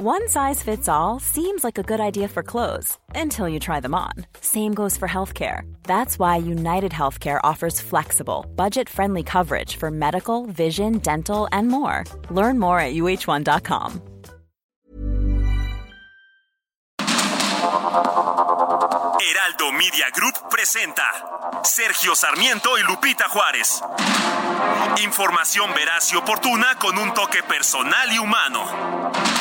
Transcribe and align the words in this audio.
One 0.00 0.28
size 0.28 0.62
fits 0.62 0.88
all 0.88 1.18
seems 1.18 1.64
like 1.64 1.76
a 1.76 1.82
good 1.82 1.98
idea 1.98 2.28
for 2.28 2.44
clothes 2.44 2.96
until 3.16 3.48
you 3.48 3.58
try 3.58 3.80
them 3.80 3.96
on. 3.96 4.12
Same 4.40 4.72
goes 4.72 4.96
for 4.96 5.08
healthcare. 5.08 5.62
That's 5.82 6.20
why 6.20 6.36
United 6.36 6.92
Healthcare 6.92 7.40
offers 7.42 7.80
flexible, 7.80 8.46
budget 8.54 8.88
friendly 8.88 9.24
coverage 9.24 9.74
for 9.74 9.90
medical, 9.90 10.46
vision, 10.46 10.98
dental, 10.98 11.48
and 11.50 11.66
more. 11.66 12.04
Learn 12.30 12.60
more 12.60 12.78
at 12.78 12.94
uh1.com. 12.94 14.00
Heraldo 19.18 19.72
Media 19.72 20.06
Group 20.14 20.48
presenta 20.48 21.02
Sergio 21.64 22.14
Sarmiento 22.14 22.78
y 22.78 22.84
Lupita 22.84 23.28
Juárez. 23.28 23.82
Información 25.02 25.74
veraz 25.74 26.12
y 26.12 26.16
oportuna 26.16 26.76
con 26.78 26.96
un 26.98 27.12
toque 27.14 27.42
personal 27.42 28.12
y 28.12 28.18
humano. 28.18 29.37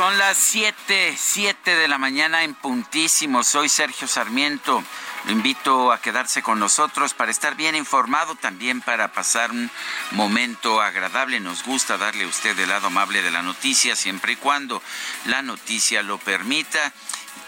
Son 0.00 0.16
las 0.16 0.38
7, 0.38 1.14
7 1.14 1.76
de 1.76 1.86
la 1.86 1.98
mañana 1.98 2.42
en 2.42 2.54
puntísimo. 2.54 3.44
Soy 3.44 3.68
Sergio 3.68 4.08
Sarmiento. 4.08 4.82
Lo 5.26 5.32
invito 5.32 5.92
a 5.92 6.00
quedarse 6.00 6.42
con 6.42 6.58
nosotros 6.58 7.12
para 7.12 7.30
estar 7.30 7.54
bien 7.54 7.76
informado, 7.76 8.34
también 8.34 8.80
para 8.80 9.12
pasar 9.12 9.50
un 9.50 9.70
momento 10.12 10.80
agradable. 10.80 11.38
Nos 11.38 11.64
gusta 11.64 11.98
darle 11.98 12.24
a 12.24 12.28
usted 12.28 12.58
el 12.58 12.70
lado 12.70 12.86
amable 12.86 13.20
de 13.20 13.30
la 13.30 13.42
noticia, 13.42 13.94
siempre 13.94 14.32
y 14.32 14.36
cuando 14.36 14.82
la 15.26 15.42
noticia 15.42 16.02
lo 16.02 16.16
permita. 16.16 16.94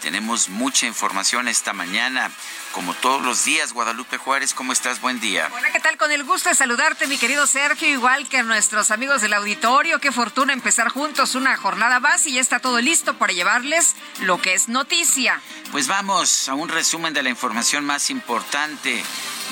Tenemos 0.01 0.49
mucha 0.49 0.85
información 0.85 1.47
esta 1.47 1.73
mañana, 1.73 2.29
como 2.73 2.93
todos 2.95 3.21
los 3.21 3.45
días. 3.45 3.71
Guadalupe 3.71 4.17
Juárez, 4.17 4.53
¿cómo 4.53 4.73
estás? 4.73 4.99
Buen 4.99 5.21
día. 5.21 5.49
Hola, 5.53 5.71
¿qué 5.71 5.79
tal? 5.79 5.95
Con 5.97 6.11
el 6.11 6.25
gusto 6.25 6.49
de 6.49 6.55
saludarte, 6.55 7.07
mi 7.07 7.17
querido 7.17 7.47
Sergio, 7.47 7.87
igual 7.87 8.27
que 8.27 8.39
a 8.39 8.43
nuestros 8.43 8.91
amigos 8.91 9.21
del 9.21 9.33
auditorio. 9.33 9.99
Qué 9.99 10.11
fortuna 10.11 10.51
empezar 10.51 10.89
juntos 10.89 11.35
una 11.35 11.55
jornada 11.55 12.01
más 12.01 12.25
y 12.25 12.33
ya 12.33 12.41
está 12.41 12.59
todo 12.59 12.81
listo 12.81 13.17
para 13.17 13.31
llevarles 13.31 13.95
lo 14.21 14.41
que 14.41 14.53
es 14.55 14.67
noticia. 14.67 15.39
Pues 15.71 15.87
vamos 15.87 16.49
a 16.49 16.55
un 16.55 16.67
resumen 16.67 17.13
de 17.13 17.23
la 17.23 17.29
información 17.29 17.85
más 17.85 18.09
importante 18.09 19.03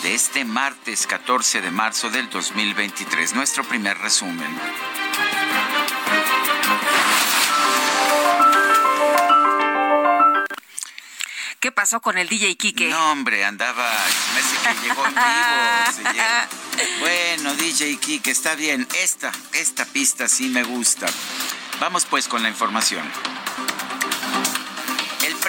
de 0.04 0.16
este 0.16 0.44
martes 0.44 1.06
14 1.08 1.62
de 1.62 1.72
marzo 1.72 2.10
del 2.10 2.30
2023. 2.30 3.36
Nuestro 3.36 3.64
primer 3.64 3.98
resumen. 4.00 4.50
¿Qué 11.62 11.72
pasó 11.72 12.02
con 12.02 12.18
el 12.18 12.28
DJ 12.28 12.58
Kike? 12.58 12.90
No, 12.90 13.12
hombre, 13.12 13.46
andaba, 13.46 13.88
me 14.34 14.74
que 14.74 14.82
llegó 14.82 15.06
en 15.06 15.14
vivo. 15.14 16.24
Bueno, 17.00 17.54
DJ 17.54 17.98
Kike, 17.98 18.32
está 18.32 18.56
bien. 18.56 18.88
Esta, 19.00 19.32
esta 19.54 19.86
pista 19.86 20.28
sí 20.28 20.50
me 20.50 20.64
gusta. 20.64 21.06
Vamos 21.80 22.06
pues 22.06 22.28
con 22.28 22.42
la 22.42 22.50
información. 22.50 23.08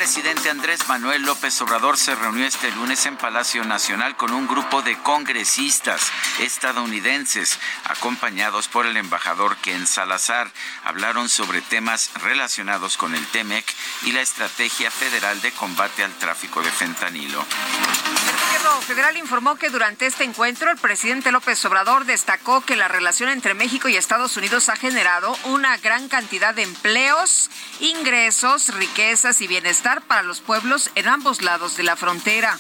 Presidente 0.03 0.51
Andrés 0.51 0.89
Manuel 0.89 1.23
López 1.23 1.63
Obrador 1.63 1.97
se 1.97 2.17
reunió 2.17 2.45
este 2.45 2.73
lunes 2.73 3.07
en 3.07 3.17
Palacio 3.17 3.63
Nacional 3.63 4.17
con 4.17 4.33
un 4.33 4.49
grupo 4.49 4.83
de 4.83 4.99
congresistas 4.99 6.11
estadounidenses, 6.41 7.57
acompañados 7.85 8.67
por 8.67 8.85
el 8.85 8.97
embajador 8.97 9.57
Ken 9.59 9.87
Salazar. 9.87 10.51
Hablaron 10.83 11.29
sobre 11.29 11.61
temas 11.61 12.11
relacionados 12.15 12.97
con 12.97 13.15
el 13.15 13.25
TEMEC 13.29 13.65
y 14.03 14.11
la 14.11 14.23
Estrategia 14.23 14.91
Federal 14.91 15.41
de 15.41 15.53
Combate 15.53 16.03
al 16.03 16.13
Tráfico 16.15 16.63
de 16.63 16.73
Fentanilo. 16.73 17.47
El 17.47 18.59
gobierno 18.59 18.81
federal 18.83 19.17
informó 19.17 19.55
que 19.55 19.71
durante 19.71 20.07
este 20.07 20.25
encuentro 20.25 20.73
el 20.73 20.79
presidente 20.79 21.31
López 21.31 21.65
Obrador 21.65 22.07
destacó 22.07 22.61
que 22.61 22.75
la 22.75 22.89
relación 22.89 23.29
entre 23.29 23.55
México 23.55 23.89
y 23.89 23.97
Estados 23.97 24.37
Unidos 24.37 24.69
ha 24.69 24.75
generado 24.75 25.37
una 25.45 25.77
gran 25.77 26.09
cantidad 26.09 26.55
de 26.55 26.65
empleos, 26.65 27.51
ingresos, 27.79 28.75
riquezas 28.75 29.41
y 29.41 29.47
bienestar 29.47 29.92
para 30.01 30.23
los 30.23 30.41
pueblos 30.41 30.91
en 30.95 31.09
ambos 31.09 31.43
lados 31.43 31.77
de 31.77 31.83
la 31.83 31.97
frontera. 31.97 32.59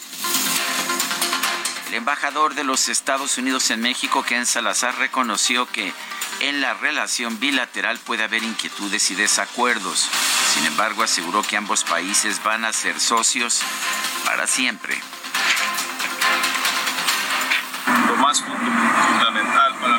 El 1.89 1.95
embajador 1.95 2.55
de 2.55 2.65
los 2.65 2.89
Estados 2.89 3.39
Unidos 3.39 3.71
en 3.71 3.81
México, 3.81 4.23
Ken 4.23 4.47
Salazar, 4.47 4.97
reconoció 4.99 5.67
que 5.67 5.93
en 6.41 6.61
la 6.61 6.75
relación 6.75 7.39
bilateral 7.39 7.99
puede 7.99 8.25
haber 8.25 8.43
inquietudes 8.43 9.11
y 9.11 9.15
desacuerdos. 9.15 10.09
Sin 10.55 10.67
embargo, 10.67 11.03
aseguró 11.03 11.43
que 11.43 11.57
ambos 11.57 11.85
países 11.85 12.43
van 12.43 12.65
a 12.65 12.73
ser 12.73 12.99
socios 12.99 13.61
para 14.25 14.47
siempre. 14.47 15.01
Lo 18.07 18.17
más 18.17 18.43
fundamental 18.43 19.75
para 19.81 19.99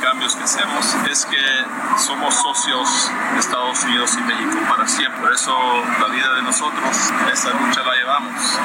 intercambios 0.00 0.34
que 0.34 0.44
hacemos 0.44 0.96
es 1.10 1.26
que 1.26 1.64
somos 1.98 2.34
socios 2.34 3.12
de 3.34 3.38
Estados 3.38 3.84
Unidos 3.84 4.16
y 4.16 4.22
México 4.22 4.56
para 4.66 4.88
siempre. 4.88 5.20
Por 5.20 5.30
eso 5.30 5.54
la 6.00 6.06
vida 6.08 6.32
de 6.36 6.42
nosotros, 6.42 7.12
esa 7.30 7.50
lucha 7.50 7.82
la 7.82 7.94
llevamos. 7.96 8.58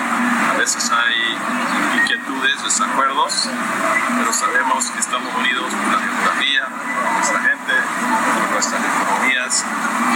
A 0.50 0.58
veces 0.58 0.90
hay 0.92 1.38
inquietudes, 2.00 2.64
desacuerdos, 2.64 3.50
pero 4.18 4.32
sabemos 4.32 4.90
que 4.92 5.00
estamos 5.00 5.36
unidos 5.36 5.74
por 5.74 5.94
la 5.94 6.00
geografía, 6.00 6.68
por 7.04 7.12
nuestra 7.12 7.40
gente, 7.42 7.74
por 8.40 8.52
nuestras 8.52 8.82
economías 8.82 9.66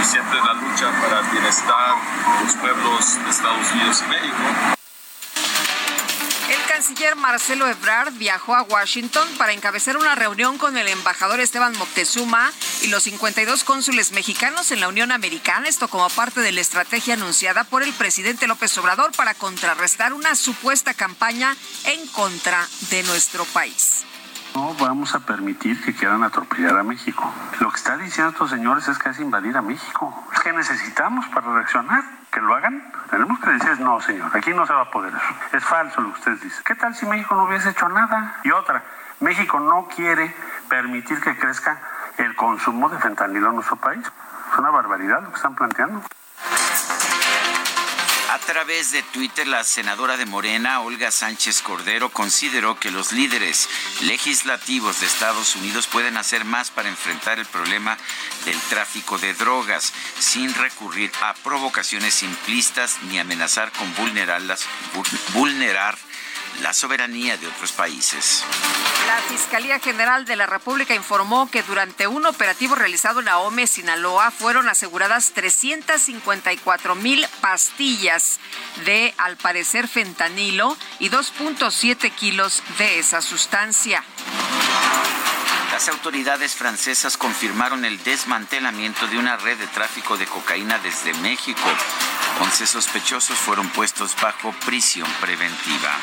y 0.00 0.04
siempre 0.04 0.38
la 0.40 0.54
lucha 0.54 0.90
para 1.02 1.20
el 1.20 1.26
bienestar 1.32 1.96
de 2.38 2.44
los 2.46 2.54
pueblos 2.54 3.18
de 3.22 3.30
Estados 3.30 3.72
Unidos 3.72 4.04
y 4.06 4.08
México. 4.08 4.79
El 6.50 6.66
canciller 6.66 7.14
Marcelo 7.14 7.68
Ebrard 7.68 8.12
viajó 8.14 8.56
a 8.56 8.62
Washington 8.62 9.28
para 9.38 9.52
encabezar 9.52 9.96
una 9.96 10.16
reunión 10.16 10.58
con 10.58 10.76
el 10.76 10.88
embajador 10.88 11.38
Esteban 11.38 11.78
Moctezuma 11.78 12.50
y 12.82 12.88
los 12.88 13.04
52 13.04 13.62
cónsules 13.62 14.10
mexicanos 14.10 14.72
en 14.72 14.80
la 14.80 14.88
Unión 14.88 15.12
Americana, 15.12 15.68
esto 15.68 15.86
como 15.86 16.10
parte 16.10 16.40
de 16.40 16.50
la 16.50 16.60
estrategia 16.60 17.14
anunciada 17.14 17.62
por 17.62 17.84
el 17.84 17.92
presidente 17.92 18.48
López 18.48 18.76
Obrador 18.78 19.12
para 19.12 19.34
contrarrestar 19.34 20.12
una 20.12 20.34
supuesta 20.34 20.92
campaña 20.92 21.56
en 21.84 22.04
contra 22.08 22.66
de 22.90 23.04
nuestro 23.04 23.44
país. 23.44 24.04
No 24.54 24.74
vamos 24.80 25.14
a 25.14 25.20
permitir 25.20 25.82
que 25.84 25.94
quieran 25.94 26.22
atropellar 26.24 26.78
a 26.78 26.82
México. 26.82 27.32
Lo 27.60 27.70
que 27.70 27.76
está 27.76 27.96
diciendo 27.96 28.32
estos 28.32 28.50
señores 28.50 28.88
es 28.88 28.98
que 28.98 29.10
es 29.10 29.20
invadir 29.20 29.56
a 29.56 29.62
México. 29.62 30.26
Es 30.32 30.40
que 30.40 30.52
necesitamos 30.52 31.26
para 31.28 31.52
reaccionar. 31.54 32.02
Que 32.30 32.40
lo 32.40 32.54
hagan. 32.54 32.92
Tenemos 33.10 33.40
que 33.40 33.50
decir, 33.50 33.80
no, 33.80 34.00
señor, 34.00 34.30
aquí 34.36 34.52
no 34.52 34.64
se 34.64 34.72
va 34.72 34.82
a 34.82 34.90
poder 34.90 35.12
eso. 35.12 35.56
Es 35.56 35.64
falso 35.64 36.00
lo 36.00 36.12
que 36.12 36.18
ustedes 36.20 36.40
dicen. 36.40 36.62
¿Qué 36.64 36.76
tal 36.76 36.94
si 36.94 37.06
México 37.06 37.34
no 37.34 37.44
hubiese 37.44 37.70
hecho 37.70 37.88
nada? 37.88 38.40
Y 38.44 38.52
otra, 38.52 38.84
México 39.18 39.58
no 39.58 39.88
quiere 39.88 40.34
permitir 40.68 41.20
que 41.20 41.36
crezca 41.36 41.80
el 42.18 42.36
consumo 42.36 42.88
de 42.88 42.98
fentanilo 42.98 43.48
en 43.48 43.56
nuestro 43.56 43.76
país. 43.76 44.06
Es 44.52 44.58
una 44.58 44.70
barbaridad 44.70 45.22
lo 45.22 45.30
que 45.30 45.36
están 45.36 45.56
planteando. 45.56 46.02
A 48.40 48.52
través 48.52 48.90
de 48.90 49.02
Twitter, 49.02 49.46
la 49.46 49.62
senadora 49.62 50.16
de 50.16 50.24
Morena, 50.24 50.80
Olga 50.80 51.10
Sánchez 51.10 51.60
Cordero, 51.60 52.08
consideró 52.08 52.80
que 52.80 52.90
los 52.90 53.12
líderes 53.12 53.68
legislativos 54.00 55.00
de 55.00 55.06
Estados 55.06 55.54
Unidos 55.56 55.86
pueden 55.86 56.16
hacer 56.16 56.44
más 56.44 56.70
para 56.70 56.88
enfrentar 56.88 57.38
el 57.38 57.46
problema 57.46 57.96
del 58.46 58.58
tráfico 58.62 59.18
de 59.18 59.34
drogas 59.34 59.92
sin 60.18 60.52
recurrir 60.54 61.12
a 61.22 61.34
provocaciones 61.34 62.14
simplistas 62.14 62.98
ni 63.02 63.18
amenazar 63.18 63.70
con 63.72 63.94
vulnerarlas, 63.94 64.64
vulnerar 65.34 65.96
la 66.62 66.72
soberanía 66.72 67.36
de 67.36 67.46
otros 67.46 67.72
países. 67.72 68.44
La 69.06 69.16
Fiscalía 69.22 69.78
General 69.78 70.24
de 70.24 70.36
la 70.36 70.46
República 70.46 70.94
informó 70.94 71.50
que 71.50 71.62
durante 71.62 72.06
un 72.06 72.26
operativo 72.26 72.74
realizado 72.74 73.20
en 73.20 73.28
Ahome, 73.28 73.66
Sinaloa, 73.66 74.30
fueron 74.30 74.68
aseguradas 74.68 75.32
354 75.32 76.94
mil 76.94 77.26
pastillas 77.40 78.38
de, 78.84 79.14
al 79.18 79.36
parecer, 79.36 79.88
fentanilo 79.88 80.76
y 80.98 81.10
2.7 81.10 82.12
kilos 82.12 82.62
de 82.78 82.98
esa 82.98 83.22
sustancia. 83.22 84.04
Las 85.72 85.88
autoridades 85.88 86.54
francesas 86.54 87.16
confirmaron 87.16 87.84
el 87.84 88.02
desmantelamiento 88.02 89.06
de 89.06 89.18
una 89.18 89.36
red 89.36 89.56
de 89.56 89.66
tráfico 89.68 90.18
de 90.18 90.26
cocaína 90.26 90.78
desde 90.78 91.14
México. 91.14 91.62
11 92.38 92.66
sospechosos 92.66 93.38
fueron 93.38 93.68
puestos 93.70 94.14
bajo 94.20 94.52
prisión 94.64 95.08
preventiva. 95.20 95.96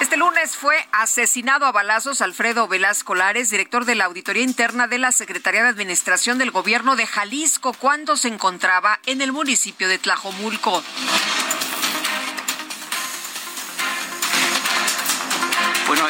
Este 0.00 0.16
lunes 0.16 0.56
fue 0.56 0.76
asesinado 0.92 1.64
a 1.64 1.72
balazos 1.72 2.20
Alfredo 2.20 2.68
Velasco 2.68 3.14
Lares, 3.14 3.48
director 3.50 3.86
de 3.86 3.94
la 3.94 4.04
Auditoría 4.04 4.42
Interna 4.42 4.86
de 4.86 4.98
la 4.98 5.10
Secretaría 5.10 5.62
de 5.62 5.70
Administración 5.70 6.38
del 6.38 6.50
Gobierno 6.50 6.96
de 6.96 7.06
Jalisco, 7.06 7.72
cuando 7.72 8.16
se 8.16 8.28
encontraba 8.28 9.00
en 9.06 9.22
el 9.22 9.32
municipio 9.32 9.88
de 9.88 9.98
Tlajomulco. 9.98 10.82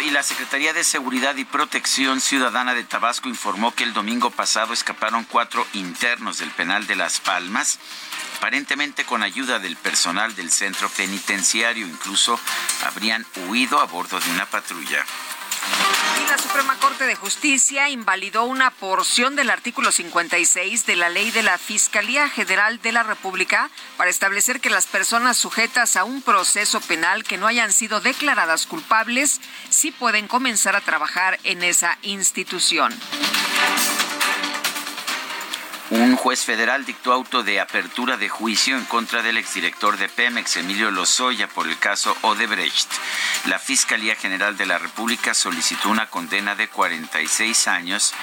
Y 0.06 0.11
la 0.11 0.23
Secretaría 0.23 0.73
de 0.73 0.85
Seguridad 0.85 1.35
y 1.35 1.44
Protección 1.44 2.20
Ciudadana 2.20 2.75
de 2.75 2.85
Tabasco 2.85 3.29
informó 3.29 3.75
que 3.75 3.82
el 3.82 3.93
domingo 3.93 4.31
pasado 4.31 4.73
escaparon 4.73 5.25
cuatro 5.25 5.67
internos 5.73 6.38
del 6.38 6.50
penal 6.53 6.87
de 6.87 6.94
Las 6.94 7.19
Palmas 7.19 7.81
aparentemente 8.37 9.05
con 9.05 9.25
ayuda 9.25 9.58
del 9.58 9.76
personal 9.76 10.37
del 10.37 10.50
centro 10.50 10.88
penitenciario. 10.91 11.87
Incluso 11.87 12.38
habrían 12.85 13.26
huido 13.49 13.81
a 13.81 13.87
bordo 13.87 14.20
de 14.20 14.31
una 14.31 14.47
patrulla. 14.47 15.05
Y 16.23 16.29
la 16.29 16.39
Suprema 16.39 16.77
Corte 16.79 17.05
de 17.05 17.15
Justicia 17.15 17.89
invalidó 17.89 18.45
una 18.45 18.71
porción 18.71 19.37
del 19.37 19.51
artículo 19.51 19.93
56 19.93 20.87
de 20.87 20.97
la 20.97 21.09
ley 21.09 21.31
de 21.31 21.43
la 21.43 21.59
Fiscalía 21.59 22.29
General 22.29 22.81
de 22.81 22.93
la 22.93 23.03
República 23.03 23.71
para 23.97 24.11
establecer 24.11 24.61
que 24.61 24.71
las 24.71 24.87
personas 24.87 25.37
sujetas 25.37 25.97
a 25.97 26.05
un 26.05 26.23
proceso 26.23 26.81
penal 26.81 27.25
que 27.25 27.39
no 27.39 27.47
hayan 27.47 27.73
sido 27.73 28.01
declaradas 28.01 28.67
culpables 28.67 29.41
sí 29.69 29.91
pueden 29.91 30.29
comenzar 30.29 30.77
a 30.77 30.81
trabajar 30.81 31.39
en 31.45 31.63
esa 31.63 31.99
institución. 32.03 32.95
Un 35.88 36.17
juez 36.17 36.44
federal 36.44 36.85
dictó 36.85 37.12
auto 37.12 37.44
de 37.44 37.61
apertura 37.61 38.17
de 38.17 38.29
juicio 38.29 38.77
en 38.77 38.85
contra 38.87 39.23
del 39.23 39.38
exdirector 39.38 39.97
de 39.97 40.09
Pemex, 40.09 40.56
Emilio 40.56 40.91
Lozoya, 40.91 41.47
por 41.47 41.69
el 41.69 41.79
caso 41.79 42.17
Odebrecht. 42.23 42.91
La 43.44 43.61
Fiscalía 43.61 44.17
General 44.17 44.56
de 44.56 44.67
la 44.67 44.79
República 44.79 45.33
solicitó 45.33 45.88
una 45.88 46.11
condena 46.11 46.56
de 46.56 46.67
46 46.67 47.69
años, 47.69 48.15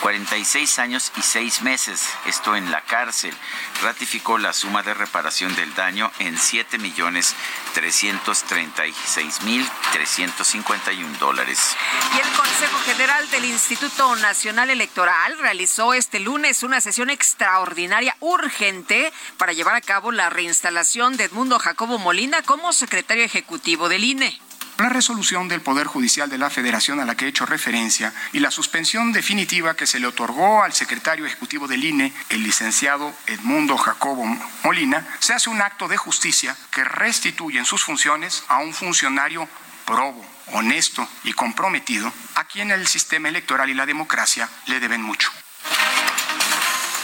46 0.00 0.78
años 0.80 1.12
y 1.16 1.22
6 1.22 1.62
meses, 1.62 2.02
esto 2.26 2.56
en 2.56 2.72
la 2.72 2.80
cárcel. 2.80 3.32
Ratificó 3.80 4.36
la 4.36 4.52
suma 4.52 4.82
de 4.82 4.94
reparación 4.94 5.54
del 5.54 5.72
daño 5.74 6.10
en 6.18 6.36
7 6.36 6.78
millones 6.78 7.36
336 7.74 9.42
mil 9.42 9.68
351 9.92 11.18
dólares. 11.18 11.76
Y 12.16 12.20
el 12.20 12.36
Consejo 12.36 12.78
General 12.84 13.30
del 13.30 13.44
Instituto 13.44 14.16
Nacional 14.16 14.70
Electoral 14.70 15.38
realizó 15.38 15.94
este 15.94 16.18
lunes 16.18 16.64
una 16.64 16.80
sesión 16.80 17.03
extraordinaria 17.10 18.16
urgente 18.20 19.12
para 19.38 19.52
llevar 19.52 19.74
a 19.74 19.80
cabo 19.80 20.12
la 20.12 20.30
reinstalación 20.30 21.16
de 21.16 21.24
Edmundo 21.24 21.58
Jacobo 21.58 21.98
Molina 21.98 22.42
como 22.42 22.72
secretario 22.72 23.24
ejecutivo 23.24 23.88
del 23.88 24.04
INE. 24.04 24.40
La 24.78 24.88
resolución 24.88 25.46
del 25.46 25.60
Poder 25.60 25.86
Judicial 25.86 26.28
de 26.28 26.36
la 26.36 26.50
Federación 26.50 26.98
a 26.98 27.04
la 27.04 27.14
que 27.14 27.26
he 27.26 27.28
hecho 27.28 27.46
referencia 27.46 28.12
y 28.32 28.40
la 28.40 28.50
suspensión 28.50 29.12
definitiva 29.12 29.76
que 29.76 29.86
se 29.86 30.00
le 30.00 30.08
otorgó 30.08 30.64
al 30.64 30.72
secretario 30.72 31.24
ejecutivo 31.26 31.68
del 31.68 31.84
INE, 31.84 32.12
el 32.28 32.42
licenciado 32.42 33.14
Edmundo 33.28 33.76
Jacobo 33.76 34.24
Molina, 34.64 35.06
se 35.20 35.32
hace 35.32 35.48
un 35.48 35.62
acto 35.62 35.86
de 35.86 35.96
justicia 35.96 36.56
que 36.72 36.82
restituye 36.82 37.60
en 37.60 37.66
sus 37.66 37.84
funciones 37.84 38.42
a 38.48 38.58
un 38.58 38.74
funcionario 38.74 39.48
probo, 39.86 40.26
honesto 40.52 41.06
y 41.22 41.32
comprometido, 41.34 42.12
a 42.34 42.44
quien 42.44 42.72
el 42.72 42.88
sistema 42.88 43.28
electoral 43.28 43.70
y 43.70 43.74
la 43.74 43.86
democracia 43.86 44.48
le 44.66 44.80
deben 44.80 45.02
mucho. 45.02 45.30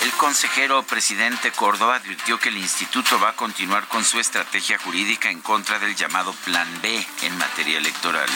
El 0.02 0.12
consejero 0.12 0.82
presidente 0.82 1.52
Córdoba 1.52 1.97
advirtió 1.97 2.38
que 2.38 2.49
el 2.49 2.56
instituto 2.56 3.20
va 3.20 3.31
a 3.31 3.37
continuar 3.37 3.87
con 3.87 4.02
su 4.02 4.19
estrategia 4.19 4.79
jurídica 4.79 5.29
en 5.31 5.41
contra 5.41 5.79
del 5.79 5.94
llamado 5.94 6.32
Plan 6.44 6.69
B 6.81 7.06
en 7.23 7.37
materia 7.37 7.76
electoral. 7.76 8.29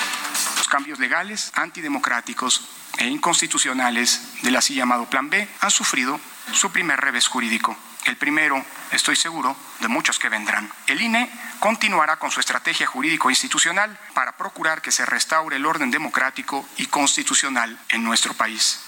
Los 0.58 0.68
cambios 0.68 0.98
legales, 0.98 1.52
antidemocráticos 1.54 2.68
e 2.98 3.06
inconstitucionales 3.06 4.42
del 4.42 4.56
así 4.56 4.74
llamado 4.74 5.08
Plan 5.08 5.30
B 5.30 5.48
han 5.60 5.70
sufrido 5.70 6.20
su 6.52 6.70
primer 6.70 7.00
revés 7.00 7.28
jurídico. 7.28 7.74
El 8.04 8.18
primero, 8.18 8.62
estoy 8.92 9.16
seguro, 9.16 9.56
de 9.80 9.88
muchos 9.88 10.18
que 10.18 10.28
vendrán. 10.28 10.70
El 10.86 11.00
INE 11.00 11.30
continuará 11.60 12.18
con 12.18 12.30
su 12.30 12.40
estrategia 12.40 12.86
jurídico-institucional 12.86 13.98
para 14.12 14.36
procurar 14.36 14.82
que 14.82 14.92
se 14.92 15.06
restaure 15.06 15.56
el 15.56 15.64
orden 15.64 15.90
democrático 15.90 16.68
y 16.76 16.86
constitucional 16.86 17.78
en 17.88 18.04
nuestro 18.04 18.34
país. 18.34 18.80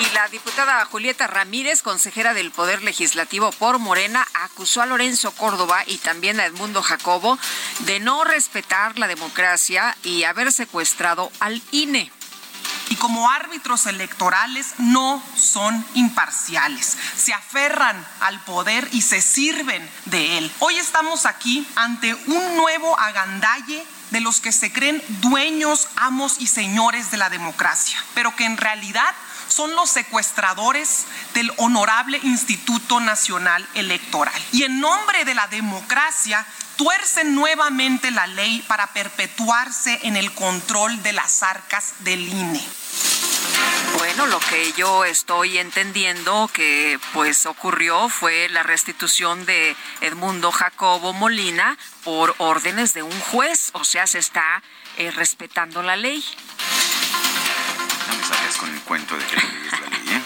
Y 0.00 0.14
la 0.14 0.28
diputada 0.28 0.84
Julieta 0.84 1.26
Ramírez, 1.26 1.82
consejera 1.82 2.32
del 2.32 2.52
Poder 2.52 2.82
Legislativo 2.82 3.50
por 3.52 3.78
Morena, 3.78 4.26
acusó 4.34 4.80
a 4.80 4.86
Lorenzo 4.86 5.32
Córdoba 5.32 5.82
y 5.86 5.98
también 5.98 6.38
a 6.38 6.46
Edmundo 6.46 6.82
Jacobo 6.82 7.38
de 7.80 7.98
no 7.98 8.22
respetar 8.22 8.98
la 8.98 9.08
democracia 9.08 9.96
y 10.04 10.22
haber 10.22 10.52
secuestrado 10.52 11.32
al 11.40 11.60
INE 11.72 12.12
y 12.90 12.96
como 12.96 13.28
árbitros 13.30 13.86
electorales 13.86 14.74
no 14.78 15.22
son 15.36 15.84
imparciales. 15.94 16.96
Se 17.16 17.32
aferran 17.32 18.06
al 18.20 18.40
poder 18.40 18.88
y 18.92 19.02
se 19.02 19.20
sirven 19.20 19.88
de 20.06 20.38
él. 20.38 20.52
Hoy 20.60 20.78
estamos 20.78 21.26
aquí 21.26 21.66
ante 21.76 22.14
un 22.14 22.56
nuevo 22.56 22.98
agandalle 22.98 23.84
de 24.10 24.20
los 24.20 24.40
que 24.40 24.52
se 24.52 24.72
creen 24.72 25.02
dueños, 25.20 25.88
amos 25.96 26.36
y 26.38 26.46
señores 26.46 27.10
de 27.10 27.18
la 27.18 27.28
democracia, 27.28 28.02
pero 28.14 28.34
que 28.34 28.44
en 28.44 28.56
realidad 28.56 29.14
son 29.48 29.74
los 29.74 29.90
secuestradores 29.90 31.06
del 31.34 31.52
honorable 31.56 32.20
Instituto 32.22 33.00
Nacional 33.00 33.66
Electoral. 33.74 34.34
Y 34.52 34.64
en 34.64 34.80
nombre 34.80 35.24
de 35.24 35.34
la 35.34 35.46
democracia 35.48 36.46
tuercen 36.76 37.34
nuevamente 37.34 38.10
la 38.10 38.26
ley 38.26 38.64
para 38.68 38.86
perpetuarse 38.88 39.98
en 40.02 40.16
el 40.16 40.32
control 40.32 41.02
de 41.02 41.12
las 41.12 41.42
arcas 41.42 41.94
del 42.00 42.28
INE. 42.28 42.64
Bueno, 43.96 44.26
lo 44.26 44.38
que 44.38 44.72
yo 44.74 45.04
estoy 45.04 45.58
entendiendo 45.58 46.48
que 46.52 47.00
pues 47.12 47.46
ocurrió 47.46 48.08
fue 48.08 48.48
la 48.48 48.62
restitución 48.62 49.44
de 49.44 49.74
Edmundo 50.00 50.52
Jacobo 50.52 51.12
Molina 51.12 51.76
por 52.04 52.34
órdenes 52.38 52.94
de 52.94 53.02
un 53.02 53.20
juez, 53.20 53.70
o 53.72 53.84
sea, 53.84 54.06
se 54.06 54.18
está 54.18 54.62
eh, 54.98 55.10
respetando 55.10 55.82
la 55.82 55.96
ley. 55.96 56.24
Con 58.56 58.72
el 58.72 58.80
cuento 58.80 59.16
de 59.16 59.24
que 59.24 59.36
la 59.36 59.88
ley, 59.90 60.08
¿eh? 60.08 60.22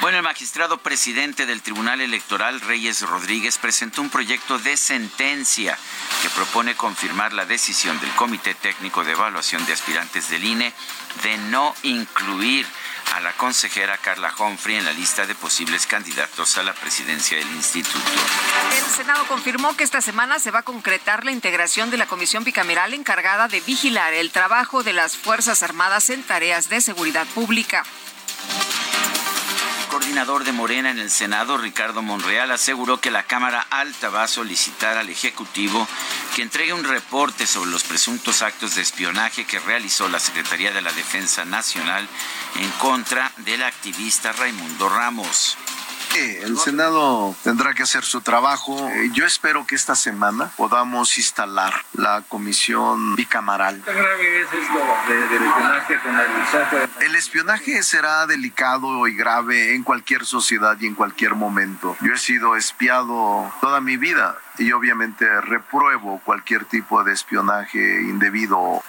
Bueno, 0.00 0.18
el 0.18 0.22
magistrado 0.22 0.78
presidente 0.78 1.46
del 1.46 1.62
Tribunal 1.62 2.00
Electoral, 2.00 2.60
Reyes 2.60 3.00
Rodríguez, 3.02 3.58
presentó 3.58 4.02
un 4.02 4.10
proyecto 4.10 4.58
de 4.58 4.76
sentencia 4.76 5.76
que 6.22 6.28
propone 6.30 6.76
confirmar 6.76 7.32
la 7.32 7.46
decisión 7.46 7.98
del 8.00 8.10
Comité 8.10 8.54
Técnico 8.54 9.04
de 9.04 9.12
Evaluación 9.12 9.64
de 9.66 9.72
Aspirantes 9.72 10.28
del 10.28 10.44
INE 10.44 10.72
de 11.22 11.38
no 11.38 11.74
incluir 11.82 12.66
a 13.14 13.20
la 13.20 13.32
consejera 13.32 13.98
Carla 13.98 14.32
Humphrey 14.38 14.76
en 14.76 14.84
la 14.84 14.92
lista 14.92 15.26
de 15.26 15.34
posibles 15.34 15.86
candidatos 15.86 16.58
a 16.58 16.62
la 16.62 16.74
presidencia 16.74 17.38
del 17.38 17.48
instituto. 17.50 17.98
El 18.76 18.84
Senado 18.94 19.26
confirmó 19.26 19.76
que 19.76 19.84
esta 19.84 20.00
semana 20.00 20.38
se 20.38 20.50
va 20.50 20.60
a 20.60 20.62
concretar 20.62 21.24
la 21.24 21.32
integración 21.32 21.90
de 21.90 21.96
la 21.96 22.06
comisión 22.06 22.44
bicameral 22.44 22.94
encargada 22.94 23.48
de 23.48 23.60
vigilar 23.60 24.14
el 24.14 24.30
trabajo 24.30 24.82
de 24.82 24.92
las 24.92 25.16
Fuerzas 25.16 25.62
Armadas 25.62 26.10
en 26.10 26.22
tareas 26.22 26.68
de 26.68 26.80
seguridad 26.80 27.26
pública 27.28 27.84
coordinador 29.96 30.44
de 30.44 30.52
Morena 30.52 30.90
en 30.90 30.98
el 30.98 31.10
Senado, 31.10 31.56
Ricardo 31.56 32.02
Monreal, 32.02 32.50
aseguró 32.50 33.00
que 33.00 33.10
la 33.10 33.22
Cámara 33.22 33.66
Alta 33.70 34.10
va 34.10 34.24
a 34.24 34.28
solicitar 34.28 34.98
al 34.98 35.08
Ejecutivo 35.08 35.88
que 36.34 36.42
entregue 36.42 36.74
un 36.74 36.84
reporte 36.84 37.46
sobre 37.46 37.70
los 37.70 37.82
presuntos 37.82 38.42
actos 38.42 38.74
de 38.74 38.82
espionaje 38.82 39.46
que 39.46 39.58
realizó 39.58 40.06
la 40.10 40.20
Secretaría 40.20 40.70
de 40.70 40.82
la 40.82 40.92
Defensa 40.92 41.46
Nacional 41.46 42.06
en 42.56 42.70
contra 42.72 43.32
del 43.38 43.62
activista 43.62 44.32
Raimundo 44.32 44.90
Ramos. 44.90 45.56
El 46.16 46.58
Senado 46.58 47.34
tendrá 47.42 47.74
que 47.74 47.82
hacer 47.82 48.04
su 48.04 48.20
trabajo. 48.20 48.88
Eh, 48.88 49.10
yo 49.12 49.26
espero 49.26 49.66
que 49.66 49.74
esta 49.74 49.94
semana 49.94 50.50
podamos 50.56 51.18
instalar 51.18 51.72
la 51.92 52.22
comisión 52.22 53.16
bicamaral. 53.16 53.82
¿Qué 53.84 53.92
grave 53.92 54.40
es 54.40 54.48
esto 54.52 54.78
del 55.08 55.42
espionaje 55.42 55.98
con 56.00 56.14
el 56.14 57.06
El 57.06 57.14
espionaje 57.16 57.82
será 57.82 58.26
delicado 58.26 59.06
y 59.06 59.14
grave 59.14 59.74
en 59.74 59.82
cualquier 59.82 60.24
sociedad 60.24 60.76
y 60.80 60.86
en 60.86 60.94
cualquier 60.94 61.34
momento. 61.34 61.96
Yo 62.00 62.14
he 62.14 62.18
sido 62.18 62.56
espiado 62.56 63.52
toda 63.60 63.80
mi 63.80 63.96
vida 63.96 64.36
y 64.58 64.72
obviamente 64.72 65.26
repruebo 65.42 66.20
cualquier 66.24 66.64
tipo 66.64 67.04
de 67.04 67.12
espionaje 67.12 67.78
indebido. 68.02 68.82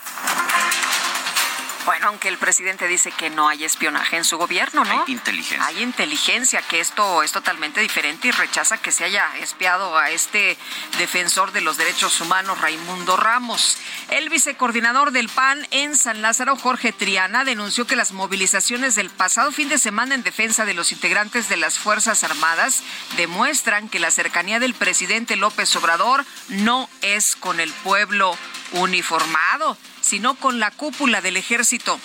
Bueno, 1.88 2.08
aunque 2.10 2.28
el 2.28 2.38
presidente 2.38 2.86
dice 2.86 3.14
que 3.14 3.30
no 3.30 3.48
hay 3.48 3.64
espionaje 3.64 4.18
en 4.18 4.26
su 4.26 4.38
gobierno, 4.38 4.84
¿no? 4.84 5.06
Hay 5.06 5.14
inteligencia. 5.14 5.66
Hay 5.66 5.82
inteligencia, 5.82 6.62
que 6.62 6.82
esto 6.82 7.24
es 7.24 7.32
totalmente 7.32 7.80
diferente 7.80 8.28
y 8.28 8.32
rechaza 8.32 8.78
que 8.78 8.92
se 8.92 9.06
haya 9.06 9.26
espiado 9.38 9.98
a 9.98 10.10
este 10.12 10.58
defensor 10.98 11.54
de 11.54 11.62
los 11.62 11.78
derechos 11.78 12.20
humanos, 12.20 12.60
Raimundo 12.60 13.16
Ramos. 13.16 13.78
El 14.10 14.28
vicecoordinador 14.28 15.12
del 15.12 15.30
PAN 15.30 15.66
en 15.72 15.96
San 15.96 16.22
Lázaro, 16.22 16.58
Jorge 16.58 16.92
Triana, 16.92 17.46
denunció 17.46 17.88
que 17.88 17.96
las 17.96 18.12
movilizaciones 18.12 18.96
del 18.96 19.10
pasado 19.10 19.54
fin 19.54 19.70
de 19.70 19.78
semana 19.78 20.14
en 20.14 20.24
defensa 20.24 20.66
de 20.66 20.74
los 20.74 20.92
integrantes 20.92 21.48
de 21.48 21.56
las 21.56 21.80
Fuerzas 21.80 22.22
Armadas 22.26 22.84
demuestran 23.16 23.88
que 23.88 24.00
la 24.00 24.12
cercanía 24.12 24.60
del 24.60 24.74
presidente 24.74 25.38
López 25.38 25.74
Obrador 25.78 26.26
no 26.50 26.90
es 27.02 27.38
con 27.38 27.62
el 27.62 27.72
pueblo 27.72 28.38
uniformado, 28.74 29.78
sino 30.08 30.36
con 30.36 30.60
la 30.60 30.72
cúpula 30.72 31.20
del 31.20 31.36
ejército. 31.36 32.00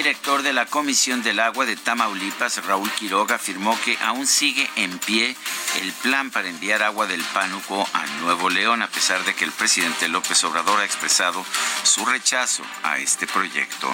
Director 0.00 0.40
de 0.42 0.54
la 0.54 0.64
Comisión 0.64 1.22
del 1.22 1.40
Agua 1.40 1.66
de 1.66 1.76
Tamaulipas, 1.76 2.64
Raúl 2.64 2.90
Quiroga, 2.92 3.34
afirmó 3.34 3.78
que 3.82 3.98
aún 4.00 4.26
sigue 4.26 4.66
en 4.76 4.98
pie 4.98 5.36
el 5.82 5.92
plan 5.92 6.30
para 6.30 6.48
enviar 6.48 6.82
agua 6.82 7.06
del 7.06 7.22
Pánuco 7.22 7.86
a 7.92 8.06
Nuevo 8.22 8.48
León, 8.48 8.80
a 8.80 8.88
pesar 8.88 9.22
de 9.26 9.34
que 9.34 9.44
el 9.44 9.52
presidente 9.52 10.08
López 10.08 10.42
Obrador 10.44 10.80
ha 10.80 10.86
expresado 10.86 11.44
su 11.82 12.06
rechazo 12.06 12.62
a 12.82 12.96
este 12.96 13.26
proyecto. 13.26 13.92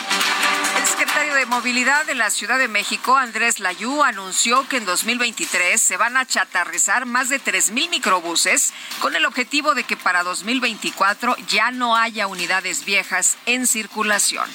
El 0.79 0.87
secretario 0.87 1.35
de 1.35 1.45
Movilidad 1.47 2.07
de 2.07 2.15
la 2.15 2.31
Ciudad 2.31 2.61
de 2.61 2.69
México, 2.69 3.17
Andrés 3.17 3.59
Layú, 3.59 4.05
anunció 4.05 4.69
que 4.69 4.77
en 4.77 4.85
2023 4.85 5.83
se 5.83 5.97
van 5.97 6.17
a 6.17 6.25
chatarrizar 6.25 7.05
más 7.07 7.31
de 7.31 7.43
3.000 7.43 7.91
microbuses 7.91 8.73
con 9.01 9.17
el 9.17 9.25
objetivo 9.25 9.75
de 9.75 9.83
que 9.83 9.97
para 9.97 10.23
2024 10.23 11.37
ya 11.49 11.73
no 11.73 11.97
haya 11.97 12.29
unidades 12.29 12.85
viejas 12.85 13.39
en 13.45 13.67
circulación. 13.67 14.49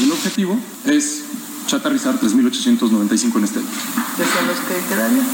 El 0.00 0.10
objetivo 0.12 0.58
es 0.84 1.22
chatarrizar 1.66 2.14
3.895 2.20 3.36
en 3.38 3.44
este 3.44 3.58
año. 3.60 3.68
¿De 4.18 4.24
son 4.24 4.46
los 4.46 4.58
que 4.60 4.84
quedarían? 4.88 5.26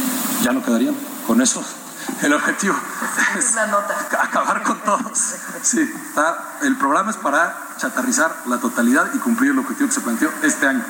Ya 0.42 0.52
no 0.52 0.62
quedarían. 0.62 0.94
Con 1.26 1.40
eso, 1.40 1.62
el 2.22 2.32
objetivo 2.32 2.74
es 3.38 3.54
la 3.54 3.66
nota. 3.68 3.96
acabar 4.20 4.62
con 4.62 4.78
todos. 4.84 5.18
Sí, 5.62 5.80
está- 5.80 6.58
el 6.62 6.76
programa 6.76 7.10
es 7.10 7.16
para 7.16 7.68
chatarrizar 7.78 8.42
la 8.46 8.58
totalidad 8.58 9.10
y 9.14 9.18
cumplir 9.18 9.52
el 9.52 9.58
objetivo 9.58 9.88
que 9.88 9.94
se 9.94 10.00
planteó 10.00 10.30
este 10.42 10.66
año. 10.66 10.84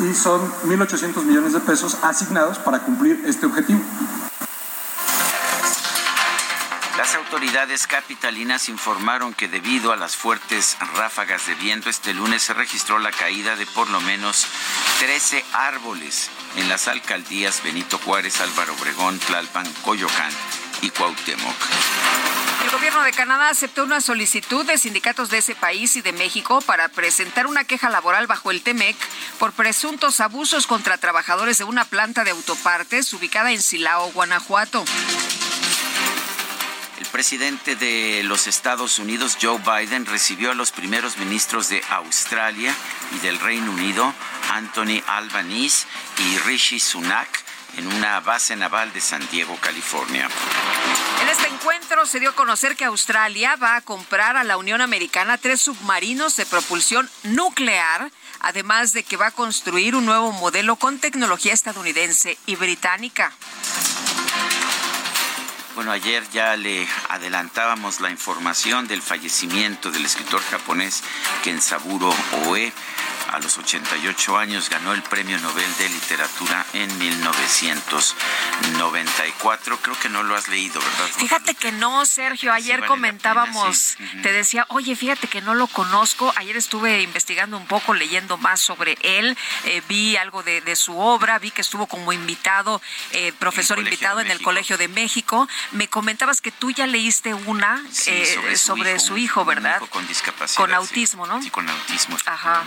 Y 0.00 0.14
son 0.14 0.40
1.800 0.64 1.24
millones 1.24 1.52
de 1.52 1.60
pesos 1.60 1.96
asignados 2.02 2.58
para 2.58 2.80
cumplir 2.80 3.22
este 3.26 3.46
objetivo. 3.46 3.80
Las 7.08 7.16
autoridades 7.16 7.86
capitalinas 7.86 8.68
informaron 8.68 9.32
que 9.32 9.48
debido 9.48 9.92
a 9.92 9.96
las 9.96 10.14
fuertes 10.14 10.76
ráfagas 10.94 11.46
de 11.46 11.54
viento 11.54 11.88
este 11.88 12.12
lunes 12.12 12.42
se 12.42 12.52
registró 12.52 12.98
la 12.98 13.10
caída 13.10 13.56
de 13.56 13.64
por 13.64 13.88
lo 13.88 13.98
menos 14.02 14.46
13 14.98 15.42
árboles 15.54 16.28
en 16.56 16.68
las 16.68 16.86
alcaldías 16.86 17.62
Benito 17.62 17.96
Juárez, 17.96 18.42
Álvaro 18.42 18.74
Obregón, 18.74 19.18
Tlalpan, 19.20 19.66
Coyoacán 19.86 20.30
y 20.82 20.90
Cuauhtémoc. 20.90 21.56
El 22.64 22.70
gobierno 22.72 23.02
de 23.02 23.12
Canadá 23.12 23.48
aceptó 23.48 23.84
una 23.84 24.02
solicitud 24.02 24.66
de 24.66 24.76
sindicatos 24.76 25.30
de 25.30 25.38
ese 25.38 25.54
país 25.54 25.96
y 25.96 26.02
de 26.02 26.12
México 26.12 26.60
para 26.60 26.90
presentar 26.90 27.46
una 27.46 27.64
queja 27.64 27.88
laboral 27.88 28.26
bajo 28.26 28.50
el 28.50 28.60
TEMEC 28.60 28.96
por 29.38 29.52
presuntos 29.52 30.20
abusos 30.20 30.66
contra 30.66 30.98
trabajadores 30.98 31.56
de 31.56 31.64
una 31.64 31.86
planta 31.86 32.24
de 32.24 32.32
autopartes 32.32 33.10
ubicada 33.14 33.50
en 33.50 33.62
Silao, 33.62 34.12
Guanajuato. 34.12 34.84
Presidente 37.08 37.74
de 37.74 38.22
los 38.24 38.46
Estados 38.46 38.98
Unidos, 38.98 39.38
Joe 39.40 39.58
Biden, 39.58 40.06
recibió 40.06 40.50
a 40.50 40.54
los 40.54 40.72
primeros 40.72 41.16
ministros 41.16 41.68
de 41.68 41.82
Australia 41.90 42.74
y 43.16 43.18
del 43.20 43.38
Reino 43.40 43.72
Unido, 43.72 44.14
Anthony 44.52 45.02
Albanese 45.06 45.86
y 46.18 46.38
Rishi 46.46 46.78
Sunak, 46.78 47.28
en 47.76 47.86
una 47.86 48.20
base 48.20 48.56
naval 48.56 48.92
de 48.92 49.00
San 49.00 49.26
Diego, 49.30 49.56
California. 49.60 50.28
En 51.22 51.28
este 51.28 51.48
encuentro 51.48 52.06
se 52.06 52.20
dio 52.20 52.30
a 52.30 52.34
conocer 52.34 52.76
que 52.76 52.84
Australia 52.84 53.56
va 53.56 53.76
a 53.76 53.80
comprar 53.80 54.36
a 54.36 54.44
la 54.44 54.56
Unión 54.56 54.80
Americana 54.80 55.38
tres 55.38 55.60
submarinos 55.60 56.36
de 56.36 56.46
propulsión 56.46 57.08
nuclear, 57.24 58.10
además 58.40 58.92
de 58.92 59.02
que 59.02 59.16
va 59.16 59.28
a 59.28 59.32
construir 59.32 59.94
un 59.94 60.06
nuevo 60.06 60.32
modelo 60.32 60.76
con 60.76 60.98
tecnología 60.98 61.52
estadounidense 61.52 62.38
y 62.46 62.56
británica. 62.56 63.32
Bueno, 65.78 65.92
ayer 65.92 66.24
ya 66.32 66.56
le 66.56 66.88
adelantábamos 67.08 68.00
la 68.00 68.10
información 68.10 68.88
del 68.88 69.00
fallecimiento 69.00 69.92
del 69.92 70.06
escritor 70.06 70.40
japonés 70.40 71.04
Kensaburo 71.44 72.12
Oe. 72.48 72.72
A 73.32 73.38
los 73.40 73.58
88 73.58 74.38
años 74.38 74.70
ganó 74.70 74.94
el 74.94 75.02
Premio 75.02 75.38
Nobel 75.38 75.76
de 75.78 75.88
Literatura 75.90 76.64
en 76.72 76.96
1994. 76.98 79.78
Creo 79.82 79.98
que 79.98 80.08
no 80.08 80.22
lo 80.22 80.34
has 80.34 80.48
leído, 80.48 80.80
¿verdad? 80.80 81.08
Fíjate 81.16 81.54
que 81.54 81.70
no, 81.72 82.06
Sergio. 82.06 82.50
Ayer 82.52 82.80
vale 82.80 82.88
comentábamos, 82.88 83.96
pena, 83.96 84.08
sí. 84.10 84.16
Ujú. 84.16 84.22
te 84.22 84.32
decía, 84.32 84.64
oye, 84.70 84.96
fíjate 84.96 85.28
que 85.28 85.42
no 85.42 85.54
lo 85.54 85.66
conozco. 85.66 86.32
Ayer 86.36 86.56
estuve 86.56 87.02
investigando 87.02 87.56
un 87.58 87.66
poco, 87.66 87.92
leyendo 87.94 88.38
más 88.38 88.60
sobre 88.60 88.96
él. 89.02 89.36
Eh, 89.64 89.82
vi 89.88 90.16
algo 90.16 90.42
de, 90.42 90.60
de 90.62 90.74
su 90.76 90.98
obra, 90.98 91.38
vi 91.38 91.50
que 91.50 91.60
estuvo 91.60 91.86
como 91.86 92.12
invitado, 92.12 92.80
eh, 93.12 93.32
profesor 93.38 93.78
invitado 93.78 94.20
en 94.20 94.30
el. 94.30 94.38
Colegio 94.48 94.78
de 94.78 94.88
México. 94.88 95.46
Me 95.72 95.88
comentabas 95.88 96.40
que 96.40 96.50
tú 96.52 96.70
ya 96.70 96.86
leíste 96.86 97.34
una 97.34 97.84
Sí, 97.90 98.10
eh, 98.10 98.56
sobre, 98.56 98.98
su, 98.98 99.18
hijo, 99.18 99.42
un 99.42 99.48
¿verdad? 99.48 99.76
hijo 99.76 99.88
con 99.88 100.06
discapacidad. 100.06 100.56
Con 100.56 100.72
autismo, 100.72 101.26
¿no? 101.26 101.42
Sí, 101.42 101.50
con 101.50 101.68
autismo, 101.68 102.16
Ajá. 102.24 102.64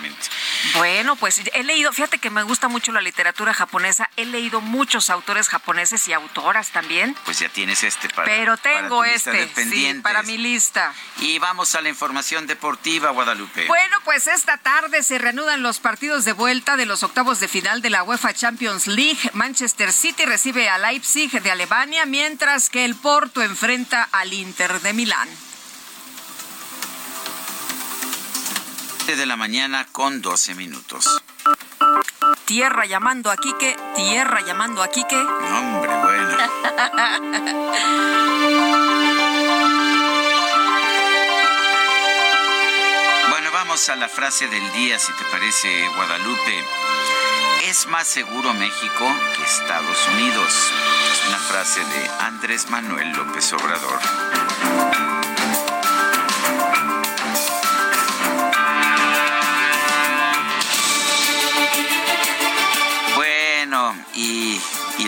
Bueno, 0.75 1.15
pues 1.15 1.41
he 1.53 1.63
leído, 1.63 1.91
fíjate 1.91 2.17
que 2.19 2.29
me 2.29 2.43
gusta 2.43 2.67
mucho 2.67 2.91
la 2.91 3.01
literatura 3.01 3.53
japonesa, 3.53 4.09
he 4.17 4.25
leído 4.25 4.61
muchos 4.61 5.09
autores 5.09 5.49
japoneses 5.49 6.07
y 6.07 6.13
autoras 6.13 6.69
también, 6.69 7.15
Pues 7.25 7.39
ya 7.39 7.49
tienes 7.49 7.83
este 7.83 8.09
para 8.09 8.25
pero 8.25 8.57
para 8.57 8.81
tengo 8.81 9.03
lista 9.03 9.31
de 9.31 9.43
este, 9.43 9.65
sí, 9.65 9.93
para 10.01 10.23
mi 10.23 10.37
lista. 10.37 10.93
Y 11.19 11.39
vamos 11.39 11.75
a 11.75 11.81
la 11.81 11.89
información 11.89 12.47
deportiva, 12.47 13.11
Guadalupe. 13.11 13.67
Bueno, 13.67 13.97
pues 14.03 14.27
esta 14.27 14.57
tarde 14.57 15.03
se 15.03 15.17
reanudan 15.17 15.61
los 15.63 15.79
partidos 15.79 16.25
de 16.25 16.33
vuelta 16.33 16.75
de 16.75 16.85
los 16.85 17.03
octavos 17.03 17.39
de 17.39 17.47
final 17.47 17.81
de 17.81 17.89
la 17.89 18.03
UEFA 18.03 18.33
Champions 18.33 18.87
League. 18.87 19.31
Manchester 19.33 19.91
City 19.91 20.25
recibe 20.25 20.69
a 20.69 20.77
Leipzig 20.77 21.41
de 21.41 21.51
Alemania, 21.51 22.05
mientras 22.05 22.69
que 22.69 22.85
el 22.85 22.95
Porto 22.95 23.41
enfrenta 23.41 24.07
al 24.11 24.33
Inter 24.33 24.79
de 24.81 24.93
Milán. 24.93 25.29
De 29.15 29.25
la 29.25 29.35
mañana 29.35 29.87
con 29.91 30.21
12 30.21 30.55
minutos. 30.55 31.21
Tierra 32.45 32.85
llamando 32.85 33.29
a 33.31 33.35
Quique, 33.35 33.75
tierra 33.95 34.41
llamando 34.41 34.81
a 34.83 34.87
Quique. 34.87 35.15
No, 35.15 35.59
hombre, 35.59 35.91
bueno. 36.01 36.37
Bueno, 43.29 43.49
vamos 43.53 43.89
a 43.89 43.95
la 43.95 44.07
frase 44.07 44.47
del 44.47 44.71
día, 44.73 44.99
si 44.99 45.11
te 45.13 45.23
parece, 45.25 45.87
Guadalupe. 45.95 46.65
Es 47.63 47.87
más 47.87 48.07
seguro 48.07 48.53
México 48.53 49.07
que 49.35 49.43
Estados 49.43 50.07
Unidos. 50.13 50.71
Es 51.13 51.27
una 51.27 51.37
frase 51.37 51.79
de 51.79 52.09
Andrés 52.19 52.69
Manuel 52.69 53.11
López 53.11 53.51
Obrador. 53.53 53.99
Y 64.15 64.59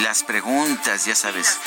las 0.02 0.24
preguntas, 0.24 1.06
ya 1.06 1.16
sabes, 1.16 1.60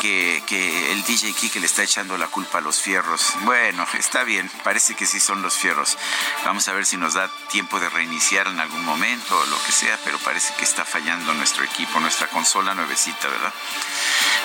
que, 0.00 0.92
el 0.92 1.04
DJ 1.04 1.32
Kike 1.32 1.60
le 1.60 1.66
está 1.66 1.82
echando 1.82 2.16
la 2.16 2.28
culpa 2.28 2.58
a 2.58 2.60
los 2.60 2.80
fierros. 2.80 3.32
Bueno, 3.42 3.86
está 3.98 4.24
bien, 4.24 4.50
parece 4.64 4.94
que 4.94 5.06
sí 5.06 5.20
son 5.20 5.42
los 5.42 5.54
fierros. 5.54 5.96
Vamos 6.44 6.68
a 6.68 6.72
ver 6.72 6.86
si 6.86 6.96
nos 6.96 7.14
da 7.14 7.30
tiempo 7.50 7.80
de 7.80 7.88
reiniciar 7.88 8.46
en 8.46 8.60
algún 8.60 8.84
momento 8.84 9.38
o 9.38 9.46
lo 9.46 9.62
que 9.64 9.72
sea, 9.72 9.98
pero 10.04 10.18
parece 10.18 10.54
que 10.54 10.64
está 10.64 10.84
fallando 10.84 11.34
nuestro 11.34 11.64
equipo, 11.64 12.00
nuestra 12.00 12.28
consola 12.28 12.74
nuevecita, 12.74 13.28
¿verdad? 13.28 13.52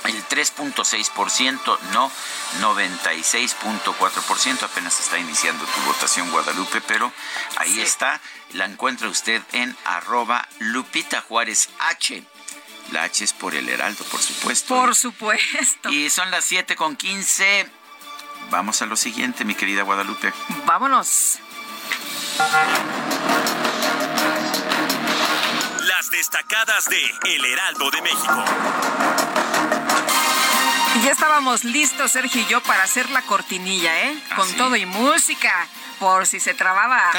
el 0.04 0.28
3.6%, 0.28 1.78
no 1.92 2.10
96.4%. 2.60 4.62
Apenas 4.62 5.00
está 5.00 5.18
iniciando 5.18 5.64
tu 5.64 5.80
votación, 5.82 6.30
Guadalupe, 6.30 6.80
pero 6.80 7.12
ahí 7.56 7.80
está. 7.80 8.20
La 8.52 8.66
encuentra 8.66 9.08
usted 9.08 9.42
en 9.52 9.76
arroba 9.84 10.46
Lupita 10.58 11.22
Juárez 11.22 11.70
H. 11.78 12.22
La 12.90 13.04
H 13.04 13.24
es 13.24 13.32
por 13.32 13.54
el 13.54 13.68
Heraldo, 13.68 14.04
por 14.04 14.20
supuesto. 14.20 14.74
Por 14.74 14.94
supuesto. 14.94 15.90
Y 15.90 16.10
son 16.10 16.30
las 16.30 16.44
7 16.44 16.76
con 16.76 16.96
15. 16.96 17.70
Vamos 18.50 18.82
a 18.82 18.86
lo 18.86 18.96
siguiente, 18.96 19.44
mi 19.44 19.54
querida 19.54 19.82
Guadalupe. 19.82 20.32
Vámonos. 20.66 21.38
Las 25.80 26.10
destacadas 26.10 26.88
de 26.88 27.10
El 27.24 27.44
Heraldo 27.44 27.90
de 27.90 28.02
México. 28.02 28.44
Y 31.02 31.06
ya 31.06 31.10
estábamos 31.12 31.64
listos, 31.64 32.12
Sergio 32.12 32.40
y 32.42 32.46
yo, 32.46 32.60
para 32.62 32.84
hacer 32.84 33.10
la 33.10 33.22
cortinilla, 33.22 34.02
¿eh? 34.02 34.14
¿Ah, 34.30 34.36
Con 34.36 34.52
todo 34.54 34.76
y 34.76 34.86
música 34.86 35.66
por 35.98 36.26
si 36.26 36.38
se 36.40 36.54
trababa. 36.54 37.10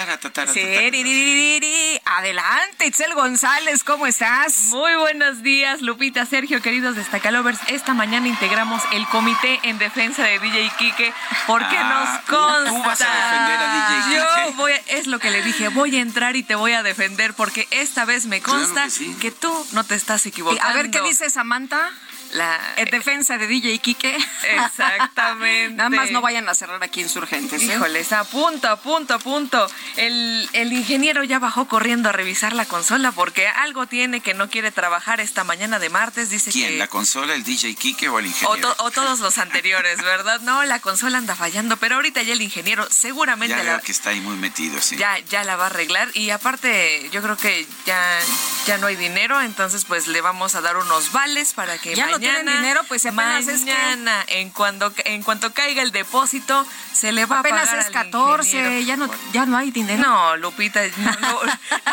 Sí, 0.54 2.00
Adelante, 2.06 2.86
Itzel 2.88 3.14
González, 3.14 3.84
¿cómo 3.84 4.08
estás? 4.08 4.68
Muy 4.70 4.96
buenos 4.96 5.42
días, 5.44 5.82
Lupita, 5.82 6.26
Sergio, 6.26 6.62
queridos 6.62 6.96
destacalovers. 6.96 7.60
Esta 7.68 7.94
mañana 7.94 8.28
integramos 8.28 8.82
el 8.94 9.06
comité 9.08 9.60
en 9.64 9.78
defensa 9.80 10.24
de 10.24 10.40
DJ 10.40 10.72
Quique 10.78 11.14
porque 11.48 11.78
Ah, 11.78 12.22
nos 12.30 12.38
consta. 12.40 12.70
tú 12.72 12.84
vas 12.84 13.02
a 13.02 13.06
defender 13.06 13.60
a 13.60 13.74
DJ 13.74 14.04
Quique. 14.04 14.46
Yo 14.48 14.54
voy, 14.54 14.74
es 14.88 15.08
lo 15.08 15.20
que 15.20 15.30
le 15.32 15.42
dije, 15.44 15.68
voy 15.70 15.96
a 15.98 16.02
entrar 16.02 16.36
y 16.38 16.44
te 16.44 16.56
voy 16.56 16.74
a 16.74 16.84
defender 16.84 17.34
porque 17.34 17.68
esta 17.72 18.06
vez 18.06 18.26
me 18.28 18.42
Claro 18.42 18.60
consta 18.60 18.84
que 18.86 18.90
sí. 18.92 19.16
que 19.20 19.32
tú 19.32 19.68
no 19.74 19.84
te 19.84 19.96
estás 19.96 20.26
Y 20.26 20.30
equivocando. 20.30 20.64
a 20.70 20.74
ver 20.74 20.90
qué 20.92 21.02
dice 21.02 21.30
Samantha. 21.30 21.90
La, 22.34 22.60
En 22.78 22.90
defensa 22.90 23.38
de 23.38 23.48
DJ 23.48 23.80
Quique. 23.80 24.18
Exactamente. 24.44 25.74
Nada 25.76 25.90
más 25.90 26.12
no 26.12 26.22
vayan 26.22 26.48
a 26.50 26.56
cerrar 26.56 26.84
aquí 26.84 27.02
insurgentes. 27.02 27.62
¿eh? 27.64 27.74
Híjoles, 27.76 28.12
a 28.12 28.24
punto, 28.24 28.68
a 28.70 28.78
punto, 28.82 29.14
a 29.14 29.20
punto. 29.20 29.68
El, 29.98 30.50
el 30.54 30.74
ingeniero 30.74 31.24
ya 31.24 31.40
bajó 31.40 31.68
corriendo 31.68 32.10
a 32.10 32.12
revisar 32.12 32.54
la 32.54 32.66
consola 32.66 33.12
porque 33.12 33.48
algo 33.48 33.86
tiene 33.88 34.20
que 34.22 34.34
no 34.34 34.50
quiere 34.50 34.72
trabajar 34.72 35.20
esta 35.20 35.44
mañana 35.44 35.80
de 35.80 35.90
martes. 35.90 36.30
Dice 36.30 36.52
¿Quién? 36.52 36.70
que. 36.72 36.78
¿La 36.78 36.88
consola, 36.88 37.34
el 37.36 37.44
DJ 37.44 37.76
Kike 37.76 38.10
o 38.10 38.20
el 38.20 38.26
O, 38.26 38.28
ingeniero? 38.28 38.74
to- 38.76 38.84
o 38.84 38.92
todos 38.92 39.20
los 39.20 39.38
anteriores, 39.38 39.98
¿verdad? 40.02 40.42
No, 40.42 40.64
la 40.64 40.80
consola 40.80 41.18
anda 41.20 41.36
fallando, 41.36 41.78
pero 41.78 41.96
ahorita 41.96 42.22
ya 42.24 42.34
el 42.34 42.42
ingeniero 42.42 42.88
seguramente 42.90 43.56
ya 43.56 43.64
la, 43.64 43.72
veo 43.74 43.82
que 43.82 43.92
está 43.92 44.10
ahí 44.10 44.22
muy 44.22 44.36
metido, 44.38 44.82
sí. 44.82 44.98
ya, 44.98 45.20
ya 45.20 45.44
la 45.44 45.56
va 45.56 45.66
a 45.66 45.68
arreglar. 45.68 46.10
Y 46.16 46.32
aparte, 46.32 47.10
yo 47.12 47.22
creo 47.22 47.38
que 47.38 47.66
ya, 47.86 48.20
ya 48.66 48.78
no 48.78 48.88
hay 48.88 48.96
dinero, 48.96 49.40
entonces 49.42 49.86
pues 49.86 50.08
le 50.08 50.22
vamos 50.22 50.56
a 50.56 50.62
dar 50.62 50.78
unos 50.78 51.12
vales 51.12 51.54
para 51.54 51.78
que 51.78 51.96
Ya 51.96 52.06
no 52.08 52.14
mañana, 52.14 52.23
tienen 52.32 52.46
dinero, 52.58 52.82
pues, 52.88 53.02
si 53.02 53.08
apenas 53.10 53.48
es 53.48 53.62
que- 53.62 53.72
mañana, 53.74 54.24
en 54.28 54.50
cuando 54.50 54.92
en 55.06 55.24
cuanto 55.24 55.54
caiga 55.54 55.82
el 55.82 55.92
depósito, 55.92 56.66
se 56.94 57.12
le 57.12 57.26
va 57.26 57.40
Apenas 57.40 57.64
a 57.64 57.66
pagar 57.66 57.80
es 57.80 57.86
al 57.88 57.92
14, 57.94 58.58
ingeniero. 58.58 58.86
ya 58.86 58.98
no, 58.98 59.10
ya 59.34 59.46
no 59.46 59.58
hay 59.58 59.72
dinero. 59.72 60.02
No, 60.04 60.38
Lupita, 60.38 60.82
no, 60.98 61.12
no- 61.22 61.42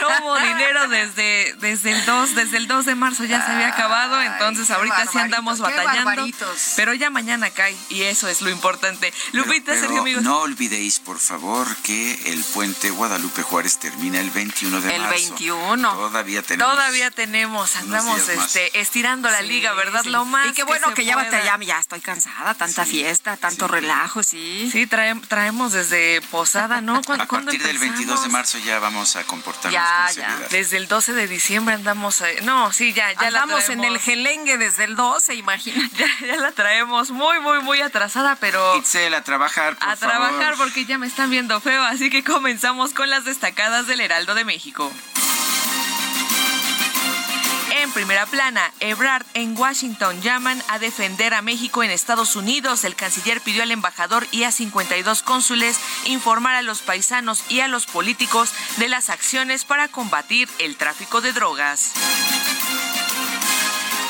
no 0.01 0.09
hubo 0.23 0.39
dinero 0.39 0.89
desde, 0.89 1.55
desde 1.59 1.93
el 1.93 2.05
2, 2.07 2.35
desde 2.35 2.57
el 2.59 2.67
2 2.69 2.85
de 2.87 2.95
marzo 2.95 3.25
ya 3.25 3.45
se 3.45 3.53
había 3.53 3.69
acabado, 3.69 4.21
entonces 4.23 4.71
ahorita 4.71 5.07
sí 5.11 5.19
andamos 5.19 5.59
batallando. 5.61 6.27
Pero 6.77 6.95
ya 6.95 7.11
mañana 7.11 7.51
cae 7.51 7.77
y 7.89 8.03
eso 8.03 8.29
es 8.29 8.41
lo 8.43 8.51
importante. 8.51 9.13
Lupita, 9.33 9.73
Pero 9.73 9.81
Sergio, 9.81 10.01
amigos. 10.01 10.23
no 10.23 10.39
olvidéis, 10.41 11.01
por 11.01 11.19
favor, 11.19 11.67
que 11.83 12.33
el 12.33 12.43
puente 12.45 12.91
Guadalupe 12.91 13.43
Juárez 13.43 13.79
termina 13.79 14.21
el 14.21 14.31
21 14.31 14.81
de 14.81 14.95
El 14.95 15.03
marzo. 15.03 15.15
21. 15.17 15.93
Todavía 15.95 16.43
tenemos. 16.43 16.73
Todavía 16.73 17.11
tenemos, 17.11 17.77
andamos 17.77 18.29
este, 18.29 18.81
estirando 18.81 19.31
la 19.31 19.39
Sí, 19.41 19.47
liga, 19.47 19.73
¿verdad? 19.75 20.03
sí. 20.03 20.11
Lo 20.21 20.25
más 20.27 20.49
Y 20.49 20.53
qué 20.53 20.63
bueno 20.65 20.89
se 20.89 20.95
que, 20.95 21.05
ya, 21.05 21.17
ya, 21.31 21.59
ya 21.59 21.79
estoy 21.79 22.01
cansada, 22.01 22.55
tanta 22.55 22.85
fiesta, 22.85 23.37
tanto 23.37 23.67
relajo, 23.69 24.23
sí. 24.23 24.69
Sí, 24.71 24.87
trae- 24.87 25.21
traemos 25.29 25.73
desde 25.73 26.21
Posada, 26.31 26.81
¿no? 26.81 27.01
¿Cuándo- 27.07 27.25
A 27.25 27.27
partir 27.27 27.63
del 27.63 27.79
22 27.79 28.23
de 28.23 28.29
marzo 28.29 28.59
ya 28.59 28.79
vamos 28.79 29.17
a 29.17 29.25
comportarnos 29.25 29.73
Ya, 29.73 30.07
con 30.07 30.17
ya. 30.17 30.49
Desde 30.51 30.77
el 30.77 30.89
12 30.89 31.13
de 31.15 31.27
diciembre 31.27 31.75
andamos. 31.75 32.21
eh, 32.21 32.39
no, 32.43 32.73
sí, 32.73 32.93
ya, 32.93 33.13
ya 33.13 33.31
la 33.31 33.43
Andamos 33.43 33.69
en 33.71 33.81
el 33.85 33.95
traemos- 33.95 34.03
gelengue 34.03 34.59
desde 34.59 34.85
el 34.85 34.97
12, 34.97 35.35
imagínate. 35.35 35.91
Ya, 36.21 36.27
ya 36.27 36.37
la 36.37 36.53
traemos 36.53 37.11
muy, 37.11 37.41
muy, 37.41 37.61
muy 37.61 37.81
atrasada, 37.81 38.37
pero 38.37 38.77
Itzel, 38.77 39.15
a 39.15 39.23
trabajar, 39.25 39.77
por 39.77 39.89
a 39.89 39.97
favor. 39.97 40.17
trabajar 40.29 40.55
porque 40.57 40.85
ya 40.85 40.99
me 40.99 41.07
están 41.07 41.31
viendo 41.31 41.61
feo, 41.61 41.83
así 41.83 42.11
que 42.11 42.23
comenzamos 42.25 42.93
con 42.95 43.09
las 43.11 43.25
destacadas 43.25 43.87
del 43.87 44.01
Heraldo 44.01 44.35
de 44.35 44.45
México. 44.45 44.91
En 47.81 47.93
primera 47.93 48.27
plana, 48.27 48.71
Ebrard 48.81 49.25
en 49.33 49.57
Washington 49.57 50.21
llaman 50.21 50.63
a 50.69 50.79
defender 50.79 51.33
a 51.33 51.41
México 51.41 51.83
en 51.83 51.91
Estados 51.91 52.37
Unidos. 52.37 52.85
El 52.85 52.95
canciller 52.95 53.41
pidió 53.41 53.63
al 53.63 53.71
embajador 53.71 54.27
y 54.33 54.43
a 54.43 54.53
52 54.53 55.23
cónsules 55.23 55.81
informar 56.05 56.57
a 56.57 56.63
los 56.63 56.83
paisanos 56.83 57.43
y 57.49 57.61
a 57.61 57.69
los 57.69 57.87
políticos 57.87 58.53
de 58.77 58.91
las 58.91 59.09
acciones 59.09 59.65
para 59.65 59.89
combatir 59.89 60.47
el 60.59 60.77
tráfico 60.77 61.23
de 61.23 61.33
drogas. 61.33 61.93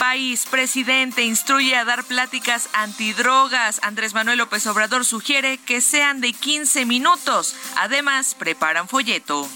País, 0.00 0.46
presidente, 0.50 1.22
instruye 1.22 1.76
a 1.76 1.84
dar 1.84 2.02
pláticas 2.02 2.68
antidrogas. 2.72 3.78
Andrés 3.84 4.14
Manuel 4.14 4.38
López 4.38 4.66
Obrador 4.66 5.04
sugiere 5.04 5.58
que 5.58 5.80
sean 5.80 6.20
de 6.20 6.32
15 6.32 6.86
minutos. 6.86 7.54
Además, 7.76 8.34
preparan 8.34 8.88
folleto. 8.88 9.48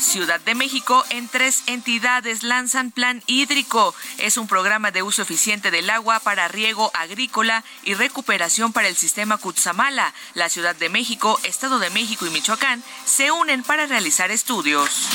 Ciudad 0.00 0.40
de 0.40 0.54
México, 0.54 1.04
en 1.10 1.28
tres 1.28 1.64
entidades 1.66 2.42
lanzan 2.42 2.90
plan 2.90 3.22
hídrico. 3.26 3.94
Es 4.18 4.36
un 4.36 4.46
programa 4.46 4.90
de 4.90 5.02
uso 5.02 5.22
eficiente 5.22 5.70
del 5.70 5.90
agua 5.90 6.20
para 6.20 6.48
riego 6.48 6.90
agrícola 6.94 7.64
y 7.82 7.94
recuperación 7.94 8.72
para 8.72 8.88
el 8.88 8.96
sistema 8.96 9.38
Cutzamala. 9.38 10.14
La 10.34 10.48
Ciudad 10.48 10.76
de 10.76 10.88
México, 10.88 11.40
Estado 11.42 11.78
de 11.78 11.90
México 11.90 12.26
y 12.26 12.30
Michoacán 12.30 12.82
se 13.04 13.30
unen 13.32 13.62
para 13.62 13.86
realizar 13.86 14.30
estudios. 14.30 15.08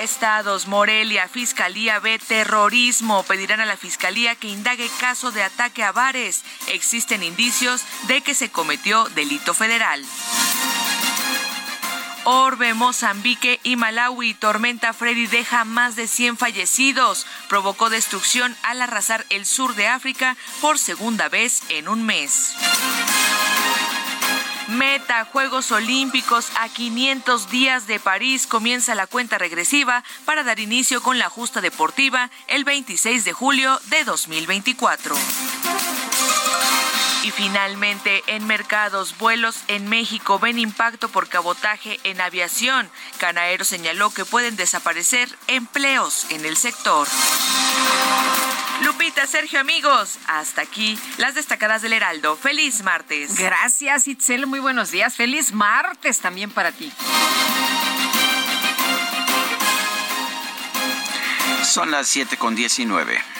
Estados, 0.00 0.66
Morelia, 0.66 1.28
Fiscalía 1.28 1.98
ve 2.00 2.18
terrorismo. 2.18 3.22
Pedirán 3.24 3.60
a 3.60 3.66
la 3.66 3.76
Fiscalía 3.76 4.34
que 4.34 4.48
indague 4.48 4.88
caso 4.98 5.30
de 5.30 5.42
ataque 5.42 5.82
a 5.82 5.92
bares. 5.92 6.42
Existen 6.68 7.22
indicios 7.22 7.82
de 8.08 8.22
que 8.22 8.34
se 8.34 8.50
cometió 8.50 9.04
delito 9.10 9.52
federal. 9.52 10.04
Orbe, 12.24 12.74
Mozambique 12.74 13.60
y 13.62 13.76
Malawi. 13.76 14.34
Tormenta 14.34 14.92
Freddy 14.92 15.26
deja 15.26 15.64
más 15.64 15.96
de 15.96 16.06
100 16.06 16.36
fallecidos. 16.36 17.26
Provocó 17.48 17.90
destrucción 17.90 18.56
al 18.62 18.82
arrasar 18.82 19.24
el 19.30 19.46
sur 19.46 19.74
de 19.74 19.88
África 19.88 20.36
por 20.60 20.78
segunda 20.78 21.28
vez 21.28 21.62
en 21.68 21.88
un 21.88 22.04
mes. 22.04 22.54
Meta, 24.68 25.24
Juegos 25.24 25.72
Olímpicos 25.72 26.50
a 26.60 26.68
500 26.68 27.50
días 27.50 27.86
de 27.86 27.98
París. 27.98 28.46
Comienza 28.46 28.94
la 28.94 29.06
cuenta 29.06 29.36
regresiva 29.36 30.04
para 30.24 30.44
dar 30.44 30.60
inicio 30.60 31.02
con 31.02 31.18
la 31.18 31.28
justa 31.28 31.60
deportiva 31.60 32.30
el 32.46 32.64
26 32.64 33.24
de 33.24 33.32
julio 33.32 33.80
de 33.86 34.04
2024. 34.04 35.16
Y 37.22 37.30
finalmente, 37.32 38.22
en 38.28 38.46
mercados, 38.46 39.18
vuelos 39.18 39.56
en 39.68 39.88
México 39.88 40.38
ven 40.38 40.58
impacto 40.58 41.10
por 41.10 41.28
cabotaje 41.28 42.00
en 42.04 42.20
aviación. 42.20 42.90
Canaero 43.18 43.64
señaló 43.64 44.08
que 44.10 44.24
pueden 44.24 44.56
desaparecer 44.56 45.28
empleos 45.46 46.26
en 46.30 46.46
el 46.46 46.56
sector. 46.56 47.06
Lupita, 48.82 49.26
Sergio, 49.26 49.60
amigos, 49.60 50.18
hasta 50.26 50.62
aquí 50.62 50.98
las 51.18 51.34
destacadas 51.34 51.82
del 51.82 51.92
Heraldo. 51.92 52.36
Feliz 52.36 52.82
martes. 52.82 53.36
Gracias, 53.38 54.08
Itzel. 54.08 54.46
Muy 54.46 54.60
buenos 54.60 54.90
días. 54.90 55.16
Feliz 55.16 55.52
martes 55.52 56.20
también 56.20 56.50
para 56.50 56.72
ti. 56.72 56.90
Son 61.64 61.90
las 61.90 62.08
7 62.08 62.38
con 62.38 62.54
19. 62.54 63.39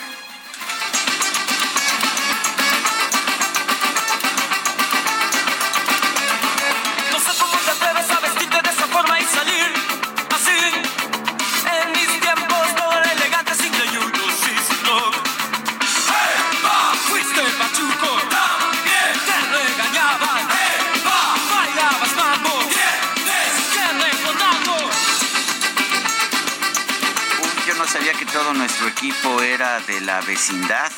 Nuestro 28.80 28.88
equipo 28.88 29.42
era 29.42 29.80
de 29.80 30.00
la 30.00 30.20
vecindad 30.22 30.90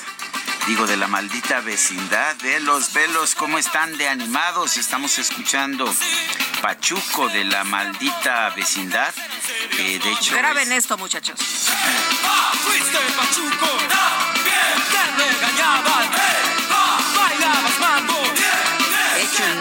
digo, 0.69 0.87
de 0.87 0.97
la 0.97 1.09
maldita 1.09 1.61
vecindad, 1.61 2.37
de 2.37 2.61
los 2.61 2.93
velos, 2.93 3.35
¿cómo 3.35 3.59
están 3.59 3.97
de 3.99 4.07
animados? 4.07 4.77
Estamos 4.77 5.19
escuchando 5.19 5.93
Pachuco 6.61 7.29
de 7.29 7.43
la 7.45 7.65
maldita 7.65 8.51
vecindad. 8.51 9.13
Eh, 9.79 9.99
de 9.99 10.13
hecho, 10.13 10.37
Graben 10.37 10.71
esto, 10.71 10.97
muchachos. 10.97 11.41
De 12.93 14.22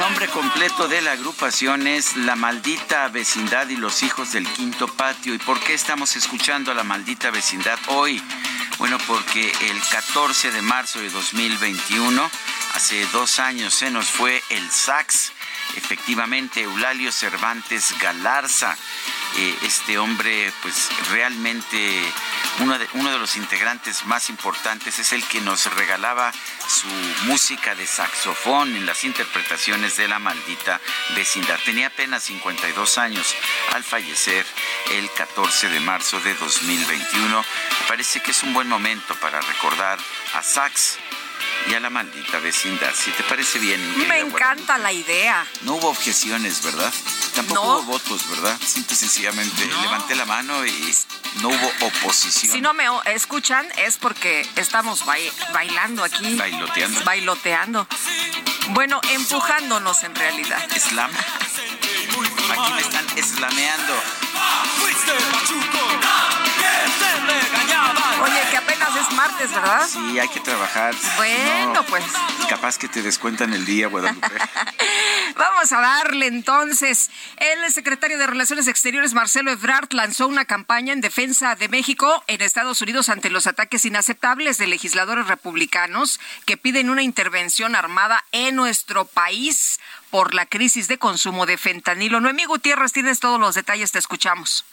nombre 0.01 0.27
completo 0.29 0.87
de 0.87 0.99
la 0.99 1.11
agrupación 1.11 1.85
es 1.85 2.17
La 2.17 2.35
Maldita 2.35 3.07
Vecindad 3.09 3.69
y 3.69 3.75
los 3.75 4.01
Hijos 4.01 4.31
del 4.31 4.47
Quinto 4.47 4.87
Patio. 4.87 5.35
¿Y 5.35 5.37
por 5.37 5.59
qué 5.59 5.75
estamos 5.75 6.15
escuchando 6.15 6.71
a 6.71 6.73
La 6.73 6.83
Maldita 6.83 7.29
Vecindad 7.29 7.77
hoy? 7.85 8.19
Bueno, 8.79 8.97
porque 9.05 9.51
el 9.69 9.79
14 9.91 10.51
de 10.53 10.61
marzo 10.63 10.99
de 10.99 11.11
2021, 11.11 12.31
hace 12.73 13.05
dos 13.13 13.37
años, 13.37 13.75
se 13.75 13.91
nos 13.91 14.07
fue 14.07 14.41
el 14.49 14.71
sax, 14.71 15.33
efectivamente, 15.75 16.61
Eulalio 16.61 17.11
Cervantes 17.11 17.95
Galarza. 17.99 18.77
Eh, 19.37 19.57
este 19.63 19.97
hombre, 19.97 20.51
pues 20.61 20.89
realmente 21.09 22.03
uno 22.59 22.77
de, 22.77 22.87
uno 22.93 23.11
de 23.11 23.17
los 23.17 23.37
integrantes 23.37 24.05
más 24.05 24.29
importantes, 24.29 24.99
es 24.99 25.13
el 25.13 25.25
que 25.25 25.39
nos 25.39 25.73
regalaba 25.73 26.33
su 26.67 26.87
música 27.25 27.73
de 27.75 27.87
saxofón 27.87 28.75
en 28.75 28.85
las 28.85 29.03
interpretaciones 29.05 29.95
de 29.95 30.09
la 30.09 30.19
maldita 30.19 30.81
vecindad. 31.15 31.57
Tenía 31.63 31.87
apenas 31.87 32.23
52 32.23 32.97
años 32.97 33.35
al 33.73 33.83
fallecer 33.83 34.45
el 34.91 35.09
14 35.11 35.69
de 35.69 35.79
marzo 35.79 36.19
de 36.19 36.35
2021. 36.35 37.45
parece 37.87 38.21
que 38.21 38.31
es 38.31 38.43
un 38.43 38.53
buen 38.53 38.67
momento 38.67 39.15
para 39.15 39.39
recordar 39.39 39.97
a 40.33 40.43
Sax 40.43 40.97
y 41.67 41.73
a 41.73 41.79
la 41.79 41.89
maldita 41.89 42.39
vecindad. 42.39 42.93
Si 42.95 43.11
te 43.11 43.23
parece 43.23 43.59
bien. 43.59 43.79
Me 44.07 44.19
encanta 44.19 44.77
la 44.77 44.91
idea. 44.91 45.45
No 45.61 45.75
hubo 45.75 45.89
objeciones, 45.89 46.63
¿verdad? 46.63 46.91
Tampoco 47.35 47.61
hubo 47.61 47.83
votos, 47.83 48.29
¿verdad? 48.29 48.59
Simple 48.65 48.93
y 48.93 48.97
sencillamente 48.97 49.65
levanté 49.81 50.15
la 50.15 50.25
mano 50.25 50.65
y 50.65 50.95
no 51.41 51.49
hubo 51.49 51.71
oposición. 51.87 52.51
Si 52.51 52.61
no 52.61 52.73
me 52.73 52.85
escuchan 53.05 53.67
es 53.77 53.97
porque 53.97 54.47
estamos 54.55 55.03
bailando 55.53 56.03
aquí. 56.03 56.35
Bailoteando. 56.35 57.03
Bailoteando. 57.03 57.87
Bueno, 58.69 59.01
empujándonos 59.09 60.03
en 60.03 60.15
realidad. 60.15 60.61
Slam. 60.77 61.11
Aquí 61.11 62.73
me 62.73 62.81
están 62.81 63.05
eslameando. 63.17 63.93
Que 68.51 68.57
apenas 68.57 68.95
es 68.97 69.15
martes, 69.15 69.49
¿verdad? 69.51 69.87
Sí, 69.87 70.19
hay 70.19 70.27
que 70.27 70.41
trabajar. 70.41 70.93
Bueno, 71.15 71.85
pues. 71.87 72.03
Capaz 72.49 72.77
que 72.77 72.89
te 72.89 73.01
descuentan 73.01 73.53
el 73.53 73.65
día, 73.65 73.87
Guadalupe. 73.87 74.27
Vamos 75.37 75.71
a 75.71 75.79
darle 75.79 76.27
entonces. 76.27 77.09
El 77.37 77.71
secretario 77.71 78.17
de 78.17 78.27
Relaciones 78.27 78.67
Exteriores, 78.67 79.13
Marcelo 79.13 79.51
Ebrard, 79.51 79.93
lanzó 79.93 80.27
una 80.27 80.43
campaña 80.43 80.91
en 80.91 80.99
defensa 80.99 81.55
de 81.55 81.69
México 81.69 82.23
en 82.27 82.41
Estados 82.41 82.81
Unidos 82.81 83.07
ante 83.07 83.29
los 83.29 83.47
ataques 83.47 83.85
inaceptables 83.85 84.57
de 84.57 84.67
legisladores 84.67 85.27
republicanos 85.27 86.19
que 86.45 86.57
piden 86.57 86.89
una 86.89 87.03
intervención 87.03 87.75
armada 87.75 88.25
en 88.33 88.57
nuestro 88.57 89.05
país 89.05 89.79
por 90.09 90.33
la 90.33 90.45
crisis 90.45 90.89
de 90.89 90.97
consumo 90.97 91.45
de 91.45 91.57
fentanilo. 91.57 92.19
Noemí 92.19 92.43
Gutiérrez, 92.43 92.91
tienes 92.91 93.21
todos 93.21 93.39
los 93.39 93.55
detalles, 93.55 93.93
te 93.93 93.99
escuchamos. 93.99 94.65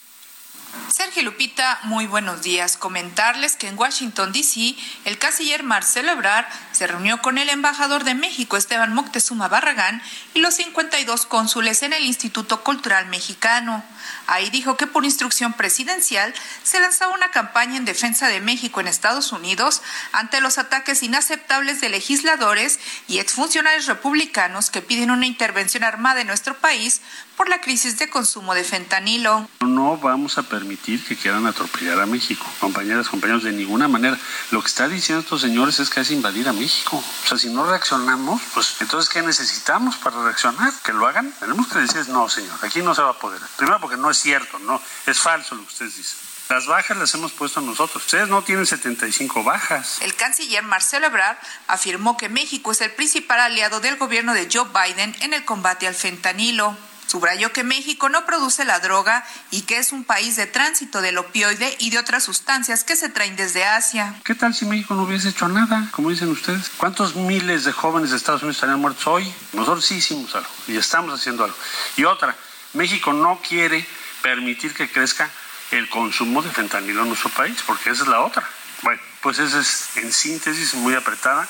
Sergio 0.93 1.23
Lupita, 1.23 1.79
muy 1.85 2.07
buenos 2.07 2.43
días. 2.43 2.77
Comentarles 2.77 3.57
que 3.57 3.69
en 3.69 3.79
Washington, 3.79 4.33
D.C., 4.33 4.75
el 5.05 5.19
canciller 5.19 5.63
Marcelo 5.63 6.13
Ebrard 6.13 6.47
se 6.73 6.87
reunió 6.87 7.23
con 7.23 7.39
el 7.39 7.49
embajador 7.51 8.05
de 8.05 8.15
México, 8.15 8.57
Esteban 8.57 8.95
Moctezuma 8.95 9.49
Barragán, 9.49 10.03
y 10.35 10.41
los 10.41 10.55
52 10.55 11.27
cónsules 11.27 11.83
en 11.83 11.93
el 11.93 12.05
Instituto 12.05 12.63
Cultural 12.65 13.07
Mexicano. 13.07 13.85
Ahí 14.27 14.51
dijo 14.51 14.77
que 14.77 14.87
por 14.87 15.05
instrucción 15.05 15.53
presidencial 15.53 16.35
se 16.63 16.81
lanzaba 16.81 17.15
una 17.15 17.31
campaña 17.31 17.77
en 17.77 17.85
defensa 17.85 18.29
de 18.29 18.41
México 18.41 18.81
en 18.81 18.89
Estados 18.89 19.33
Unidos 19.33 19.83
ante 20.13 20.41
los 20.41 20.59
ataques 20.59 21.03
inaceptables 21.03 21.81
de 21.81 21.89
legisladores 21.89 22.79
y 23.07 23.19
exfuncionarios 23.19 23.87
republicanos 23.87 24.71
que 24.71 24.83
piden 24.83 25.11
una 25.11 25.27
intervención 25.27 25.85
armada 25.85 26.21
en 26.21 26.27
nuestro 26.27 26.57
país 26.59 27.01
por 27.37 27.49
la 27.49 27.61
crisis 27.61 27.99
de 27.99 28.11
consumo 28.11 28.53
de 28.55 28.65
fentanilo. 28.65 29.49
No 29.61 29.97
vamos 29.97 30.39
a 30.39 30.43
permitir 30.43 31.05
que 31.05 31.17
quieran 31.17 31.47
atropellar 31.47 32.01
a 32.01 32.07
México, 32.07 32.45
compañeras, 32.59 33.09
compañeros, 33.09 33.45
de 33.45 33.53
ninguna 33.53 33.87
manera. 33.87 34.19
Lo 34.51 34.61
que 34.61 34.67
está 34.67 34.89
diciendo 34.89 35.23
estos 35.23 35.41
señores 35.41 35.79
es 35.79 35.89
que 35.89 36.01
es 36.01 36.11
invadir 36.11 36.49
a 36.49 36.53
México. 36.53 36.97
O 36.97 37.29
sea, 37.29 37.39
si 37.39 37.49
no 37.49 37.65
reaccionamos, 37.65 38.43
pues 38.55 38.75
entonces 38.81 39.09
¿qué 39.09 39.23
necesitamos 39.23 39.97
para 39.99 40.21
reaccionar? 40.25 40.73
¿Que 40.83 40.93
lo 40.93 41.07
hagan? 41.07 41.33
Tenemos 41.39 41.69
que 41.69 41.79
decir, 41.79 42.09
no, 42.09 42.29
señor, 42.29 42.59
aquí 42.63 42.83
no 42.83 42.93
se 42.93 43.03
va 43.03 43.11
a 43.11 43.19
poder. 43.19 43.41
Primero 43.57 43.79
porque 43.81 43.97
no 43.99 44.11
es 44.11 44.19
cierto, 44.19 44.59
no, 44.61 44.81
es 45.07 45.19
falso 45.19 45.55
lo 45.55 45.63
que 45.63 45.69
ustedes 45.69 45.97
dicen. 45.97 46.29
Las 46.49 46.67
bajas 46.67 46.97
las 46.97 47.13
hemos 47.13 47.33
puesto 47.33 47.61
nosotros. 47.61 48.03
Ustedes 48.05 48.27
no 48.29 48.43
tienen 48.43 48.65
75 48.65 49.45
bajas. 49.45 49.99
El 50.01 50.15
canciller 50.15 50.63
Marcelo 50.63 51.07
Ebrard 51.07 51.37
afirmó 51.67 52.17
que 52.17 52.31
México 52.31 52.73
es 52.73 52.81
el 52.81 52.91
principal 52.91 53.39
aliado 53.39 53.81
del 53.81 53.97
gobierno 53.97 54.33
de 54.33 54.49
Joe 54.51 54.67
Biden 54.67 55.15
en 55.21 55.35
el 55.35 55.45
combate 55.45 55.87
al 55.87 55.95
fentanilo. 55.95 56.75
Subrayó 57.07 57.53
que 57.53 57.65
México 57.65 58.09
no 58.09 58.25
produce 58.25 58.65
la 58.65 58.81
droga 58.81 59.27
y 59.51 59.63
que 59.63 59.79
es 59.79 59.93
un 59.93 60.05
país 60.05 60.37
de 60.37 60.47
tránsito 60.47 61.01
del 61.01 61.19
opioide 61.19 61.75
y 61.79 61.91
de 61.91 61.99
otras 61.99 62.25
sustancias 62.25 62.85
que 62.85 62.97
se 62.97 63.09
traen 63.09 63.37
desde 63.37 63.65
Asia. 63.65 64.15
¿Qué 64.25 64.35
tal 64.35 64.55
si 64.55 64.65
México 64.67 64.95
no 64.95 65.03
hubiese 65.03 65.31
hecho 65.31 65.49
nada, 65.49 65.89
como 65.91 66.11
dicen 66.11 66.29
ustedes? 66.29 66.71
¿Cuántos 66.77 67.15
miles 67.15 67.65
de 67.65 67.73
jóvenes 67.73 68.11
de 68.11 68.17
Estados 68.17 68.43
Unidos 68.43 68.57
estarían 68.57 68.81
muertos 68.81 69.07
hoy? 69.07 69.33
Nosotros 69.55 69.87
sí 69.87 69.97
hicimos 69.97 70.35
algo 70.35 70.49
y 70.67 70.77
estamos 70.77 71.19
haciendo 71.19 71.45
algo. 71.45 71.57
Y 71.97 72.05
otra, 72.05 72.37
México 72.75 73.13
no 73.13 73.41
quiere 73.47 73.87
permitir 74.23 74.75
que 74.75 74.91
crezca 74.91 75.31
el 75.71 75.89
consumo 75.89 76.43
de 76.43 76.51
fentanilo 76.51 77.03
en 77.03 77.09
nuestro 77.09 77.31
país, 77.31 77.63
porque 77.67 77.91
esa 77.91 78.03
es 78.03 78.09
la 78.09 78.21
otra. 78.21 78.49
Bueno, 78.83 79.01
pues 79.23 79.39
esa 79.39 79.61
es 79.61 79.97
en 79.97 80.13
síntesis 80.13 80.75
muy 80.75 80.95
apretada 80.95 81.49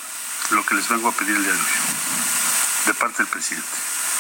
lo 0.51 0.65
que 0.65 0.75
les 0.75 0.89
vengo 0.89 1.09
a 1.09 1.13
pedir 1.13 1.37
el 1.37 1.43
día 1.43 1.53
de 1.53 1.59
hoy, 1.59 1.67
de 2.87 2.95
parte 2.95 3.19
del 3.19 3.27
presidente 3.27 3.69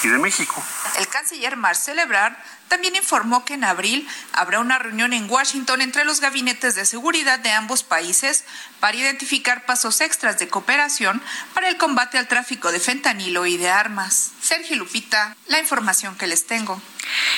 y 0.02 0.08
de 0.08 0.18
México. 0.18 0.62
El 0.98 1.08
canciller 1.08 1.56
Marcel 1.56 1.98
Ebrard 1.98 2.34
también 2.68 2.96
informó 2.96 3.44
que 3.44 3.54
en 3.54 3.64
abril 3.64 4.06
habrá 4.32 4.60
una 4.60 4.78
reunión 4.78 5.12
en 5.12 5.28
Washington 5.28 5.80
entre 5.80 6.04
los 6.04 6.20
gabinetes 6.20 6.74
de 6.74 6.84
seguridad 6.84 7.38
de 7.38 7.50
ambos 7.50 7.82
países 7.82 8.44
para 8.80 8.96
identificar 8.96 9.64
pasos 9.64 10.00
extras 10.00 10.38
de 10.38 10.48
cooperación 10.48 11.22
para 11.54 11.68
el 11.68 11.76
combate 11.76 12.18
al 12.18 12.28
tráfico 12.28 12.70
de 12.70 12.80
fentanilo 12.80 13.46
y 13.46 13.56
de 13.56 13.70
armas. 13.70 14.32
Sergio 14.40 14.76
Lupita, 14.76 15.36
la 15.46 15.58
información 15.58 16.16
que 16.16 16.26
les 16.26 16.46
tengo. 16.46 16.80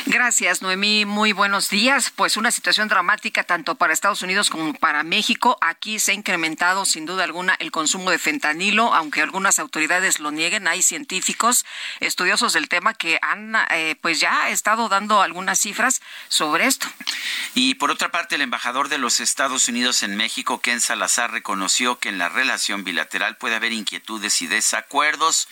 Gracias, 0.06 0.62
Noemí. 0.62 1.04
Muy 1.04 1.32
buenos 1.32 1.68
días. 1.68 2.10
Pues 2.10 2.36
una 2.36 2.50
situación 2.50 2.88
dramática 2.88 3.44
tanto 3.44 3.74
para 3.74 3.92
Estados 3.92 4.22
Unidos 4.22 4.50
como 4.50 4.74
para 4.74 5.02
México. 5.02 5.58
Aquí 5.60 5.98
se 5.98 6.12
ha 6.12 6.14
incrementado 6.14 6.84
sin 6.84 7.06
duda 7.06 7.24
alguna 7.24 7.54
el 7.58 7.70
consumo 7.70 8.10
de 8.10 8.18
fentanilo, 8.18 8.94
aunque 8.94 9.22
algunas 9.22 9.58
autoridades 9.58 10.20
lo 10.20 10.30
nieguen. 10.30 10.68
Hay 10.68 10.82
científicos, 10.82 11.64
estudiosos 12.00 12.52
del 12.52 12.68
tema 12.68 12.94
que 12.94 13.18
han 13.22 13.56
eh, 13.70 13.96
pues 14.00 14.20
ya 14.20 14.48
estado 14.48 14.88
dando 14.88 15.20
algunas 15.22 15.58
cifras 15.58 16.00
sobre 16.28 16.66
esto. 16.66 16.86
Y 17.54 17.74
por 17.74 17.90
otra 17.90 18.10
parte, 18.10 18.36
el 18.36 18.42
embajador 18.42 18.88
de 18.88 18.98
los 18.98 19.20
Estados 19.20 19.68
Unidos 19.68 20.02
en 20.02 20.16
México, 20.16 20.60
Ken 20.60 20.80
Salazar, 20.80 21.32
reconoció 21.32 21.98
que 21.98 22.08
en 22.08 22.18
la 22.18 22.28
relación 22.28 22.84
bilateral 22.84 23.36
puede 23.36 23.56
haber 23.56 23.72
inquietudes 23.72 24.42
y 24.42 24.46
desacuerdos, 24.46 25.48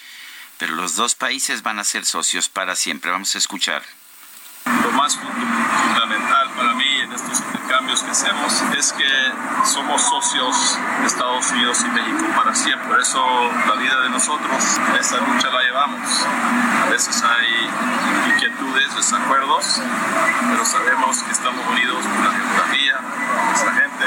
pero 0.58 0.74
los 0.74 0.96
dos 0.96 1.14
países 1.14 1.62
van 1.62 1.78
a 1.78 1.84
ser 1.84 2.04
socios 2.04 2.48
para 2.48 2.76
siempre. 2.76 3.10
Vamos 3.10 3.34
a 3.34 3.38
escuchar. 3.38 3.97
Lo 4.64 4.92
más 4.92 5.16
fundamental 5.16 6.50
para 6.56 6.74
mí 6.74 7.00
en 7.02 7.12
estos 7.12 7.42
cambios 7.68 8.02
que 8.02 8.10
hacemos 8.10 8.62
es 8.76 8.92
que 8.92 9.32
somos 9.64 10.02
socios 10.02 10.78
de 11.00 11.06
Estados 11.06 11.50
Unidos 11.52 11.84
y 11.86 11.90
México 11.90 12.24
para 12.36 12.54
siempre. 12.54 12.88
Por 12.88 13.00
eso 13.00 13.22
la 13.66 13.74
vida 13.74 14.00
de 14.02 14.10
nosotros, 14.10 14.80
esa 14.98 15.18
lucha 15.18 15.50
la 15.50 15.62
llevamos. 15.62 16.26
A 16.84 16.90
veces 16.90 17.22
hay 17.22 18.32
inquietudes, 18.32 18.96
desacuerdos, 18.96 19.80
pero 20.50 20.64
sabemos 20.64 21.22
que 21.22 21.32
estamos 21.32 21.66
unidos 21.68 22.04
por 22.04 22.24
la 22.24 22.32
geografía, 22.32 22.98
por 22.98 23.44
nuestra 23.44 23.72
gente, 23.72 24.06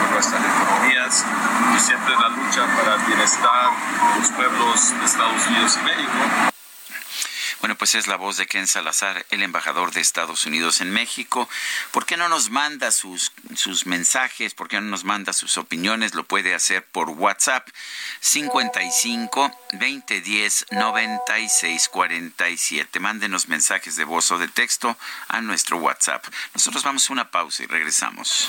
por 0.00 0.10
nuestras 0.12 0.42
economías 0.42 1.24
y 1.76 1.80
siempre 1.80 2.14
la 2.14 2.28
lucha 2.28 2.66
para 2.76 2.96
el 2.96 3.02
bienestar 3.06 3.70
de 4.14 4.20
los 4.20 4.30
pueblos 4.30 4.94
de 4.98 5.04
Estados 5.04 5.46
Unidos 5.46 5.78
y 5.80 5.84
México. 5.84 6.55
Bueno, 7.66 7.78
pues 7.78 7.96
es 7.96 8.06
la 8.06 8.14
voz 8.14 8.36
de 8.36 8.46
Ken 8.46 8.68
Salazar, 8.68 9.26
el 9.30 9.42
embajador 9.42 9.90
de 9.90 10.00
Estados 10.00 10.46
Unidos 10.46 10.80
en 10.80 10.92
México. 10.92 11.48
¿Por 11.90 12.06
qué 12.06 12.16
no 12.16 12.28
nos 12.28 12.48
manda 12.48 12.92
sus, 12.92 13.32
sus 13.56 13.86
mensajes? 13.86 14.54
¿Por 14.54 14.68
qué 14.68 14.80
no 14.80 14.86
nos 14.86 15.02
manda 15.02 15.32
sus 15.32 15.58
opiniones? 15.58 16.14
Lo 16.14 16.22
puede 16.22 16.54
hacer 16.54 16.84
por 16.84 17.10
WhatsApp 17.10 17.68
55 18.20 19.50
2010 19.72 20.66
96 20.70 21.88
47. 21.88 23.00
Mándenos 23.00 23.48
mensajes 23.48 23.96
de 23.96 24.04
voz 24.04 24.30
o 24.30 24.38
de 24.38 24.46
texto 24.46 24.96
a 25.26 25.40
nuestro 25.40 25.78
WhatsApp. 25.78 26.24
Nosotros 26.54 26.84
vamos 26.84 27.10
a 27.10 27.14
una 27.14 27.32
pausa 27.32 27.64
y 27.64 27.66
regresamos. 27.66 28.48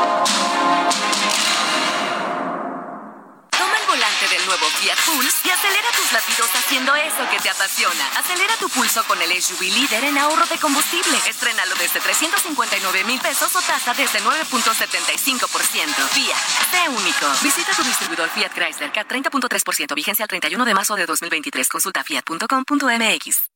Nuevo 4.51 4.67
Fiat 4.81 4.99
Pulse 5.05 5.37
y 5.45 5.49
acelera 5.49 5.87
tus 5.95 6.11
latidos 6.11 6.49
haciendo 6.53 6.93
eso 6.95 7.23
que 7.31 7.39
te 7.39 7.49
apasiona. 7.49 8.05
Acelera 8.17 8.57
tu 8.57 8.67
pulso 8.67 9.01
con 9.05 9.21
el 9.21 9.31
SUV 9.41 9.61
líder 9.61 10.03
en 10.03 10.17
ahorro 10.17 10.45
de 10.45 10.57
combustible. 10.57 11.17
Estrénalo 11.29 11.73
desde 11.75 12.01
359 12.01 13.03
mil 13.05 13.19
pesos 13.21 13.55
o 13.55 13.61
tasa 13.61 13.93
desde 13.93 14.19
9.75%. 14.19 15.47
Fiat, 15.47 16.37
sé 16.69 16.89
único. 16.89 17.27
Visita 17.41 17.71
tu 17.71 17.83
distribuidor 17.83 18.29
Fiat 18.29 18.51
Chrysler 18.51 18.91
K 18.91 19.07
30.3%. 19.07 19.95
Vigencia 19.95 20.25
al 20.25 20.29
31 20.29 20.65
de 20.65 20.73
marzo 20.73 20.95
de 20.95 21.05
2023. 21.05 21.69
Consulta 21.69 22.03
fiat.com.mx. 22.03 23.51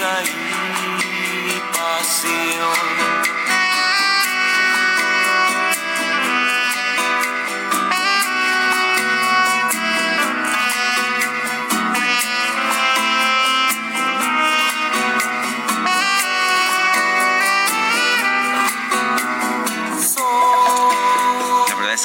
música 0.00 0.22
y 0.24 1.60
pasión. 1.76 2.99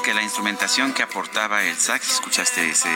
Que 0.06 0.14
la 0.14 0.22
instrumentación 0.22 0.94
que 0.94 1.02
aportaba 1.02 1.64
el 1.64 1.76
sax, 1.76 2.12
escuchaste 2.12 2.70
ese 2.70 2.92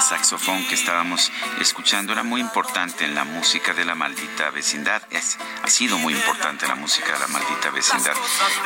saxofón 0.00 0.66
que 0.66 0.74
estábamos 0.74 1.30
escuchando, 1.60 2.14
era 2.14 2.22
muy 2.22 2.40
importante 2.40 3.04
en 3.04 3.14
la 3.14 3.24
música 3.24 3.74
de 3.74 3.84
la 3.84 3.94
maldita 3.94 4.48
vecindad. 4.48 5.02
Ha 5.62 5.68
sido 5.68 5.98
muy 5.98 6.14
importante 6.14 6.66
la 6.66 6.74
música 6.74 7.12
de 7.12 7.18
la 7.18 7.26
maldita 7.26 7.68
vecindad. 7.68 8.14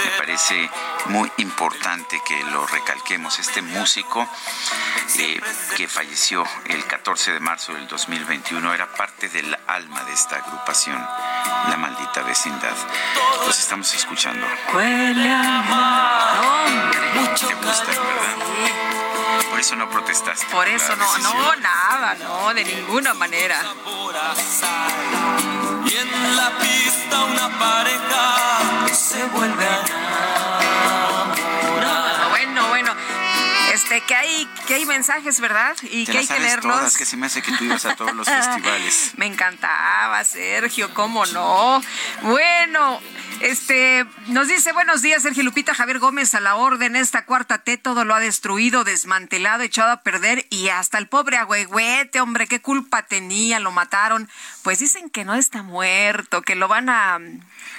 Me 0.04 0.10
parece 0.16 0.70
muy 1.06 1.28
importante 1.38 2.20
que 2.24 2.40
lo 2.44 2.64
recalquemos. 2.66 3.36
Este 3.40 3.62
músico 3.62 4.28
eh, 5.18 5.40
que 5.76 5.88
falleció 5.88 6.44
el 6.66 6.84
14 6.84 7.32
de 7.32 7.40
marzo 7.40 7.74
del 7.74 7.88
2021 7.88 8.74
era 8.74 8.94
parte 8.94 9.28
del 9.28 9.56
alma 9.66 10.04
de 10.04 10.12
esta 10.12 10.36
agrupación, 10.36 11.04
la 11.68 11.76
maldita 11.76 12.22
vecindad. 12.22 12.76
Los 13.46 13.58
estamos 13.58 13.92
escuchando. 13.94 14.46
Huele 14.74 15.32
a 15.32 16.34
Te 17.36 17.54
gusta, 17.54 17.86
¿verdad? 17.86 19.48
Por 19.50 19.60
eso 19.60 19.76
no 19.76 19.88
protestaste. 19.90 20.46
Por 20.52 20.68
eso 20.68 20.94
no, 20.94 21.04
decisión. 21.04 21.36
no, 21.36 21.56
nada, 21.56 22.14
no, 22.20 22.54
de 22.54 22.64
ninguna 22.64 23.14
manera. 23.14 23.60
Y 25.84 25.96
en 25.96 26.36
la 26.36 26.50
pista 26.58 27.24
una 27.24 27.58
pareja 27.58 28.94
se 28.94 29.24
vuelve 29.26 29.66
Este, 33.78 34.00
que 34.00 34.14
hay, 34.16 34.48
que 34.66 34.74
hay 34.74 34.86
mensajes, 34.86 35.38
¿verdad? 35.38 35.76
Y 35.84 36.04
Te 36.04 36.10
que 36.10 36.18
hay 36.18 36.26
que 36.26 36.40
leerlos. 36.40 36.76
todas, 36.76 36.96
que 36.96 37.04
se 37.04 37.16
me 37.16 37.26
hace 37.26 37.42
que 37.42 37.52
tú 37.52 37.62
ibas 37.62 37.84
a 37.84 37.94
todos 37.94 38.12
los 38.12 38.26
festivales. 38.28 39.12
Me 39.16 39.26
encantaba, 39.26 40.24
Sergio, 40.24 40.92
cómo 40.94 41.24
no. 41.26 41.80
Bueno, 42.22 43.00
este, 43.40 44.04
nos 44.26 44.48
dice 44.48 44.72
buenos 44.72 45.00
días, 45.00 45.22
Sergio 45.22 45.44
Lupita, 45.44 45.74
Javier 45.74 46.00
Gómez 46.00 46.34
a 46.34 46.40
la 46.40 46.56
orden. 46.56 46.96
Esta 46.96 47.24
cuarta 47.24 47.58
T 47.58 47.76
todo 47.76 48.04
lo 48.04 48.16
ha 48.16 48.20
destruido, 48.20 48.82
desmantelado, 48.82 49.62
echado 49.62 49.92
a 49.92 50.02
perder 50.02 50.44
y 50.50 50.70
hasta 50.70 50.98
el 50.98 51.06
pobre 51.06 51.36
agüehuete, 51.36 52.20
hombre, 52.20 52.48
qué 52.48 52.60
culpa 52.60 53.02
tenía, 53.02 53.60
lo 53.60 53.70
mataron. 53.70 54.28
Pues 54.64 54.80
dicen 54.80 55.08
que 55.08 55.24
no 55.24 55.36
está 55.36 55.62
muerto, 55.62 56.42
que 56.42 56.56
lo 56.56 56.66
van 56.66 56.88
a, 56.88 57.20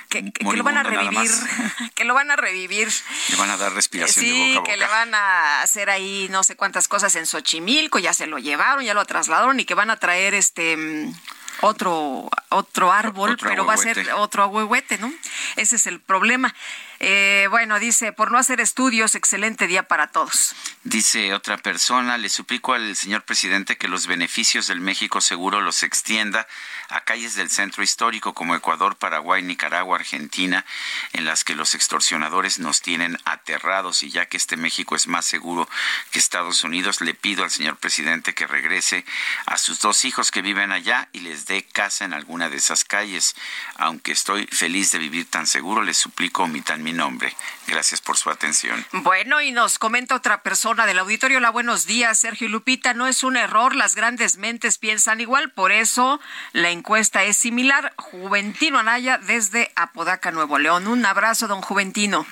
que, 0.09 0.31
lo 0.41 0.63
van 0.63 0.77
a 0.77 0.83
revivir, 0.83 1.31
que 1.95 2.03
lo 2.03 2.13
van 2.13 2.31
a 2.31 2.35
revivir. 2.35 2.91
Le 3.29 3.35
van 3.37 3.49
a 3.51 3.57
dar 3.57 3.71
respiración 3.73 4.25
de 4.25 4.31
Sí, 4.31 4.55
boca 4.55 4.71
a 4.71 4.73
que 4.73 4.77
le 4.79 4.87
van 4.87 5.13
a 5.13 5.61
hacer 5.61 5.89
ahí 5.89 6.27
no 6.31 6.43
sé 6.43 6.55
cuántas 6.55 6.87
cosas 6.87 7.15
en 7.15 7.25
Xochimilco, 7.25 7.99
ya 7.99 8.13
se 8.13 8.27
lo 8.27 8.39
llevaron, 8.39 8.83
ya 8.83 8.93
lo 8.93 9.05
trasladaron 9.05 9.59
y 9.59 9.65
que 9.65 9.75
van 9.75 9.91
a 9.91 9.97
traer 9.97 10.33
este 10.33 10.75
mm, 10.75 11.13
otro 11.61 12.29
otro 12.49 12.91
árbol, 12.91 13.37
pero 13.39 13.65
va 13.65 13.75
a 13.75 13.77
ser 13.77 14.11
otro 14.13 14.43
ahuehuete, 14.43 14.97
¿no? 14.97 15.13
Ese 15.55 15.75
es 15.75 15.85
el 15.85 15.99
problema. 15.99 16.55
Eh, 16.99 17.47
bueno, 17.49 17.79
dice, 17.79 18.11
por 18.11 18.31
no 18.31 18.39
hacer 18.39 18.59
estudios, 18.59 19.15
excelente 19.15 19.67
día 19.67 19.83
para 19.87 20.07
todos. 20.07 20.55
Dice 20.83 21.33
otra 21.33 21.57
persona, 21.57 22.17
le 22.17 22.29
suplico 22.29 22.73
al 22.73 22.95
señor 22.95 23.23
presidente 23.23 23.77
que 23.77 23.87
los 23.87 24.07
beneficios 24.07 24.67
del 24.67 24.81
México 24.81 25.21
Seguro 25.21 25.61
los 25.61 25.83
extienda 25.83 26.47
a 26.89 27.01
calles 27.01 27.35
del 27.35 27.49
centro 27.49 27.83
histórico 27.83 28.33
como 28.33 28.55
Ecuador, 28.55 28.95
Paraguay, 28.97 29.41
Nicaragua, 29.41 29.97
Argentina, 29.97 30.65
en 31.13 31.25
las 31.25 31.43
que 31.43 31.55
los 31.55 31.75
extorsionadores 31.75 32.59
nos 32.59 32.81
tienen 32.81 33.17
aterrados 33.25 34.03
y 34.03 34.09
ya 34.09 34.25
que 34.25 34.37
este 34.37 34.57
México 34.57 34.95
es 34.95 35.07
más 35.07 35.25
seguro 35.25 35.69
que 36.11 36.19
Estados 36.19 36.63
Unidos, 36.63 37.01
le 37.01 37.13
pido 37.13 37.43
al 37.43 37.51
señor 37.51 37.77
presidente 37.77 38.33
que 38.33 38.47
regrese 38.47 39.05
a 39.45 39.57
sus 39.57 39.79
dos 39.79 40.05
hijos 40.05 40.31
que 40.31 40.41
viven 40.41 40.71
allá 40.71 41.09
y 41.13 41.19
les 41.19 41.45
dé 41.45 41.63
casa 41.63 42.05
en 42.05 42.13
alguna 42.13 42.49
de 42.49 42.57
esas 42.57 42.83
calles. 42.83 43.35
Aunque 43.75 44.11
estoy 44.11 44.47
feliz 44.47 44.91
de 44.91 44.99
vivir 44.99 45.29
tan 45.29 45.47
seguro, 45.47 45.83
les 45.83 45.97
suplico 45.97 46.43
omitan 46.43 46.83
mi 46.83 46.93
nombre. 46.93 47.35
Gracias 47.67 48.01
por 48.01 48.17
su 48.17 48.29
atención. 48.29 48.85
Bueno, 48.91 49.41
y 49.41 49.51
nos 49.51 49.77
comenta 49.77 50.15
otra 50.15 50.41
persona 50.41 50.85
del 50.85 50.99
auditorio. 50.99 51.37
Hola, 51.37 51.51
buenos 51.51 51.85
días, 51.85 52.19
Sergio 52.19 52.49
Lupita. 52.49 52.93
No 52.93 53.07
es 53.07 53.23
un 53.23 53.37
error, 53.37 53.75
las 53.75 53.95
grandes 53.95 54.37
mentes 54.37 54.77
piensan 54.77 55.21
igual, 55.21 55.51
por 55.51 55.71
eso 55.71 56.19
la 56.53 56.71
encuesta 56.79 57.23
es 57.23 57.37
similar. 57.37 57.93
Juventino 57.97 58.79
Anaya 58.79 59.17
desde 59.17 59.71
Apodaca, 59.75 60.31
Nuevo 60.31 60.57
León. 60.57 60.87
Un 60.87 61.05
abrazo, 61.05 61.47
don 61.47 61.61
Juventino. 61.61 62.25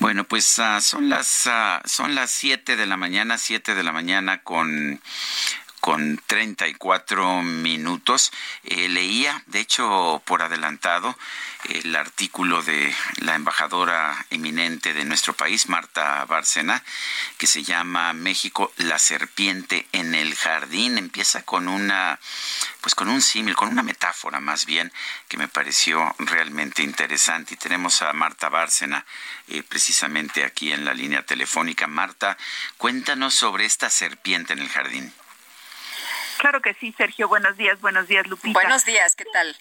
Bueno, 0.00 0.24
pues 0.24 0.58
uh, 0.58 0.80
son 0.80 1.08
las 1.08 1.46
uh, 1.46 1.80
son 1.88 2.14
las 2.14 2.30
siete 2.30 2.76
de 2.76 2.86
la 2.86 2.96
mañana, 2.96 3.38
siete 3.38 3.74
de 3.74 3.82
la 3.82 3.92
mañana 3.92 4.42
con 4.42 5.00
con 5.80 6.20
34 6.26 7.42
minutos. 7.42 8.32
Eh, 8.64 8.88
leía, 8.88 9.42
de 9.46 9.60
hecho, 9.60 10.22
por 10.24 10.42
adelantado, 10.42 11.16
el 11.64 11.94
artículo 11.96 12.62
de 12.62 12.94
la 13.16 13.34
embajadora 13.34 14.26
eminente 14.30 14.94
de 14.94 15.04
nuestro 15.04 15.34
país, 15.34 15.68
Marta 15.68 16.24
Bárcena, 16.24 16.82
que 17.36 17.46
se 17.46 17.62
llama 17.62 18.12
México, 18.12 18.72
la 18.76 18.98
serpiente 18.98 19.86
en 19.92 20.14
el 20.14 20.34
jardín. 20.34 20.98
Empieza 20.98 21.42
con 21.44 21.68
una, 21.68 22.18
pues 22.80 22.94
con 22.94 23.08
un 23.08 23.22
símil, 23.22 23.56
con 23.56 23.68
una 23.68 23.82
metáfora 23.82 24.40
más 24.40 24.66
bien, 24.66 24.92
que 25.28 25.36
me 25.36 25.48
pareció 25.48 26.14
realmente 26.18 26.82
interesante. 26.82 27.54
Y 27.54 27.56
tenemos 27.56 28.02
a 28.02 28.12
Marta 28.12 28.48
Bárcena 28.48 29.04
eh, 29.48 29.62
precisamente 29.62 30.44
aquí 30.44 30.72
en 30.72 30.84
la 30.84 30.94
línea 30.94 31.24
telefónica. 31.24 31.86
Marta, 31.86 32.36
cuéntanos 32.76 33.34
sobre 33.34 33.64
esta 33.64 33.90
serpiente 33.90 34.52
en 34.52 34.60
el 34.60 34.68
jardín. 34.68 35.12
Claro 36.38 36.62
que 36.62 36.74
sí, 36.74 36.94
Sergio. 36.96 37.28
Buenos 37.28 37.56
días, 37.56 37.80
buenos 37.80 38.08
días, 38.08 38.26
Lupita. 38.26 38.58
Buenos 38.58 38.84
días, 38.84 39.14
¿qué 39.14 39.24
tal? 39.32 39.56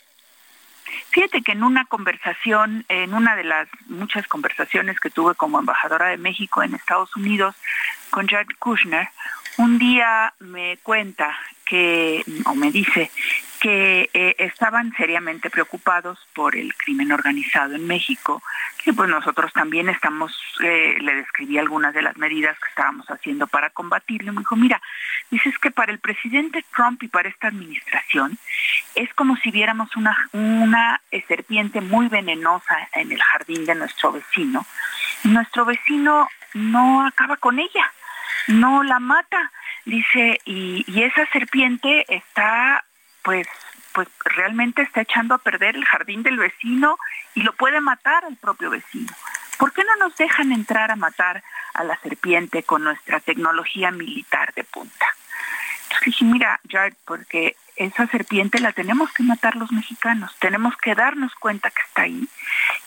Fíjate 1.09 1.41
que 1.41 1.51
en 1.51 1.63
una 1.63 1.85
conversación, 1.85 2.85
en 2.87 3.13
una 3.13 3.35
de 3.35 3.43
las 3.43 3.67
muchas 3.87 4.25
conversaciones 4.27 4.99
que 4.99 5.09
tuve 5.09 5.35
como 5.35 5.59
embajadora 5.59 6.07
de 6.07 6.17
México 6.17 6.63
en 6.63 6.75
Estados 6.75 7.13
Unidos 7.15 7.55
con 8.09 8.27
Jared 8.27 8.47
Kushner, 8.59 9.09
un 9.57 9.79
día 9.79 10.33
me 10.39 10.77
cuenta 10.77 11.35
que, 11.65 12.23
o 12.45 12.55
me 12.55 12.71
dice, 12.71 13.11
que 13.59 14.09
eh, 14.13 14.35
estaban 14.37 14.93
seriamente 14.95 15.49
preocupados 15.49 16.19
por 16.33 16.55
el 16.55 16.75
crimen 16.75 17.11
organizado 17.11 17.75
en 17.75 17.87
México, 17.87 18.43
que 18.83 18.93
pues 18.93 19.09
nosotros 19.09 19.51
también 19.53 19.89
estamos, 19.89 20.31
eh, 20.63 20.97
le 21.01 21.15
describí 21.15 21.57
algunas 21.57 21.93
de 21.93 22.03
las 22.03 22.15
medidas 22.17 22.57
que 22.59 22.69
estábamos 22.69 23.07
haciendo 23.07 23.47
para 23.47 23.71
combatirlo. 23.71 24.31
Me 24.31 24.39
dijo, 24.39 24.55
mira, 24.55 24.81
dices 25.31 25.57
que 25.57 25.71
para 25.71 25.91
el 25.91 25.99
presidente 25.99 26.63
Trump 26.75 27.01
y 27.01 27.07
para 27.07 27.29
esta 27.29 27.47
administración 27.47 28.37
es 28.95 29.11
como 29.15 29.35
si 29.37 29.51
viéramos 29.51 29.95
una, 29.95 30.15
una 30.33 31.01
serpiente 31.27 31.81
muy 31.81 32.07
venenosa 32.07 32.87
en 32.93 33.11
el 33.11 33.21
jardín 33.21 33.65
de 33.65 33.75
nuestro 33.75 34.11
vecino. 34.11 34.65
nuestro 35.23 35.65
vecino 35.65 36.29
no 36.53 37.05
acaba 37.05 37.37
con 37.37 37.59
ella, 37.59 37.91
no 38.47 38.83
la 38.83 38.99
mata, 38.99 39.51
dice, 39.85 40.39
y, 40.45 40.83
y 40.87 41.03
esa 41.03 41.25
serpiente 41.27 42.05
está 42.09 42.83
pues 43.23 43.47
pues 43.97 44.07
realmente 44.25 44.83
está 44.83 45.01
echando 45.01 45.33
a 45.33 45.39
perder 45.39 45.75
el 45.75 45.83
jardín 45.83 46.21
del 46.21 46.37
vecino 46.37 46.99
y 47.33 47.41
lo 47.41 47.51
puede 47.53 47.81
matar 47.81 48.25
al 48.25 48.35
propio 48.35 48.69
vecino. 48.69 49.11
¿Por 49.57 49.73
qué 49.73 49.83
no 49.83 49.95
nos 49.95 50.15
dejan 50.15 50.51
entrar 50.51 50.91
a 50.91 50.95
matar 50.95 51.43
a 51.73 51.83
la 51.83 51.99
serpiente 52.01 52.61
con 52.61 52.83
nuestra 52.83 53.19
tecnología 53.19 53.89
militar 53.89 54.53
de 54.53 54.63
punta? 54.65 55.07
Entonces 55.81 56.05
dije, 56.05 56.25
mira, 56.25 56.59
Jared, 56.69 56.93
porque 57.05 57.55
esa 57.77 58.07
serpiente 58.07 58.59
la 58.59 58.73
tenemos 58.73 59.11
que 59.13 59.23
matar 59.23 59.55
los 59.55 59.71
mexicanos, 59.71 60.35
tenemos 60.39 60.75
que 60.77 60.95
darnos 60.95 61.33
cuenta 61.35 61.69
que 61.69 61.81
está 61.81 62.01
ahí 62.03 62.27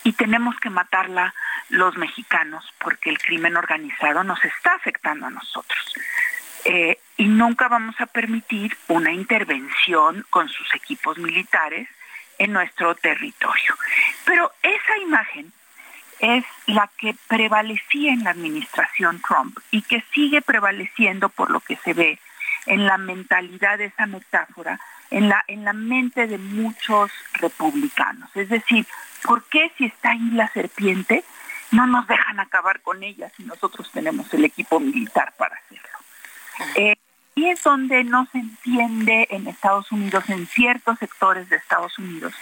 y 0.03 0.13
tenemos 0.13 0.59
que 0.59 0.69
matarla 0.69 1.33
los 1.69 1.97
mexicanos 1.97 2.65
porque 2.79 3.09
el 3.09 3.17
crimen 3.17 3.57
organizado 3.57 4.23
nos 4.23 4.43
está 4.43 4.75
afectando 4.75 5.27
a 5.27 5.29
nosotros. 5.29 5.95
Eh, 6.65 6.99
y 7.17 7.25
nunca 7.25 7.67
vamos 7.67 7.95
a 7.99 8.05
permitir 8.05 8.77
una 8.87 9.11
intervención 9.11 10.25
con 10.29 10.49
sus 10.49 10.73
equipos 10.75 11.17
militares 11.17 11.87
en 12.37 12.53
nuestro 12.53 12.93
territorio. 12.95 13.75
Pero 14.25 14.51
esa 14.61 14.97
imagen 14.97 15.51
es 16.19 16.43
la 16.67 16.89
que 16.97 17.15
prevalecía 17.27 18.13
en 18.13 18.23
la 18.23 18.31
administración 18.31 19.21
Trump 19.27 19.57
y 19.71 19.81
que 19.81 20.03
sigue 20.13 20.41
prevaleciendo 20.41 21.29
por 21.29 21.49
lo 21.49 21.61
que 21.61 21.77
se 21.77 21.93
ve 21.93 22.19
en 22.65 22.85
la 22.85 22.97
mentalidad 22.97 23.77
de 23.77 23.85
esa 23.85 24.05
metáfora, 24.05 24.79
en 25.09 25.29
la, 25.29 25.43
en 25.47 25.65
la 25.65 25.73
mente 25.73 26.27
de 26.27 26.37
muchos 26.37 27.11
republicanos. 27.33 28.29
Es 28.35 28.49
decir, 28.49 28.85
¿por 29.23 29.43
qué 29.45 29.71
si 29.77 29.85
está 29.85 30.11
ahí 30.11 30.31
la 30.31 30.47
serpiente 30.49 31.23
no 31.71 31.87
nos 31.87 32.07
dejan 32.07 32.39
acabar 32.39 32.81
con 32.81 33.03
ella 33.03 33.31
si 33.35 33.43
nosotros 33.43 33.89
tenemos 33.91 34.33
el 34.33 34.45
equipo 34.45 34.79
militar 34.79 35.33
para 35.37 35.55
hacerlo? 35.55 35.89
Eh, 36.75 36.95
y 37.35 37.47
es 37.47 37.63
donde 37.63 38.03
no 38.03 38.27
se 38.31 38.39
entiende 38.39 39.27
en 39.31 39.47
Estados 39.47 39.91
Unidos, 39.91 40.29
en 40.29 40.45
ciertos 40.47 40.99
sectores 40.99 41.49
de 41.49 41.55
Estados 41.55 41.97
Unidos, 41.97 42.33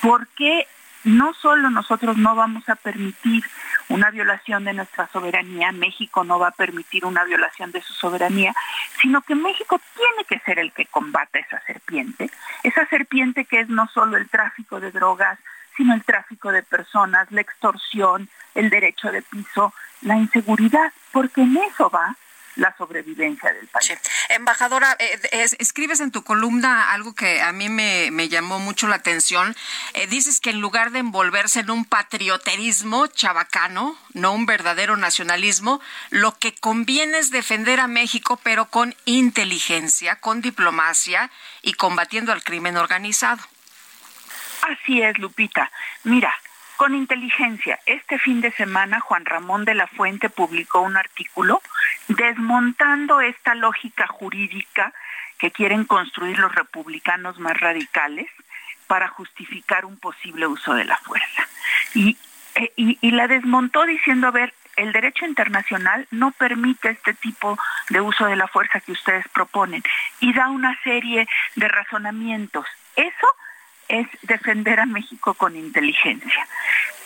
por 0.00 0.28
qué 0.28 0.66
no 1.04 1.32
solo 1.34 1.70
nosotros 1.70 2.16
no 2.16 2.34
vamos 2.34 2.68
a 2.68 2.76
permitir 2.76 3.44
una 3.88 4.10
violación 4.10 4.64
de 4.64 4.74
nuestra 4.74 5.08
soberanía, 5.08 5.72
México 5.72 6.24
no 6.24 6.38
va 6.38 6.48
a 6.48 6.52
permitir 6.52 7.04
una 7.04 7.24
violación 7.24 7.72
de 7.72 7.80
su 7.82 7.92
soberanía, 7.94 8.54
sino 9.00 9.22
que 9.22 9.34
México 9.34 9.80
tiene 9.94 10.24
que 10.24 10.38
ser 10.40 10.58
el 10.58 10.72
que 10.72 10.86
combata 10.86 11.38
esa 11.38 11.60
serpiente, 11.62 12.30
esa 12.62 12.86
serpiente 12.86 13.44
que 13.44 13.60
es 13.60 13.68
no 13.68 13.88
solo 13.88 14.16
el 14.16 14.28
tráfico 14.28 14.80
de 14.80 14.90
drogas, 14.90 15.38
sino 15.76 15.94
el 15.94 16.04
tráfico 16.04 16.52
de 16.52 16.62
personas, 16.62 17.30
la 17.30 17.40
extorsión, 17.40 18.28
el 18.54 18.70
derecho 18.70 19.10
de 19.10 19.22
piso, 19.22 19.72
la 20.02 20.16
inseguridad, 20.16 20.92
porque 21.12 21.42
en 21.42 21.56
eso 21.56 21.90
va 21.90 22.16
la 22.56 22.74
sobrevivencia 22.76 23.52
del 23.52 23.68
país. 23.68 23.92
Embajadora, 24.28 24.96
eh, 24.98 25.46
escribes 25.58 26.00
en 26.00 26.10
tu 26.10 26.22
columna 26.22 26.92
algo 26.92 27.14
que 27.14 27.40
a 27.42 27.52
mí 27.52 27.68
me, 27.68 28.28
llamó 28.28 28.58
mucho 28.58 28.86
la 28.86 28.96
atención. 28.96 29.56
Eh, 29.94 30.06
dices 30.06 30.40
que 30.40 30.50
en 30.50 30.60
lugar 30.60 30.90
de 30.90 31.00
envolverse 31.00 31.60
en 31.60 31.70
un 31.70 31.84
patrioterismo 31.84 33.06
chabacano, 33.08 33.96
no 34.12 34.32
un 34.32 34.46
verdadero 34.46 34.96
nacionalismo, 34.96 35.80
lo 36.10 36.38
que 36.38 36.54
conviene 36.54 37.18
es 37.18 37.30
defender 37.30 37.80
a 37.80 37.86
México, 37.86 38.38
pero 38.42 38.66
con 38.66 38.94
inteligencia, 39.04 40.16
con 40.16 40.40
diplomacia 40.40 41.30
y 41.62 41.74
combatiendo 41.74 42.32
al 42.32 42.42
crimen 42.42 42.76
organizado. 42.76 43.42
Así 44.62 45.00
es, 45.02 45.18
Lupita. 45.18 45.70
Mira, 46.04 46.34
con 46.80 46.94
inteligencia, 46.94 47.78
este 47.84 48.18
fin 48.18 48.40
de 48.40 48.52
semana 48.52 49.00
Juan 49.00 49.26
Ramón 49.26 49.66
de 49.66 49.74
la 49.74 49.86
Fuente 49.86 50.30
publicó 50.30 50.80
un 50.80 50.96
artículo 50.96 51.60
desmontando 52.08 53.20
esta 53.20 53.54
lógica 53.54 54.06
jurídica 54.06 54.94
que 55.36 55.50
quieren 55.50 55.84
construir 55.84 56.38
los 56.38 56.54
republicanos 56.54 57.38
más 57.38 57.60
radicales 57.60 58.30
para 58.86 59.08
justificar 59.08 59.84
un 59.84 59.98
posible 59.98 60.46
uso 60.46 60.72
de 60.72 60.86
la 60.86 60.96
fuerza. 60.96 61.46
Y, 61.92 62.16
eh, 62.54 62.96
la 63.02 63.28
desmontó 63.28 63.84
diciendo, 63.84 64.28
a 64.28 64.30
ver, 64.30 64.54
el 64.76 64.92
derecho 64.92 65.26
internacional 65.26 66.08
no 66.10 66.30
permite 66.30 66.88
este 66.88 67.12
tipo 67.12 67.58
de 67.90 68.00
uso 68.00 68.24
de 68.24 68.36
la 68.36 68.48
fuerza 68.48 68.80
que 68.80 68.92
ustedes 68.92 69.28
proponen 69.34 69.82
y 70.20 70.32
da 70.32 70.48
una 70.48 70.80
serie 70.82 71.28
de 71.56 71.68
razonamientos. 71.68 72.64
Eso 72.96 73.36
es 73.90 74.06
defender 74.22 74.80
a 74.80 74.86
México 74.86 75.34
con 75.34 75.56
inteligencia. 75.56 76.46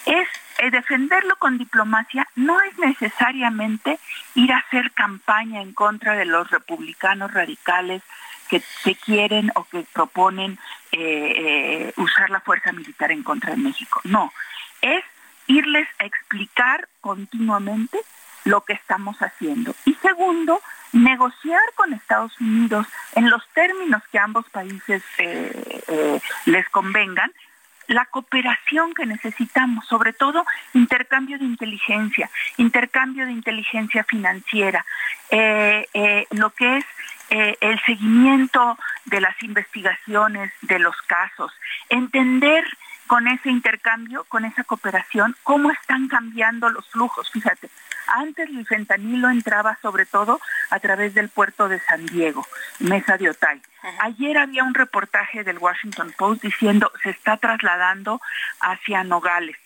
Es 0.05 0.29
eh, 0.59 0.71
defenderlo 0.71 1.35
con 1.37 1.59
diplomacia 1.59 2.29
no 2.37 2.61
es 2.61 2.79
necesariamente 2.79 3.99
ir 4.35 4.53
a 4.53 4.59
hacer 4.59 4.93
campaña 4.93 5.63
en 5.63 5.73
contra 5.73 6.15
de 6.15 6.27
los 6.27 6.51
republicanos 6.51 7.33
radicales 7.33 8.03
que, 8.49 8.63
quieren 8.95 9.51
o 9.57 9.65
que 9.65 9.85
proponen 9.93 10.59
eh, 10.93 10.99
eh, 11.37 11.93
usar 11.97 12.31
la 12.31 12.41
fuerza 12.41 12.71
militar 12.71 13.11
en 13.11 13.23
contra 13.23 13.51
de 13.51 13.57
México. 13.57 14.01
No, 14.05 14.33
es 14.81 15.03
irles 15.47 15.89
a 15.99 16.05
explicar 16.05 16.87
continuamente 17.01 17.99
lo 18.45 18.61
que 18.61 18.75
estamos 18.75 19.17
haciendo. 19.19 19.75
Y 19.87 19.95
segundo, 19.95 20.61
negociar 20.95 21.63
con 21.75 21.93
Estados 21.93 22.41
Unidos 22.41 22.87
en 23.15 23.29
los 23.29 23.47
términos 23.49 24.03
que 24.11 24.19
ambos 24.19 24.49
países 24.51 25.03
eh, 25.19 25.83
eh, 25.89 26.21
les 26.47 26.69
convengan 26.71 27.33
la 27.89 28.07
cooperación 28.07 28.95
que 28.95 29.05
necesitamos, 29.05 29.87
sobre 29.87 30.15
todo 30.15 30.47
intercambio 30.73 31.39
de 31.39 31.45
inteligencia, 31.45 32.31
intercambio 32.57 33.27
de 33.27 33.33
inteligencia 33.33 34.05
financiera, 34.05 34.87
eh, 35.31 36.27
lo 36.31 36.51
que 36.51 36.79
es 36.79 36.85
el 37.61 37.81
seguimiento 37.85 38.79
de 39.07 39.21
las 39.21 39.43
investigaciones, 39.43 40.53
de 40.63 40.79
los 40.79 40.95
casos, 41.03 41.53
entender 41.89 42.65
con 43.15 43.29
ese 43.29 43.49
intercambio, 43.49 44.25
con 44.25 44.45
esa 44.45 44.65
cooperación, 44.65 45.37
cómo 45.45 45.71
están 45.71 46.09
cambiando 46.09 46.69
los 46.69 46.85
flujos. 46.91 47.31
Fíjate, 47.31 47.71
antes 48.09 48.49
el 48.49 48.67
fentanilo 48.67 49.31
entraba 49.31 49.79
sobre 49.81 50.05
todo 50.05 50.41
a 50.71 50.81
través 50.81 51.15
del 51.15 51.29
puerto 51.29 51.69
de 51.69 51.79
San 51.79 52.05
Diego, 52.07 52.45
Mesa 52.81 53.17
de 53.17 53.31
Otay. 53.31 53.63
Ayer 54.01 54.37
había 54.37 54.65
un 54.65 54.75
reportaje 54.75 55.45
del 55.45 55.59
Washington 55.59 56.13
Post 56.19 56.43
diciendo 56.43 56.91
se 57.05 57.11
está 57.11 57.37
trasladando 57.37 58.21
hacia 58.59 59.05
Nogales. 59.05 59.59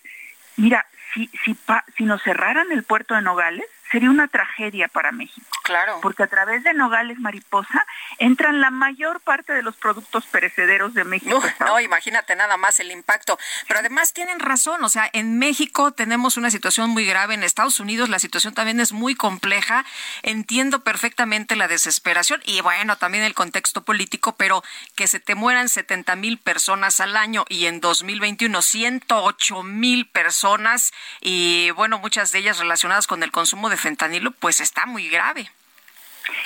Mira, 0.55 0.85
si, 1.15 1.25
si, 1.43 1.57
si 1.97 2.03
nos 2.03 2.21
cerraran 2.21 2.71
el 2.71 2.83
puerto 2.83 3.15
de 3.15 3.23
Nogales, 3.23 3.65
sería 3.91 4.09
una 4.09 4.27
tragedia 4.27 4.87
para 4.87 5.11
México. 5.11 5.47
Claro. 5.63 5.99
Porque 6.01 6.23
a 6.23 6.27
través 6.27 6.63
de 6.63 6.73
Nogales 6.73 7.19
Mariposa 7.19 7.85
entran 8.17 8.61
la 8.61 8.69
mayor 8.71 9.19
parte 9.21 9.53
de 9.53 9.61
los 9.61 9.75
productos 9.75 10.25
perecederos 10.25 10.93
de 10.93 11.03
México. 11.03 11.41
no, 11.59 11.79
imagínate 11.79 12.35
nada 12.35 12.57
más 12.57 12.79
el 12.79 12.91
impacto. 12.91 13.37
Pero 13.67 13.79
además 13.79 14.13
tienen 14.13 14.39
razón, 14.39 14.83
o 14.83 14.89
sea, 14.89 15.09
en 15.13 15.37
México 15.37 15.91
tenemos 15.91 16.37
una 16.37 16.51
situación 16.51 16.89
muy 16.89 17.05
grave, 17.05 17.33
en 17.33 17.43
Estados 17.43 17.79
Unidos 17.79 18.09
la 18.09 18.19
situación 18.19 18.53
también 18.53 18.79
es 18.79 18.91
muy 18.91 19.15
compleja. 19.15 19.85
Entiendo 20.23 20.83
perfectamente 20.83 21.55
la 21.55 21.67
desesperación 21.67 22.41
y 22.45 22.61
bueno, 22.61 22.97
también 22.97 23.23
el 23.23 23.33
contexto 23.33 23.83
político, 23.83 24.35
pero 24.35 24.63
que 24.95 25.07
se 25.07 25.19
te 25.19 25.35
mueran 25.35 25.69
70 25.69 26.15
mil 26.15 26.37
personas 26.37 26.99
al 26.99 27.15
año 27.17 27.45
y 27.49 27.65
en 27.65 27.79
2021 27.81 28.61
108 28.61 29.63
mil 29.63 30.07
personas 30.07 30.91
y 31.21 31.71
bueno, 31.71 31.99
muchas 31.99 32.31
de 32.31 32.39
ellas 32.39 32.59
relacionadas 32.59 33.07
con 33.07 33.23
el 33.23 33.31
consumo 33.31 33.69
de 33.69 33.77
fentanilo, 33.79 34.31
pues 34.31 34.59
está 34.59 34.85
muy 34.85 35.09
grave. 35.09 35.49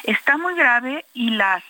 Está 0.04 0.38
muy 0.38 0.56
grave 0.56 1.06
y 1.14 1.32
las, 1.32 1.64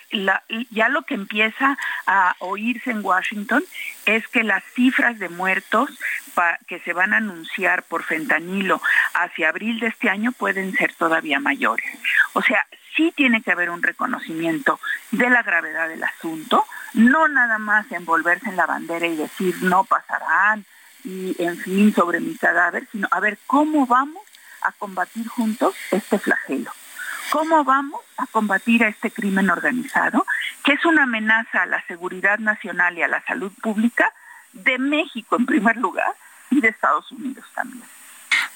ya 0.69 0.89
lo 0.89 1.03
que 1.03 1.15
empieza 1.15 1.77
a 2.05 2.35
oírse 2.39 2.91
en 2.91 3.03
Washington 3.03 3.63
es 4.05 4.27
que 4.27 4.43
las 4.43 4.63
cifras 4.75 5.19
de 5.19 5.29
muertos 5.29 5.89
que 6.67 6.79
se 6.79 6.93
van 6.93 7.13
a 7.13 7.17
anunciar 7.17 7.83
por 7.83 8.03
fentanilo 8.03 8.81
hacia 9.13 9.49
abril 9.49 9.79
de 9.79 9.87
este 9.87 10.09
año 10.09 10.31
pueden 10.31 10.73
ser 10.73 10.93
todavía 10.95 11.39
mayores. 11.39 11.85
O 12.33 12.41
sea, 12.41 12.65
sí 12.95 13.13
tiene 13.15 13.41
que 13.41 13.51
haber 13.51 13.69
un 13.69 13.83
reconocimiento 13.83 14.79
de 15.11 15.29
la 15.29 15.43
gravedad 15.43 15.87
del 15.87 16.03
asunto, 16.03 16.65
no 16.93 17.27
nada 17.27 17.57
más 17.57 17.91
envolverse 17.91 18.49
en 18.49 18.55
la 18.55 18.65
bandera 18.65 19.07
y 19.07 19.15
decir 19.15 19.55
no 19.63 19.83
pasarán 19.83 20.65
y 21.03 21.35
en 21.39 21.57
fin 21.57 21.93
sobre 21.93 22.19
mi 22.19 22.35
cadáver, 22.37 22.87
sino 22.91 23.07
a 23.11 23.19
ver 23.19 23.37
cómo 23.45 23.85
vamos 23.85 24.23
a 24.63 24.71
combatir 24.73 25.27
juntos 25.27 25.75
este 25.91 26.19
flagelo. 26.19 26.71
¿Cómo 27.31 27.63
vamos 27.63 28.01
a 28.17 28.27
combatir 28.27 28.83
a 28.83 28.89
este 28.89 29.09
crimen 29.11 29.49
organizado, 29.49 30.25
que 30.63 30.73
es 30.73 30.85
una 30.85 31.03
amenaza 31.03 31.63
a 31.63 31.65
la 31.65 31.83
seguridad 31.87 32.37
nacional 32.39 32.97
y 32.97 33.01
a 33.01 33.07
la 33.07 33.23
salud 33.25 33.51
pública 33.61 34.13
de 34.51 34.77
México 34.77 35.35
en 35.37 35.45
primer 35.45 35.77
lugar 35.77 36.13
y 36.51 36.61
de 36.61 36.69
Estados 36.69 37.11
Unidos 37.11 37.45
también? 37.55 37.92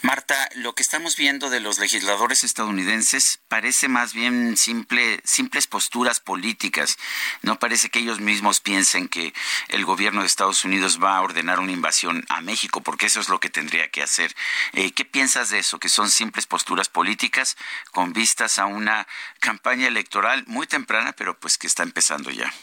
Marta, 0.07 0.47
lo 0.55 0.73
que 0.73 0.83
estamos 0.83 1.17
viendo 1.17 1.49
de 1.49 1.59
los 1.59 1.79
legisladores 1.79 2.45
estadounidenses 2.45 3.41
parece 3.49 3.89
más 3.89 4.13
bien 4.13 4.55
simple, 4.55 5.19
simples 5.25 5.67
posturas 5.67 6.21
políticas. 6.21 6.97
No 7.41 7.59
parece 7.59 7.89
que 7.89 7.99
ellos 7.99 8.21
mismos 8.21 8.61
piensen 8.61 9.09
que 9.09 9.33
el 9.67 9.83
gobierno 9.83 10.21
de 10.21 10.27
Estados 10.27 10.63
Unidos 10.63 11.03
va 11.03 11.17
a 11.17 11.21
ordenar 11.21 11.59
una 11.59 11.73
invasión 11.73 12.23
a 12.29 12.39
México, 12.39 12.79
porque 12.79 13.07
eso 13.07 13.19
es 13.19 13.27
lo 13.27 13.41
que 13.41 13.49
tendría 13.49 13.91
que 13.91 14.01
hacer. 14.01 14.33
Eh, 14.71 14.91
¿Qué 14.91 15.03
piensas 15.03 15.49
de 15.49 15.59
eso? 15.59 15.77
Que 15.77 15.89
son 15.89 16.09
simples 16.09 16.47
posturas 16.47 16.87
políticas 16.87 17.57
con 17.91 18.13
vistas 18.13 18.59
a 18.59 18.65
una 18.65 19.09
campaña 19.41 19.87
electoral 19.87 20.45
muy 20.47 20.67
temprana, 20.67 21.11
pero 21.17 21.37
pues 21.37 21.57
que 21.57 21.67
está 21.67 21.83
empezando 21.83 22.31
ya. 22.31 22.53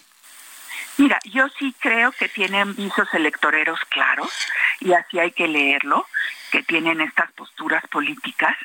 Mira, 0.97 1.19
yo 1.25 1.49
sí 1.59 1.75
creo 1.79 2.13
que 2.13 2.29
tienen 2.29 2.75
visos 2.75 3.13
electoreros 3.15 3.81
claros 3.89 4.31
y 4.81 4.93
así 4.93 5.19
hay 5.19 5.33
que 5.33 5.49
leerlo 5.49 6.07
que 6.51 6.63
tienen 6.63 7.01
estas 7.01 7.33
posturas 7.33 7.85
políticas, 7.89 8.57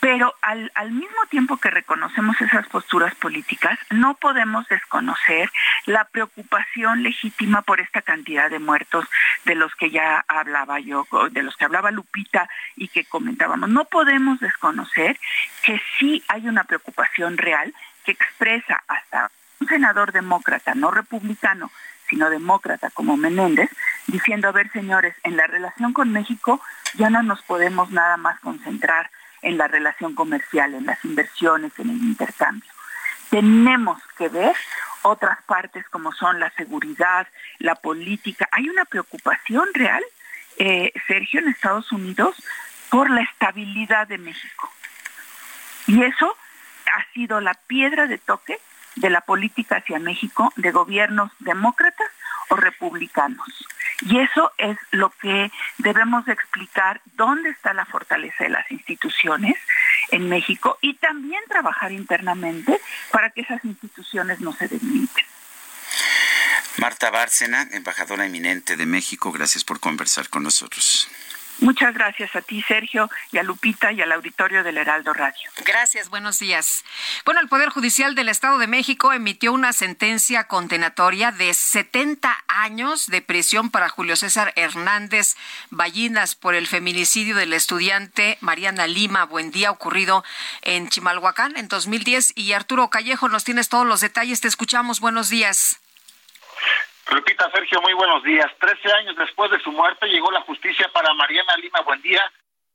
pero 0.00 0.34
al, 0.42 0.72
al, 0.74 0.90
mismo 0.90 1.26
tiempo 1.28 1.58
que 1.58 1.70
reconocemos 1.70 2.40
esas 2.40 2.66
posturas 2.68 3.14
políticas, 3.14 3.78
no 3.90 4.14
podemos 4.14 4.66
desconocer 4.68 5.50
la 5.86 6.06
preocupación 6.06 7.02
legítima 7.02 7.62
por 7.62 7.80
esta 7.80 8.00
cantidad 8.02 8.50
de 8.50 8.58
muertos 8.58 9.04
de 9.44 9.54
los 9.54 9.74
que 9.76 9.90
ya 9.90 10.24
hablaba 10.26 10.80
yo, 10.80 11.06
de 11.30 11.42
los 11.42 11.56
que 11.56 11.66
hablaba 11.66 11.90
Lupita 11.90 12.48
y 12.76 12.88
que 12.88 13.04
comentábamos. 13.04 13.68
No 13.68 13.84
podemos 13.84 14.40
desconocer 14.40 15.18
que 15.62 15.80
sí 15.98 16.24
hay 16.28 16.48
una 16.48 16.64
preocupación 16.64 17.36
real 17.36 17.74
que 18.04 18.12
expresa 18.12 18.82
hasta 18.88 19.30
un 19.60 19.68
senador 19.68 20.12
demócrata, 20.12 20.74
no 20.74 20.90
republicano, 20.90 21.70
sino 22.08 22.30
demócrata 22.30 22.90
como 22.90 23.16
Menéndez, 23.16 23.70
diciendo, 24.06 24.48
a 24.48 24.52
ver 24.52 24.70
señores, 24.72 25.14
en 25.22 25.36
la 25.36 25.46
relación 25.46 25.92
con 25.92 26.10
México 26.12 26.60
ya 26.94 27.10
no 27.10 27.22
nos 27.22 27.42
podemos 27.42 27.90
nada 27.90 28.16
más 28.16 28.40
concentrar 28.40 29.10
en 29.42 29.58
la 29.58 29.68
relación 29.68 30.14
comercial, 30.14 30.74
en 30.74 30.86
las 30.86 31.04
inversiones, 31.04 31.72
en 31.78 31.90
el 31.90 31.96
intercambio. 31.96 32.70
Tenemos 33.30 34.02
que 34.18 34.28
ver 34.28 34.56
otras 35.02 35.40
partes 35.44 35.88
como 35.88 36.12
son 36.12 36.40
la 36.40 36.50
seguridad, 36.50 37.28
la 37.58 37.74
política. 37.74 38.48
Hay 38.52 38.68
una 38.68 38.84
preocupación 38.84 39.68
real, 39.72 40.02
eh, 40.58 40.92
Sergio, 41.06 41.40
en 41.40 41.48
Estados 41.48 41.92
Unidos 41.92 42.34
por 42.90 43.08
la 43.08 43.22
estabilidad 43.22 44.08
de 44.08 44.18
México. 44.18 44.70
Y 45.86 46.02
eso 46.02 46.36
ha 46.92 47.12
sido 47.12 47.40
la 47.40 47.54
piedra 47.54 48.06
de 48.06 48.18
toque 48.18 48.58
de 48.96 49.10
la 49.10 49.20
política 49.20 49.76
hacia 49.76 49.98
México 49.98 50.52
de 50.56 50.70
gobiernos 50.70 51.30
demócratas 51.38 52.08
o 52.48 52.56
republicanos. 52.56 53.46
Y 54.02 54.18
eso 54.18 54.52
es 54.58 54.76
lo 54.90 55.10
que 55.10 55.50
debemos 55.78 56.26
explicar 56.26 57.00
dónde 57.16 57.50
está 57.50 57.74
la 57.74 57.84
fortaleza 57.84 58.44
de 58.44 58.50
las 58.50 58.70
instituciones 58.70 59.56
en 60.10 60.28
México 60.28 60.78
y 60.80 60.94
también 60.94 61.42
trabajar 61.48 61.92
internamente 61.92 62.80
para 63.12 63.30
que 63.30 63.42
esas 63.42 63.64
instituciones 63.64 64.40
no 64.40 64.52
se 64.52 64.68
debiliten. 64.68 65.24
Marta 66.78 67.10
Bárcena, 67.10 67.68
embajadora 67.72 68.24
eminente 68.24 68.76
de 68.76 68.86
México, 68.86 69.32
gracias 69.32 69.64
por 69.64 69.80
conversar 69.80 70.28
con 70.28 70.42
nosotros. 70.42 71.10
Muchas 71.60 71.92
gracias 71.92 72.34
a 72.34 72.40
ti, 72.40 72.62
Sergio, 72.62 73.10
y 73.32 73.38
a 73.38 73.42
Lupita 73.42 73.92
y 73.92 74.00
al 74.00 74.12
auditorio 74.12 74.64
del 74.64 74.78
Heraldo 74.78 75.12
Radio. 75.12 75.50
Gracias, 75.64 76.08
buenos 76.08 76.38
días. 76.38 76.84
Bueno, 77.26 77.40
el 77.40 77.48
Poder 77.48 77.68
Judicial 77.68 78.14
del 78.14 78.30
Estado 78.30 78.56
de 78.58 78.66
México 78.66 79.12
emitió 79.12 79.52
una 79.52 79.74
sentencia 79.74 80.44
condenatoria 80.44 81.32
de 81.32 81.52
70 81.52 82.44
años 82.48 83.06
de 83.08 83.20
prisión 83.20 83.70
para 83.70 83.90
Julio 83.90 84.16
César 84.16 84.54
Hernández 84.56 85.36
Ballinas 85.68 86.34
por 86.34 86.54
el 86.54 86.66
feminicidio 86.66 87.36
del 87.36 87.52
estudiante 87.52 88.38
Mariana 88.40 88.86
Lima. 88.86 89.24
Buen 89.24 89.50
día, 89.50 89.70
ocurrido 89.70 90.24
en 90.62 90.88
Chimalhuacán 90.88 91.58
en 91.58 91.68
2010. 91.68 92.32
Y 92.36 92.52
Arturo 92.52 92.88
Callejo, 92.88 93.28
nos 93.28 93.44
tienes 93.44 93.68
todos 93.68 93.86
los 93.86 94.00
detalles. 94.00 94.40
Te 94.40 94.48
escuchamos. 94.48 95.00
Buenos 95.00 95.28
días. 95.28 95.78
Lupita, 97.10 97.50
Sergio, 97.52 97.82
muy 97.82 97.92
buenos 97.94 98.22
días. 98.22 98.46
Trece 98.60 98.92
años 98.92 99.16
después 99.16 99.50
de 99.50 99.58
su 99.60 99.72
muerte 99.72 100.06
llegó 100.06 100.30
la 100.30 100.42
justicia 100.42 100.88
para 100.92 101.12
Mariana 101.14 101.56
Lima 101.56 101.80
Buendía, 101.80 102.22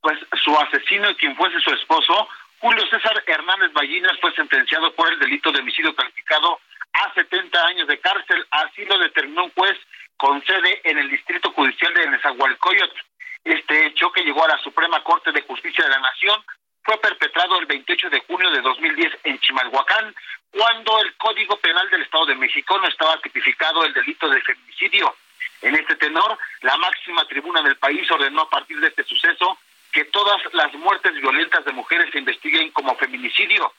pues 0.02 0.18
su 0.44 0.54
asesino 0.58 1.10
y 1.10 1.14
quien 1.14 1.34
fuese 1.36 1.58
su 1.60 1.70
esposo, 1.70 2.28
Julio 2.58 2.86
César 2.90 3.22
Hernández 3.26 3.72
Ballinas, 3.72 4.18
fue 4.20 4.32
sentenciado 4.34 4.94
por 4.94 5.10
el 5.10 5.18
delito 5.18 5.50
de 5.52 5.60
homicidio 5.60 5.94
calificado 5.94 6.60
a 6.92 7.14
70 7.14 7.66
años 7.66 7.88
de 7.88 7.98
cárcel. 7.98 8.46
Así 8.50 8.84
lo 8.84 8.98
determinó 8.98 9.44
un 9.44 9.52
juez 9.52 9.78
con 10.18 10.44
sede 10.44 10.80
en 10.84 10.98
el 10.98 11.08
Distrito 11.08 11.50
Judicial 11.52 11.94
de 11.94 12.10
Nezahualcóyotl. 12.10 13.00
Este 13.44 13.86
hecho 13.86 14.12
que 14.12 14.22
llegó 14.22 14.44
a 14.44 14.48
la 14.48 14.58
Suprema 14.58 15.02
Corte 15.02 15.32
de 15.32 15.42
Justicia 15.42 15.84
de 15.84 15.90
la 15.90 16.00
Nación 16.00 16.42
fue 16.86 16.96
perpetrado 16.98 17.58
el 17.58 17.66
28 17.66 18.10
de 18.10 18.20
junio 18.20 18.48
de 18.52 18.62
2010 18.62 19.18
en 19.24 19.40
Chimalhuacán, 19.40 20.14
cuando 20.52 21.00
el 21.00 21.14
Código 21.16 21.56
Penal 21.56 21.90
del 21.90 22.02
Estado 22.02 22.26
de 22.26 22.36
México 22.36 22.78
no 22.78 22.86
estaba 22.86 23.20
tipificado 23.20 23.84
el 23.84 23.92
delito 23.92 24.28
de 24.28 24.40
feminicidio. 24.40 25.14
En 25.62 25.74
este 25.74 25.96
tenor, 25.96 26.38
la 26.60 26.76
máxima 26.76 27.26
tribuna 27.26 27.60
del 27.62 27.76
país 27.76 28.08
ordenó 28.10 28.42
a 28.42 28.50
partir 28.50 28.78
de 28.78 28.86
este 28.86 29.02
suceso 29.02 29.58
que 29.92 30.04
todas 30.06 30.40
las 30.52 30.72
muertes 30.74 31.12
violentas 31.14 31.64
de 31.64 31.72
mujeres 31.72 32.10
se 32.12 32.18
investiguen 32.18 32.70
como 32.70 32.94
feminicidio. 32.96 33.72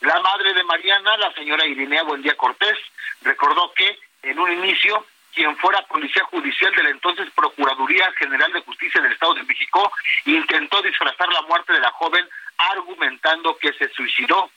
La 0.00 0.18
madre 0.20 0.54
de 0.54 0.64
Mariana, 0.64 1.18
la 1.18 1.32
señora 1.34 1.66
Irinea 1.66 2.02
Buendía 2.04 2.36
Cortés, 2.36 2.78
recordó 3.22 3.72
que 3.74 3.98
en 4.22 4.38
un 4.38 4.50
inicio 4.52 5.04
quien 5.34 5.56
fuera 5.58 5.82
policía 5.82 6.24
judicial 6.24 6.72
de 6.74 6.82
la 6.84 6.90
entonces 6.90 7.28
Procuraduría 7.34 8.10
General 8.12 8.52
de 8.52 8.62
Justicia 8.62 9.02
del 9.02 9.12
Estado 9.12 9.34
de 9.34 9.42
México, 9.42 9.92
intentó 10.24 10.80
disfrazar 10.80 11.28
la 11.32 11.42
muerte 11.42 11.72
de 11.72 11.80
la 11.80 11.90
joven 11.90 12.26
argumentando 12.58 13.56
que 13.58 13.72
se 13.74 13.88
suicidó. 13.90 14.50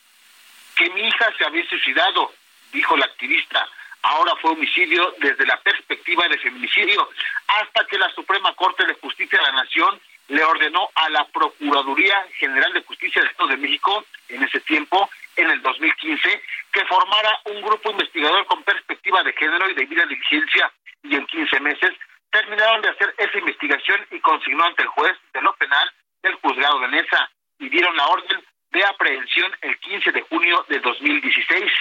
que 0.75 0.89
mi 0.91 1.01
hija 1.01 1.33
se 1.35 1.43
había 1.43 1.67
suicidado, 1.67 2.31
dijo 2.71 2.95
la 2.97 3.05
activista. 3.05 3.67
Ahora 4.03 4.35
fue 4.39 4.51
homicidio 4.51 5.15
desde 5.17 5.43
la 5.47 5.59
perspectiva 5.61 6.27
de 6.27 6.37
feminicidio, 6.37 7.09
hasta 7.47 7.85
que 7.87 7.97
la 7.97 8.13
Suprema 8.13 8.53
Corte 8.53 8.85
de 8.85 8.93
Justicia 8.93 9.39
de 9.39 9.45
la 9.45 9.63
Nación 9.63 9.99
le 10.27 10.43
ordenó 10.43 10.87
a 10.93 11.09
la 11.09 11.25
Procuraduría 11.25 12.27
General 12.35 12.71
de 12.73 12.83
Justicia 12.83 13.21
del 13.21 13.31
Estado 13.31 13.49
de 13.49 13.57
México, 13.57 14.05
en 14.29 14.43
ese 14.43 14.59
tiempo, 14.61 15.09
en 15.35 15.49
el 15.49 15.61
2015, 15.63 16.43
que 16.71 16.85
formara 16.85 17.39
un 17.45 17.61
grupo 17.61 17.89
investigador 17.89 18.45
con 18.45 18.63
perspectiva 18.63 19.23
de 19.23 19.33
género 19.33 19.69
y 19.69 19.73
de 19.73 19.85
vida 19.85 20.05
diligencia, 20.05 20.71
y 21.01 21.15
en 21.15 21.25
15 21.25 21.59
meses 21.61 21.91
terminaron 22.29 22.81
de 22.81 22.89
hacer 22.89 23.15
esa 23.17 23.37
investigación 23.39 24.05
y 24.11 24.19
consignó 24.19 24.65
ante 24.65 24.83
el 24.83 24.89
juez 24.89 25.17
de 25.33 25.41
lo 25.41 25.55
penal 25.55 25.91
del 26.21 26.35
juzgado 26.35 26.79
de 26.81 26.87
Nesa 26.89 27.31
y 27.59 27.69
dieron 27.69 27.95
la 27.95 28.07
orden 28.07 28.43
de 28.71 28.85
aprehensión 28.85 29.51
el 29.61 29.77
15 29.79 30.11
de 30.11 30.21
junio 30.21 30.65
de 30.69 30.79
2016. 30.79 31.71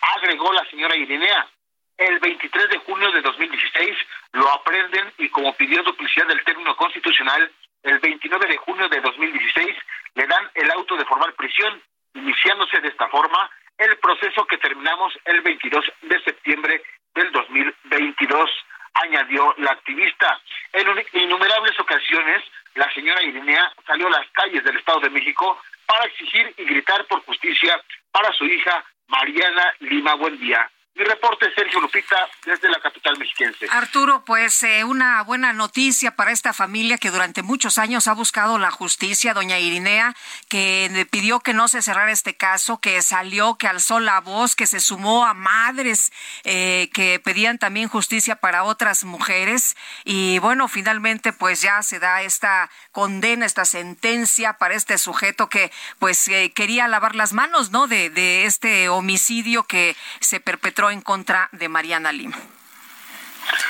Agregó 0.00 0.52
la 0.52 0.64
señora 0.70 0.96
Irinea, 0.96 1.48
el 1.96 2.18
23 2.18 2.70
de 2.70 2.78
junio 2.78 3.10
de 3.12 3.22
2016 3.22 3.96
lo 4.32 4.50
aprenden 4.52 5.12
y 5.18 5.28
como 5.28 5.54
pidió 5.54 5.82
duplicidad 5.82 6.26
del 6.26 6.42
término 6.44 6.76
constitucional, 6.76 7.50
el 7.84 7.98
29 8.00 8.48
de 8.48 8.56
junio 8.56 8.88
de 8.88 9.00
2016 9.00 9.76
le 10.14 10.26
dan 10.26 10.50
el 10.54 10.70
auto 10.72 10.96
de 10.96 11.04
formal 11.04 11.32
prisión, 11.34 11.80
iniciándose 12.14 12.80
de 12.80 12.88
esta 12.88 13.08
forma 13.08 13.48
el 13.78 13.96
proceso 13.98 14.44
que 14.46 14.58
terminamos 14.58 15.12
el 15.24 15.40
22 15.42 15.84
de 16.02 16.22
septiembre 16.22 16.82
del 17.14 17.30
2022, 17.32 18.50
añadió 18.94 19.54
la 19.58 19.72
activista. 19.72 20.40
En 20.72 20.88
innumerables 21.12 21.78
ocasiones, 21.78 22.42
la 22.74 22.92
señora 22.92 23.22
Irinea 23.22 23.72
salió 23.86 24.08
a 24.08 24.18
las 24.18 24.30
calles 24.32 24.64
del 24.64 24.76
Estado 24.76 25.00
de 25.00 25.10
México 25.10 25.58
para 25.86 26.06
exigir 26.06 26.54
y 26.56 26.64
gritar 26.64 27.04
por 27.06 27.24
justicia 27.24 27.80
para 28.10 28.32
su 28.32 28.44
hija 28.44 28.84
Mariana 29.08 29.74
Lima 29.80 30.14
Buendía. 30.14 30.70
Mi 30.96 31.02
reporte, 31.02 31.52
Sergio 31.56 31.80
Lupita, 31.80 32.16
desde 32.46 32.70
la 32.70 32.78
capital 32.78 33.18
mexiquense. 33.18 33.66
Arturo, 33.68 34.24
pues 34.24 34.62
eh, 34.62 34.84
una 34.84 35.22
buena 35.24 35.52
noticia 35.52 36.14
para 36.14 36.30
esta 36.30 36.52
familia 36.52 36.98
que 36.98 37.10
durante 37.10 37.42
muchos 37.42 37.78
años 37.78 38.06
ha 38.06 38.12
buscado 38.12 38.58
la 38.58 38.70
justicia, 38.70 39.34
doña 39.34 39.58
Irinea, 39.58 40.14
que 40.48 41.04
pidió 41.10 41.40
que 41.40 41.52
no 41.52 41.66
se 41.66 41.82
cerrara 41.82 42.12
este 42.12 42.36
caso, 42.36 42.78
que 42.78 43.02
salió, 43.02 43.56
que 43.56 43.66
alzó 43.66 43.98
la 43.98 44.20
voz, 44.20 44.54
que 44.54 44.68
se 44.68 44.78
sumó 44.78 45.26
a 45.26 45.34
madres 45.34 46.12
eh, 46.44 46.88
que 46.94 47.18
pedían 47.18 47.58
también 47.58 47.88
justicia 47.88 48.36
para 48.36 48.62
otras 48.62 49.02
mujeres. 49.02 49.76
Y 50.04 50.38
bueno, 50.38 50.68
finalmente 50.68 51.32
pues 51.32 51.60
ya 51.60 51.82
se 51.82 51.98
da 51.98 52.22
esta 52.22 52.70
condena, 52.92 53.46
esta 53.46 53.64
sentencia 53.64 54.58
para 54.58 54.74
este 54.74 54.96
sujeto 54.98 55.48
que 55.48 55.72
pues 55.98 56.28
eh, 56.28 56.52
quería 56.54 56.86
lavar 56.86 57.16
las 57.16 57.32
manos, 57.32 57.72
¿no? 57.72 57.88
De 57.88 58.44
este 58.44 58.88
homicidio 58.88 59.64
que 59.64 59.96
se 60.20 60.38
perpetró 60.38 60.83
en 60.90 61.02
contra 61.02 61.48
de 61.52 61.68
Mariana 61.68 62.12
Lima. 62.12 62.36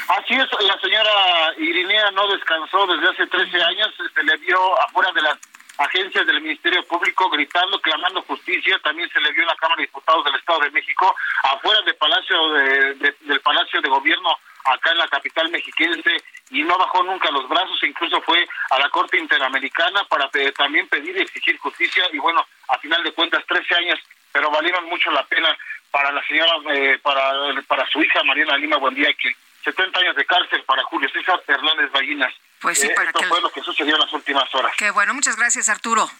Así 0.08 0.34
es, 0.34 0.48
la 0.60 0.78
señora 0.80 1.10
Irinea 1.58 2.10
no 2.12 2.28
descansó 2.28 2.86
desde 2.86 3.08
hace 3.08 3.26
13 3.26 3.62
años, 3.62 3.94
se 4.14 4.22
le 4.22 4.36
vio 4.38 4.80
afuera 4.82 5.10
de 5.12 5.22
las 5.22 5.38
agencias 5.78 6.26
del 6.26 6.40
Ministerio 6.40 6.84
Público 6.86 7.28
gritando, 7.30 7.80
clamando 7.80 8.22
justicia, 8.22 8.78
también 8.84 9.08
se 9.10 9.20
le 9.20 9.32
vio 9.32 9.42
en 9.42 9.48
la 9.48 9.56
Cámara 9.56 9.80
de 9.80 9.86
Diputados 9.86 10.24
del 10.24 10.36
Estado 10.36 10.60
de 10.60 10.70
México, 10.70 11.14
afuera 11.42 11.80
del 11.82 11.96
Palacio 11.96 12.48
de, 12.52 13.14
del 13.20 13.40
Palacio 13.40 13.80
de 13.80 13.88
Gobierno 13.88 14.30
acá 14.64 14.92
en 14.92 14.98
la 14.98 15.08
capital 15.08 15.50
mexiquense 15.50 16.22
y 16.50 16.62
no 16.62 16.78
bajó 16.78 17.02
nunca 17.02 17.30
los 17.30 17.48
brazos, 17.48 17.82
incluso 17.82 18.20
fue 18.22 18.46
a 18.70 18.78
la 18.78 18.88
Corte 18.90 19.18
Interamericana 19.18 20.04
para 20.04 20.30
también 20.56 20.88
pedir 20.88 21.16
y 21.16 21.22
exigir 21.22 21.58
justicia 21.58 22.04
y 22.12 22.18
bueno, 22.18 22.46
a 22.68 22.78
final 22.78 23.02
de 23.02 23.12
cuentas 23.12 23.44
13 23.46 23.74
años, 23.76 23.98
pero 24.34 24.50
valieron 24.50 24.84
mucho 24.86 25.12
la 25.12 25.24
pena 25.26 25.56
para 25.92 26.10
la 26.10 26.20
señora, 26.26 26.54
eh, 26.74 26.98
para, 27.00 27.32
para 27.68 27.86
su 27.86 28.02
hija 28.02 28.24
Mariana 28.24 28.58
Lima 28.58 28.78
Buendía, 28.78 29.14
que 29.14 29.32
70 29.62 29.96
años 30.00 30.16
de 30.16 30.26
cárcel 30.26 30.64
para 30.64 30.82
Julio 30.82 31.08
César 31.08 31.40
Hernández 31.46 31.92
Ballinas. 31.92 32.34
Pues 32.60 32.80
sí, 32.80 32.88
eh, 32.88 32.92
para 32.96 33.10
esto 33.10 33.22
fue 33.28 33.40
lo 33.40 33.50
que 33.50 33.62
sucedió 33.62 33.94
en 33.94 34.00
las 34.00 34.12
últimas 34.12 34.52
horas. 34.52 34.72
Qué 34.76 34.90
bueno, 34.90 35.14
muchas 35.14 35.36
gracias 35.36 35.68
Arturo. 35.68 36.10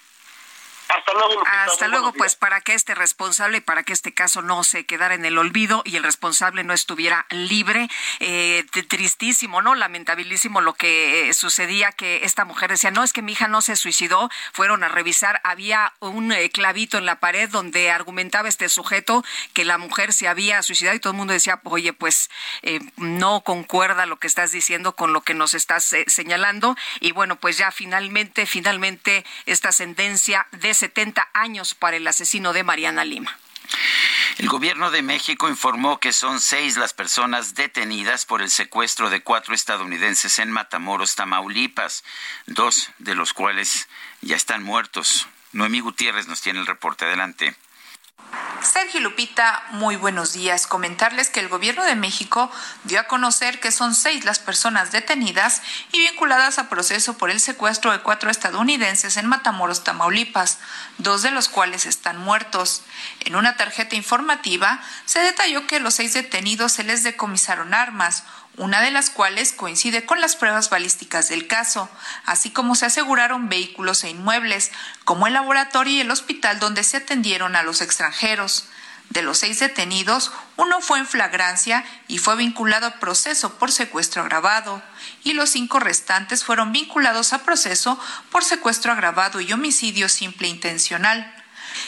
Hasta 0.89 1.12
luego. 1.14 1.43
Hasta 1.47 1.89
luego, 1.89 2.12
pues 2.12 2.37
para 2.37 2.61
que 2.61 2.74
este 2.74 2.95
responsable, 2.95 3.62
para 3.62 3.82
que 3.85 3.93
este 3.93 4.12
caso 4.12 4.43
no 4.43 4.64
se 4.64 4.85
quedara 4.85 5.14
en 5.14 5.24
el 5.24 5.39
olvido 5.39 5.82
y 5.85 5.97
el 5.97 6.03
responsable 6.03 6.62
no 6.62 6.74
estuviera 6.74 7.26
libre. 7.30 7.89
Eh, 8.20 8.66
tristísimo, 8.89 9.62
¿no? 9.62 9.74
Lamentabilísimo 9.74 10.61
lo 10.61 10.74
que 10.74 11.28
eh, 11.28 11.35
sucedía, 11.35 11.93
que 11.93 12.24
esta 12.24 12.45
mujer 12.45 12.70
decía, 12.70 12.91
no, 12.91 13.03
es 13.03 13.12
que 13.12 13.22
mi 13.22 13.32
hija 13.32 13.49
no 13.49 13.62
se 13.62 13.76
suicidó, 13.76 14.30
fueron 14.53 14.85
a 14.85 14.89
revisar, 14.89 15.41
había 15.43 15.95
un 16.01 16.32
eh, 16.32 16.51
clavito 16.51 16.99
en 16.99 17.07
la 17.07 17.18
pared 17.20 17.49
donde 17.49 17.91
argumentaba 17.91 18.49
este 18.49 18.68
sujeto 18.68 19.24
que 19.53 19.64
la 19.64 19.78
mujer 19.78 20.12
se 20.12 20.28
había 20.28 20.62
suicidado 20.62 20.97
y 20.97 21.01
todo 21.01 21.12
el 21.12 21.16
mundo 21.16 21.32
decía, 21.32 21.61
oye, 21.64 21.93
pues 21.93 22.30
no 22.97 23.41
concuerda 23.43 24.07
lo 24.07 24.18
que 24.18 24.26
estás 24.26 24.53
diciendo 24.53 24.95
con 24.95 25.12
lo 25.12 25.22
que 25.22 25.35
nos 25.35 25.55
estás 25.55 25.95
señalando. 26.07 26.76
Y 27.01 27.12
bueno, 27.12 27.37
pues 27.37 27.57
ya 27.57 27.70
finalmente, 27.70 28.47
finalmente 28.47 29.24
esta 29.47 29.72
sentencia 29.72 30.47
de 30.53 30.74
70 30.75 31.31
años 31.33 31.75
para 31.75 31.97
el 31.97 32.07
asesino 32.07 32.53
de 32.53 32.64
Mariana 32.64 33.05
Lima. 33.05 33.39
El 34.39 34.49
gobierno 34.49 34.91
de 34.91 35.03
México 35.03 35.49
informó 35.49 36.01
que 36.01 36.12
son 36.12 36.41
seis 36.41 36.77
las 36.77 36.93
personas 36.93 37.55
detenidas 37.55 38.27
por 38.27 38.43
el 38.43 38.51
secuestro 38.51 39.09
de 39.09 39.22
cuatro 39.22 39.55
estadounidenses 39.55 40.41
en 40.41 40.51
Matamoros, 40.51 41.14
Tamaulipas, 41.14 42.03
dos 42.47 42.91
de 42.99 43.14
los 43.14 43.33
cuales 43.33 43.89
ya 44.22 44.35
están 44.35 44.62
muertos. 44.64 45.29
Noemí 45.53 45.79
Gutiérrez 45.81 46.27
nos 46.27 46.41
tiene 46.41 46.59
el 46.59 46.66
reporte. 46.66 47.05
Adelante. 47.05 47.55
Sergio 48.64 49.01
Lupita, 49.01 49.62
muy 49.72 49.97
buenos 49.97 50.33
días. 50.33 50.66
Comentarles 50.66 51.29
que 51.29 51.41
el 51.41 51.49
gobierno 51.49 51.85
de 51.85 51.97
México 51.97 52.51
dio 52.85 52.99
a 52.99 53.05
conocer 53.05 53.61
que 53.61 53.70
son 53.70 53.95
seis 53.95 54.25
las 54.25 54.39
personas 54.39 54.91
detenidas 54.91 55.61
y 55.93 55.99
vinculadas 55.99 56.59
a 56.59 56.70
proceso 56.70 57.18
por 57.18 57.31
el 57.31 57.41
secuestro 57.41 57.93
de 57.93 58.01
cuatro 58.01 58.31
estadounidenses 58.31 59.18
en 59.18 59.27
Matamoros, 59.27 59.85
Tamaulipas, 59.85 60.59
dos 60.97 61.22
de 61.22 61.31
los 61.31 61.49
cuales 61.49 61.85
están 61.85 62.18
muertos. 62.18 62.83
En 63.20 63.37
una 63.37 63.57
tarjeta 63.57 63.97
informativa 63.97 64.81
se 65.05 65.20
detalló 65.20 65.66
que 65.66 65.77
a 65.77 65.81
los 65.81 65.95
seis 65.95 66.14
detenidos 66.14 66.72
se 66.72 66.85
les 66.85 67.03
decomisaron 67.03 67.75
armas, 67.75 68.25
una 68.57 68.80
de 68.80 68.90
las 68.90 69.11
cuales 69.11 69.52
coincide 69.52 70.07
con 70.07 70.20
las 70.20 70.36
pruebas 70.36 70.70
balísticas 70.70 71.28
del 71.28 71.46
caso, 71.46 71.88
así 72.24 72.50
como 72.50 72.74
se 72.74 72.86
aseguraron 72.86 73.48
vehículos 73.48 74.05
e 74.05 74.11
inmuebles, 74.11 74.70
como 75.05 75.26
el 75.26 75.32
laboratorio 75.32 75.94
y 75.94 76.00
el 76.00 76.11
hospital 76.11 76.61
donde 76.61 76.84
se 76.84 76.98
atendieron 76.98 77.57
a 77.57 77.62
los 77.62 77.80
extranjeros. 77.80 78.68
De 79.11 79.22
los 79.22 79.38
seis 79.38 79.61
detenidos, 79.61 80.32
uno 80.57 80.80
fue 80.80 80.98
en 80.98 81.07
flagrancia 81.07 81.84
y 82.09 82.18
fue 82.18 82.36
vinculado 82.36 82.86
a 82.86 83.00
proceso 83.00 83.59
por 83.59 83.70
secuestro 83.70 84.22
agravado, 84.22 84.82
y 85.22 85.34
los 85.34 85.50
cinco 85.50 85.78
restantes 85.78 86.44
fueron 86.44 86.72
vinculados 86.72 87.32
a 87.32 87.44
proceso 87.44 87.98
por 88.30 88.44
secuestro 88.44 88.92
agravado 88.92 89.40
y 89.40 89.52
homicidio 89.52 90.09
simple 90.09 90.48
intencional. 90.48 91.43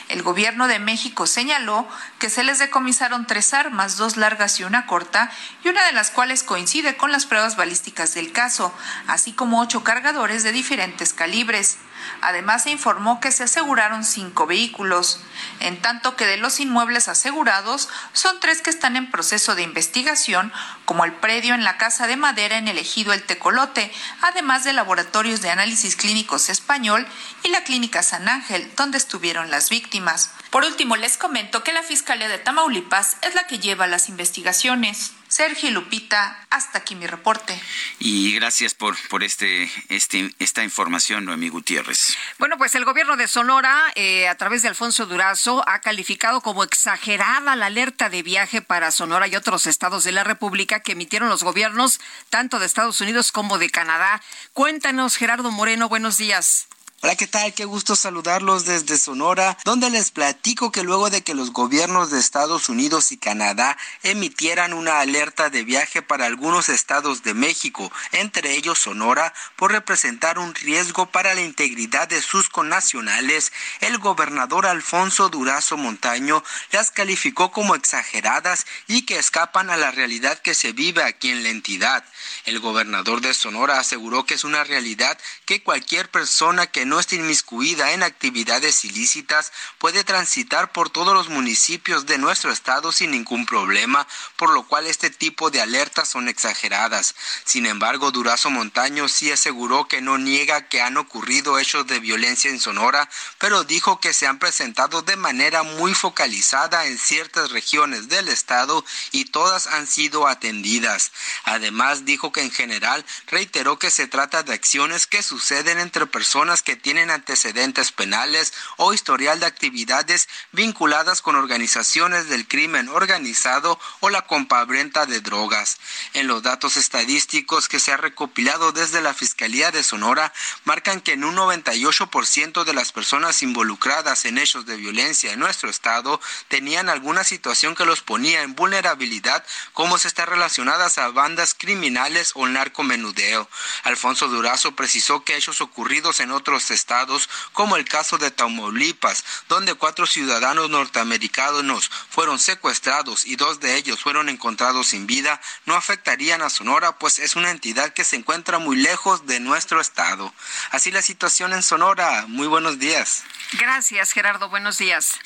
El 0.09 0.22
gobierno 0.22 0.68
de 0.68 0.78
México 0.78 1.26
señaló 1.26 1.89
que 2.18 2.30
se 2.30 2.45
les 2.45 2.59
decomisaron 2.59 3.26
tres 3.26 3.55
armas, 3.55 3.97
dos 3.97 4.16
largas 4.16 4.61
y 4.61 4.64
una 4.64 4.87
corta, 4.87 5.30
y 5.64 5.68
una 5.68 5.84
de 5.84 5.93
las 5.93 6.11
cuales 6.11 6.43
coincide 6.43 6.97
con 6.97 7.12
las 7.12 7.26
pruebas 7.26 7.57
balísticas 7.57 8.14
del 8.14 8.32
caso, 8.32 8.72
así 9.07 9.32
como 9.32 9.61
ocho 9.61 9.84
cargadores 9.84 10.43
de 10.43 10.53
diferentes 10.53 11.12
calibres. 11.12 11.78
Además, 12.20 12.64
se 12.64 12.70
informó 12.70 13.20
que 13.20 13.32
se 13.32 13.44
aseguraron 13.44 14.05
cinco 14.05 14.47
vehículos, 14.47 15.20
en 15.61 15.80
tanto 15.80 16.16
que 16.16 16.26
de 16.26 16.36
los 16.36 16.61
inmuebles 16.61 17.09
asegurados 17.09 17.88
son 18.12 18.40
tres 18.40 18.62
que 18.62 18.70
están 18.70 18.97
en 18.97 19.11
proceso 19.11 19.55
de 19.55 19.62
investigación, 19.62 20.53
como 20.84 21.05
el 21.05 21.12
predio 21.12 21.55
en 21.55 21.64
la 21.64 21.78
Casa 21.78 22.07
de 22.07 22.16
Madera 22.16 22.59
en 22.59 22.68
el 22.68 22.78
ejido 22.78 23.12
El 23.12 23.22
Tecolote, 23.22 23.92
además 24.22 24.64
de 24.64 24.72
laboratorios 24.72 25.42
de 25.42 25.51
análisis 25.51 25.97
clínicos 25.97 26.49
español 26.49 27.07
y 27.42 27.49
la 27.49 27.64
Clínica 27.64 28.03
San 28.03 28.28
Ángel, 28.28 28.70
donde 28.76 28.99
estuvieron 28.99 29.51
las 29.51 29.70
víctimas. 29.70 30.30
Por 30.51 30.64
último, 30.64 30.97
les 30.97 31.18
comento 31.18 31.64
que 31.64 31.72
la 31.72 31.82
Fiscalía 31.82 32.28
de 32.28 32.38
Tamaulipas 32.38 33.16
es 33.22 33.34
la 33.34 33.47
que 33.47 33.59
lleva 33.59 33.86
las 33.86 34.09
investigaciones. 34.09 35.15
Sergio 35.37 35.70
Lupita, 35.70 36.47
hasta 36.49 36.78
aquí 36.78 36.95
mi 36.95 37.07
reporte. 37.07 37.61
Y 37.99 38.34
gracias 38.37 38.72
por, 38.72 38.97
por 39.11 39.22
este, 39.22 39.70
este, 39.91 40.34
esta 40.39 40.64
información, 40.64 41.26
Noemí 41.26 41.51
Gutiérrez. 41.51 42.16
Bueno, 42.39 42.57
pues 42.57 42.74
el 42.74 42.87
gobierno 42.87 43.18
de 43.18 43.28
Sonora, 43.28 43.93
eh, 43.97 44.28
a 44.28 44.37
través 44.37 44.62
de 44.62 44.68
Alfonso 44.68 45.05
Durazo, 45.05 45.62
ha 45.68 45.82
calificado 45.82 46.41
como 46.41 46.64
exagerada 46.64 47.55
la 47.55 47.66
alerta 47.66 48.09
de 48.09 48.22
viaje 48.22 48.62
para 48.62 48.91
Sonora 48.91 49.28
y 49.28 49.37
otros 49.37 49.66
estados 49.66 50.05
de 50.05 50.12
la 50.12 50.24
República 50.24 50.80
que 50.80 50.93
emitieron 50.93 51.28
los 51.28 51.43
gobiernos 51.43 52.01
tanto 52.30 52.59
de 52.59 52.64
Estados 52.64 53.03
Unidos 53.03 53.30
como 53.30 53.59
de 53.59 53.68
Canadá. 53.68 54.22
Cuéntanos, 54.55 55.16
Gerardo 55.16 55.51
Moreno, 55.51 55.91
buenos 55.91 56.16
días. 56.16 56.66
Hola, 57.03 57.14
¿qué 57.14 57.26
tal? 57.26 57.53
Qué 57.53 57.66
gusto 57.66 57.94
saludarlos 57.94 58.64
desde 58.64 58.97
Sonora, 58.97 59.59
donde 59.66 59.90
les 59.90 60.11
platico 60.11 60.72
que 60.72 60.82
luego 60.82 61.11
de 61.11 61.22
que 61.22 61.34
los 61.34 61.53
gobiernos 61.53 62.11
de 62.11 62.18
Estados 62.18 62.70
Unidos 62.70 63.12
y 63.12 63.18
Canadá 63.18 63.76
emitieran 64.03 64.72
una 64.72 65.01
alerta 65.01 65.51
de 65.51 65.62
viaje 65.62 66.01
para 66.01 66.24
algunos 66.24 66.70
estados 66.70 67.22
de 67.22 67.34
México, 67.34 67.92
entre 68.12 68.57
ellos 68.57 68.78
Sonora, 68.78 69.34
por 69.57 69.72
representar 69.72 70.38
un 70.38 70.55
riesgo 70.55 71.05
para 71.05 71.34
la 71.34 71.42
integridad 71.42 72.09
de 72.09 72.22
sus 72.22 72.49
connacionales, 72.49 73.53
el 73.80 73.99
gobernador 73.99 74.64
Alfonso 74.64 75.28
Durazo 75.28 75.76
Montaño 75.76 76.42
las 76.72 76.90
calificó 76.90 77.53
como 77.53 77.74
exageradas 77.74 78.66
y 78.88 79.03
que 79.03 79.18
escapan 79.18 79.68
a 79.68 79.76
la 79.76 79.90
realidad 79.90 80.38
que 80.38 80.55
se 80.55 80.72
vive 80.72 81.03
aquí 81.03 81.28
en 81.28 81.42
la 81.42 81.51
entidad. 81.51 82.05
El 82.47 82.59
gobernador 82.59 83.20
de 83.20 83.34
Sonora 83.34 83.78
aseguró 83.78 84.24
que 84.24 84.34
es 84.34 84.44
una 84.44 84.64
realidad 84.64 85.18
que 85.44 85.62
cualquier 85.62 86.11
persona 86.11 86.66
que 86.66 86.86
no 86.89 87.01
esté 87.01 87.16
inmiscuida 87.16 87.93
en 87.93 88.03
actividades 88.03 88.84
ilícitas 88.84 89.53
puede 89.78 90.05
transitar 90.05 90.72
por 90.72 90.91
todos 90.91 91.14
los 91.14 91.28
municipios 91.28 92.07
de 92.07 92.18
nuestro 92.18 92.51
estado 92.51 92.93
sin 92.93 93.11
ningún 93.11 93.47
problema, 93.47 94.07
por 94.37 94.51
lo 94.53 94.66
cual 94.66 94.87
este 94.87 95.11
tipo 95.11 95.51
de 95.51 95.61
alertas 95.61 96.09
son 96.09 96.28
exageradas. 96.28 97.14
Sin 97.45 97.66
embargo, 97.66 98.11
Durazo 98.11 98.51
Montaño 98.51 99.09
sí 99.09 99.30
aseguró 99.30 99.89
que 99.89 100.01
no 100.01 100.18
niega 100.18 100.68
que 100.68 100.80
han 100.80 100.97
ocurrido 100.97 101.59
hechos 101.59 101.87
de 101.87 102.01
violencia 102.01 102.51
en 102.51 102.61
Sonora, 102.61 103.09
pero 103.39 103.64
dijo 103.64 104.01
que 104.01 104.12
se 104.12 104.26
han 104.26 104.39
presentado 104.39 105.03
de 105.03 105.16
manera 105.16 105.62
muy 105.62 105.95
focalizada 105.95 106.87
en 106.87 106.99
ciertas 106.99 107.51
regiones 107.51 108.09
del 108.09 108.28
estado 108.28 108.84
y 109.12 109.26
todas 109.26 109.66
han 109.66 109.87
sido 109.87 110.26
atendidas. 110.26 111.12
Además, 111.45 112.05
dijo 112.05 112.32
que 112.32 112.43
en 112.43 112.51
general 112.51 113.05
reiteró 113.26 113.78
que 113.78 113.91
se 113.91 114.07
trata 114.07 114.43
de 114.43 114.55
acciones 114.55 115.07
que 115.07 115.22
suceden 115.22 115.78
entre 115.78 116.07
personas 116.07 116.62
que 116.62 116.75
tienen 116.76 117.10
antecedentes 117.10 117.92
penales 117.92 118.52
o 118.76 118.92
historial 118.92 119.40
de 119.40 119.46
actividades 119.46 120.28
vinculadas 120.52 121.22
con 121.22 121.36
organizaciones 121.36 122.28
del 122.28 122.46
crimen 122.46 122.88
organizado 122.88 123.78
o 124.00 124.10
la 124.10 124.22
compraventa 124.22 125.06
de 125.06 125.20
drogas. 125.20 125.78
En 126.12 126.26
los 126.26 126.42
datos 126.42 126.76
estadísticos 126.76 127.68
que 127.68 127.80
se 127.80 127.92
ha 127.92 127.96
recopilado 127.96 128.72
desde 128.72 129.00
la 129.00 129.14
Fiscalía 129.14 129.70
de 129.70 129.82
Sonora, 129.82 130.32
marcan 130.64 131.00
que 131.00 131.12
en 131.12 131.24
un 131.24 131.36
98% 131.36 132.64
de 132.64 132.74
las 132.74 132.92
personas 132.92 133.42
involucradas 133.42 134.24
en 134.24 134.38
hechos 134.38 134.66
de 134.66 134.76
violencia 134.76 135.32
en 135.32 135.40
nuestro 135.40 135.70
estado 135.70 136.20
tenían 136.48 136.88
alguna 136.88 137.24
situación 137.24 137.74
que 137.74 137.86
los 137.86 138.02
ponía 138.02 138.42
en 138.42 138.54
vulnerabilidad, 138.54 139.44
como 139.72 139.98
se 139.98 140.08
está 140.08 140.26
relacionadas 140.26 140.98
a 140.98 141.08
bandas 141.08 141.54
criminales 141.54 142.32
o 142.34 142.46
narcomenudeo. 142.46 143.48
Alfonso 143.84 144.28
Durazo 144.28 144.74
precisó 144.76 145.24
que 145.24 145.36
hechos 145.36 145.60
ocurridos 145.60 146.20
en 146.20 146.30
otros 146.30 146.65
estados, 146.70 147.28
como 147.52 147.76
el 147.76 147.84
caso 147.84 148.18
de 148.18 148.30
Tamaulipas, 148.30 149.24
donde 149.48 149.74
cuatro 149.74 150.06
ciudadanos 150.06 150.70
norteamericanos 150.70 151.90
fueron 152.10 152.38
secuestrados 152.38 153.26
y 153.26 153.36
dos 153.36 153.60
de 153.60 153.76
ellos 153.76 154.00
fueron 154.00 154.28
encontrados 154.28 154.88
sin 154.88 155.06
vida, 155.06 155.40
no 155.64 155.74
afectarían 155.74 156.42
a 156.42 156.50
Sonora, 156.50 156.98
pues 156.98 157.18
es 157.18 157.36
una 157.36 157.50
entidad 157.50 157.92
que 157.92 158.04
se 158.04 158.16
encuentra 158.16 158.58
muy 158.58 158.76
lejos 158.76 159.26
de 159.26 159.40
nuestro 159.40 159.80
estado. 159.80 160.32
Así 160.70 160.90
la 160.90 161.02
situación 161.02 161.52
en 161.52 161.62
Sonora. 161.62 162.26
Muy 162.28 162.46
buenos 162.46 162.78
días. 162.78 163.24
Gracias, 163.52 164.12
Gerardo. 164.12 164.48
Buenos 164.48 164.78
días. 164.78 165.18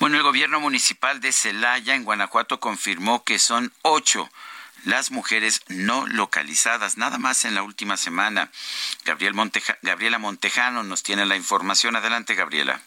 Bueno, 0.00 0.16
el 0.16 0.22
gobierno 0.22 0.60
municipal 0.60 1.20
de 1.20 1.32
Celaya, 1.32 1.94
en 1.94 2.04
Guanajuato, 2.04 2.60
confirmó 2.60 3.24
que 3.24 3.38
son 3.38 3.72
ocho 3.82 4.30
las 4.84 5.10
mujeres 5.10 5.62
no 5.68 6.06
localizadas, 6.06 6.98
nada 6.98 7.18
más 7.18 7.44
en 7.44 7.54
la 7.54 7.62
última 7.62 7.96
semana. 7.96 8.50
Gabriel 9.04 9.34
Monteja, 9.34 9.76
Gabriela 9.82 10.18
Montejano 10.18 10.82
nos 10.82 11.02
tiene 11.02 11.26
la 11.26 11.36
información. 11.36 11.96
Adelante, 11.96 12.34
Gabriela. 12.34 12.80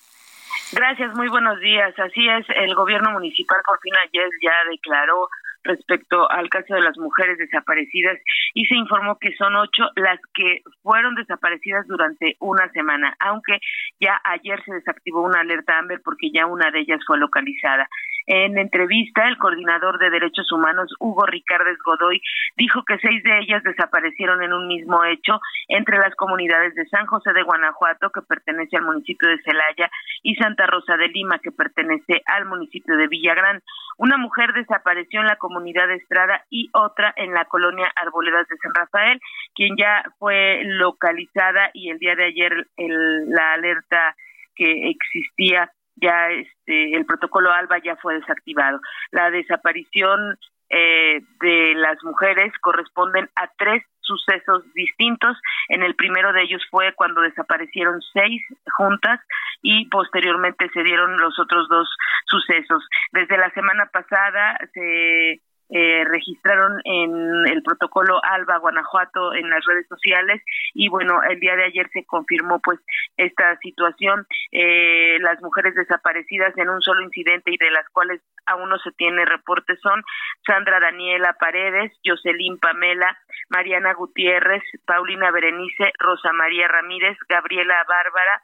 Gracias, 0.71 1.13
muy 1.15 1.29
buenos 1.29 1.59
días. 1.59 1.97
Así 1.97 2.27
es, 2.27 2.45
el 2.55 2.75
gobierno 2.75 3.11
municipal 3.11 3.59
por 3.65 3.79
fin 3.79 3.93
ayer 4.03 4.29
ya 4.41 4.51
declaró 4.69 5.29
respecto 5.63 6.29
al 6.31 6.49
caso 6.49 6.73
de 6.73 6.81
las 6.81 6.97
mujeres 6.97 7.37
desaparecidas 7.37 8.17
y 8.53 8.65
se 8.65 8.75
informó 8.75 9.17
que 9.19 9.35
son 9.35 9.55
ocho 9.55 9.89
las 9.95 10.19
que 10.33 10.61
fueron 10.81 11.15
desaparecidas 11.15 11.85
durante 11.87 12.37
una 12.39 12.69
semana, 12.71 13.15
aunque 13.19 13.59
ya 13.99 14.19
ayer 14.23 14.63
se 14.63 14.73
desactivó 14.73 15.21
una 15.21 15.41
alerta 15.41 15.77
Amber 15.77 16.01
porque 16.03 16.31
ya 16.33 16.45
una 16.45 16.71
de 16.71 16.79
ellas 16.79 17.01
fue 17.05 17.17
localizada. 17.17 17.87
En 18.27 18.57
entrevista, 18.57 19.25
el 19.29 19.37
coordinador 19.37 19.99
de 19.99 20.09
derechos 20.09 20.51
humanos, 20.51 20.93
Hugo 20.99 21.25
Ricardes 21.25 21.77
Godoy, 21.83 22.21
dijo 22.57 22.83
que 22.83 22.99
seis 22.99 23.23
de 23.23 23.39
ellas 23.39 23.63
desaparecieron 23.63 24.43
en 24.43 24.51
un 24.51 24.67
mismo 24.67 25.05
hecho 25.05 25.39
entre 25.69 25.97
las 25.97 26.13
comunidades 26.15 26.75
de 26.75 26.85
San 26.87 27.05
José 27.05 27.31
de 27.31 27.43
Guanajuato, 27.43 28.09
que 28.09 28.21
pertenece 28.21 28.75
al 28.75 28.83
municipio 28.83 29.29
de 29.29 29.41
Celaya, 29.43 29.89
y 30.23 30.35
Santa 30.35 30.67
Rosa 30.67 30.97
de 30.97 31.07
Lima, 31.07 31.39
que 31.39 31.53
pertenece 31.53 32.21
al 32.25 32.45
municipio 32.45 32.97
de 32.97 33.07
Villagrán. 33.07 33.61
Una 33.97 34.17
mujer 34.17 34.51
desapareció 34.51 35.21
en 35.21 35.27
la 35.27 35.37
comunidad 35.37 35.87
de 35.87 35.95
Estrada 35.95 36.43
y 36.49 36.69
otra 36.73 37.13
en 37.15 37.33
la 37.33 37.45
colonia 37.45 37.89
Arboledas 37.95 38.45
de 38.49 38.57
San 38.57 38.73
Rafael, 38.75 39.21
quien 39.55 39.77
ya 39.77 40.03
fue 40.19 40.63
localizada 40.65 41.71
y 41.73 41.91
el 41.91 41.97
día 41.97 42.15
de 42.15 42.25
ayer 42.25 42.67
el, 42.75 43.29
la 43.29 43.53
alerta 43.53 44.15
que 44.53 44.89
existía 44.89 45.71
ya 46.01 46.29
este 46.29 46.95
el 46.95 47.05
protocolo 47.05 47.51
ALBA 47.51 47.79
ya 47.79 47.95
fue 47.97 48.15
desactivado. 48.15 48.79
La 49.11 49.29
desaparición 49.31 50.37
eh, 50.69 51.21
de 51.39 51.73
las 51.75 52.03
mujeres 52.03 52.51
corresponden 52.59 53.29
a 53.35 53.47
tres 53.57 53.83
sucesos 54.01 54.63
distintos. 54.73 55.37
En 55.69 55.83
el 55.83 55.95
primero 55.95 56.33
de 56.33 56.43
ellos 56.43 56.61
fue 56.69 56.93
cuando 56.93 57.21
desaparecieron 57.21 58.01
seis 58.13 58.41
juntas 58.77 59.19
y 59.61 59.87
posteriormente 59.89 60.69
se 60.73 60.83
dieron 60.83 61.17
los 61.17 61.37
otros 61.39 61.67
dos 61.69 61.89
sucesos. 62.25 62.87
Desde 63.11 63.37
la 63.37 63.49
semana 63.51 63.87
pasada 63.87 64.57
se 64.73 65.41
eh, 65.69 66.03
registraron 66.05 66.79
en 66.85 67.47
el 67.47 67.61
protocolo 67.63 68.19
ALBA 68.23 68.57
Guanajuato 68.57 69.33
en 69.33 69.49
las 69.49 69.65
redes 69.65 69.87
sociales. 69.87 70.41
Y 70.73 70.89
bueno 70.89 71.21
el 71.23 71.39
día 71.39 71.55
de 71.55 71.65
ayer 71.65 71.89
se 71.91 72.05
confirmó 72.05 72.59
pues 72.59 72.79
esta 73.17 73.57
situación. 73.57 74.25
Eh, 74.51 75.17
las 75.19 75.41
mujeres 75.41 75.75
desaparecidas 75.75 76.57
en 76.57 76.69
un 76.69 76.81
solo 76.81 77.01
incidente 77.01 77.51
y 77.51 77.57
de 77.57 77.71
las 77.71 77.87
cuales 77.89 78.21
aún 78.45 78.69
no 78.69 78.77
se 78.79 78.91
tiene 78.91 79.25
reporte 79.25 79.75
son 79.77 80.03
Sandra 80.45 80.79
Daniela 80.79 81.35
Paredes, 81.39 81.91
Jocelyn 82.05 82.57
Pamela, 82.59 83.17
Mariana 83.49 83.93
Gutiérrez, 83.93 84.63
Paulina 84.85 85.31
Berenice, 85.31 85.91
Rosa 85.99 86.31
María 86.33 86.67
Ramírez, 86.67 87.17
Gabriela 87.27 87.83
Bárbara, 87.87 88.41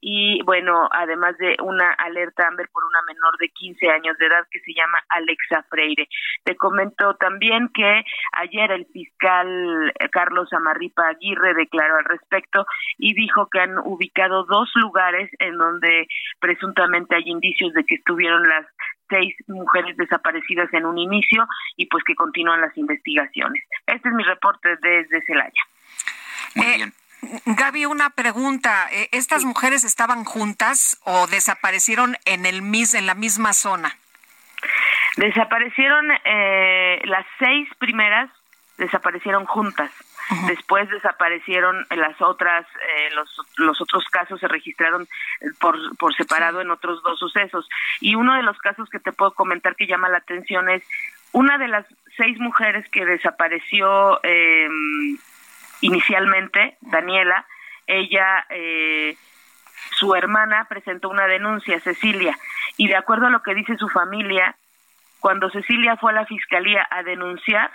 y 0.00 0.42
bueno, 0.42 0.88
además 0.92 1.36
de 1.38 1.56
una 1.62 1.92
alerta 1.92 2.46
Amber 2.46 2.68
por 2.72 2.84
una 2.84 3.02
menor 3.02 3.36
de 3.38 3.48
15 3.48 3.88
años 3.88 4.16
de 4.18 4.26
edad 4.26 4.46
que 4.50 4.60
se 4.60 4.74
llama 4.74 4.98
Alexa 5.08 5.64
Freire. 5.68 6.08
Te 6.44 6.56
comento 6.56 7.14
también 7.16 7.68
que 7.74 8.04
ayer 8.32 8.70
el 8.72 8.86
fiscal 8.86 9.92
Carlos 10.12 10.52
Amarripa 10.52 11.08
Aguirre 11.08 11.54
declaró 11.54 11.96
al 11.96 12.04
respecto 12.04 12.66
y 12.98 13.14
dijo 13.14 13.48
que 13.50 13.60
han 13.60 13.78
ubicado 13.78 14.44
dos 14.44 14.70
lugares 14.74 15.30
en 15.38 15.56
donde 15.56 16.06
presuntamente 16.40 17.16
hay 17.16 17.24
indicios 17.26 17.72
de 17.72 17.84
que 17.84 17.96
estuvieron 17.96 18.48
las 18.48 18.66
seis 19.08 19.34
mujeres 19.46 19.96
desaparecidas 19.96 20.72
en 20.72 20.84
un 20.84 20.98
inicio 20.98 21.46
y 21.76 21.86
pues 21.86 22.04
que 22.04 22.14
continúan 22.14 22.60
las 22.60 22.76
investigaciones. 22.76 23.64
Este 23.86 24.08
es 24.08 24.14
mi 24.14 24.24
reporte 24.24 24.76
desde 24.82 25.22
Celaya. 25.24 25.62
Muy 26.54 26.66
bien. 26.76 26.92
Gaby, 27.46 27.86
una 27.86 28.10
pregunta. 28.10 28.88
Eh, 28.90 29.08
¿Estas 29.12 29.44
mujeres 29.44 29.84
estaban 29.84 30.24
juntas 30.24 31.00
o 31.04 31.26
desaparecieron 31.26 32.16
en 32.24 32.46
el 32.46 32.62
mis, 32.62 32.94
en 32.94 33.06
la 33.06 33.14
misma 33.14 33.52
zona? 33.52 33.96
Desaparecieron 35.16 36.06
eh, 36.24 37.00
las 37.04 37.24
seis 37.38 37.68
primeras, 37.78 38.30
desaparecieron 38.78 39.46
juntas. 39.46 39.90
Después 40.48 40.90
desaparecieron 40.90 41.86
las 41.90 42.20
otras, 42.20 42.66
eh, 42.66 43.10
los, 43.14 43.40
los 43.58 43.80
otros 43.80 44.04
casos 44.06 44.40
se 44.40 44.48
registraron 44.48 45.06
por, 45.60 45.76
por 45.98 46.16
separado 46.16 46.60
en 46.60 46.70
otros 46.70 47.00
dos 47.04 47.18
sucesos. 47.18 47.68
Y 48.00 48.16
uno 48.16 48.34
de 48.34 48.42
los 48.42 48.58
casos 48.58 48.90
que 48.90 48.98
te 48.98 49.12
puedo 49.12 49.34
comentar 49.34 49.76
que 49.76 49.86
llama 49.86 50.08
la 50.08 50.18
atención 50.18 50.68
es 50.68 50.82
una 51.30 51.58
de 51.58 51.68
las 51.68 51.86
seis 52.16 52.40
mujeres 52.40 52.88
que 52.88 53.04
desapareció 53.04 54.18
eh, 54.24 54.68
inicialmente, 55.80 56.76
Daniela, 56.80 57.46
ella, 57.86 58.46
eh, 58.50 59.16
su 59.92 60.14
hermana 60.14 60.66
presentó 60.68 61.08
una 61.08 61.26
denuncia, 61.26 61.80
Cecilia, 61.80 62.36
y 62.76 62.88
de 62.88 62.96
acuerdo 62.96 63.26
a 63.26 63.30
lo 63.30 63.42
que 63.42 63.54
dice 63.54 63.76
su 63.76 63.88
familia, 63.88 64.56
cuando 65.20 65.50
Cecilia 65.50 65.96
fue 65.96 66.12
a 66.12 66.14
la 66.14 66.26
fiscalía 66.26 66.86
a 66.90 67.02
denunciar, 67.02 67.70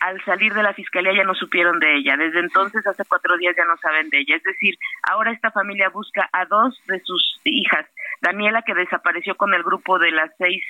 al 0.00 0.22
salir 0.24 0.52
de 0.52 0.62
la 0.62 0.74
fiscalía 0.74 1.14
ya 1.14 1.24
no 1.24 1.34
supieron 1.34 1.78
de 1.78 1.96
ella. 1.96 2.16
Desde 2.16 2.40
entonces, 2.40 2.86
hace 2.86 3.04
cuatro 3.06 3.38
días 3.38 3.54
ya 3.56 3.64
no 3.64 3.76
saben 3.78 4.10
de 4.10 4.18
ella. 4.18 4.36
Es 4.36 4.42
decir, 4.42 4.76
ahora 5.02 5.32
esta 5.32 5.50
familia 5.50 5.88
busca 5.88 6.28
a 6.30 6.44
dos 6.44 6.78
de 6.86 7.00
sus 7.00 7.40
hijas. 7.44 7.86
Daniela, 8.20 8.62
que 8.62 8.74
desapareció 8.74 9.34
con 9.36 9.54
el 9.54 9.62
grupo 9.62 9.98
de 9.98 10.10
las 10.10 10.30
seis 10.36 10.62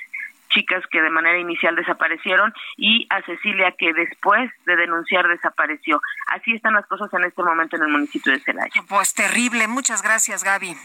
chicas 0.55 0.83
que 0.89 1.01
de 1.01 1.09
manera 1.09 1.37
inicial 1.37 1.75
desaparecieron 1.75 2.53
y 2.77 3.05
a 3.09 3.21
Cecilia 3.23 3.75
que 3.77 3.93
después 3.93 4.49
de 4.65 4.75
denunciar 4.75 5.27
desapareció. 5.27 6.01
Así 6.27 6.53
están 6.53 6.73
las 6.73 6.87
cosas 6.87 7.13
en 7.13 7.25
este 7.25 7.43
momento 7.43 7.75
en 7.75 7.83
el 7.83 7.89
municipio 7.89 8.31
de 8.31 8.39
Celaya. 8.39 8.81
Pues 8.87 9.13
terrible. 9.13 9.67
Muchas 9.67 10.01
gracias, 10.01 10.43
Gaby. 10.43 10.75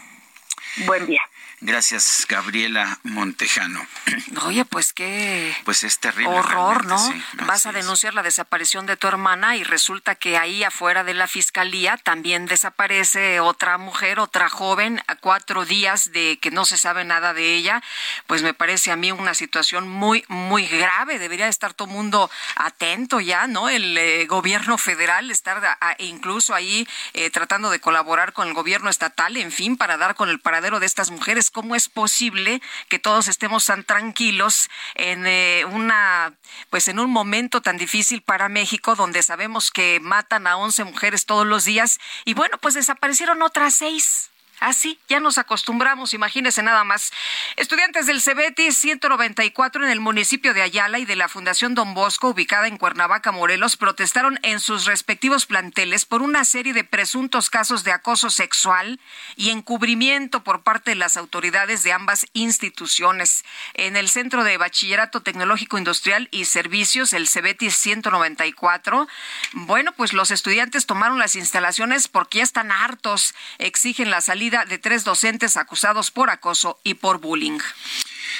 Buen 0.85 1.05
día. 1.05 1.21
Gracias, 1.63 2.25
Gabriela 2.27 2.97
Montejano. 3.03 3.85
Oye, 4.45 4.65
pues 4.65 4.93
qué 4.93 5.55
pues 5.63 5.83
es 5.83 5.99
terrible, 5.99 6.33
horror, 6.39 6.85
¿no? 6.87 6.97
sí, 6.97 7.23
Vas 7.45 7.67
a 7.67 7.71
denunciar 7.71 8.15
la 8.15 8.23
desaparición 8.23 8.87
de 8.87 8.97
tu 8.97 9.07
hermana 9.07 9.55
y 9.57 9.63
resulta 9.63 10.15
que 10.15 10.37
ahí 10.39 10.63
afuera 10.63 11.03
de 11.03 11.13
la 11.13 11.27
fiscalía 11.27 11.97
también 11.97 12.47
desaparece 12.47 13.39
otra 13.41 13.77
mujer, 13.77 14.19
otra 14.19 14.49
joven, 14.49 15.03
a 15.05 15.15
cuatro 15.17 15.63
días 15.65 16.11
de 16.11 16.39
que 16.41 16.49
no 16.49 16.65
se 16.65 16.77
sabe 16.79 17.03
nada 17.03 17.35
de 17.35 17.53
ella. 17.53 17.83
Pues 18.25 18.41
me 18.41 18.55
parece 18.55 18.91
a 18.91 18.95
mí 18.95 19.11
una 19.11 19.35
situación 19.35 19.87
muy, 19.87 20.25
muy 20.29 20.65
grave. 20.65 21.19
Debería 21.19 21.47
estar 21.47 21.75
todo 21.75 21.87
el 21.89 21.93
mundo 21.93 22.31
atento 22.55 23.19
ya, 23.19 23.45
¿no? 23.45 23.69
El 23.69 23.95
eh, 23.99 24.25
gobierno 24.25 24.79
federal 24.79 25.29
estar 25.29 25.63
a- 25.63 25.95
incluso 25.99 26.55
ahí 26.55 26.87
eh, 27.13 27.29
tratando 27.29 27.69
de 27.69 27.79
colaborar 27.79 28.33
con 28.33 28.47
el 28.47 28.55
gobierno 28.55 28.89
estatal, 28.89 29.37
en 29.37 29.51
fin, 29.51 29.77
para 29.77 29.97
dar 29.97 30.15
con 30.15 30.29
el 30.29 30.39
paradero 30.39 30.60
de 30.61 30.85
estas 30.85 31.11
mujeres. 31.11 31.49
¿Cómo 31.51 31.75
es 31.75 31.89
posible 31.89 32.61
que 32.87 32.99
todos 32.99 33.27
estemos 33.27 33.65
tan 33.65 33.83
tranquilos 33.83 34.69
en 34.95 35.25
eh, 35.25 35.65
una, 35.71 36.33
pues 36.69 36.87
en 36.87 36.99
un 36.99 37.09
momento 37.09 37.61
tan 37.61 37.77
difícil 37.77 38.21
para 38.21 38.49
México, 38.49 38.95
donde 38.95 39.23
sabemos 39.23 39.71
que 39.71 39.99
matan 40.01 40.47
a 40.47 40.57
11 40.57 40.83
mujeres 40.85 41.25
todos 41.25 41.45
los 41.45 41.65
días 41.65 41.99
y 42.25 42.33
bueno, 42.33 42.57
pues 42.59 42.75
desaparecieron 42.75 43.41
otras 43.41 43.73
seis? 43.73 44.30
Así, 44.61 44.99
ya 45.09 45.19
nos 45.19 45.39
acostumbramos, 45.39 46.13
imagínese 46.13 46.61
nada 46.61 46.83
más. 46.83 47.11
Estudiantes 47.55 48.05
del 48.05 48.21
CEBETI 48.21 48.71
194 48.71 49.83
en 49.83 49.89
el 49.89 49.99
municipio 49.99 50.53
de 50.53 50.61
Ayala 50.61 50.99
y 50.99 51.05
de 51.05 51.15
la 51.15 51.27
Fundación 51.27 51.73
Don 51.73 51.95
Bosco, 51.95 52.29
ubicada 52.29 52.67
en 52.67 52.77
Cuernavaca, 52.77 53.31
Morelos, 53.31 53.75
protestaron 53.75 54.39
en 54.43 54.59
sus 54.59 54.85
respectivos 54.85 55.47
planteles 55.47 56.05
por 56.05 56.21
una 56.21 56.45
serie 56.45 56.73
de 56.73 56.83
presuntos 56.83 57.49
casos 57.49 57.83
de 57.83 57.91
acoso 57.91 58.29
sexual 58.29 58.99
y 59.35 59.49
encubrimiento 59.49 60.43
por 60.43 60.61
parte 60.61 60.91
de 60.91 60.95
las 60.95 61.17
autoridades 61.17 61.81
de 61.81 61.93
ambas 61.93 62.27
instituciones. 62.33 63.43
En 63.73 63.95
el 63.95 64.09
Centro 64.09 64.43
de 64.43 64.57
Bachillerato 64.57 65.23
Tecnológico 65.23 65.79
Industrial 65.79 66.27
y 66.29 66.45
Servicios, 66.45 67.13
el 67.13 67.27
CEBETI 67.27 67.71
194, 67.71 69.07
bueno, 69.53 69.91
pues 69.93 70.13
los 70.13 70.29
estudiantes 70.29 70.85
tomaron 70.85 71.17
las 71.17 71.35
instalaciones 71.35 72.07
porque 72.07 72.37
ya 72.37 72.43
están 72.43 72.71
hartos, 72.71 73.33
exigen 73.57 74.11
la 74.11 74.21
salida 74.21 74.50
de 74.51 74.77
tres 74.77 75.03
docentes 75.03 75.57
acusados 75.57 76.11
por 76.11 76.29
acoso 76.29 76.79
y 76.83 76.95
por 76.95 77.19
bullying. 77.19 77.59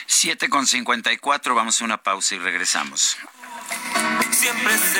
7 0.07 0.49
con 0.49 0.68
54, 0.68 1.55
vamos 1.55 1.82
a 1.82 1.86
una 1.86 2.03
pausa 2.03 2.36
y 2.36 2.39
regresamos. 2.39 3.18
siempre 4.32 4.78
se 4.78 4.99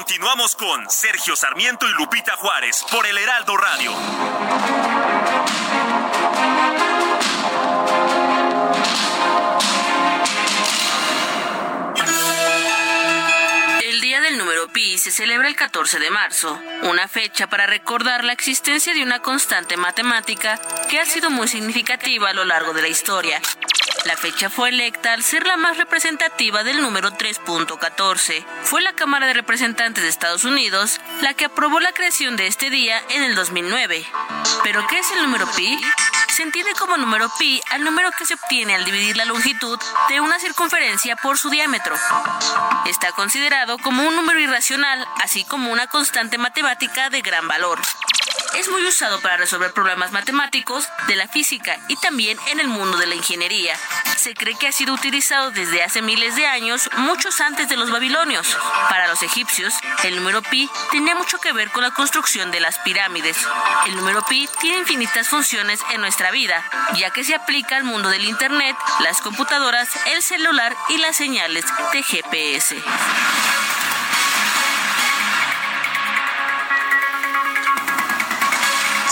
Continuamos 0.00 0.56
con 0.56 0.88
Sergio 0.88 1.36
Sarmiento 1.36 1.86
y 1.86 1.92
Lupita 1.92 2.34
Juárez 2.36 2.82
por 2.90 3.06
el 3.06 3.18
Heraldo 3.18 3.54
Radio. 3.54 3.92
El 13.82 14.00
Día 14.00 14.22
del 14.22 14.38
Número 14.38 14.72
Pi 14.72 14.96
se 14.96 15.10
celebra 15.10 15.48
el 15.48 15.54
14 15.54 15.98
de 15.98 16.10
marzo, 16.10 16.58
una 16.84 17.06
fecha 17.06 17.48
para 17.48 17.66
recordar 17.66 18.24
la 18.24 18.32
existencia 18.32 18.94
de 18.94 19.02
una 19.02 19.20
constante 19.20 19.76
matemática 19.76 20.58
que 20.88 20.98
ha 20.98 21.04
sido 21.04 21.28
muy 21.28 21.46
significativa 21.46 22.30
a 22.30 22.32
lo 22.32 22.46
largo 22.46 22.72
de 22.72 22.80
la 22.80 22.88
historia. 22.88 23.42
La 24.06 24.16
fecha 24.16 24.48
fue 24.48 24.70
electa 24.70 25.12
al 25.12 25.22
ser 25.22 25.46
la 25.46 25.58
más 25.58 25.76
representativa 25.76 26.64
del 26.64 26.80
número 26.80 27.10
3.14. 27.12 28.44
Fue 28.62 28.80
la 28.80 28.94
Cámara 28.94 29.26
de 29.26 29.34
Representantes 29.34 30.02
de 30.02 30.08
Estados 30.08 30.44
Unidos 30.44 31.00
la 31.20 31.34
que 31.34 31.44
aprobó 31.44 31.80
la 31.80 31.92
creación 31.92 32.36
de 32.36 32.46
este 32.46 32.70
día 32.70 33.02
en 33.10 33.22
el 33.22 33.34
2009. 33.34 34.06
¿Pero 34.62 34.86
qué 34.88 35.00
es 35.00 35.10
el 35.12 35.22
número 35.22 35.46
pi? 35.54 35.78
Se 36.34 36.42
entiende 36.42 36.72
como 36.78 36.96
número 36.96 37.30
pi 37.38 37.60
al 37.70 37.84
número 37.84 38.10
que 38.16 38.24
se 38.24 38.34
obtiene 38.34 38.74
al 38.74 38.86
dividir 38.86 39.18
la 39.18 39.26
longitud 39.26 39.78
de 40.08 40.20
una 40.20 40.38
circunferencia 40.38 41.16
por 41.16 41.36
su 41.36 41.50
diámetro. 41.50 41.94
Está 42.86 43.12
considerado 43.12 43.76
como 43.78 44.08
un 44.08 44.16
número 44.16 44.40
irracional, 44.40 45.06
así 45.22 45.44
como 45.44 45.70
una 45.70 45.88
constante 45.88 46.38
matemática 46.38 47.10
de 47.10 47.20
gran 47.20 47.46
valor. 47.46 47.78
Es 48.54 48.68
muy 48.68 48.86
usado 48.86 49.20
para 49.20 49.36
resolver 49.36 49.72
problemas 49.72 50.12
matemáticos 50.12 50.88
de 51.06 51.16
la 51.16 51.28
física 51.28 51.78
y 51.88 51.96
también 51.96 52.38
en 52.50 52.60
el 52.60 52.68
mundo 52.68 52.98
de 52.98 53.06
la 53.06 53.14
ingeniería. 53.14 53.74
Se 54.16 54.34
cree 54.34 54.54
que 54.58 54.68
ha 54.68 54.72
sido 54.72 54.92
utilizado 54.92 55.50
desde 55.50 55.82
hace 55.82 56.02
miles 56.02 56.36
de 56.36 56.46
años, 56.46 56.90
muchos 56.98 57.40
antes 57.40 57.68
de 57.68 57.76
los 57.76 57.90
babilonios. 57.90 58.46
Para 58.90 59.08
los 59.08 59.22
egipcios, 59.22 59.72
el 60.04 60.16
número 60.16 60.42
pi 60.42 60.68
tenía 60.90 61.14
mucho 61.14 61.38
que 61.38 61.52
ver 61.52 61.70
con 61.70 61.82
la 61.82 61.92
construcción 61.92 62.50
de 62.50 62.60
las 62.60 62.78
pirámides. 62.80 63.38
El 63.86 63.96
número 63.96 64.22
pi 64.26 64.48
tiene 64.60 64.78
infinitas 64.78 65.28
funciones 65.28 65.80
en 65.92 66.02
nuestra 66.02 66.30
vida, 66.30 66.62
ya 66.96 67.10
que 67.10 67.24
se 67.24 67.34
aplica 67.34 67.76
al 67.76 67.84
mundo 67.84 68.10
del 68.10 68.26
Internet, 68.26 68.76
las 69.00 69.22
computadoras, 69.22 69.88
el 70.06 70.22
celular 70.22 70.76
y 70.90 70.98
las 70.98 71.16
señales 71.16 71.64
de 71.92 72.02
GPS. 72.02 72.76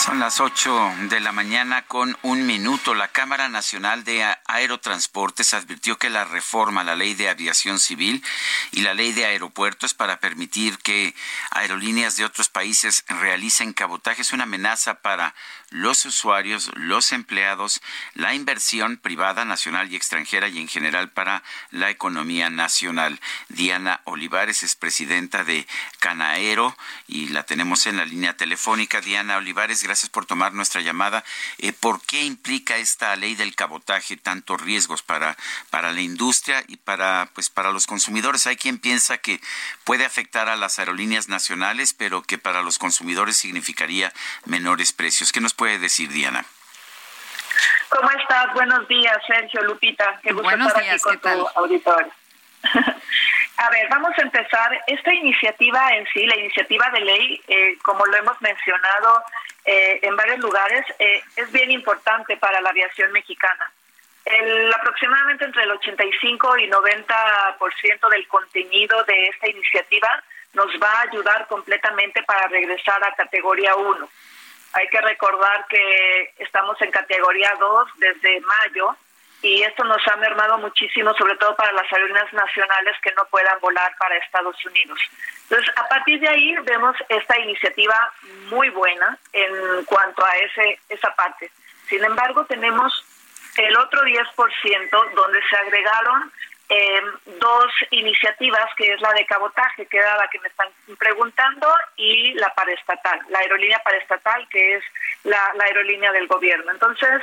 Son 0.09 0.21
las 0.21 0.41
8 0.41 0.95
de 1.11 1.21
la 1.21 1.33
mañana 1.33 1.85
con 1.85 2.17
un 2.23 2.47
minuto. 2.47 2.95
La 2.95 3.09
Cámara 3.09 3.51
Nacional 3.51 4.05
de 4.05 4.25
Aerotransportes 4.47 5.53
advirtió 5.53 5.99
que 5.99 6.09
la 6.09 6.25
reforma 6.25 6.81
a 6.81 6.85
la 6.85 6.97
ley 6.97 7.13
de 7.13 7.29
aviación 7.29 7.79
civil 7.79 8.25
y 8.71 8.81
la 8.81 8.95
ley 8.95 9.13
de 9.13 9.27
aeropuertos 9.27 9.93
para 9.93 10.19
permitir 10.19 10.79
que 10.79 11.15
aerolíneas 11.51 12.17
de 12.17 12.25
otros 12.25 12.49
países 12.49 13.05
realicen 13.07 13.75
cabotaje 13.75 14.23
es 14.23 14.33
una 14.33 14.45
amenaza 14.45 15.03
para 15.03 15.35
los 15.69 16.07
usuarios, 16.07 16.71
los 16.73 17.13
empleados, 17.13 17.83
la 18.15 18.33
inversión 18.33 18.97
privada, 18.97 19.45
nacional 19.45 19.93
y 19.93 19.97
extranjera 19.97 20.49
y 20.49 20.59
en 20.59 20.69
general 20.69 21.11
para 21.11 21.43
la 21.71 21.91
economía 21.91 22.49
nacional. 22.49 23.21
Diana 23.51 24.01
Olivares 24.05 24.63
es 24.63 24.75
presidenta 24.75 25.45
de 25.45 25.67
Canaero 25.99 26.75
y 27.07 27.29
la 27.29 27.43
tenemos 27.43 27.87
en 27.87 27.99
la 27.99 28.07
línea 28.07 28.39
telefónica. 28.39 29.03
Diana 29.03 29.37
Olivares, 29.37 29.83
gracias 29.83 29.98
por 30.09 30.27
tomar 30.27 30.53
nuestra 30.55 30.81
llamada. 30.81 31.25
Eh, 31.59 31.73
¿Por 31.73 32.01
qué 32.03 32.23
implica 32.23 32.77
esta 32.77 33.15
ley 33.17 33.35
del 33.35 33.55
cabotaje 33.55 34.17
tantos 34.17 34.61
riesgos 34.61 35.03
para, 35.03 35.37
para 35.71 35.93
la 35.93 36.01
industria 36.01 36.63
y 36.69 36.77
para, 36.77 37.29
pues, 37.35 37.51
para 37.51 37.73
los 37.73 37.87
consumidores? 37.87 38.47
Hay 38.47 38.57
quien 38.57 38.79
piensa 38.79 39.19
que 39.19 39.41
puede 39.85 40.05
afectar 40.05 40.49
a 40.49 40.57
las 40.57 40.79
aerolíneas 40.79 41.29
nacionales, 41.29 41.95
pero 41.95 42.23
que 42.23 42.39
para 42.39 42.63
los 42.63 42.79
consumidores 42.79 43.37
significaría 43.37 44.13
menores 44.45 44.93
precios. 44.93 45.33
¿Qué 45.33 45.41
nos 45.41 45.55
puede 45.55 45.79
decir, 45.79 46.11
Diana? 46.11 46.45
¿Cómo 47.89 48.11
estás? 48.11 48.53
Buenos 48.55 48.87
días, 48.87 49.17
Sergio, 49.27 49.63
Lupita. 49.63 50.21
Qué 50.23 50.33
gusto 50.33 50.45
Buenos 50.49 50.69
estar 50.69 50.83
días, 50.83 50.95
aquí 50.95 51.03
con 51.03 51.13
¿qué 51.15 51.19
tal? 51.19 51.39
tu 51.39 51.49
auditorio. 51.61 52.13
a 53.57 53.71
ver, 53.71 53.89
vamos 53.89 54.13
a 54.19 54.23
empezar. 54.23 54.81
Esta 54.87 55.15
iniciativa 55.15 55.95
en 55.95 56.07
sí, 56.13 56.27
la 56.27 56.37
iniciativa 56.37 56.91
de 56.91 57.01
ley, 57.01 57.43
eh, 57.49 57.79
como 57.83 58.05
lo 58.07 58.17
hemos 58.17 58.41
mencionado 58.41 59.23
eh, 59.65 60.01
en 60.03 60.17
varios 60.17 60.39
lugares, 60.39 60.85
eh, 60.99 61.23
es 61.37 61.51
bien 61.53 61.71
importante 61.71 62.37
para 62.37 62.61
la 62.61 62.71
aviación 62.71 63.13
mexicana. 63.13 63.71
El, 64.25 64.73
aproximadamente 64.75 65.45
entre 65.45 65.63
el 65.63 65.71
85 65.71 66.59
y 66.59 66.69
90% 66.69 68.09
del 68.11 68.29
contenido 68.29 69.03
de 69.05 69.27
esta 69.29 69.49
iniciativa 69.49 70.23
nos 70.53 70.69
va 70.83 70.91
a 70.93 71.03
ayudar 71.03 71.47
completamente 71.47 72.23
para 72.25 72.47
regresar 72.49 73.03
a 73.05 73.15
categoría 73.15 73.75
1. 73.75 74.09
Hay 74.75 74.89
que 74.89 75.01
recordar 75.01 75.67
que 75.69 76.35
estamos 76.39 76.81
en 76.83 76.91
categoría 76.91 77.55
2 77.59 77.89
desde 77.97 78.41
mayo 78.41 78.97
y 79.43 79.63
esto 79.63 79.85
nos 79.85 80.07
ha 80.09 80.17
mermado 80.17 80.59
muchísimo, 80.59 81.15
sobre 81.15 81.37
todo 81.37 81.55
para 81.55 81.73
las 81.73 81.91
aerolíneas 81.93 82.33
nacionales 82.33 82.97
que 83.03 83.13
no 83.13 83.25
puedan 83.27 83.59
volar 83.61 83.95
para 83.99 84.17
Estados 84.17 84.57
Unidos. 84.65 84.99
Entonces, 85.43 85.73
a 85.77 85.89
partir 85.89 86.21
de 86.21 86.29
ahí 86.29 86.57
vemos 86.65 86.97
esta 87.09 87.39
iniciativa 87.39 88.13
muy 88.51 88.69
buena 88.71 89.17
en 89.33 89.85
cuanto 89.85 90.25
a 90.25 90.37
ese 90.37 90.81
esa 90.89 91.15
parte. 91.15 91.51
Sin 91.89 92.05
embargo, 92.05 92.45
tenemos 92.47 93.05
el 93.57 93.77
otro 93.77 94.03
10% 94.03 95.15
donde 95.15 95.41
se 95.49 95.57
agregaron 95.57 96.33
eh, 96.69 97.01
dos 97.41 97.67
iniciativas, 97.91 98.67
que 98.77 98.93
es 98.93 99.01
la 99.01 99.13
de 99.15 99.25
cabotaje, 99.25 99.87
que 99.87 99.99
era 99.99 100.17
la 100.19 100.29
que 100.29 100.39
me 100.41 100.49
están 100.49 100.69
preguntando, 100.99 101.73
y 101.97 102.35
la 102.35 102.53
paraestatal, 102.55 103.21
la 103.31 103.39
aerolínea 103.39 103.79
paraestatal, 103.83 104.47
que 104.49 104.77
es 104.77 104.85
la, 105.25 105.53
la 105.55 105.65
aerolínea 105.65 106.13
del 106.13 106.27
gobierno. 106.27 106.71
Entonces, 106.71 107.23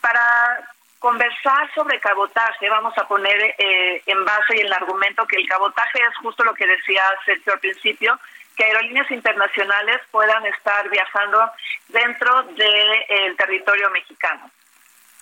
para 0.00 0.66
conversar 0.98 1.72
sobre 1.74 2.00
cabotaje, 2.00 2.68
vamos 2.68 2.96
a 2.98 3.06
poner 3.06 3.54
eh, 3.58 4.02
en 4.06 4.24
base 4.24 4.56
y 4.56 4.60
en 4.60 4.66
el 4.66 4.72
argumento 4.72 5.26
que 5.26 5.36
el 5.36 5.48
cabotaje 5.48 6.00
es 6.00 6.16
justo 6.22 6.44
lo 6.44 6.54
que 6.54 6.66
decía 6.66 7.02
Sergio 7.24 7.52
al 7.52 7.60
principio, 7.60 8.18
que 8.56 8.64
aerolíneas 8.64 9.10
internacionales 9.10 10.00
puedan 10.10 10.44
estar 10.46 10.88
viajando 10.88 11.50
dentro 11.88 12.42
del 12.44 13.36
territorio 13.36 13.90
mexicano. 13.90 14.50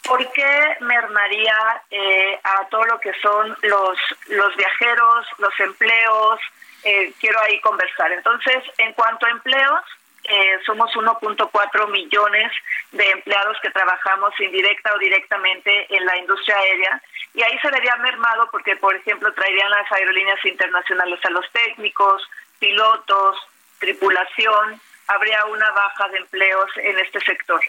¿Por 0.07 0.31
qué 0.33 0.77
mermaría 0.81 1.83
eh, 1.91 2.39
a 2.45 2.67
todo 2.69 2.85
lo 2.85 3.01
que 3.01 3.13
son 3.21 3.57
los, 3.63 3.99
los 4.29 4.55
viajeros, 4.57 5.27
los 5.39 5.61
empleos? 5.61 6.41
Eh, 6.85 7.13
quiero 7.19 7.41
ahí 7.41 7.59
conversar. 7.61 8.13
Entonces, 8.13 8.63
en 8.77 8.93
cuanto 8.93 9.25
a 9.25 9.31
empleos, 9.31 9.83
eh, 10.25 10.59
somos 10.65 10.91
1.4 10.93 11.91
millones 11.91 12.53
de 12.93 13.11
empleados 13.11 13.57
que 13.63 13.71
trabajamos 13.71 14.33
indirecta 14.41 14.95
o 14.95 14.99
directamente 14.99 15.87
en 15.95 16.05
la 16.05 16.17
industria 16.17 16.57
aérea 16.57 17.03
y 17.35 17.43
ahí 17.43 17.59
se 17.59 17.71
vería 17.71 17.97
mermado 17.97 18.49
porque, 18.51 18.77
por 18.77 18.95
ejemplo, 18.95 19.33
traerían 19.33 19.71
las 19.71 19.91
aerolíneas 19.93 20.43
internacionales 20.45 21.19
a 21.25 21.31
los 21.31 21.51
técnicos, 21.51 22.23
pilotos, 22.59 23.37
tripulación, 23.79 24.81
habría 25.09 25.45
una 25.47 25.71
baja 25.73 26.09
de 26.09 26.19
empleos 26.19 26.71
en 26.77 26.99
este 26.99 27.21
sector. 27.21 27.61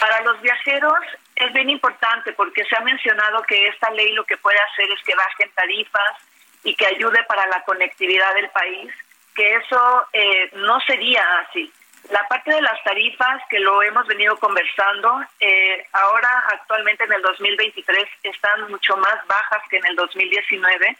Para 0.00 0.20
los 0.22 0.40
viajeros 0.42 0.98
es 1.36 1.52
bien 1.52 1.70
importante 1.70 2.32
porque 2.32 2.64
se 2.64 2.76
ha 2.76 2.80
mencionado 2.80 3.42
que 3.42 3.68
esta 3.68 3.90
ley 3.90 4.12
lo 4.12 4.24
que 4.24 4.36
puede 4.36 4.58
hacer 4.58 4.90
es 4.90 5.02
que 5.04 5.14
bajen 5.14 5.50
tarifas 5.54 6.18
y 6.64 6.74
que 6.74 6.86
ayude 6.86 7.22
para 7.24 7.46
la 7.46 7.62
conectividad 7.62 8.34
del 8.34 8.48
país, 8.50 8.92
que 9.34 9.54
eso 9.54 10.06
eh, 10.12 10.50
no 10.54 10.80
sería 10.80 11.22
así. 11.38 11.72
La 12.10 12.26
parte 12.28 12.52
de 12.52 12.60
las 12.60 12.82
tarifas, 12.84 13.40
que 13.48 13.58
lo 13.58 13.82
hemos 13.82 14.06
venido 14.06 14.36
conversando, 14.38 15.24
eh, 15.40 15.86
ahora 15.92 16.44
actualmente 16.52 17.04
en 17.04 17.12
el 17.12 17.22
2023 17.22 18.04
están 18.22 18.70
mucho 18.70 18.96
más 18.96 19.26
bajas 19.26 19.62
que 19.70 19.78
en 19.78 19.86
el 19.86 19.96
2019 19.96 20.96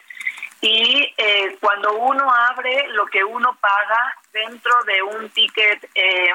y 0.62 1.14
eh, 1.18 1.56
cuando 1.60 1.92
uno 1.92 2.26
abre 2.30 2.88
lo 2.88 3.04
que 3.06 3.22
uno 3.22 3.54
paga 3.60 4.16
dentro 4.32 4.82
de 4.84 5.02
un 5.02 5.28
ticket 5.30 5.90
eh, 5.94 6.30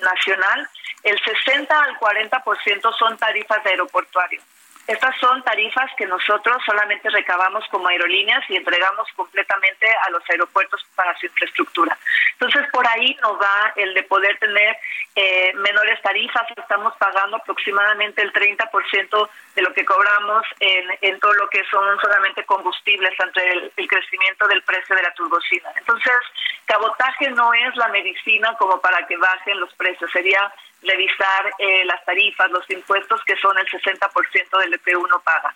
nacional, 0.00 0.68
el 1.02 1.20
60 1.20 1.78
al 1.78 1.98
40% 1.98 2.96
son 2.96 3.18
tarifas 3.18 3.64
aeroportuarias. 3.66 4.42
Estas 4.86 5.16
son 5.18 5.42
tarifas 5.42 5.90
que 5.96 6.06
nosotros 6.06 6.62
solamente 6.66 7.08
recabamos 7.08 7.66
como 7.68 7.88
aerolíneas 7.88 8.44
y 8.50 8.56
entregamos 8.56 9.08
completamente 9.16 9.86
a 10.06 10.10
los 10.10 10.22
aeropuertos 10.28 10.84
para 10.94 11.16
su 11.18 11.26
infraestructura. 11.26 11.96
Entonces, 12.32 12.70
por 12.70 12.86
ahí 12.86 13.16
nos 13.22 13.40
va 13.40 13.72
el 13.76 13.94
de 13.94 14.02
poder 14.02 14.38
tener 14.38 14.76
eh, 15.16 15.52
menores 15.54 16.02
tarifas. 16.02 16.46
Estamos 16.54 16.94
pagando 16.98 17.36
aproximadamente 17.36 18.20
el 18.20 18.32
30% 18.32 19.28
de 19.54 19.62
lo 19.62 19.72
que 19.72 19.86
cobramos 19.86 20.44
en, 20.60 20.84
en, 21.00 21.18
todo 21.18 21.32
lo 21.32 21.48
que 21.48 21.64
son 21.70 21.98
solamente 22.00 22.44
combustibles 22.44 23.18
ante 23.20 23.52
el, 23.52 23.72
el 23.74 23.88
crecimiento 23.88 24.46
del 24.48 24.62
precio 24.62 24.94
de 24.96 25.02
la 25.02 25.14
turbocina. 25.14 25.70
Entonces, 25.76 26.12
cabotaje 26.66 27.30
no 27.30 27.54
es 27.54 27.74
la 27.76 27.88
medicina 27.88 28.54
como 28.58 28.80
para 28.80 29.06
que 29.06 29.16
bajen 29.16 29.60
los 29.60 29.72
precios. 29.74 30.10
Sería 30.10 30.52
revisar 30.84 31.52
eh, 31.58 31.84
las 31.84 32.04
tarifas, 32.04 32.50
los 32.50 32.68
impuestos, 32.70 33.22
que 33.24 33.36
son 33.36 33.56
el 33.58 33.66
60% 33.66 34.58
de 34.60 34.68
lo 34.68 34.78
que 34.78 34.96
uno 34.96 35.20
paga. 35.20 35.54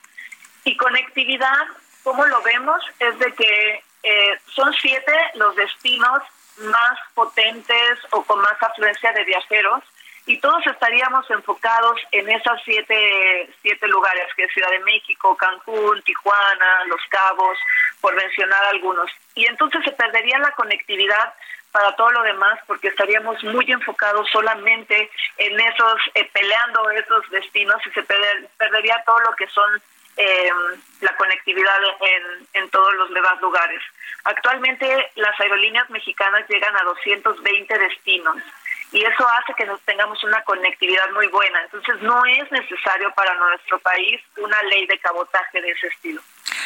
Y 0.64 0.76
conectividad, 0.76 1.66
¿cómo 2.02 2.24
lo 2.26 2.42
vemos? 2.42 2.82
Es 2.98 3.18
de 3.18 3.32
que 3.32 3.82
eh, 4.02 4.40
son 4.54 4.72
siete 4.74 5.12
los 5.34 5.54
destinos 5.56 6.22
más 6.58 6.98
potentes 7.14 7.98
o 8.10 8.24
con 8.24 8.40
más 8.40 8.60
afluencia 8.62 9.12
de 9.12 9.24
viajeros 9.24 9.82
y 10.28 10.38
todos 10.40 10.66
estaríamos 10.66 11.28
enfocados 11.30 11.98
en 12.12 12.28
esas 12.28 12.60
siete, 12.62 13.48
siete 13.62 13.88
lugares, 13.88 14.26
que 14.36 14.44
es 14.44 14.52
Ciudad 14.52 14.70
de 14.70 14.80
México, 14.80 15.34
Cancún, 15.34 16.02
Tijuana, 16.02 16.84
Los 16.86 17.00
Cabos, 17.08 17.56
por 18.02 18.14
mencionar 18.14 18.62
algunos. 18.66 19.10
Y 19.34 19.46
entonces 19.46 19.82
se 19.84 19.92
perdería 19.92 20.38
la 20.38 20.50
conectividad 20.50 21.32
para 21.72 21.94
todo 21.96 22.10
lo 22.10 22.22
demás 22.22 22.58
porque 22.66 22.88
estaríamos 22.88 23.42
muy 23.44 23.70
enfocados 23.70 24.28
solamente 24.30 25.10
en 25.36 25.60
esos, 25.60 26.00
eh, 26.14 26.28
peleando 26.32 26.90
esos 26.90 27.28
destinos 27.30 27.80
y 27.86 27.90
se 27.90 28.02
perdería 28.02 29.02
todo 29.06 29.20
lo 29.20 29.32
que 29.36 29.46
son 29.48 29.80
eh, 30.16 30.50
la 31.00 31.16
conectividad 31.16 31.78
en, 32.00 32.62
en 32.62 32.70
todos 32.70 32.94
los 32.94 33.12
demás 33.14 33.40
lugares. 33.40 33.80
Actualmente 34.24 35.12
las 35.14 35.38
aerolíneas 35.40 35.88
mexicanas 35.90 36.48
llegan 36.48 36.76
a 36.76 36.82
220 36.82 37.78
destinos 37.78 38.36
y 38.90 39.04
eso 39.04 39.28
hace 39.28 39.54
que 39.54 39.66
nos 39.66 39.80
tengamos 39.82 40.22
una 40.24 40.42
conectividad 40.44 41.10
muy 41.12 41.26
buena. 41.28 41.62
Entonces 41.62 42.00
no 42.02 42.24
es 42.24 42.50
necesario 42.50 43.12
para 43.14 43.34
nuestro 43.34 43.78
país 43.80 44.20
una 44.38 44.62
ley 44.64 44.86
de 44.86 44.98
cabotaje 44.98 45.60
de 45.60 45.70
ese 45.70 45.88
estilo. 45.88 46.20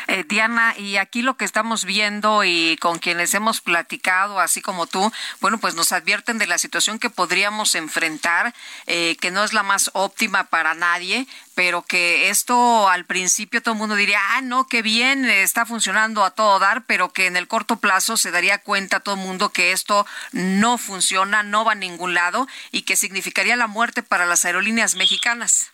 Eh, 0.09 0.25
Diana, 0.29 0.75
y 0.77 0.97
aquí 0.97 1.23
lo 1.23 1.37
que 1.37 1.45
estamos 1.45 1.85
viendo 1.85 2.45
y 2.45 2.77
con 2.79 2.99
quienes 2.99 3.35
hemos 3.35 3.61
platicado, 3.61 4.41
así 4.41 4.61
como 4.61 4.87
tú, 4.87 5.13
bueno, 5.41 5.59
pues 5.59 5.75
nos 5.75 5.93
advierten 5.93 6.39
de 6.39 6.47
la 6.47 6.59
situación 6.59 6.99
que 6.99 7.11
podríamos 7.11 7.75
enfrentar, 7.75 8.55
eh, 8.87 9.17
que 9.21 9.31
no 9.31 9.45
es 9.45 9.53
la 9.53 9.63
más 9.63 9.91
óptima 9.95 10.45
para 10.45 10.75
nadie, 10.75 11.27
pero 11.55 11.83
que 11.83 12.31
esto 12.31 12.89
al 12.89 13.05
principio 13.05 13.63
todo 13.63 13.75
el 13.75 13.79
mundo 13.79 13.95
diría, 13.95 14.21
ah, 14.31 14.41
no, 14.43 14.67
qué 14.67 14.83
bien, 14.83 15.25
está 15.25 15.67
funcionando 15.67 16.25
a 16.25 16.31
todo 16.31 16.59
dar, 16.59 16.85
pero 16.85 17.13
que 17.13 17.27
en 17.27 17.37
el 17.37 17.49
corto 17.49 17.77
plazo 17.77 18.17
se 18.17 18.31
daría 18.31 18.59
cuenta 18.59 19.01
todo 19.01 19.15
el 19.15 19.21
mundo 19.21 19.51
que 19.51 19.73
esto 19.73 20.07
no 20.33 20.79
funciona, 20.79 21.43
no 21.43 21.65
va 21.65 21.73
a 21.73 21.77
ningún 21.77 22.15
lado 22.15 22.49
y 22.71 22.83
que 22.83 22.97
significaría 22.97 23.57
la 23.57 23.67
muerte 23.67 24.03
para 24.03 24.27
las 24.27 24.45
aerolíneas 24.45 24.95
mexicanas. 24.95 25.72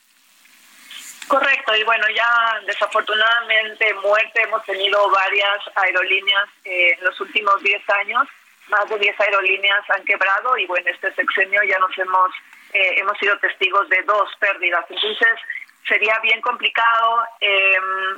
Correcto, 1.28 1.76
y 1.76 1.84
bueno, 1.84 2.06
ya 2.08 2.58
desafortunadamente 2.66 3.92
muerte 4.02 4.42
hemos 4.42 4.64
tenido 4.64 5.10
varias 5.10 5.58
aerolíneas 5.74 6.48
eh, 6.64 6.94
en 6.96 7.04
los 7.04 7.20
últimos 7.20 7.62
10 7.62 7.82
años, 7.90 8.26
más 8.68 8.88
de 8.88 8.98
10 8.98 9.20
aerolíneas 9.20 9.90
han 9.90 10.04
quebrado 10.06 10.56
y 10.56 10.64
bueno, 10.66 10.88
este 10.90 11.12
sexenio 11.12 11.62
ya 11.64 11.78
nos 11.80 11.96
hemos, 11.98 12.30
eh, 12.72 12.94
hemos 12.96 13.18
sido 13.18 13.38
testigos 13.40 13.86
de 13.90 14.02
dos 14.04 14.30
pérdidas. 14.40 14.86
Entonces, 14.88 15.38
sería 15.86 16.18
bien 16.20 16.40
complicado, 16.40 17.22
eh, 17.42 17.76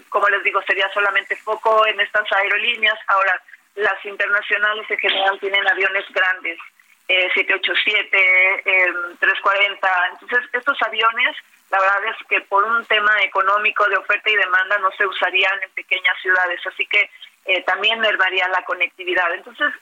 como 0.08 0.28
les 0.28 0.44
digo, 0.44 0.62
sería 0.62 0.88
solamente 0.92 1.34
foco 1.34 1.84
en 1.86 1.98
estas 2.00 2.30
aerolíneas. 2.30 2.98
Ahora, 3.08 3.42
las 3.74 4.04
internacionales 4.04 4.88
en 4.88 4.98
general 4.98 5.38
tienen 5.40 5.66
aviones 5.66 6.04
grandes, 6.10 6.58
787, 7.08 8.64
340. 9.18 10.08
Entonces, 10.12 10.48
estos 10.52 10.80
aviones 10.82 11.36
la 11.70 11.80
verdad 11.80 12.04
es 12.06 12.26
que 12.26 12.40
por 12.42 12.64
un 12.64 12.84
tema 12.86 13.22
económico 13.22 13.88
de 13.88 13.96
oferta 13.96 14.28
y 14.28 14.36
demanda 14.36 14.78
no 14.78 14.90
se 14.92 15.06
usarían 15.06 15.62
en 15.62 15.70
pequeñas 15.70 16.16
ciudades, 16.20 16.60
así 16.66 16.84
que 16.86 17.10
eh, 17.46 17.62
también 17.62 18.00
mermaría 18.00 18.48
la 18.48 18.62
conectividad. 18.64 19.32
Entonces, 19.34 19.72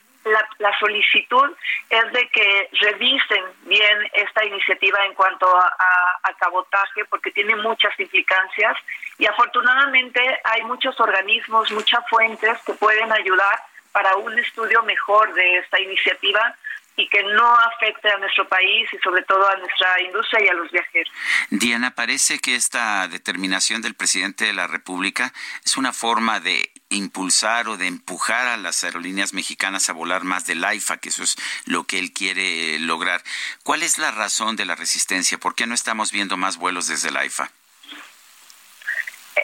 la, 0.59 0.79
solicitud 0.79 1.51
es 1.89 2.13
de 2.13 2.29
que 2.29 2.69
revisen 2.73 3.45
bien 3.63 4.11
esta 4.13 4.45
iniciativa 4.45 5.05
en 5.07 5.15
cuanto 5.15 5.47
a, 5.47 6.21
a, 6.23 6.33
cabotaje, 6.35 7.05
porque 7.07 7.31
tiene 7.31 7.57
muchas 7.57 7.99
implicancias 7.99 8.77
y 9.17 9.27
afortunadamente 9.27 10.21
hay 10.45 10.63
muchos 10.65 10.99
organismos, 11.01 11.73
muchas 11.73 12.07
fuentes 12.09 12.59
que 12.67 12.75
pueden 12.75 13.11
ayudar 13.13 13.59
para 13.93 14.17
un 14.17 14.39
estudio 14.39 14.83
mejor 14.83 15.33
de 15.33 15.59
esta 15.59 15.81
iniciativa 15.81 16.55
y 16.99 17.09
que 17.09 17.23
no 17.23 17.55
afecte 17.55 18.11
a 18.11 18.19
nuestro 18.19 18.49
país 18.49 18.89
y 18.93 18.99
sobre 18.99 19.23
todo 19.23 19.49
a 19.49 19.57
nuestra 19.57 20.03
industria 20.03 20.45
y 20.45 20.49
a 20.49 20.55
los 20.55 20.71
viajeros. 20.71 21.13
Diana, 21.49 21.95
parece 21.95 22.41
que 22.41 22.57
esta 22.57 23.07
determinación 23.07 23.83
del 23.83 23.95
presidente 23.95 24.47
de 24.47 24.53
la 24.53 24.67
República 24.67 25.33
es 25.65 25.77
una 25.77 25.93
forma 25.93 26.41
de 26.41 26.73
impulsar 26.89 27.69
o 27.69 27.77
de 27.77 27.87
empujar 27.87 28.49
a 28.49 28.57
las 28.57 28.83
aerolíneas 28.83 29.33
mexicanas 29.33 29.89
a 29.89 29.93
volar 29.93 30.25
más 30.25 30.45
del 30.47 30.65
AIFA, 30.65 30.97
que 30.97 31.11
eso 31.11 31.23
es 31.23 31.37
lo 31.67 31.85
que 31.85 32.01
él 32.01 32.13
quiere 32.13 32.81
lograr. 32.81 33.23
¿Cuál 33.63 33.85
es 33.85 33.99
la 33.99 34.11
razón 34.11 34.57
de 34.57 34.65
la 34.65 34.75
resistencia? 34.75 35.39
¿Por 35.39 35.55
qué 35.55 35.69
no 35.69 35.75
estamos 35.75 36.11
viendo 36.11 36.37
más 36.37 36.57
vuelos 36.57 36.89
desde 36.89 37.11
el 37.11 37.17
AIFA? 37.17 37.53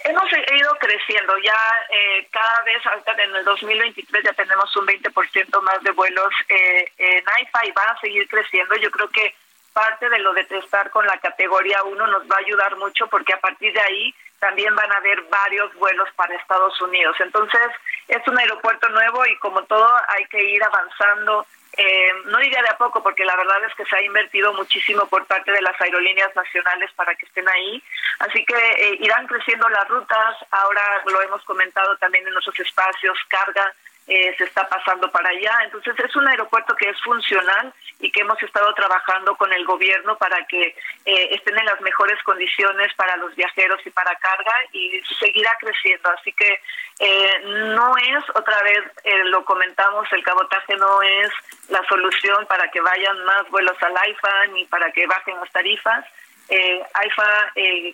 Hemos 0.04 0.24
ido 0.32 0.74
creciendo, 0.80 1.36
ya 1.38 1.56
eh, 1.90 2.26
cada 2.30 2.62
vez, 2.62 2.84
hasta 2.86 3.12
en 3.22 3.36
el 3.36 3.44
2023 3.44 4.24
ya 4.24 4.32
tenemos 4.32 4.74
un 4.76 4.86
20% 4.86 5.62
más 5.62 5.82
de 5.82 5.90
vuelos 5.92 6.32
eh, 6.48 6.90
en 6.98 7.24
AIFA 7.28 7.66
y 7.66 7.70
va 7.72 7.82
a 7.82 8.00
seguir 8.00 8.26
creciendo. 8.28 8.74
Yo 8.76 8.90
creo 8.90 9.08
que 9.10 9.34
parte 9.72 10.08
de 10.08 10.18
lo 10.20 10.32
de 10.32 10.44
testar 10.44 10.90
con 10.90 11.06
la 11.06 11.18
categoría 11.18 11.82
1 11.82 12.06
nos 12.06 12.22
va 12.30 12.36
a 12.36 12.46
ayudar 12.46 12.76
mucho 12.76 13.06
porque 13.08 13.34
a 13.34 13.40
partir 13.40 13.72
de 13.72 13.80
ahí 13.80 14.14
también 14.38 14.74
van 14.74 14.92
a 14.92 14.96
haber 14.96 15.22
varios 15.22 15.72
vuelos 15.74 16.08
para 16.16 16.34
Estados 16.34 16.80
Unidos. 16.80 17.16
Entonces, 17.20 17.68
es 18.08 18.26
un 18.26 18.38
aeropuerto 18.38 18.88
nuevo 18.90 19.24
y 19.26 19.36
como 19.38 19.62
todo 19.64 19.90
hay 20.08 20.24
que 20.26 20.42
ir 20.42 20.62
avanzando 20.62 21.46
eh, 21.76 22.12
no 22.26 22.38
diría 22.38 22.62
de 22.62 22.68
a 22.68 22.78
poco, 22.78 23.02
porque 23.02 23.24
la 23.24 23.36
verdad 23.36 23.64
es 23.64 23.74
que 23.74 23.84
se 23.84 23.96
ha 23.96 24.02
invertido 24.02 24.52
muchísimo 24.52 25.06
por 25.06 25.26
parte 25.26 25.52
de 25.52 25.62
las 25.62 25.80
aerolíneas 25.80 26.34
nacionales 26.34 26.90
para 26.94 27.14
que 27.14 27.26
estén 27.26 27.48
ahí. 27.48 27.82
Así 28.20 28.44
que 28.44 28.54
eh, 28.54 28.98
irán 29.00 29.26
creciendo 29.26 29.68
las 29.68 29.88
rutas. 29.88 30.36
Ahora 30.50 31.02
lo 31.06 31.20
hemos 31.22 31.42
comentado 31.44 31.96
también 31.98 32.26
en 32.26 32.32
nuestros 32.32 32.58
espacios, 32.60 33.18
carga 33.28 33.72
eh, 34.06 34.34
se 34.36 34.44
está 34.44 34.68
pasando 34.68 35.10
para 35.10 35.30
allá. 35.30 35.60
Entonces 35.64 35.94
es 35.98 36.16
un 36.16 36.28
aeropuerto 36.28 36.74
que 36.76 36.90
es 36.90 37.00
funcional 37.02 37.72
y 38.00 38.10
que 38.10 38.20
hemos 38.20 38.42
estado 38.42 38.72
trabajando 38.74 39.34
con 39.36 39.52
el 39.52 39.64
gobierno 39.64 40.16
para 40.16 40.44
que 40.46 40.76
eh, 41.04 41.28
estén 41.32 41.58
en 41.58 41.64
las 41.66 41.80
mejores 41.80 42.22
condiciones 42.22 42.92
para 42.94 43.16
los 43.16 43.34
viajeros 43.34 43.80
y 43.86 43.90
para 43.90 44.14
carga 44.16 44.52
y 44.72 45.00
seguirá 45.18 45.50
creciendo. 45.60 46.10
Así 46.10 46.32
que 46.32 46.60
eh, 46.98 47.40
no 47.76 47.96
es, 47.96 48.24
otra 48.34 48.62
vez 48.62 48.82
lo 49.26 49.44
comentamos, 49.44 50.12
el 50.12 50.22
cabotaje 50.22 50.76
no 50.76 51.02
es 51.02 51.30
la 51.68 51.82
solución 51.88 52.46
para 52.46 52.70
que 52.70 52.80
vayan 52.80 53.24
más 53.24 53.48
vuelos 53.50 53.76
al 53.82 53.96
AIFA 53.96 54.46
ni 54.48 54.64
para 54.66 54.90
que 54.92 55.06
bajen 55.06 55.38
las 55.40 55.50
tarifas. 55.50 56.04
AIFA 56.48 57.52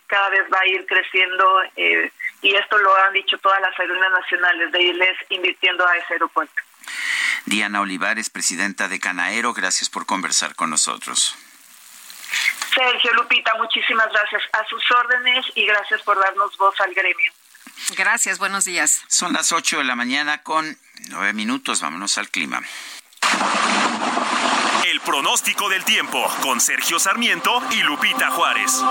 cada 0.08 0.28
vez 0.30 0.42
va 0.52 0.58
a 0.60 0.66
ir 0.66 0.84
creciendo 0.86 1.62
y 2.42 2.54
esto 2.54 2.78
lo 2.78 2.94
han 2.96 3.12
dicho 3.12 3.38
todas 3.38 3.60
las 3.60 3.78
aerolíneas 3.78 4.12
nacionales 4.12 4.72
de 4.72 4.82
irles 4.82 5.16
invirtiendo 5.28 5.86
a 5.86 5.96
ese 5.96 6.14
aeropuerto. 6.14 6.62
Diana 7.46 7.80
Olivares, 7.80 8.30
presidenta 8.30 8.88
de 8.88 9.00
Canaero, 9.00 9.52
gracias 9.52 9.88
por 9.90 10.06
conversar 10.06 10.54
con 10.54 10.70
nosotros. 10.70 11.36
Sergio 12.74 13.12
Lupita, 13.14 13.54
muchísimas 13.56 14.08
gracias 14.12 14.42
a 14.52 14.64
sus 14.68 14.82
órdenes 14.92 15.44
y 15.54 15.66
gracias 15.66 16.02
por 16.02 16.18
darnos 16.18 16.56
voz 16.56 16.78
al 16.80 16.94
gremio. 16.94 17.32
Gracias, 17.96 18.38
buenos 18.38 18.64
días. 18.64 19.02
Son 19.08 19.32
las 19.32 19.52
8 19.52 19.78
de 19.78 19.84
la 19.84 19.96
mañana 19.96 20.42
con 20.42 20.78
nueve 21.08 21.32
minutos, 21.32 21.80
vámonos 21.80 22.18
al 22.18 22.28
clima. 22.30 22.60
El 24.86 25.00
pronóstico 25.00 25.68
del 25.68 25.84
tiempo 25.84 26.24
con 26.42 26.60
Sergio 26.60 26.98
Sarmiento 26.98 27.62
y 27.70 27.82
Lupita 27.82 28.30
Juárez. 28.30 28.82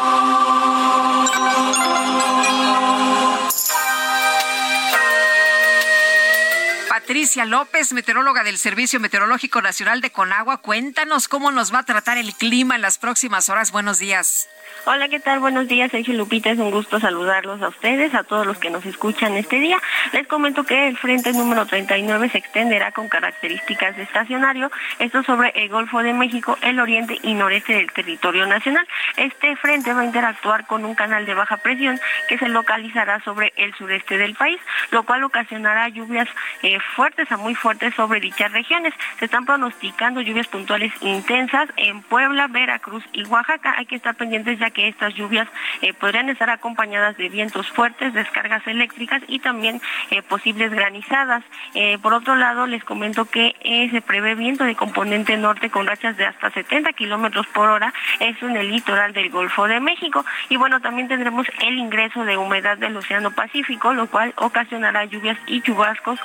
Patricia 7.09 7.43
López, 7.43 7.91
meteoróloga 7.91 8.43
del 8.43 8.59
Servicio 8.59 8.99
Meteorológico 8.99 9.63
Nacional 9.63 9.99
de 9.99 10.11
Conagua, 10.11 10.61
cuéntanos 10.61 11.27
cómo 11.27 11.49
nos 11.49 11.73
va 11.73 11.79
a 11.79 11.83
tratar 11.83 12.19
el 12.19 12.35
clima 12.35 12.75
en 12.75 12.83
las 12.83 12.99
próximas 12.99 13.49
horas. 13.49 13.71
Buenos 13.71 13.97
días. 13.97 14.47
Hola, 14.85 15.09
¿qué 15.09 15.19
tal? 15.19 15.39
Buenos 15.39 15.67
días, 15.67 15.91
Sergio 15.91 16.13
Lupita. 16.13 16.51
Es 16.51 16.59
un 16.59 16.71
gusto 16.71 16.99
saludarlos 16.99 17.61
a 17.61 17.67
ustedes, 17.67 18.13
a 18.15 18.23
todos 18.23 18.45
los 18.45 18.57
que 18.57 18.69
nos 18.69 18.85
escuchan 18.85 19.33
este 19.33 19.59
día. 19.59 19.77
Les 20.13 20.25
comento 20.27 20.63
que 20.63 20.87
el 20.87 20.97
frente 20.97 21.33
número 21.33 21.65
39 21.65 22.29
se 22.29 22.37
extenderá 22.37 22.91
con 22.91 23.09
características 23.09 23.97
de 23.97 24.03
estacionario, 24.03 24.71
esto 24.99 25.21
sobre 25.23 25.51
el 25.55 25.69
Golfo 25.69 26.01
de 26.01 26.13
México, 26.13 26.57
el 26.61 26.79
oriente 26.79 27.19
y 27.23 27.33
noreste 27.33 27.73
del 27.73 27.91
territorio 27.91 28.45
nacional. 28.45 28.87
Este 29.17 29.55
frente 29.57 29.93
va 29.93 30.01
a 30.01 30.05
interactuar 30.05 30.65
con 30.65 30.85
un 30.85 30.95
canal 30.95 31.25
de 31.25 31.33
baja 31.33 31.57
presión 31.57 31.99
que 32.27 32.37
se 32.37 32.47
localizará 32.47 33.21
sobre 33.23 33.53
el 33.57 33.75
sureste 33.75 34.17
del 34.17 34.35
país, 34.35 34.59
lo 34.91 35.03
cual 35.03 35.23
ocasionará 35.23 35.89
lluvias 35.89 36.29
eh, 36.63 36.79
fuertes 36.99 37.31
a 37.31 37.37
muy 37.37 37.55
fuertes 37.55 37.95
sobre 37.95 38.19
dichas 38.19 38.51
regiones. 38.51 38.93
Se 39.19 39.23
están 39.23 39.45
pronosticando 39.45 40.19
lluvias 40.19 40.47
puntuales 40.47 40.91
intensas 40.99 41.69
en 41.77 42.01
Puebla, 42.01 42.47
Veracruz 42.47 43.05
y 43.13 43.23
Oaxaca. 43.23 43.73
Hay 43.77 43.85
que 43.85 43.95
estar 43.95 44.15
pendientes 44.15 44.59
ya 44.59 44.69
que 44.69 44.89
estas 44.89 45.13
lluvias 45.13 45.47
eh, 45.81 45.93
podrían 45.93 46.27
estar 46.27 46.49
acompañadas 46.49 47.15
de 47.15 47.29
vientos 47.29 47.69
fuertes, 47.69 48.13
descargas 48.13 48.67
eléctricas 48.67 49.21
y 49.29 49.39
también 49.39 49.79
eh, 50.11 50.21
posibles 50.23 50.73
granizadas. 50.73 51.41
Eh, 51.73 51.97
por 52.01 52.13
otro 52.13 52.35
lado, 52.35 52.67
les 52.67 52.83
comento 52.83 53.23
que 53.23 53.55
se 53.93 54.01
prevé 54.01 54.35
viento 54.35 54.65
de 54.65 54.75
componente 54.75 55.37
norte 55.37 55.69
con 55.69 55.87
rachas 55.87 56.17
de 56.17 56.25
hasta 56.25 56.51
70 56.51 56.91
kilómetros 56.91 57.47
por 57.47 57.69
hora, 57.69 57.93
eso 58.19 58.45
en 58.45 58.57
el 58.57 58.71
litoral 58.71 59.13
del 59.13 59.29
Golfo 59.29 59.69
de 59.69 59.79
México. 59.79 60.25
Y 60.49 60.57
bueno, 60.57 60.81
también 60.81 61.07
tendremos 61.07 61.47
el 61.61 61.77
ingreso 61.77 62.25
de 62.25 62.35
humedad 62.35 62.77
del 62.77 62.97
Océano 62.97 63.31
Pacífico, 63.31 63.93
lo 63.93 64.07
cual 64.07 64.33
ocasionará 64.35 65.05
lluvias 65.05 65.37
y 65.47 65.61
chubascos 65.61 66.19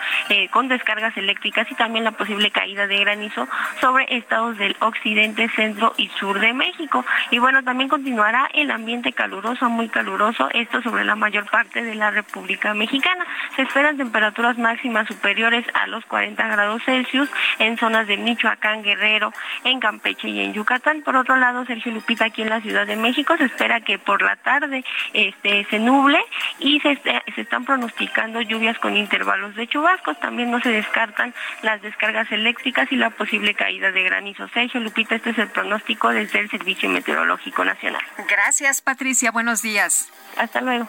descargas 0.68 1.16
eléctricas 1.16 1.70
y 1.70 1.74
también 1.74 2.04
la 2.04 2.12
posible 2.12 2.50
caída 2.50 2.86
de 2.86 2.98
granizo 2.98 3.48
sobre 3.80 4.06
estados 4.16 4.56
del 4.58 4.76
occidente, 4.80 5.48
centro 5.50 5.92
y 5.96 6.08
sur 6.08 6.40
de 6.40 6.52
México. 6.52 7.04
Y 7.30 7.38
bueno, 7.38 7.62
también 7.62 7.88
continuará 7.88 8.48
el 8.54 8.70
ambiente 8.70 9.12
caluroso, 9.12 9.68
muy 9.68 9.88
caluroso, 9.88 10.48
esto 10.52 10.82
sobre 10.82 11.04
la 11.04 11.16
mayor 11.16 11.48
parte 11.50 11.82
de 11.82 11.94
la 11.94 12.10
República 12.10 12.74
Mexicana. 12.74 13.24
Se 13.56 13.62
esperan 13.62 13.96
temperaturas 13.96 14.58
máximas 14.58 15.06
superiores 15.06 15.64
a 15.74 15.86
los 15.86 16.04
40 16.06 16.46
grados 16.48 16.82
Celsius 16.84 17.28
en 17.58 17.76
zonas 17.76 18.06
de 18.06 18.16
Michoacán, 18.16 18.82
Guerrero, 18.82 19.32
en 19.64 19.80
Campeche 19.80 20.28
y 20.28 20.40
en 20.40 20.52
Yucatán. 20.52 21.02
Por 21.02 21.16
otro 21.16 21.36
lado, 21.36 21.64
Sergio 21.66 21.92
Lupita, 21.92 22.26
aquí 22.26 22.42
en 22.42 22.50
la 22.50 22.60
Ciudad 22.60 22.86
de 22.86 22.96
México, 22.96 23.36
se 23.36 23.44
espera 23.44 23.80
que 23.80 23.98
por 23.98 24.22
la 24.22 24.36
tarde 24.36 24.84
este, 25.12 25.66
se 25.70 25.78
nuble 25.78 26.18
y 26.58 26.80
se, 26.80 26.96
se 27.34 27.40
están 27.40 27.64
pronosticando 27.64 28.40
lluvias 28.40 28.78
con 28.78 28.96
intervalos 28.96 29.54
de 29.54 29.66
chubascos. 29.66 30.18
También 30.20 30.50
no 30.54 30.60
se 30.60 30.68
descartan 30.68 31.34
las 31.62 31.82
descargas 31.82 32.30
eléctricas 32.30 32.86
y 32.92 32.96
la 32.96 33.10
posible 33.10 33.54
caída 33.54 33.90
de 33.90 34.04
granizo. 34.04 34.48
Sergio 34.50 34.78
Lupita, 34.80 35.16
este 35.16 35.30
es 35.30 35.38
el 35.38 35.48
pronóstico 35.48 36.10
desde 36.10 36.38
el 36.38 36.48
Servicio 36.48 36.88
Meteorológico 36.88 37.64
Nacional. 37.64 38.02
Gracias, 38.28 38.80
Patricia. 38.80 39.32
Buenos 39.32 39.62
días. 39.62 40.08
Hasta 40.36 40.60
luego. 40.60 40.88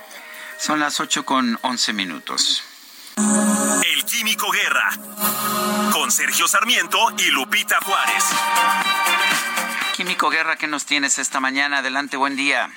Son 0.58 0.80
las 0.80 1.00
8 1.00 1.26
con 1.26 1.58
11 1.64 1.94
minutos. 1.94 2.64
El 3.18 4.06
Químico 4.06 4.52
Guerra. 4.52 4.92
Con 5.92 6.12
Sergio 6.12 6.48
Sarmiento 6.48 7.00
y 7.18 7.32
Lupita 7.32 7.80
Juárez. 7.82 8.24
Químico 9.96 10.30
Guerra, 10.30 10.58
¿qué 10.58 10.68
nos 10.68 10.86
tienes 10.86 11.18
esta 11.18 11.40
mañana? 11.40 11.80
Adelante, 11.80 12.18
buen 12.18 12.36
día. 12.36 12.70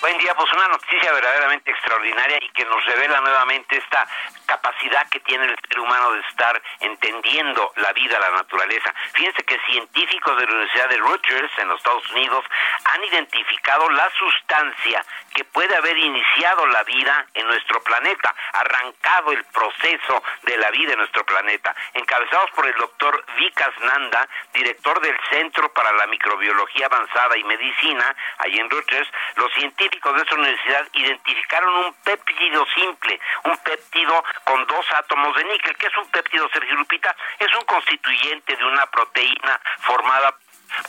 Buen 0.00 0.16
día, 0.18 0.32
pues 0.36 0.52
una 0.52 0.68
noticia 0.68 1.12
verdaderamente 1.12 1.72
extraordinaria 1.72 2.38
y 2.40 2.48
que 2.50 2.64
nos 2.64 2.84
revela 2.84 3.20
nuevamente 3.20 3.78
esta 3.78 4.06
capacidad 4.48 5.06
que 5.10 5.20
tiene 5.20 5.44
el 5.44 5.56
ser 5.68 5.78
humano 5.78 6.12
de 6.12 6.20
estar 6.20 6.60
entendiendo 6.80 7.72
la 7.76 7.92
vida, 7.92 8.18
la 8.18 8.30
naturaleza. 8.30 8.94
Fíjense 9.12 9.44
que 9.44 9.60
científicos 9.70 10.36
de 10.38 10.46
la 10.46 10.52
Universidad 10.52 10.88
de 10.88 10.96
Rutgers 10.96 11.58
en 11.58 11.68
los 11.68 11.76
Estados 11.76 12.10
Unidos 12.10 12.44
han 12.84 13.04
identificado 13.04 13.90
la 13.90 14.10
sustancia 14.18 15.04
que 15.34 15.44
puede 15.44 15.76
haber 15.76 15.96
iniciado 15.98 16.66
la 16.66 16.82
vida 16.84 17.26
en 17.34 17.46
nuestro 17.46 17.82
planeta, 17.82 18.34
arrancado 18.54 19.32
el 19.32 19.44
proceso 19.44 20.22
de 20.42 20.56
la 20.56 20.70
vida 20.70 20.92
en 20.92 20.98
nuestro 20.98 21.24
planeta. 21.24 21.74
Encabezados 21.92 22.50
por 22.52 22.66
el 22.66 22.74
doctor 22.74 23.24
Vikas 23.36 23.78
Nanda, 23.80 24.26
director 24.54 25.00
del 25.00 25.16
Centro 25.30 25.72
para 25.74 25.92
la 25.92 26.06
Microbiología 26.06 26.86
Avanzada 26.86 27.36
y 27.36 27.44
Medicina, 27.44 28.16
ahí 28.38 28.58
en 28.58 28.70
Rutgers, 28.70 29.08
los 29.36 29.52
científicos 29.52 30.14
de 30.14 30.22
esta 30.22 30.34
universidad 30.34 30.88
identificaron 30.94 31.74
un 31.84 31.94
péptido 32.02 32.66
simple, 32.74 33.20
un 33.44 33.56
péptido 33.58 34.24
con 34.44 34.66
dos 34.66 34.86
átomos 34.92 35.34
de 35.36 35.44
níquel. 35.44 35.76
¿Qué 35.76 35.86
es 35.86 35.96
un 35.96 36.10
péptido, 36.10 36.48
Sergio 36.52 36.76
Lupita? 36.76 37.14
Es 37.38 37.54
un 37.54 37.64
constituyente 37.64 38.56
de 38.56 38.64
una 38.64 38.86
proteína 38.86 39.60
formada 39.80 40.34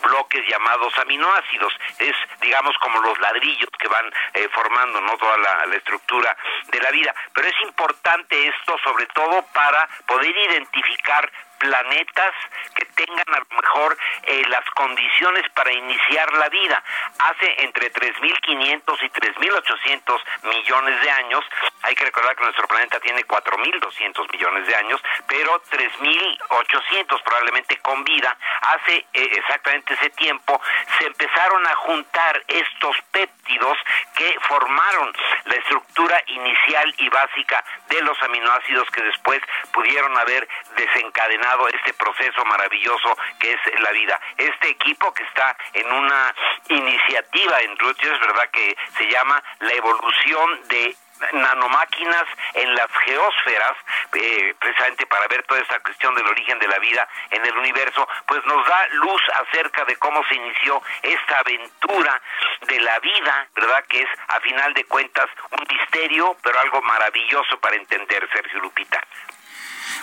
bloques 0.02 0.46
llamados 0.48 0.98
aminoácidos. 0.98 1.74
Es, 2.00 2.16
digamos, 2.42 2.76
como 2.80 3.02
los 3.02 3.18
ladrillos 3.20 3.70
que 3.78 3.88
van 3.88 4.12
eh, 4.34 4.48
formando 4.52 5.02
no 5.02 5.18
toda 5.18 5.38
la, 5.38 5.76
estructura 5.76 6.36
de 6.68 6.82
la 6.82 6.92
vida. 6.92 7.14
Pero 7.34 7.48
es 7.48 7.62
importante 7.62 8.48
esto, 8.48 8.78
sobre 8.84 9.06
todo, 9.08 9.44
para 9.54 9.88
poder 10.06 10.36
identificar 10.36 11.32
planetas 11.60 12.34
que 12.74 12.86
tengan 12.86 13.26
a 13.28 13.40
lo 13.40 13.62
mejor 13.62 13.98
eh, 14.24 14.42
las 14.48 14.66
condiciones 14.72 15.44
para 15.54 15.72
iniciar 15.72 16.34
la 16.34 16.50
vida. 16.50 16.84
Hace 17.20 17.64
entre 17.64 17.92
3.500 17.94 19.04
y 19.04 19.10
3.800 19.10 20.22
millones 20.44 21.02
de 21.02 21.12
años, 21.12 21.46
hay 21.84 21.96
que 21.96 22.06
recordar 22.06 22.36
que 22.36 22.44
nuestro 22.44 22.68
planeta 22.68 23.00
tiene 23.00 23.26
4.200 23.26 24.32
millones 24.32 24.68
de 24.68 24.76
años, 24.76 25.02
pero 25.28 25.62
3.800 25.70 27.24
probablemente 27.24 27.78
con 27.78 28.04
vida, 28.04 28.36
hace 28.62 29.06
eh, 29.14 29.30
exactamente 29.34 29.94
ese 29.94 30.10
tiempo 30.12 30.62
se 30.98 31.06
empezaron 31.06 31.66
a 31.68 31.76
juntar 31.76 32.44
estos 32.48 32.96
péptidos 33.12 33.78
que 34.16 34.36
formaron 34.48 35.14
la 35.46 35.56
estructura 35.56 36.22
inicial 36.28 36.94
y 36.98 37.10
básica 37.10 37.64
de 37.90 38.02
los 38.02 38.22
aminoácidos 38.24 38.90
que 38.92 39.02
después 39.02 39.42
pudieron 39.72 40.18
haber 40.18 40.48
desencadenado 40.76 41.49
este 41.74 41.94
proceso 41.94 42.46
maravilloso 42.46 43.18
que 43.40 43.54
es 43.54 43.80
la 43.80 43.92
vida. 43.92 44.20
Este 44.38 44.70
equipo 44.70 45.14
que 45.14 45.24
está 45.24 45.56
en 45.74 45.92
una 45.92 46.34
iniciativa 46.70 47.62
en 47.62 47.78
Rutgers, 47.78 48.20
¿verdad? 48.20 48.50
Que 48.52 48.76
se 48.98 49.10
llama 49.10 49.42
la 49.60 49.74
evolución 49.74 50.68
de 50.68 50.96
nanomáquinas 51.34 52.26
en 52.54 52.76
las 52.76 52.88
geósferas, 53.06 53.76
eh, 54.14 54.56
precisamente 54.60 55.06
para 55.06 55.28
ver 55.28 55.44
toda 55.44 55.60
esta 55.60 55.80
cuestión 55.80 56.16
del 56.16 56.28
origen 56.28 56.60
de 56.60 56.68
la 56.68 56.80
vida 56.80 57.08
en 57.32 57.46
el 57.46 57.58
universo, 57.58 58.08
pues 58.26 58.44
nos 58.46 58.66
da 58.66 58.88
luz 58.92 59.22
acerca 59.42 59.86
de 59.86 59.96
cómo 59.98 60.24
se 60.28 60.36
inició 60.36 60.82
esta 61.02 61.40
aventura 61.40 62.22
de 62.62 62.80
la 62.80 63.00
vida, 63.00 63.48
¿verdad? 63.56 63.84
Que 63.88 64.02
es, 64.02 64.10
a 64.28 64.40
final 64.40 64.74
de 64.74 64.86
cuentas, 64.86 65.30
un 65.52 65.66
misterio, 65.70 66.38
pero 66.42 66.60
algo 66.60 66.82
maravilloso 66.82 67.60
para 67.60 67.76
entender, 67.76 68.28
Sergio 68.32 68.60
Lupita. 68.60 69.02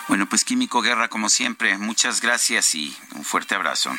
Bueno, 0.07 0.25
pues 0.25 0.45
Químico 0.45 0.81
Guerra, 0.81 1.09
como 1.09 1.27
siempre, 1.27 1.77
muchas 1.77 2.21
gracias 2.21 2.75
y 2.75 2.95
un 3.15 3.25
fuerte 3.25 3.55
abrazo. 3.55 3.91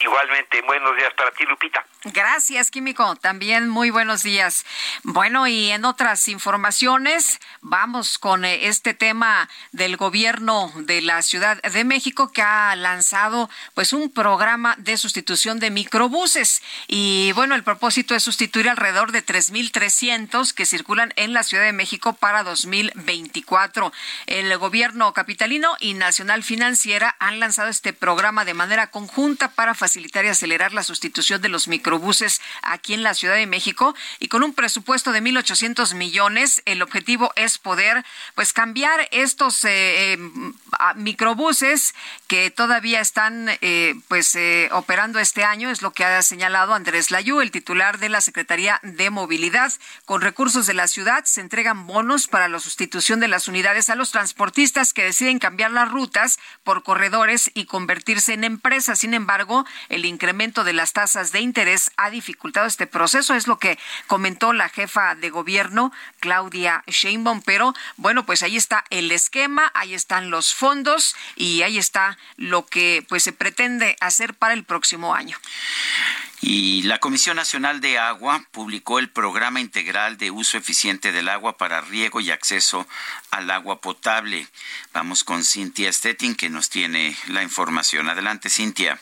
Igualmente, 0.00 0.62
buenos 0.62 0.96
días 0.96 1.12
para 1.14 1.30
ti, 1.32 1.44
Lupita. 1.44 1.84
Gracias, 2.04 2.72
Químico. 2.72 3.14
También 3.14 3.68
muy 3.68 3.90
buenos 3.90 4.24
días. 4.24 4.66
Bueno, 5.04 5.46
y 5.46 5.70
en 5.70 5.84
otras 5.84 6.26
informaciones, 6.26 7.38
vamos 7.60 8.18
con 8.18 8.44
eh, 8.44 8.66
este 8.66 8.92
tema 8.92 9.48
del 9.70 9.96
gobierno 9.96 10.72
de 10.74 11.00
la 11.00 11.22
Ciudad 11.22 11.62
de 11.62 11.84
México 11.84 12.32
que 12.32 12.42
ha 12.42 12.74
lanzado 12.74 13.48
pues 13.74 13.92
un 13.92 14.10
programa 14.10 14.74
de 14.78 14.96
sustitución 14.96 15.60
de 15.60 15.70
microbuses. 15.70 16.60
Y 16.88 17.30
bueno, 17.36 17.54
el 17.54 17.62
propósito 17.62 18.16
es 18.16 18.24
sustituir 18.24 18.68
alrededor 18.68 19.12
de 19.12 19.24
3.300 19.24 20.54
que 20.54 20.66
circulan 20.66 21.12
en 21.14 21.32
la 21.32 21.44
Ciudad 21.44 21.62
de 21.62 21.72
México 21.72 22.14
para 22.14 22.42
2024. 22.42 23.92
El 24.26 24.58
gobierno 24.58 25.12
capitalino 25.12 25.76
y 25.78 25.94
Nacional 25.94 26.42
Financiera 26.42 27.14
han 27.20 27.38
lanzado 27.38 27.68
este 27.68 27.92
programa 27.92 28.44
de 28.44 28.54
manera 28.54 28.88
conjunta 28.88 29.52
para 29.52 29.74
facilitar 29.74 30.24
y 30.24 30.28
acelerar 30.28 30.72
la 30.72 30.82
sustitución 30.82 31.40
de 31.40 31.48
los 31.48 31.68
microbuses 31.68 31.91
buses 31.98 32.40
aquí 32.62 32.94
en 32.94 33.02
la 33.02 33.14
Ciudad 33.14 33.34
de 33.34 33.46
México 33.46 33.94
y 34.18 34.28
con 34.28 34.42
un 34.42 34.54
presupuesto 34.54 35.12
de 35.12 35.22
1.800 35.22 35.94
millones. 35.94 36.62
El 36.64 36.82
objetivo 36.82 37.32
es 37.36 37.58
poder 37.58 38.04
pues 38.34 38.52
cambiar 38.52 39.08
estos 39.10 39.64
eh, 39.64 40.14
eh, 40.14 40.18
microbuses 40.96 41.94
que 42.26 42.50
todavía 42.50 43.00
están 43.00 43.48
eh, 43.60 43.94
pues 44.08 44.36
operando 44.70 45.18
este 45.18 45.44
año, 45.44 45.70
es 45.70 45.82
lo 45.82 45.92
que 45.92 46.04
ha 46.04 46.22
señalado 46.22 46.74
Andrés 46.74 47.10
Layú, 47.10 47.40
el 47.40 47.50
titular 47.50 47.98
de 47.98 48.08
la 48.08 48.20
Secretaría 48.20 48.80
de 48.82 49.10
Movilidad. 49.10 49.72
Con 50.04 50.20
recursos 50.20 50.66
de 50.66 50.74
la 50.74 50.88
ciudad 50.88 51.24
se 51.24 51.40
entregan 51.40 51.86
bonos 51.86 52.28
para 52.28 52.48
la 52.48 52.58
sustitución 52.58 53.20
de 53.20 53.28
las 53.28 53.48
unidades 53.48 53.90
a 53.90 53.94
los 53.94 54.10
transportistas 54.10 54.92
que 54.92 55.04
deciden 55.04 55.38
cambiar 55.38 55.70
las 55.70 55.90
rutas 55.90 56.38
por 56.64 56.82
corredores 56.82 57.50
y 57.54 57.66
convertirse 57.66 58.34
en 58.34 58.44
empresas. 58.44 59.00
Sin 59.00 59.14
embargo, 59.14 59.64
el 59.88 60.04
incremento 60.04 60.64
de 60.64 60.72
las 60.72 60.92
tasas 60.92 61.32
de 61.32 61.40
interés 61.40 61.81
ha 61.96 62.10
dificultado 62.10 62.66
este 62.66 62.86
proceso, 62.86 63.34
es 63.34 63.46
lo 63.46 63.58
que 63.58 63.78
comentó 64.06 64.52
la 64.52 64.68
jefa 64.68 65.14
de 65.14 65.30
gobierno, 65.30 65.92
Claudia 66.20 66.84
Sheinbaum, 66.86 67.42
pero 67.42 67.74
bueno, 67.96 68.24
pues 68.26 68.42
ahí 68.42 68.56
está 68.56 68.84
el 68.90 69.10
esquema, 69.10 69.70
ahí 69.74 69.94
están 69.94 70.30
los 70.30 70.54
fondos 70.54 71.16
y 71.36 71.62
ahí 71.62 71.78
está 71.78 72.18
lo 72.36 72.66
que 72.66 73.04
pues 73.08 73.22
se 73.22 73.32
pretende 73.32 73.96
hacer 74.00 74.34
para 74.34 74.54
el 74.54 74.64
próximo 74.64 75.14
año. 75.14 75.38
Y 76.44 76.82
la 76.82 76.98
Comisión 76.98 77.36
Nacional 77.36 77.80
de 77.80 78.00
Agua 78.00 78.44
publicó 78.50 78.98
el 78.98 79.08
Programa 79.08 79.60
Integral 79.60 80.18
de 80.18 80.32
Uso 80.32 80.58
Eficiente 80.58 81.12
del 81.12 81.28
Agua 81.28 81.56
para 81.56 81.80
Riego 81.80 82.20
y 82.20 82.32
Acceso 82.32 82.84
al 83.30 83.48
Agua 83.48 83.80
Potable. 83.80 84.48
Vamos 84.92 85.22
con 85.22 85.44
Cintia 85.44 85.92
Stettin, 85.92 86.34
que 86.34 86.50
nos 86.50 86.68
tiene 86.68 87.16
la 87.28 87.44
información. 87.44 88.08
Adelante, 88.08 88.50
Cintia. 88.50 88.98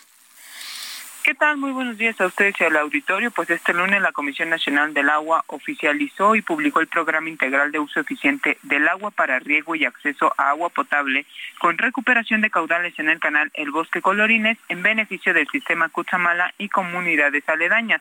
¿Qué 1.23 1.35
tal? 1.35 1.59
Muy 1.59 1.71
buenos 1.73 1.99
días 1.99 2.19
a 2.23 2.27
ustedes 2.27 2.59
y 2.59 2.65
al 2.65 2.79
auditorio. 2.79 3.31
Pues 3.31 3.51
este 3.51 3.75
lunes 3.75 4.01
la 4.01 4.11
Comisión 4.11 4.49
Nacional 4.49 4.95
del 4.95 5.11
Agua 5.11 5.45
oficializó 5.49 6.35
y 6.35 6.41
publicó 6.41 6.81
el 6.81 6.87
Programa 6.87 7.29
Integral 7.29 7.73
de 7.73 7.79
Uso 7.79 8.01
Eficiente 8.01 8.57
del 8.63 8.89
Agua 8.89 9.11
para 9.11 9.39
Riego 9.39 9.75
y 9.75 9.85
Acceso 9.85 10.33
a 10.39 10.49
Agua 10.49 10.71
Potable 10.71 11.27
con 11.59 11.77
recuperación 11.77 12.41
de 12.41 12.49
caudales 12.49 12.99
en 12.99 13.11
el 13.11 13.21
canal 13.21 13.51
El 13.53 13.71
Bosque 13.71 14.01
Colorines 14.01 14.57
en 14.71 14.83
beneficio 14.83 15.35
del 15.35 15.47
sistema 15.49 15.91
Cuchamala 15.91 16.55
y 16.57 16.71
comunidades 16.71 17.47
aledañas. 17.51 18.01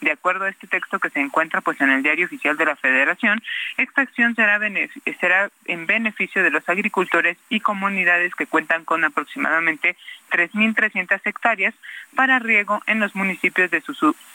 De 0.00 0.12
acuerdo 0.12 0.44
a 0.44 0.48
este 0.48 0.66
texto 0.66 0.98
que 0.98 1.10
se 1.10 1.20
encuentra 1.20 1.60
pues 1.60 1.80
en 1.80 1.90
el 1.90 2.02
diario 2.02 2.26
oficial 2.26 2.56
de 2.56 2.64
la 2.64 2.76
Federación, 2.76 3.42
esta 3.76 4.02
acción 4.02 4.34
será, 4.34 4.60
en 5.66 5.86
beneficio 5.86 6.42
de 6.42 6.50
los 6.50 6.66
agricultores 6.68 7.36
y 7.50 7.60
comunidades 7.60 8.34
que 8.34 8.46
cuentan 8.46 8.84
con 8.84 9.04
aproximadamente 9.04 9.96
3.300 10.30 11.20
hectáreas 11.24 11.74
para 12.14 12.38
riego 12.38 12.82
en 12.86 13.00
los 13.00 13.14
municipios 13.14 13.70
de 13.70 13.82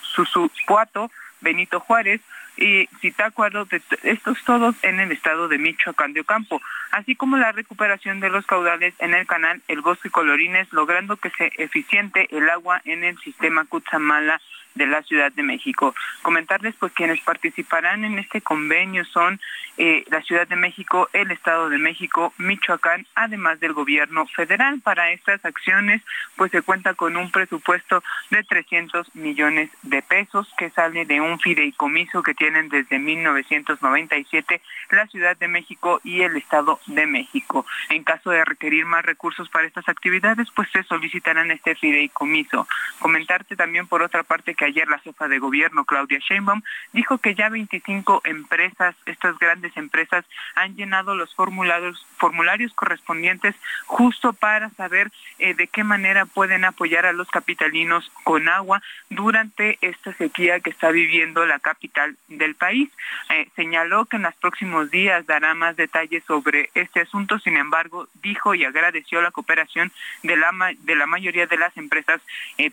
Susupuato, 0.01 1.09
Benito 1.41 1.79
Juárez, 1.79 2.21
y 2.57 2.87
Zitácuaro, 3.01 3.67
estos 4.03 4.43
todos 4.45 4.75
en 4.81 4.99
el 4.99 5.11
estado 5.11 5.47
de 5.47 5.57
Michoacán 5.57 6.13
de 6.13 6.21
Ocampo, 6.21 6.61
así 6.91 7.15
como 7.15 7.37
la 7.37 7.51
recuperación 7.51 8.19
de 8.19 8.29
los 8.29 8.45
caudales 8.45 8.93
en 8.99 9.13
el 9.13 9.27
canal 9.27 9.61
El 9.67 9.81
Bosque 9.81 10.09
Colorines, 10.09 10.71
logrando 10.71 11.17
que 11.17 11.31
sea 11.31 11.49
eficiente 11.57 12.27
el 12.31 12.49
agua 12.49 12.81
en 12.85 13.03
el 13.03 13.17
sistema 13.19 13.65
Cutzamala 13.65 14.41
de 14.75 14.87
la 14.87 15.01
Ciudad 15.03 15.31
de 15.31 15.43
México. 15.43 15.95
Comentarles 16.21 16.75
pues 16.79 16.91
quienes 16.93 17.19
participarán 17.21 18.05
en 18.05 18.19
este 18.19 18.41
convenio 18.41 19.05
son 19.05 19.39
eh, 19.77 20.05
la 20.09 20.21
Ciudad 20.21 20.47
de 20.47 20.55
México, 20.55 21.09
el 21.13 21.31
Estado 21.31 21.69
de 21.69 21.77
México, 21.77 22.33
Michoacán, 22.37 23.05
además 23.15 23.59
del 23.59 23.73
gobierno 23.73 24.25
federal. 24.27 24.81
Para 24.81 25.11
estas 25.11 25.43
acciones 25.43 26.01
pues 26.35 26.51
se 26.51 26.61
cuenta 26.61 26.93
con 26.93 27.17
un 27.17 27.31
presupuesto 27.31 28.03
de 28.29 28.43
300 28.43 29.15
millones 29.15 29.69
de 29.81 30.01
pesos 30.01 30.47
que 30.57 30.69
sale 30.69 31.05
de 31.05 31.21
un 31.21 31.39
fideicomiso 31.39 32.23
que 32.23 32.33
tienen 32.33 32.69
desde 32.69 32.99
1997 32.99 34.61
la 34.91 35.07
Ciudad 35.07 35.37
de 35.37 35.47
México 35.47 35.99
y 36.03 36.21
el 36.21 36.35
Estado 36.37 36.79
de 36.87 37.05
México. 37.05 37.65
En 37.89 38.03
caso 38.03 38.29
de 38.29 38.45
requerir 38.45 38.85
más 38.85 39.03
recursos 39.05 39.49
para 39.49 39.67
estas 39.67 39.87
actividades 39.89 40.47
pues 40.55 40.69
se 40.71 40.83
solicitarán 40.83 41.51
este 41.51 41.75
fideicomiso. 41.75 42.67
Comentarte 42.99 43.55
también 43.55 43.87
por 43.87 44.01
otra 44.01 44.23
parte 44.23 44.55
que 44.55 44.65
ayer 44.65 44.87
la 44.87 44.99
jefa 44.99 45.27
de 45.27 45.39
gobierno, 45.39 45.85
Claudia 45.85 46.19
Sheinbaum, 46.19 46.61
dijo 46.93 47.17
que 47.17 47.35
ya 47.35 47.49
25 47.49 48.21
empresas, 48.23 48.95
estas 49.05 49.37
grandes 49.37 49.75
empresas, 49.77 50.25
han 50.55 50.75
llenado 50.75 51.15
los 51.15 51.33
formularios, 51.35 52.05
formularios 52.17 52.73
correspondientes 52.73 53.55
justo 53.85 54.33
para 54.33 54.69
saber 54.71 55.11
eh, 55.39 55.53
de 55.53 55.67
qué 55.67 55.83
manera 55.83 56.25
pueden 56.25 56.65
apoyar 56.65 57.05
a 57.05 57.13
los 57.13 57.29
capitalinos 57.29 58.11
con 58.23 58.49
agua 58.49 58.81
durante 59.09 59.77
esta 59.81 60.13
sequía 60.13 60.59
que 60.59 60.69
está 60.69 60.91
viviendo 60.91 61.45
la 61.45 61.59
capital 61.59 62.15
del 62.27 62.55
país. 62.55 62.89
Eh, 63.29 63.49
señaló 63.55 64.05
que 64.05 64.17
en 64.17 64.23
los 64.23 64.35
próximos 64.35 64.89
días 64.91 65.25
dará 65.25 65.53
más 65.53 65.75
detalles 65.75 66.23
sobre 66.25 66.69
este 66.73 67.01
asunto, 67.01 67.39
sin 67.39 67.57
embargo, 67.57 68.07
dijo 68.21 68.55
y 68.55 68.65
agradeció 68.65 69.21
la 69.21 69.31
cooperación 69.31 69.91
de 70.23 70.35
la, 70.37 70.51
de 70.79 70.95
la 70.95 71.05
mayoría 71.05 71.47
de 71.47 71.57
las 71.57 71.75
empresas 71.77 72.21
eh, 72.57 72.71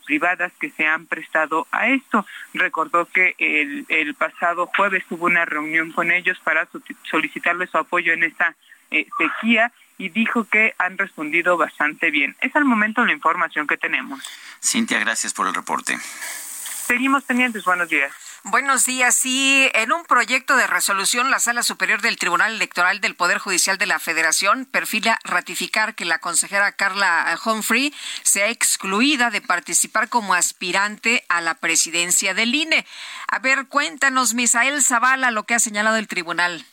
que 0.59 0.71
se 0.71 0.87
han 0.87 1.07
prestado 1.07 1.67
a 1.71 1.89
esto. 1.89 2.27
Recordó 2.55 3.07
que 3.07 3.35
el, 3.39 4.15
pasado 4.15 4.71
jueves 4.77 5.05
tuvo 5.09 5.27
una 5.27 5.45
reunión 5.45 5.93
con 5.93 6.11
ellos 6.11 6.39
para 6.45 6.69
solicitarles 7.11 7.71
su 7.71 7.79
apoyo 7.79 8.13
en 8.13 8.25
esta 8.25 8.55
eh, 8.91 9.07
sequía 9.19 9.73
y 9.99 10.09
dijo 10.09 10.45
que 10.45 10.75
han 10.79 10.99
respondido 10.99 11.57
bastante 11.57 12.11
bien. 12.11 12.37
Es 12.41 12.55
al 12.57 12.65
momento 12.65 13.05
la 13.05 13.13
información 13.13 13.67
que 13.67 13.77
tenemos. 13.77 14.23
Cintia, 14.63 14.99
gracias 15.01 15.33
por 15.33 15.47
el 15.47 15.55
reporte. 15.55 15.97
Seguimos 15.99 17.25
pendientes. 17.25 17.65
Buenos 17.65 17.89
días. 17.89 18.32
Buenos 18.45 18.87
días. 18.87 19.15
Sí, 19.15 19.71
en 19.73 19.93
un 19.93 20.05
proyecto 20.05 20.57
de 20.57 20.67
resolución, 20.67 21.31
la 21.31 21.39
Sala 21.39 21.63
Superior 21.63 22.03
del 22.03 22.17
Tribunal 22.17 22.57
Electoral 22.57 23.01
del 23.01 23.15
Poder 23.15 23.39
Judicial 23.39 23.79
de 23.79 23.87
la 23.87 24.01
Federación 24.01 24.65
perfila 24.65 25.17
ratificar 25.23 25.95
que 25.95 26.05
la 26.05 26.19
consejera 26.19 26.73
Carla 26.73 27.39
Humphrey 27.45 27.95
sea 28.25 28.49
excluida 28.49 29.31
de 29.31 29.43
participar 29.43 30.09
como 30.09 30.35
aspirante 30.35 31.25
a 31.29 31.41
la 31.41 31.55
presidencia 31.55 32.35
del 32.35 32.53
INE. 32.53 32.85
A 33.29 33.39
ver, 33.39 33.69
cuéntanos, 33.69 34.35
Misael 34.35 34.83
Zavala, 34.83 35.31
lo 35.31 35.45
que 35.45 35.55
ha 35.55 35.61
señalado 35.61 35.97
el 35.97 36.09
tribunal. 36.09 36.67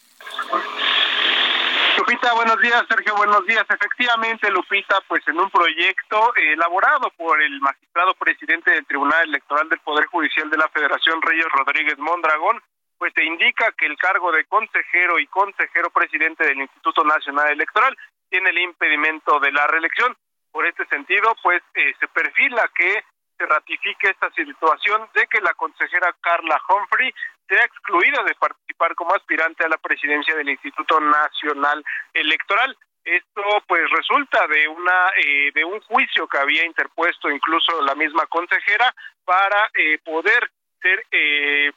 Buenos 2.22 2.59
días, 2.61 2.84
Sergio, 2.89 3.15
buenos 3.15 3.45
días. 3.45 3.65
Efectivamente, 3.70 4.51
Lupita, 4.51 4.99
pues 5.07 5.26
en 5.28 5.39
un 5.39 5.49
proyecto 5.49 6.34
elaborado 6.36 7.09
por 7.15 7.41
el 7.41 7.61
magistrado 7.61 8.13
presidente 8.15 8.72
del 8.72 8.86
Tribunal 8.86 9.30
Electoral 9.30 9.70
del 9.70 9.80
Poder 9.80 10.05
Judicial 10.07 10.49
de 10.49 10.57
la 10.57 10.67
Federación, 10.67 11.22
Reyes 11.22 11.45
Rodríguez 11.51 11.97
Mondragón, 11.97 12.61
pues 12.97 13.13
se 13.15 13.24
indica 13.24 13.72
que 13.78 13.86
el 13.86 13.97
cargo 13.97 14.34
de 14.34 14.43
consejero 14.45 15.17
y 15.17 15.28
consejero 15.28 15.89
presidente 15.91 16.45
del 16.45 16.59
Instituto 16.59 17.03
Nacional 17.05 17.51
Electoral 17.51 17.95
tiene 18.30 18.49
el 18.49 18.59
impedimento 18.59 19.39
de 19.39 19.51
la 19.53 19.65
reelección. 19.67 20.15
Por 20.51 20.67
este 20.67 20.86
sentido, 20.88 21.34
pues 21.41 21.61
eh, 21.76 21.93
se 21.99 22.07
perfila 22.09 22.70
que 22.76 23.01
se 23.40 23.46
ratifique 23.46 24.10
esta 24.10 24.30
situación 24.32 25.08
de 25.14 25.26
que 25.28 25.40
la 25.40 25.54
consejera 25.54 26.14
Carla 26.20 26.62
Humphrey 26.68 27.14
sea 27.48 27.64
excluida 27.64 28.22
de 28.24 28.36
participar 28.36 28.94
como 28.96 29.16
aspirante 29.16 29.64
a 29.64 29.70
la 29.70 29.78
presidencia 29.78 30.36
del 30.36 30.50
Instituto 30.50 31.00
Nacional 31.00 31.84
Electoral. 32.14 32.78
Esto 33.06 33.42
pues 33.66 33.90
resulta 33.90 34.46
de 34.48 34.68
una 34.68 35.10
eh, 35.16 35.52
de 35.56 35.64
un 35.64 35.80
juicio 35.82 36.28
que 36.28 36.38
había 36.38 36.66
interpuesto 36.66 37.32
incluso 37.32 37.82
la 37.82 37.96
misma 37.96 38.26
consejera 38.28 38.94
para 39.24 39.72
eh, 39.74 39.98
poder 40.04 40.52
ser 40.82 41.06
eh, 41.10 41.72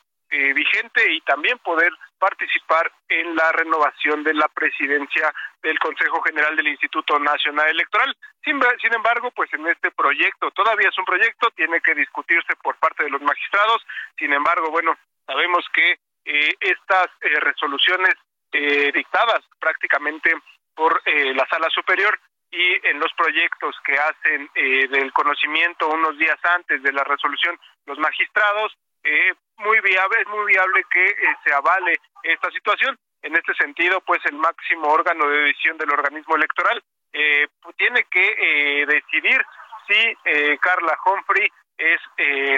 vigente 0.55 1.13
y 1.13 1.21
también 1.21 1.59
poder 1.59 1.93
participar 2.23 2.93
en 3.09 3.35
la 3.35 3.51
renovación 3.51 4.23
de 4.23 4.33
la 4.33 4.47
presidencia 4.47 5.35
del 5.61 5.77
Consejo 5.81 6.23
General 6.23 6.55
del 6.55 6.69
Instituto 6.69 7.19
Nacional 7.19 7.69
Electoral. 7.71 8.17
Sin, 8.45 8.63
embargo, 8.95 9.33
pues 9.33 9.53
en 9.53 9.67
este 9.67 9.91
proyecto, 9.91 10.53
todavía 10.53 10.89
es 10.89 10.99
un 10.99 11.05
proyecto, 11.05 11.51
tiene 11.51 11.81
que 11.81 11.97
discutirse 11.97 12.55
por 12.63 12.77
parte 12.77 13.03
de 13.03 13.11
los 13.11 13.21
magistrados. 13.23 13.83
Sin 14.17 14.33
embargo, 14.33 14.71
bueno, 14.71 14.97
sabemos 15.27 15.67
que 15.73 15.99
eh, 16.25 16.55
estas 16.61 17.09
eh, 17.23 17.41
resoluciones 17.41 18.15
eh, 18.53 18.93
dictadas 18.95 19.41
prácticamente 19.59 20.31
por 20.77 21.03
eh, 21.05 21.35
la 21.35 21.47
sala 21.49 21.69
superior 21.71 22.21
y 22.53 22.87
en 22.87 23.01
los 23.01 23.13
proyectos 23.15 23.75
que 23.85 23.99
hacen 23.99 24.49
eh, 24.55 24.87
del 24.89 25.13
conocimiento 25.13 25.89
unos 25.89 26.17
días 26.19 26.39
antes 26.45 26.83
de 26.83 26.93
la 26.93 27.03
resolución 27.03 27.59
los 27.87 27.99
magistrados, 27.99 28.77
eh, 29.05 29.35
muy 29.59 29.81
viable, 29.81 30.21
es 30.21 30.29
muy 30.29 30.47
viable 30.47 30.85
que 30.91 31.07
eh, 31.07 31.37
se 31.45 31.53
avale 31.53 31.99
esta 32.23 32.51
situación. 32.51 32.99
En 33.23 33.37
este 33.37 33.55
sentido, 33.55 34.01
pues 34.01 34.21
el 34.25 34.35
máximo 34.35 34.89
órgano 34.89 35.29
de 35.29 35.43
decisión 35.43 35.79
del 35.79 35.91
organismo 35.91 36.35
electoral 36.35 36.83
eh, 37.13 37.47
tiene 37.77 38.05
que 38.05 38.37
eh, 38.39 38.87
decidir 38.87 39.45
si 39.87 40.17
eh, 40.25 40.59
Carla 40.59 40.97
Humphrey 41.05 41.49
es, 41.77 42.01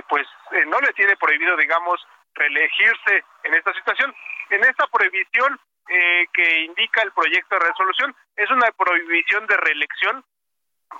pues 0.08 0.26
no 0.66 0.78
le 0.80 0.92
tiene 0.92 1.16
prohibido, 1.16 1.56
digamos, 1.56 1.98
reelegirse 2.34 3.24
en 3.44 3.54
esta 3.54 3.72
situación. 3.72 4.14
En 4.50 4.62
esta 4.64 4.86
prohibición 4.88 5.58
que 5.86 6.60
indica 6.60 7.00
el 7.02 7.12
proyecto 7.12 7.54
de 7.54 7.66
resolución 7.66 8.14
es 8.36 8.50
una 8.50 8.70
prohibición 8.72 9.46
de 9.46 9.56
reelección, 9.56 10.22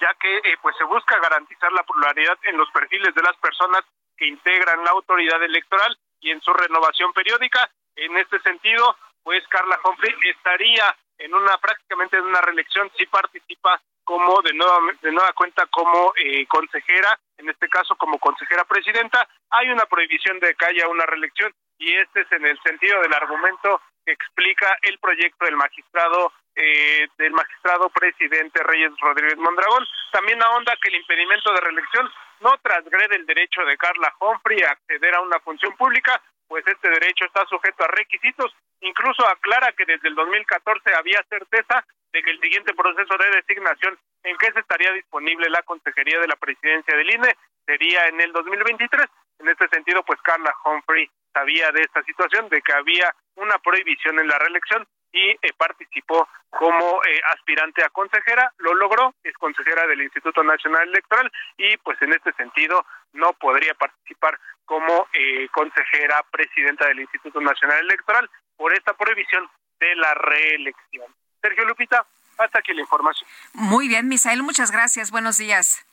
ya 0.00 0.14
que 0.14 0.40
pues 0.62 0.74
se 0.78 0.84
busca 0.84 1.18
garantizar 1.18 1.70
la 1.72 1.82
pluralidad 1.82 2.38
en 2.44 2.56
los 2.56 2.70
perfiles 2.70 3.14
de 3.14 3.22
las 3.22 3.36
personas 3.36 3.82
que 4.16 4.26
integran 4.26 4.84
la 4.84 4.90
autoridad 4.90 5.42
electoral 5.42 5.96
y 6.20 6.30
en 6.30 6.40
su 6.40 6.52
renovación 6.52 7.12
periódica. 7.12 7.70
En 7.96 8.16
este 8.16 8.40
sentido, 8.40 8.96
pues 9.22 9.46
Carla 9.48 9.78
Humphrey 9.84 10.14
estaría 10.24 10.84
en 11.18 11.34
una 11.34 11.56
prácticamente 11.58 12.16
en 12.16 12.24
una 12.24 12.40
reelección 12.40 12.90
si 12.96 13.06
participa 13.06 13.80
como 14.04 14.42
de 14.42 14.52
nueva 14.52 14.78
de 15.00 15.12
nueva 15.12 15.32
cuenta 15.32 15.66
como 15.66 16.12
eh, 16.16 16.46
consejera, 16.46 17.18
en 17.38 17.48
este 17.48 17.68
caso 17.68 17.96
como 17.96 18.18
consejera 18.18 18.64
presidenta, 18.64 19.26
hay 19.50 19.70
una 19.70 19.86
prohibición 19.86 20.38
de 20.40 20.54
que 20.54 20.66
haya 20.66 20.88
una 20.88 21.06
reelección 21.06 21.52
y 21.78 21.94
este 21.94 22.20
es 22.20 22.32
en 22.32 22.46
el 22.46 22.60
sentido 22.62 23.00
del 23.00 23.14
argumento 23.14 23.80
que 24.04 24.12
explica 24.12 24.76
el 24.82 24.98
proyecto 24.98 25.46
del 25.46 25.56
magistrado 25.56 26.32
eh, 26.56 27.08
del 27.18 27.32
magistrado 27.32 27.88
presidente 27.90 28.62
Reyes 28.62 28.92
Rodríguez 29.00 29.36
Mondragón. 29.38 29.84
También 30.12 30.40
ahonda 30.42 30.76
que 30.80 30.88
el 30.88 30.96
impedimento 30.96 31.52
de 31.52 31.60
reelección 31.60 32.08
no 32.40 32.56
transgrede 32.58 33.16
el 33.16 33.26
derecho 33.26 33.62
de 33.64 33.76
Carla 33.76 34.14
Humphrey 34.20 34.62
a 34.62 34.72
acceder 34.72 35.14
a 35.14 35.20
una 35.20 35.40
función 35.40 35.76
pública, 35.76 36.20
pues 36.48 36.64
este 36.66 36.88
derecho 36.88 37.24
está 37.24 37.44
sujeto 37.46 37.84
a 37.84 37.88
requisitos. 37.88 38.54
Incluso 38.80 39.26
aclara 39.26 39.72
que 39.72 39.84
desde 39.86 40.08
el 40.08 40.14
2014 40.14 40.94
había 40.94 41.22
certeza 41.28 41.84
de 42.12 42.22
que 42.22 42.30
el 42.30 42.40
siguiente 42.40 42.74
proceso 42.74 43.16
de 43.18 43.36
designación 43.36 43.98
en 44.22 44.36
que 44.38 44.52
se 44.52 44.60
estaría 44.60 44.92
disponible 44.92 45.48
la 45.50 45.62
consejería 45.62 46.20
de 46.20 46.28
la 46.28 46.36
presidencia 46.36 46.96
del 46.96 47.10
INE 47.10 47.36
sería 47.66 48.06
en 48.06 48.20
el 48.20 48.32
2023. 48.32 49.06
En 49.40 49.48
este 49.48 49.68
sentido, 49.68 50.04
pues 50.04 50.20
Carla 50.22 50.54
Humphrey 50.64 51.10
sabía 51.32 51.70
de 51.72 51.82
esta 51.82 52.02
situación, 52.04 52.48
de 52.48 52.62
que 52.62 52.72
había 52.72 53.12
una 53.34 53.58
prohibición 53.58 54.18
en 54.20 54.28
la 54.28 54.38
reelección 54.38 54.86
y 55.14 55.30
eh, 55.30 55.52
participó 55.56 56.28
como 56.50 57.00
eh, 57.04 57.20
aspirante 57.32 57.84
a 57.84 57.88
consejera, 57.90 58.52
lo 58.58 58.74
logró, 58.74 59.14
es 59.22 59.32
consejera 59.34 59.86
del 59.86 60.02
Instituto 60.02 60.42
Nacional 60.42 60.88
Electoral 60.88 61.30
y 61.56 61.76
pues 61.78 62.00
en 62.02 62.12
este 62.12 62.32
sentido 62.32 62.84
no 63.12 63.32
podría 63.34 63.74
participar 63.74 64.38
como 64.64 65.06
eh, 65.12 65.48
consejera 65.52 66.24
presidenta 66.32 66.88
del 66.88 67.00
Instituto 67.00 67.40
Nacional 67.40 67.78
Electoral 67.80 68.28
por 68.56 68.74
esta 68.74 68.92
prohibición 68.94 69.48
de 69.78 69.94
la 69.94 70.14
reelección. 70.14 71.06
Sergio 71.40 71.64
Lupita, 71.64 72.04
hasta 72.36 72.58
aquí 72.58 72.74
la 72.74 72.80
información. 72.80 73.28
Muy 73.52 73.86
bien, 73.86 74.08
Misael, 74.08 74.42
muchas 74.42 74.72
gracias, 74.72 75.12
buenos 75.12 75.38
días. 75.38 75.86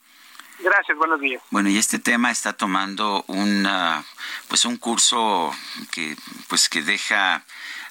Gracias, 0.59 0.97
buenos 0.97 1.19
días. 1.19 1.41
Bueno, 1.49 1.69
y 1.69 1.77
este 1.77 1.99
tema 1.99 2.31
está 2.31 2.53
tomando 2.53 3.23
una, 3.27 4.03
pues 4.47 4.65
un 4.65 4.77
curso 4.77 5.51
que, 5.91 6.15
pues 6.49 6.69
que 6.69 6.81
deja 6.81 7.43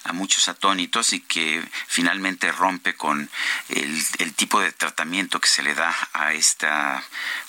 a 0.05 0.13
muchos 0.13 0.49
atónitos 0.49 1.13
y 1.13 1.21
que 1.21 1.63
finalmente 1.87 2.51
rompe 2.53 2.95
con 2.95 3.31
el, 3.69 4.35
tipo 4.35 4.61
de 4.61 4.73
tratamiento 4.73 5.41
que 5.41 5.49
se 5.49 5.63
le 5.63 5.75
da 5.75 5.95
a 6.13 6.33
esta 6.33 7.03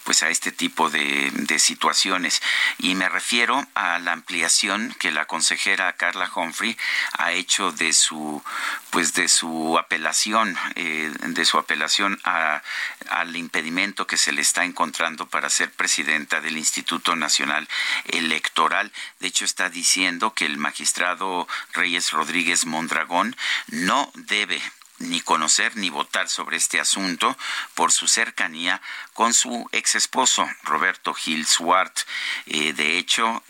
pues 0.03 0.23
a 0.23 0.29
este 0.29 0.51
tipo 0.51 0.89
de, 0.89 1.29
de, 1.31 1.59
situaciones. 1.59 2.41
Y 2.79 2.95
me 2.95 3.07
refiero 3.07 3.65
a 3.75 3.99
la 3.99 4.13
ampliación 4.13 4.95
que 4.99 5.11
la 5.11 5.25
consejera 5.25 5.93
Carla 5.93 6.29
Humphrey 6.33 6.75
ha 7.13 7.31
hecho 7.31 7.71
de 7.71 7.93
su 7.93 8.43
pues 8.89 9.13
de 9.13 9.29
su 9.29 9.77
apelación 9.77 10.57
eh, 10.75 11.11
de 11.21 11.45
su 11.45 11.57
apelación 11.57 12.19
a, 12.23 12.61
al 13.09 13.35
impedimento 13.35 14.07
que 14.07 14.17
se 14.17 14.31
le 14.31 14.41
está 14.41 14.65
encontrando 14.65 15.27
para 15.27 15.49
ser 15.49 15.71
presidenta 15.71 16.41
del 16.41 16.57
Instituto 16.57 17.15
Nacional 17.15 17.67
Electoral. 18.05 18.91
De 19.19 19.27
hecho 19.27 19.45
está 19.45 19.69
diciendo 19.69 20.33
que 20.33 20.45
el 20.45 20.57
magistrado 20.57 21.47
Reyes 21.73 22.11
Rodríguez 22.11 22.40
Mondragón 22.65 23.35
no 23.67 24.11
debe 24.15 24.61
ni 24.99 25.21
conocer 25.21 25.75
ni 25.77 25.89
votar 25.89 26.29
sobre 26.29 26.57
este 26.57 26.79
asunto 26.79 27.37
por 27.73 27.91
su 27.91 28.07
cercanía 28.07 28.81
con 29.13 29.33
su 29.33 29.67
ex 29.71 29.95
esposo, 29.95 30.47
Roberto 30.63 31.13
Gil 31.13 31.45
Swart. 31.45 31.95
Eh, 32.45 32.73
de 32.73 32.97
hecho, 32.97 33.43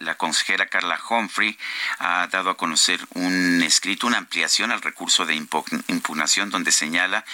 la 0.00 0.16
consejera 0.16 0.66
Carla 0.66 1.00
Humphrey 1.08 1.58
ha 1.98 2.26
dado 2.28 2.50
a 2.50 2.56
conocer 2.56 3.00
un 3.14 3.62
escrito, 3.62 4.06
una 4.06 4.18
ampliación 4.18 4.70
al 4.70 4.82
recurso 4.82 5.26
de 5.26 5.34
impugnación 5.34 6.50
donde 6.50 6.72
señala 6.72 7.24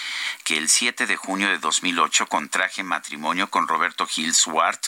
que 0.43 0.57
el 0.57 0.69
7 0.69 1.05
de 1.05 1.15
junio 1.15 1.47
de 1.49 1.59
2008 1.59 2.27
contraje 2.27 2.83
matrimonio 2.83 3.49
con 3.49 3.67
Roberto 3.67 4.07
Gil 4.07 4.33
Swart, 4.33 4.85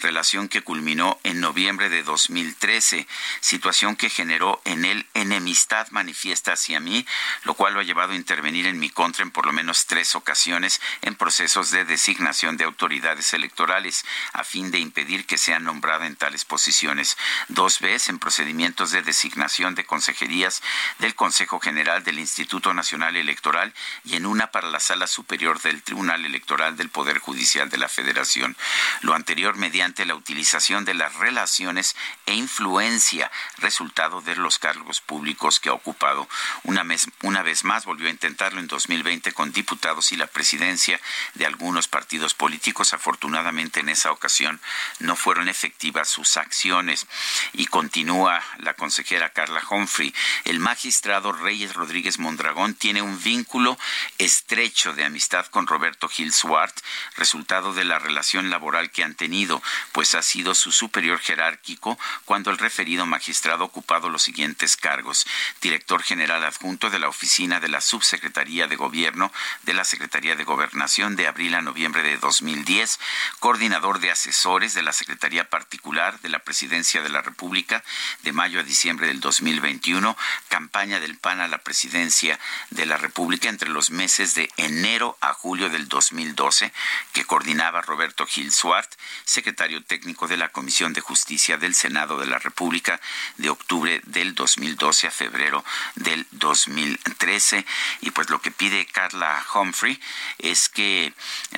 relación 0.00 0.48
que 0.48 0.62
culminó 0.62 1.20
en 1.22 1.40
noviembre 1.40 1.88
de 1.88 2.02
2013, 2.02 3.06
situación 3.40 3.96
que 3.96 4.10
generó 4.10 4.60
en 4.64 4.84
él 4.84 5.06
enemistad 5.14 5.88
manifiesta 5.90 6.52
hacia 6.52 6.80
mí, 6.80 7.06
lo 7.44 7.54
cual 7.54 7.74
lo 7.74 7.80
ha 7.80 7.84
llevado 7.84 8.12
a 8.12 8.16
intervenir 8.16 8.66
en 8.66 8.78
mi 8.78 8.90
contra 8.90 9.22
en 9.22 9.30
por 9.30 9.46
lo 9.46 9.52
menos 9.52 9.86
tres 9.86 10.14
ocasiones 10.14 10.80
en 11.02 11.14
procesos 11.14 11.70
de 11.70 11.84
designación 11.92 12.56
de 12.56 12.64
autoridades 12.64 13.34
electorales 13.34 14.06
a 14.32 14.44
fin 14.44 14.70
de 14.70 14.78
impedir 14.78 15.26
que 15.26 15.36
sean 15.36 15.64
nombrada 15.64 16.06
en 16.06 16.16
tales 16.16 16.46
posiciones. 16.46 17.18
Dos 17.48 17.80
veces 17.80 18.08
en 18.08 18.18
procedimientos 18.18 18.92
de 18.92 19.02
designación 19.02 19.74
de 19.74 19.84
consejerías 19.84 20.62
del 21.00 21.14
Consejo 21.14 21.60
General 21.60 22.02
del 22.02 22.18
Instituto 22.18 22.72
Nacional 22.72 23.16
Electoral 23.16 23.74
y 24.04 24.16
en 24.16 24.24
una 24.24 24.46
para 24.50 24.70
la 24.70 24.80
Sala 24.80 25.06
Superior 25.06 25.60
del 25.60 25.82
Tribunal 25.82 26.24
Electoral 26.24 26.78
del 26.78 26.88
Poder 26.88 27.18
Judicial 27.18 27.68
de 27.68 27.76
la 27.76 27.90
Federación. 27.90 28.56
Lo 29.02 29.14
anterior 29.14 29.56
mediante 29.56 30.06
la 30.06 30.14
utilización 30.14 30.86
de 30.86 30.94
las 30.94 31.14
relaciones 31.16 31.94
e 32.24 32.32
influencia 32.32 33.30
resultado 33.58 34.22
de 34.22 34.36
los 34.36 34.58
cargos 34.58 35.02
públicos 35.02 35.60
que 35.60 35.68
ha 35.68 35.74
ocupado. 35.74 36.26
Una, 36.64 36.84
mes, 36.84 37.08
una 37.22 37.42
vez 37.42 37.64
más 37.64 37.84
volvió 37.84 38.08
a 38.08 38.10
intentarlo 38.10 38.60
en 38.60 38.66
2020 38.66 39.32
con 39.32 39.52
diputados 39.52 40.12
y 40.12 40.16
la 40.16 40.26
presidencia 40.26 40.98
de 41.34 41.44
algunos 41.44 41.81
partidos 41.88 42.34
políticos. 42.34 42.92
Afortunadamente 42.92 43.80
en 43.80 43.88
esa 43.88 44.10
ocasión 44.10 44.60
no 44.98 45.16
fueron 45.16 45.48
efectivas 45.48 46.08
sus 46.08 46.36
acciones. 46.36 47.06
Y 47.52 47.66
continúa 47.66 48.42
la 48.58 48.74
consejera 48.74 49.30
Carla 49.30 49.62
Humphrey. 49.68 50.14
El 50.44 50.60
magistrado 50.60 51.32
Reyes 51.32 51.74
Rodríguez 51.74 52.18
Mondragón 52.18 52.74
tiene 52.74 53.02
un 53.02 53.22
vínculo 53.22 53.78
estrecho 54.18 54.92
de 54.92 55.04
amistad 55.04 55.46
con 55.46 55.66
Roberto 55.66 56.08
Gil 56.08 56.32
Swart, 56.32 56.76
resultado 57.16 57.72
de 57.74 57.84
la 57.84 57.98
relación 57.98 58.50
laboral 58.50 58.90
que 58.90 59.04
han 59.04 59.14
tenido, 59.14 59.62
pues 59.92 60.14
ha 60.14 60.22
sido 60.22 60.54
su 60.54 60.72
superior 60.72 61.18
jerárquico 61.18 61.98
cuando 62.24 62.50
el 62.50 62.58
referido 62.58 63.06
magistrado 63.06 63.64
ha 63.64 63.66
ocupado 63.66 64.08
los 64.08 64.22
siguientes 64.22 64.76
cargos. 64.76 65.26
Director 65.60 66.02
general 66.02 66.44
adjunto 66.44 66.90
de 66.90 66.98
la 66.98 67.08
Oficina 67.08 67.60
de 67.60 67.68
la 67.68 67.80
Subsecretaría 67.80 68.66
de 68.66 68.76
Gobierno 68.76 69.32
de 69.62 69.74
la 69.74 69.84
Secretaría 69.84 70.36
de 70.36 70.44
Gobernación 70.44 71.16
de 71.16 71.26
abril 71.26 71.54
a 71.54 71.62
noviembre 71.72 72.02
de 72.02 72.18
2010, 72.18 73.00
coordinador 73.40 73.98
de 73.98 74.10
asesores 74.10 74.74
de 74.74 74.82
la 74.82 74.92
Secretaría 74.92 75.48
Particular 75.48 76.20
de 76.20 76.28
la 76.28 76.40
Presidencia 76.40 77.00
de 77.00 77.08
la 77.08 77.22
República 77.22 77.82
de 78.22 78.32
mayo 78.32 78.60
a 78.60 78.62
diciembre 78.62 79.06
del 79.06 79.20
2021, 79.20 80.14
campaña 80.48 81.00
del 81.00 81.16
PAN 81.16 81.40
a 81.40 81.48
la 81.48 81.56
Presidencia 81.56 82.38
de 82.68 82.84
la 82.84 82.98
República 82.98 83.48
entre 83.48 83.70
los 83.70 83.90
meses 83.90 84.34
de 84.34 84.50
enero 84.58 85.16
a 85.22 85.32
julio 85.32 85.70
del 85.70 85.88
2012, 85.88 86.70
que 87.14 87.24
coordinaba 87.24 87.80
Roberto 87.80 88.26
Gil 88.26 88.52
Suart, 88.52 88.92
secretario 89.24 89.82
técnico 89.82 90.28
de 90.28 90.36
la 90.36 90.50
Comisión 90.50 90.92
de 90.92 91.00
Justicia 91.00 91.56
del 91.56 91.74
Senado 91.74 92.18
de 92.18 92.26
la 92.26 92.38
República 92.38 93.00
de 93.38 93.48
octubre 93.48 94.02
del 94.04 94.34
2012 94.34 95.06
a 95.06 95.10
febrero 95.10 95.64
del 95.94 96.26
2013 96.32 97.22
2015 97.22 97.64
y 98.00 98.10
pues 98.10 98.30
lo 98.30 98.40
que 98.40 98.50
pide 98.50 98.86
Carla 98.86 99.44
Humphrey 99.54 99.98
es 100.38 100.68
que 100.68 101.12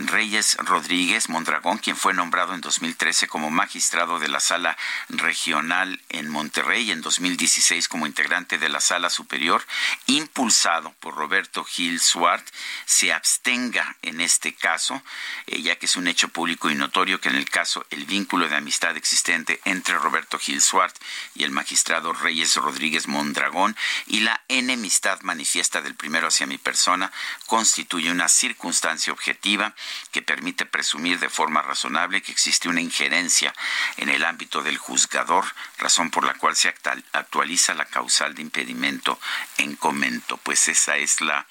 Reyes 0.06 0.56
Rodríguez 0.58 1.28
Mondragón, 1.28 1.78
quien 1.78 1.96
fue 1.96 2.14
nombrado 2.14 2.54
en 2.54 2.60
2013 2.60 3.26
como 3.28 3.50
magistrado 3.50 4.18
de 4.18 4.28
la 4.28 4.40
Sala 4.40 4.76
Regional 5.08 6.00
en 6.08 6.28
Monterrey, 6.28 6.90
en 6.90 7.00
2016 7.00 7.88
como 7.88 8.06
integrante 8.06 8.58
de 8.58 8.68
la 8.68 8.80
Sala 8.80 9.10
Superior, 9.10 9.64
impulsado 10.06 10.92
por 11.00 11.14
Roberto 11.14 11.64
Gil 11.64 12.00
Suart, 12.00 12.46
se 12.86 13.12
abstenga 13.12 13.96
en 14.02 14.20
este 14.20 14.54
caso, 14.54 15.02
eh, 15.46 15.62
ya 15.62 15.76
que 15.76 15.86
es 15.86 15.96
un 15.96 16.08
hecho 16.08 16.28
público 16.28 16.70
y 16.70 16.74
notorio 16.74 17.20
que 17.20 17.28
en 17.28 17.36
el 17.36 17.48
caso 17.48 17.86
el 17.90 18.04
vínculo 18.04 18.48
de 18.48 18.56
amistad 18.56 18.96
existente 18.96 19.60
entre 19.64 19.98
Roberto 19.98 20.38
Gil 20.38 20.60
Suart 20.60 20.94
y 21.34 21.44
el 21.44 21.50
magistrado 21.50 22.12
Reyes 22.12 22.56
Rodríguez 22.56 23.08
Mondragón 23.08 23.76
y 24.06 24.20
la 24.20 24.42
enemistad 24.48 25.20
manifiesta 25.22 25.82
del 25.82 25.94
primero 25.94 26.28
hacia 26.28 26.46
mi 26.46 26.58
persona 26.58 27.12
constituye 27.46 28.10
una 28.10 28.28
circunstancia 28.28 29.12
objetiva 29.12 29.74
que 30.10 30.22
permite 30.22 30.66
presumir 30.66 31.18
de 31.18 31.28
forma 31.28 31.62
razonable 31.62 32.22
que 32.22 32.32
existe 32.32 32.68
una 32.68 32.80
injerencia 32.80 33.54
en 33.96 34.08
el 34.08 34.24
ámbito 34.24 34.62
del 34.62 34.78
juzgador, 34.78 35.44
razón 35.78 36.10
por 36.10 36.24
la 36.24 36.34
cual 36.34 36.56
se 36.56 36.74
actualiza 37.12 37.74
la 37.74 37.86
causal 37.86 38.34
de 38.34 38.42
impedimento 38.42 39.18
en 39.58 39.76
comento. 39.76 40.36
Pues 40.38 40.68
esa 40.68 40.96
es 40.96 41.20
la, 41.20 41.46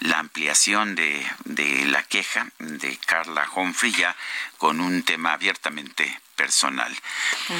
la 0.00 0.18
ampliación 0.18 0.94
de, 0.94 1.26
de 1.44 1.84
la 1.86 2.02
queja 2.02 2.48
de 2.58 2.96
Carla 2.98 3.48
Humphrey 3.54 3.92
ya 3.92 4.16
con 4.58 4.80
un 4.80 5.02
tema 5.02 5.32
abiertamente 5.32 6.20
personal. 6.36 6.96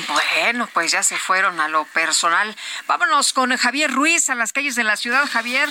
Bueno, 0.09 0.67
pues 0.73 0.91
ya 0.91 1.03
se 1.03 1.19
fueron 1.19 1.61
a 1.61 1.69
lo 1.69 1.85
personal. 1.87 2.57
Vámonos 2.87 3.35
con 3.35 3.55
Javier 3.57 3.91
Ruiz 3.91 4.31
a 4.31 4.35
las 4.35 4.53
calles 4.55 4.75
de 4.75 4.85
la 4.85 4.97
ciudad. 4.97 5.29
Javier. 5.31 5.69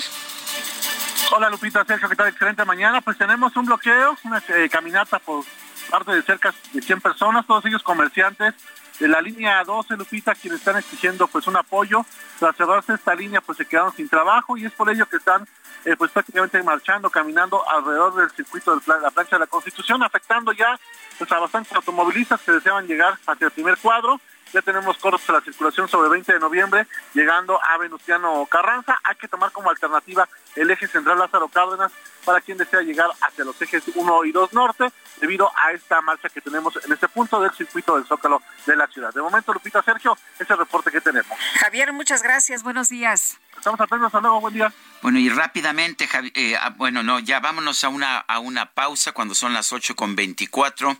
Hola 1.31 1.47
Lupita, 1.51 1.85
Sergio, 1.85 2.09
¿qué 2.09 2.15
tal? 2.15 2.27
Excelente 2.29 2.65
mañana. 2.65 3.01
Pues 3.01 3.15
tenemos 3.15 3.55
un 3.55 3.65
bloqueo, 3.65 4.17
una 4.23 4.41
eh, 4.49 4.67
caminata 4.67 5.19
por 5.19 5.45
parte 5.87 6.11
de 6.11 6.23
cerca 6.23 6.51
de 6.73 6.81
100 6.81 7.01
personas, 7.01 7.45
todos 7.45 7.63
ellos 7.65 7.83
comerciantes 7.83 8.55
de 8.99 9.07
la 9.07 9.21
línea 9.21 9.63
12, 9.63 9.95
Lupita, 9.95 10.33
quienes 10.33 10.59
están 10.59 10.77
exigiendo 10.77 11.27
pues 11.27 11.45
un 11.45 11.55
apoyo. 11.55 12.03
Tras 12.39 12.55
cerrarse 12.55 12.95
esta 12.95 13.13
línea, 13.13 13.41
pues 13.41 13.59
se 13.59 13.65
quedaron 13.65 13.93
sin 13.95 14.09
trabajo 14.09 14.57
y 14.57 14.65
es 14.65 14.73
por 14.73 14.89
ello 14.89 15.05
que 15.05 15.17
están 15.17 15.47
eh, 15.85 15.95
pues 15.95 16.11
prácticamente 16.11 16.61
marchando, 16.63 17.11
caminando 17.11 17.67
alrededor 17.69 18.15
del 18.15 18.31
circuito 18.31 18.75
de 18.75 18.81
la 18.99 19.11
plancha 19.11 19.35
de 19.35 19.41
la 19.41 19.47
Constitución, 19.47 20.01
afectando 20.01 20.51
ya 20.51 20.79
pues, 21.19 21.31
a 21.31 21.39
bastantes 21.39 21.71
automovilistas 21.73 22.41
que 22.41 22.53
deseaban 22.53 22.87
llegar 22.87 23.17
hacia 23.27 23.45
el 23.45 23.51
primer 23.51 23.77
cuadro. 23.77 24.19
Ya 24.51 24.63
tenemos 24.63 24.97
cortes 24.97 25.27
de 25.27 25.33
la 25.33 25.41
circulación 25.41 25.87
sobre 25.87 26.09
20 26.09 26.33
de 26.33 26.39
noviembre, 26.39 26.87
llegando 27.13 27.59
a 27.63 27.77
Venustiano 27.77 28.47
Carranza. 28.49 28.97
Hay 29.03 29.15
que 29.15 29.27
tomar 29.27 29.51
como 29.51 29.69
alternativa 29.69 30.27
el 30.55 30.69
eje 30.71 30.87
central 30.87 31.19
Lázaro 31.19 31.47
Cárdenas 31.47 31.91
para 32.25 32.41
quien 32.41 32.57
desea 32.57 32.81
llegar 32.81 33.09
hacia 33.21 33.45
los 33.45 33.59
ejes 33.61 33.83
1 33.93 34.25
y 34.25 34.31
2 34.31 34.53
norte, 34.53 34.91
debido 35.19 35.51
a 35.55 35.71
esta 35.71 36.01
marcha 36.01 36.29
que 36.29 36.41
tenemos 36.41 36.73
en 36.85 36.91
este 36.91 37.07
punto 37.07 37.41
del 37.41 37.51
circuito 37.51 37.95
del 37.95 38.05
Zócalo 38.05 38.41
de 38.65 38.75
la 38.75 38.87
ciudad. 38.87 39.13
De 39.13 39.21
momento, 39.21 39.53
Lupita 39.53 39.81
Sergio, 39.81 40.17
ese 40.37 40.55
reporte 40.55 40.91
que 40.91 41.01
tenemos. 41.01 41.37
Javier, 41.59 41.91
muchas 41.93 42.21
gracias. 42.21 42.63
Buenos 42.63 42.89
días. 42.89 43.39
Estamos 43.57 43.79
atentos. 43.81 44.07
Hasta 44.07 44.21
luego. 44.21 44.41
Buen 44.41 44.53
día. 44.53 44.71
Bueno, 45.01 45.19
y 45.19 45.29
rápidamente, 45.29 46.07
eh, 46.35 46.55
ah, 46.59 46.73
bueno, 46.77 47.03
no, 47.03 47.19
ya 47.19 47.39
vámonos 47.39 47.83
a 47.83 47.89
una, 47.89 48.19
a 48.19 48.39
una 48.39 48.73
pausa 48.73 49.11
cuando 49.11 49.35
son 49.35 49.53
las 49.53 49.73
8 49.73 49.95
con 49.95 50.15
24. 50.15 50.97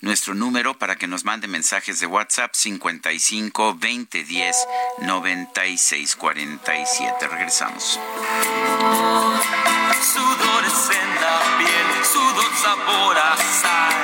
Nuestro 0.00 0.34
número 0.34 0.78
para 0.78 0.96
que 0.96 1.06
nos 1.06 1.24
mande 1.24 1.48
mensajes 1.48 2.00
de 2.00 2.06
WhatsApp 2.06 2.54
55 2.54 3.76
20 3.78 4.24
10 4.24 4.66
96 5.02 6.16
47. 6.16 7.28
Regresamos. 7.28 8.00
Sudores 10.12 10.90
en 10.90 11.08
la 11.20 11.38
piel, 11.58 12.04
sudor 12.04 12.52
sabor 12.56 13.16
a 13.16 13.36
sal. 13.36 14.01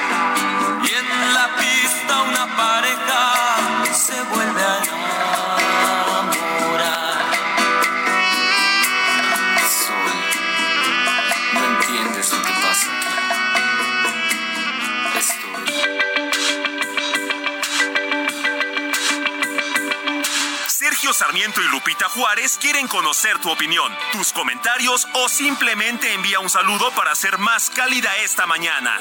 Sarmiento 21.13 21.61
y 21.61 21.69
Lupita 21.71 22.09
Juárez 22.09 22.59
quieren 22.61 22.87
conocer 22.87 23.39
tu 23.41 23.51
opinión, 23.51 23.93
tus 24.13 24.33
comentarios 24.33 25.07
o 25.15 25.29
simplemente 25.29 26.13
envía 26.15 26.41
un 26.41 26.51
saludo 26.51 26.91
para 26.97 27.15
ser 27.15 27.39
más 27.39 27.71
cálida 27.71 28.11
esta 28.25 28.47
mañana. 28.47 28.99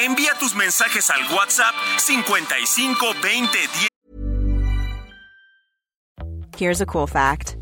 Envía 0.00 0.34
tus 0.38 0.54
mensajes 0.54 1.10
al 1.10 1.22
WhatsApp 1.32 1.74
55 1.98 3.14
20 3.22 3.58
10. 3.58 3.88
Here's 6.56 6.80
a 6.80 6.86
cool 6.86 7.06
fact: 7.06 7.56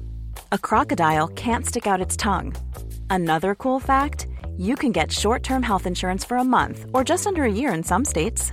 A 0.51 0.59
crocodile 0.59 1.29
can't 1.29 1.65
stick 1.65 1.87
out 1.87 2.01
its 2.01 2.17
tongue. 2.17 2.55
Another 3.11 3.55
cool 3.55 3.81
fact: 3.81 4.27
you 4.57 4.75
can 4.75 4.93
get 4.93 5.13
short-term 5.13 5.63
health 5.63 5.87
insurance 5.87 6.25
for 6.25 6.37
a 6.37 6.45
month 6.45 6.87
or 6.93 7.05
just 7.05 7.27
under 7.27 7.45
a 7.45 7.53
year 7.53 7.73
in 7.73 7.83
some 7.85 8.05
states. 8.05 8.53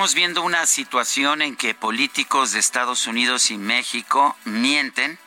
Estamos 0.00 0.14
viendo 0.14 0.40
una 0.40 0.64
situación 0.64 1.42
en 1.42 1.56
que 1.56 1.74
políticos 1.74 2.52
de 2.52 2.58
Estados 2.58 3.06
Unidos 3.06 3.50
y 3.50 3.58
México 3.58 4.34
mienten 4.46 5.18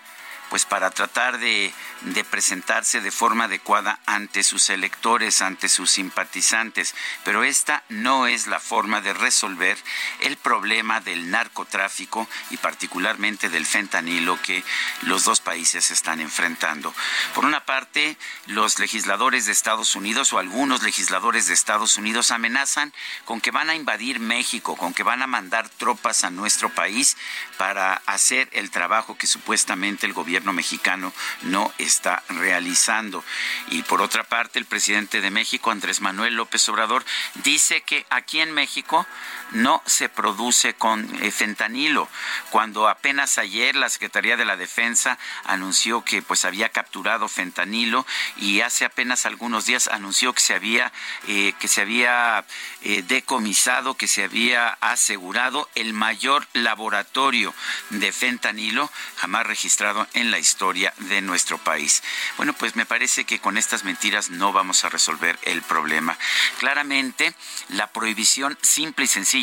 pues 0.49 0.65
para 0.65 0.89
tratar 0.89 1.37
de, 1.37 1.71
de, 2.03 2.23
presentarse 2.23 3.01
de 3.01 3.11
forma 3.11 3.45
adecuada 3.45 3.99
ante 4.05 4.43
sus 4.43 4.69
electores, 4.69 5.41
ante 5.41 5.69
sus 5.69 5.91
simpatizantes. 5.91 6.95
Pero 7.23 7.43
esta 7.43 7.83
no 7.89 8.27
es 8.27 8.47
la 8.47 8.59
forma 8.59 9.01
de 9.01 9.13
resolver 9.13 9.77
el 10.19 10.37
problema 10.37 10.99
del 10.99 11.31
narcotráfico 11.31 12.27
y 12.49 12.57
particularmente 12.57 13.49
del 13.49 13.65
fentanilo 13.65 14.41
que 14.41 14.63
los 15.01 15.23
dos 15.23 15.41
países 15.41 15.91
están 15.91 16.19
enfrentando. 16.19 16.93
Por 17.33 17.45
una 17.45 17.65
parte, 17.65 18.17
los 18.47 18.79
legisladores 18.79 19.45
de 19.45 19.51
Estados 19.51 19.95
Unidos 19.95 20.33
o 20.33 20.39
algunos 20.39 20.83
legisladores 20.83 21.47
de 21.47 21.53
Estados 21.53 21.97
Unidos 21.97 22.31
amenazan 22.31 22.93
con 23.25 23.41
que 23.41 23.51
van 23.51 23.69
a 23.69 23.75
invadir 23.75 24.19
México, 24.19 24.75
con 24.75 24.93
que 24.93 25.03
van 25.03 25.21
a 25.21 25.27
mandar 25.27 25.69
tropas 25.69 26.23
a 26.23 26.29
nuestro 26.29 26.69
país 26.69 27.17
para 27.57 28.01
hacer 28.05 28.49
el 28.51 28.71
trabajo 28.71 29.17
que 29.17 29.27
supuestamente 29.27 30.05
el 30.05 30.13
gobierno 30.13 30.53
mexicano 30.53 31.13
no 31.43 31.71
está 31.77 31.92
está 31.93 32.23
realizando. 32.29 33.23
Y 33.69 33.83
por 33.83 34.01
otra 34.01 34.23
parte, 34.23 34.59
el 34.59 34.65
presidente 34.65 35.21
de 35.21 35.31
México, 35.31 35.71
Andrés 35.71 36.01
Manuel 36.01 36.35
López 36.35 36.67
Obrador, 36.69 37.05
dice 37.43 37.81
que 37.81 38.05
aquí 38.09 38.39
en 38.39 38.51
México 38.51 39.05
no 39.53 39.81
se 39.85 40.09
produce 40.09 40.73
con 40.73 41.07
eh, 41.23 41.31
fentanilo. 41.31 42.09
Cuando 42.49 42.87
apenas 42.87 43.37
ayer 43.37 43.75
la 43.75 43.89
Secretaría 43.89 44.37
de 44.37 44.45
la 44.45 44.57
Defensa 44.57 45.17
anunció 45.45 46.03
que 46.03 46.21
pues 46.21 46.45
había 46.45 46.69
capturado 46.69 47.27
fentanilo 47.27 48.05
y 48.37 48.61
hace 48.61 48.85
apenas 48.85 49.25
algunos 49.25 49.65
días 49.65 49.87
anunció 49.87 50.33
que 50.33 50.41
se 50.41 50.55
había 50.55 50.91
eh, 51.27 51.53
que 51.59 51.67
se 51.67 51.81
había 51.81 52.45
eh, 52.81 53.03
decomisado, 53.07 53.95
que 53.95 54.07
se 54.07 54.23
había 54.23 54.69
asegurado 54.81 55.69
el 55.75 55.93
mayor 55.93 56.47
laboratorio 56.53 57.53
de 57.89 58.11
fentanilo 58.11 58.89
jamás 59.17 59.45
registrado 59.45 60.07
en 60.13 60.31
la 60.31 60.39
historia 60.39 60.93
de 60.97 61.21
nuestro 61.21 61.57
país. 61.57 62.03
Bueno, 62.37 62.53
pues 62.53 62.75
me 62.75 62.85
parece 62.85 63.25
que 63.25 63.39
con 63.39 63.57
estas 63.57 63.83
mentiras 63.83 64.29
no 64.29 64.51
vamos 64.51 64.83
a 64.83 64.89
resolver 64.89 65.37
el 65.43 65.61
problema. 65.61 66.17
Claramente, 66.59 67.33
la 67.69 67.87
prohibición 67.87 68.57
simple 68.61 69.05
y 69.05 69.07
sencilla 69.07 69.42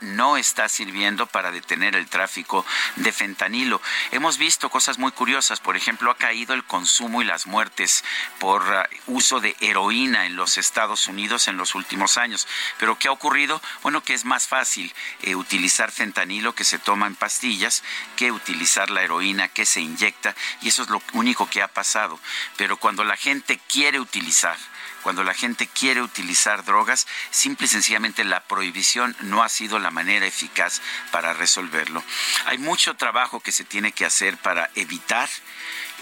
no 0.00 0.36
está 0.36 0.68
sirviendo 0.68 1.26
para 1.26 1.50
detener 1.50 1.96
el 1.96 2.06
tráfico 2.06 2.64
de 2.96 3.12
fentanilo. 3.12 3.80
Hemos 4.10 4.38
visto 4.38 4.70
cosas 4.70 4.98
muy 4.98 5.12
curiosas, 5.12 5.60
por 5.60 5.76
ejemplo, 5.76 6.10
ha 6.10 6.16
caído 6.16 6.54
el 6.54 6.64
consumo 6.64 7.22
y 7.22 7.24
las 7.24 7.46
muertes 7.46 8.04
por 8.38 8.62
uh, 8.62 9.12
uso 9.12 9.40
de 9.40 9.56
heroína 9.60 10.26
en 10.26 10.36
los 10.36 10.58
Estados 10.58 11.08
Unidos 11.08 11.48
en 11.48 11.56
los 11.56 11.74
últimos 11.74 12.18
años. 12.18 12.46
Pero 12.78 12.98
¿qué 12.98 13.08
ha 13.08 13.12
ocurrido? 13.12 13.60
Bueno, 13.82 14.02
que 14.02 14.14
es 14.14 14.24
más 14.24 14.46
fácil 14.46 14.92
eh, 15.22 15.34
utilizar 15.34 15.90
fentanilo 15.90 16.54
que 16.54 16.64
se 16.64 16.78
toma 16.78 17.06
en 17.06 17.16
pastillas 17.16 17.82
que 18.16 18.30
utilizar 18.30 18.90
la 18.90 19.02
heroína 19.02 19.48
que 19.48 19.66
se 19.66 19.80
inyecta 19.80 20.34
y 20.60 20.68
eso 20.68 20.82
es 20.82 20.88
lo 20.88 21.02
único 21.14 21.48
que 21.48 21.62
ha 21.62 21.68
pasado. 21.68 22.18
Pero 22.56 22.76
cuando 22.76 23.04
la 23.04 23.16
gente 23.16 23.60
quiere 23.68 23.98
utilizar 23.98 24.56
cuando 25.02 25.24
la 25.24 25.34
gente 25.34 25.66
quiere 25.66 26.02
utilizar 26.02 26.64
drogas, 26.64 27.06
simple 27.30 27.66
y 27.66 27.68
sencillamente 27.68 28.24
la 28.24 28.44
prohibición 28.44 29.16
no 29.20 29.42
ha 29.42 29.48
sido 29.48 29.78
la 29.78 29.90
manera 29.90 30.26
eficaz 30.26 30.80
para 31.10 31.32
resolverlo. 31.32 32.02
Hay 32.46 32.58
mucho 32.58 32.94
trabajo 32.94 33.40
que 33.40 33.52
se 33.52 33.64
tiene 33.64 33.92
que 33.92 34.04
hacer 34.04 34.36
para 34.38 34.70
evitar 34.74 35.28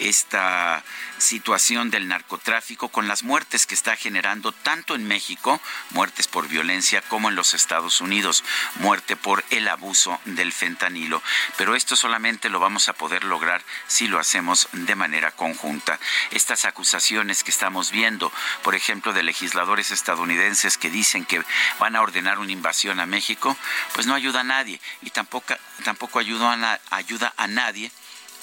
esta 0.01 0.83
situación 1.19 1.91
del 1.91 2.09
narcotráfico 2.09 2.89
con 2.89 3.07
las 3.07 3.23
muertes 3.23 3.67
que 3.67 3.75
está 3.75 3.97
generando 3.97 4.53
tanto 4.53 4.95
en 4.95 5.07
México, 5.07 5.61
muertes 5.91 6.27
por 6.27 6.49
violencia, 6.49 7.03
como 7.03 7.29
en 7.29 7.35
los 7.35 7.55
Estados 7.55 8.01
Unidos, 8.01 8.43
muerte 8.77 9.17
por 9.17 9.45
el 9.51 9.69
abuso 9.69 10.19
del 10.25 10.53
fentanilo. 10.53 11.23
Pero 11.57 11.75
esto 11.75 11.97
solamente 11.97 12.49
lo 12.49 12.61
vamos 12.61 12.89
a 12.89 12.95
poder 12.95 13.25
lograr 13.25 13.63
si 13.87 14.09
lo 14.09 14.19
hacemos 14.19 14.69
de 14.73 14.95
manera 14.95 15.33
conjunta. 15.33 15.99
Estas 16.31 16.65
acusaciones 16.65 17.45
que 17.45 17.51
estamos 17.51 17.91
viendo, 17.91 18.33
por 18.63 18.75
ejemplo, 18.75 19.13
de 19.13 19.23
legisladores 19.23 19.91
estadounidenses 19.91 20.79
que 20.79 20.91
dicen 20.91 21.25
que 21.25 21.43
van 21.79 21.97
a 21.97 22.03
ordenar 22.03 22.39
una 22.39 22.53
invasión 22.53 23.01
a 23.01 23.07
México, 23.07 23.57
pues 23.95 24.07
no 24.07 24.15
ayuda 24.15 24.41
a 24.41 24.45
nadie 24.45 24.81
y 25.03 25.11
tampoco, 25.11 25.55
tampoco 25.85 26.19
ayuda 26.19 26.55
a, 26.55 26.97
ayuda 26.97 27.35
a 27.37 27.47
nadie 27.47 27.91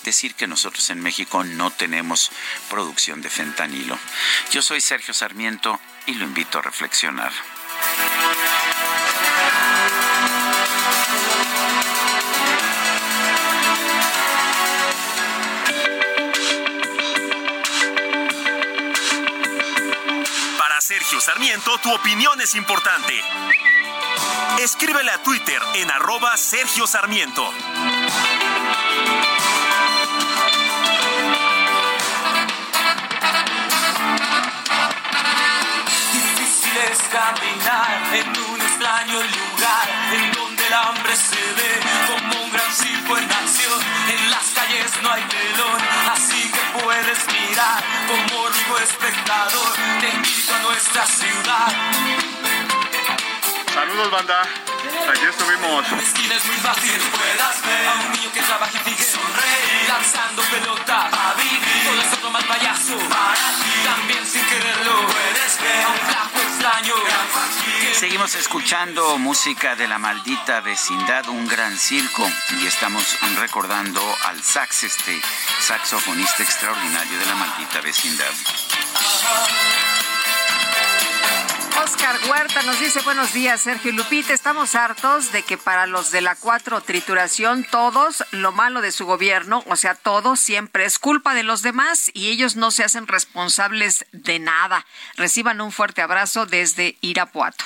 decir 0.08 0.36
que 0.36 0.48
nosotros 0.48 0.90
en 0.90 1.02
México 1.02 1.44
no 1.44 1.70
tenemos 1.70 2.32
producción 2.70 3.22
de 3.22 3.30
fentanilo. 3.30 4.00
Yo 4.52 4.62
soy 4.62 4.80
Sergio 4.80 5.14
Sarmiento 5.14 5.80
y 6.06 6.14
lo 6.14 6.24
invito 6.24 6.60
a 6.60 6.62
reflexionar. 6.62 7.32
Para 20.58 20.80
Sergio 20.80 21.20
Sarmiento, 21.20 21.78
tu 21.80 21.94
opinión 21.94 22.40
es 22.40 22.56
importante. 22.56 23.14
Escríbele 24.60 25.12
a 25.12 25.22
Twitter 25.22 25.62
en 25.76 25.92
arroba 25.92 26.38
Sergio 26.38 26.88
Sarmiento. 26.88 27.54
Es 36.98 37.08
caminar 37.10 38.02
en 38.14 38.28
un 38.30 38.62
extraño 38.62 39.20
lugar 39.22 39.86
en 40.14 40.32
donde 40.32 40.68
el 40.68 40.74
hambre 40.74 41.16
se 41.16 41.36
ve 41.36 41.80
como 42.08 42.44
un 42.44 42.52
gran 42.52 42.72
circo 42.74 43.18
en 43.18 43.32
acción. 43.32 43.80
En 44.10 44.32
las 44.32 44.46
calles 44.56 44.92
no 45.02 45.12
hay 45.12 45.24
telón, 45.24 45.82
así 46.12 46.52
que 46.52 46.80
puedes 46.80 47.20
mirar 47.28 47.84
como 48.08 48.48
rico 48.50 48.78
espectador. 48.80 49.74
Te 50.00 50.10
invito 50.10 50.56
a 50.56 50.60
nuestra 50.60 51.06
ciudad. 51.06 51.74
Saludos, 53.74 54.12
banda. 54.12 54.42
Aquí 55.10 55.26
estuvimos. 55.30 55.86
Esquina 55.92 56.36
es 56.36 56.46
muy 56.46 56.58
fácil, 56.58 57.00
puedas 57.14 57.62
ver 57.66 57.88
a 57.88 57.94
un 57.94 58.12
niño 58.12 58.32
que 58.34 58.42
trabaja 58.42 58.72
y 58.74 58.90
sigue 58.90 59.04
sonreír, 59.04 59.90
lanzando 59.90 60.42
pelota 60.44 61.10
a 61.12 61.34
vivir. 61.36 61.84
Todo 61.86 62.02
es 62.02 62.14
otro 62.14 62.32
mal 62.32 62.46
payaso 62.46 62.98
para 63.10 63.48
ti, 63.62 63.72
también 63.84 64.26
sin 64.26 64.44
quererlo 64.46 65.08
puedes 65.08 65.62
ver 65.62 65.84
a 65.84 65.88
un 65.90 66.00
flaco 66.08 66.37
Seguimos 67.94 68.36
escuchando 68.36 69.18
música 69.18 69.76
de 69.76 69.88
la 69.88 69.98
maldita 69.98 70.60
vecindad, 70.62 71.28
un 71.30 71.48
gran 71.48 71.78
circo, 71.78 72.28
y 72.62 72.68
estamos 72.68 73.18
recordando 73.38 74.02
al 74.26 74.44
sax, 74.44 74.84
este 74.84 75.22
saxofonista 75.62 76.44
extraordinario 76.44 77.20
de 77.20 77.26
la 77.26 77.36
maldita 77.36 77.82
vecindad. 77.82 78.34
Oscar 81.98 82.20
Huerta 82.30 82.62
nos 82.62 82.80
dice 82.80 83.02
buenos 83.02 83.34
días, 83.34 83.60
Sergio 83.60 83.92
Lupita. 83.92 84.32
Estamos 84.32 84.76
hartos 84.76 85.32
de 85.32 85.42
que 85.42 85.58
para 85.58 85.88
los 85.88 86.12
de 86.12 86.22
la 86.22 86.36
cuatro 86.36 86.80
trituración, 86.82 87.64
todos 87.64 88.24
lo 88.30 88.52
malo 88.52 88.82
de 88.82 88.92
su 88.92 89.08
gobierno, 89.08 89.64
o 89.66 89.76
sea, 89.76 89.96
todo 89.96 90.36
siempre 90.36 90.86
es 90.86 91.00
culpa 91.00 91.34
de 91.34 91.42
los 91.42 91.64
demás 91.64 92.12
y 92.14 92.28
ellos 92.28 92.56
no 92.56 92.70
se 92.70 92.84
hacen 92.84 93.08
responsables 93.08 94.06
de 94.12 94.38
nada. 94.38 94.86
Reciban 95.16 95.60
un 95.60 95.72
fuerte 95.72 96.04
abrazo 96.04 96.46
desde 96.46 96.98
Irapuato. 97.02 97.66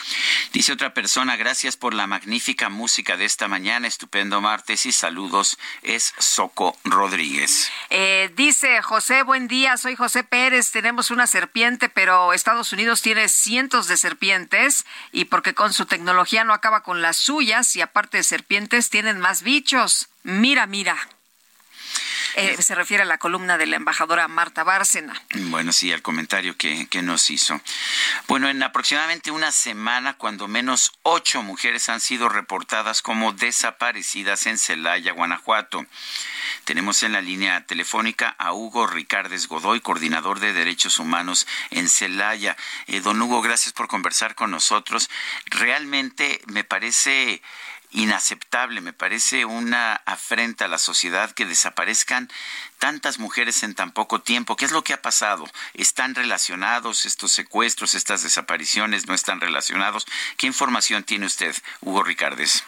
Dice 0.53 0.71
otra 0.71 0.93
persona, 0.93 1.35
gracias 1.35 1.75
por 1.75 1.93
la 1.93 2.07
magnífica 2.07 2.69
música 2.69 3.17
de 3.17 3.25
esta 3.25 3.49
mañana, 3.49 3.89
estupendo 3.89 4.39
martes 4.39 4.85
y 4.85 4.93
saludos. 4.93 5.57
Es 5.83 6.13
Soco 6.19 6.77
Rodríguez. 6.85 7.69
Eh, 7.89 8.31
dice 8.37 8.81
José, 8.81 9.23
buen 9.23 9.49
día, 9.49 9.75
soy 9.75 9.97
José 9.97 10.23
Pérez, 10.23 10.71
tenemos 10.71 11.11
una 11.11 11.27
serpiente, 11.27 11.89
pero 11.89 12.31
Estados 12.31 12.71
Unidos 12.71 13.01
tiene 13.01 13.27
cientos 13.27 13.89
de 13.89 13.97
serpientes 13.97 14.20
y 15.11 15.25
porque 15.25 15.53
con 15.53 15.73
su 15.73 15.85
tecnología 15.85 16.43
no 16.43 16.53
acaba 16.53 16.83
con 16.83 17.01
las 17.01 17.17
suyas 17.17 17.75
y 17.75 17.81
aparte 17.81 18.17
de 18.17 18.23
serpientes 18.23 18.89
tienen 18.89 19.19
más 19.19 19.41
bichos. 19.41 20.09
Mira, 20.23 20.67
mira. 20.67 20.95
Eh, 22.35 22.61
se 22.61 22.75
refiere 22.75 23.03
a 23.03 23.05
la 23.05 23.17
columna 23.17 23.57
de 23.57 23.65
la 23.65 23.75
embajadora 23.75 24.27
Marta 24.27 24.63
Bárcena. 24.63 25.21
Bueno, 25.35 25.73
sí, 25.73 25.91
al 25.91 26.01
comentario 26.01 26.55
que, 26.57 26.87
que, 26.87 27.01
nos 27.01 27.29
hizo. 27.29 27.59
Bueno, 28.27 28.49
en 28.49 28.63
aproximadamente 28.63 29.31
una 29.31 29.51
semana, 29.51 30.13
cuando 30.13 30.47
menos 30.47 30.93
ocho 31.03 31.43
mujeres 31.43 31.89
han 31.89 31.99
sido 31.99 32.29
reportadas 32.29 33.01
como 33.01 33.33
desaparecidas 33.33 34.45
en 34.45 34.57
Celaya, 34.57 35.11
Guanajuato. 35.13 35.85
Tenemos 36.63 37.03
en 37.03 37.13
la 37.13 37.21
línea 37.21 37.65
telefónica 37.65 38.35
a 38.37 38.53
Hugo 38.53 38.87
Ricardes 38.87 39.47
Godoy, 39.47 39.81
coordinador 39.81 40.39
de 40.39 40.53
Derechos 40.53 40.99
Humanos 40.99 41.47
en 41.69 41.89
Celaya. 41.89 42.55
Eh, 42.87 43.01
don 43.01 43.21
Hugo, 43.21 43.41
gracias 43.41 43.73
por 43.73 43.87
conversar 43.87 44.35
con 44.35 44.51
nosotros. 44.51 45.09
Realmente 45.45 46.41
me 46.47 46.63
parece 46.63 47.41
inaceptable, 47.91 48.81
me 48.81 48.93
parece 48.93 49.45
una 49.45 49.95
afrenta 50.05 50.65
a 50.65 50.67
la 50.67 50.77
sociedad 50.77 51.31
que 51.31 51.45
desaparezcan 51.45 52.29
tantas 52.79 53.19
mujeres 53.19 53.63
en 53.63 53.75
tan 53.75 53.91
poco 53.91 54.21
tiempo. 54.21 54.55
¿Qué 54.55 54.65
es 54.65 54.71
lo 54.71 54.83
que 54.83 54.93
ha 54.93 55.01
pasado? 55.01 55.45
¿Están 55.73 56.15
relacionados 56.15 57.05
estos 57.05 57.31
secuestros, 57.31 57.93
estas 57.93 58.23
desapariciones? 58.23 59.07
¿No 59.07 59.13
están 59.13 59.41
relacionados? 59.41 60.07
¿Qué 60.37 60.47
información 60.47 61.03
tiene 61.03 61.25
usted, 61.25 61.55
Hugo 61.81 62.03
Ricardes? 62.03 62.63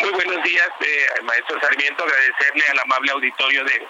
Muy 0.00 0.10
buenos 0.10 0.42
días, 0.42 0.68
eh, 0.80 1.06
maestro 1.22 1.60
Sarmiento. 1.60 2.04
Agradecerle 2.04 2.64
al 2.68 2.78
amable 2.80 3.12
auditorio 3.12 3.64
de, 3.64 3.86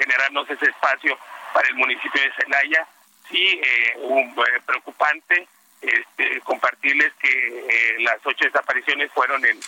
generarnos 0.00 0.50
ese 0.50 0.66
espacio 0.66 1.18
para 1.54 1.68
el 1.68 1.74
municipio 1.76 2.20
de 2.20 2.32
Celaya. 2.34 2.86
Sí, 3.30 3.60
eh, 3.62 3.94
un, 3.98 4.28
eh, 4.30 4.60
preocupante 4.66 5.48
este, 5.80 6.40
compartirles 6.42 7.12
que 7.14 7.28
eh, 7.28 7.96
las 8.00 8.18
ocho 8.24 8.44
desapariciones 8.44 9.10
fueron 9.12 9.44
en 9.44 9.58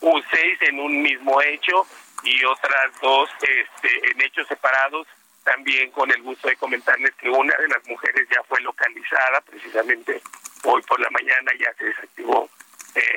un 0.00 0.22
seis 0.30 0.58
en 0.62 0.80
un 0.80 1.02
mismo 1.02 1.40
hecho 1.42 1.86
y 2.22 2.44
otras 2.44 3.00
dos 3.00 3.30
este, 3.42 4.10
en 4.10 4.20
hechos 4.20 4.46
separados. 4.48 5.06
También 5.44 5.90
con 5.92 6.10
el 6.10 6.22
gusto 6.22 6.48
de 6.48 6.56
comentarles 6.56 7.14
que 7.14 7.30
una 7.30 7.56
de 7.56 7.68
las 7.68 7.86
mujeres 7.86 8.28
ya 8.30 8.42
fue 8.42 8.60
localizada, 8.60 9.40
precisamente 9.40 10.20
hoy 10.64 10.82
por 10.82 11.00
la 11.00 11.08
mañana 11.10 11.52
ya 11.58 11.72
se 11.74 11.86
desactivó 11.86 12.50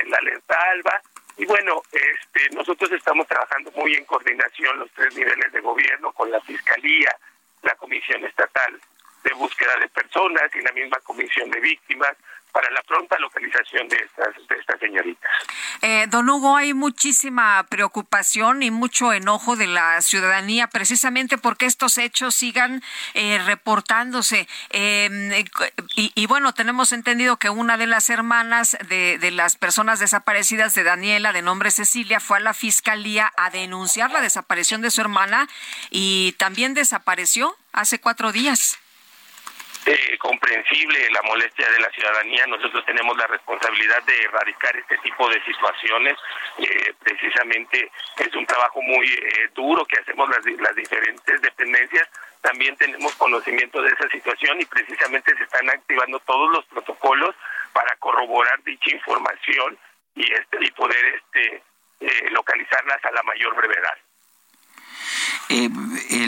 la 0.06 0.18
alerta 0.18 0.56
alba 0.72 1.02
y 1.38 1.45
bueno, 1.45 1.82
este, 1.91 2.49
nosotros 2.56 2.91
estamos 2.91 3.28
trabajando 3.28 3.72
muy 3.72 3.95
en 3.95 4.06
coordinación 4.06 4.78
los 4.78 4.91
tres 4.91 5.15
niveles 5.15 5.52
de 5.52 5.61
gobierno 5.61 6.11
con 6.11 6.30
la 6.30 6.40
Fiscalía, 6.41 7.15
la 7.64 7.73
Comisión 7.76 8.23
Estatal 8.26 8.80
de 9.23 9.34
Búsqueda 9.34 9.76
de 9.78 9.88
Personas 9.90 10.53
y 10.56 10.61
la 10.61 10.72
misma 10.72 10.99
Comisión 10.99 11.49
de 11.49 11.60
Víctimas 11.60 12.15
para 12.52 12.69
la 12.72 12.82
pronta 12.84 13.18
localización 13.19 13.88
de 13.88 13.98
estas, 13.98 14.48
de 14.48 14.56
estas 14.56 14.80
señoritas. 14.80 15.32
Eh, 15.82 16.06
don 16.10 16.30
Hugo, 16.30 16.56
hay 16.56 16.73
muchísima 16.73 17.65
preocupación 17.69 18.64
y 18.64 18.72
mucho 18.72 19.14
enojo 19.14 19.56
de 19.56 19.68
la 19.68 20.02
ciudadanía 20.02 20.68
precisamente 20.68 21.38
porque 21.38 21.65
estos 21.65 21.98
hechos 21.98 22.36
sigan 22.36 22.84
eh, 23.14 23.40
reportándose. 23.45 24.48
Em, 24.69 25.32
y, 25.95 26.26
bueno, 26.28 26.53
tenemos 26.53 26.91
entendido 26.91 27.38
que 27.38 27.49
una 27.49 27.78
de 27.78 27.88
las 27.88 28.10
hermanas 28.10 28.78
de, 28.88 29.18
de 29.18 29.32
las 29.32 29.56
personas 29.56 29.99
desaparecidas 29.99 30.76
de 30.76 30.84
Daniela, 30.84 31.34
de 31.34 31.41
nombre 31.41 31.72
Cecilia, 31.72 32.19
fue 32.19 32.38
a 32.38 32.41
la 32.41 32.53
fiscalía 32.53 33.32
a 33.38 33.49
denunciar 33.49 34.11
la 34.11 34.22
desaparición 34.22 34.82
de 34.82 34.91
su 34.91 35.02
hermana 35.02 35.48
y 35.90 36.34
también 36.34 36.73
desapareció 36.73 37.56
hace 37.73 37.99
cuatro 37.99 38.32
días 38.32 38.80
eh, 39.85 40.17
comprensible 40.19 41.09
la 41.11 41.21
molestia 41.23 41.69
de 41.69 41.79
la 41.79 41.89
ciudadanía. 41.89 42.45
Nosotros 42.47 42.85
tenemos 42.85 43.17
la 43.17 43.27
responsabilidad 43.27 44.03
de 44.03 44.23
erradicar 44.23 44.75
este 44.75 44.97
tipo 44.99 45.29
de 45.29 45.43
situaciones. 45.43 46.15
Eh, 46.59 46.93
precisamente 47.03 47.91
es 48.17 48.35
un 48.35 48.45
trabajo 48.45 48.81
muy 48.81 49.07
eh, 49.07 49.49
duro 49.53 49.85
que 49.85 49.99
hacemos 49.99 50.29
las, 50.29 50.45
las 50.45 50.75
diferentes 50.75 51.41
dependencias. 51.41 52.07
También 52.41 52.75
tenemos 52.77 53.15
conocimiento 53.15 53.81
de 53.81 53.89
esa 53.89 54.07
situación 54.09 54.59
y 54.61 54.65
precisamente 54.65 55.35
se 55.35 55.43
están 55.43 55.69
activando 55.69 56.19
todos 56.19 56.51
los 56.51 56.65
protocolos 56.65 57.35
para 57.73 57.95
corroborar 57.97 58.61
dicha 58.63 58.95
información 58.95 59.77
y 60.15 60.31
este 60.33 60.57
y 60.59 60.71
poder 60.71 61.05
este 61.05 61.63
eh, 62.01 62.29
localizarlas 62.31 63.03
a 63.05 63.11
la 63.11 63.23
mayor 63.23 63.55
brevedad. 63.55 63.97
Eh, 65.49 65.69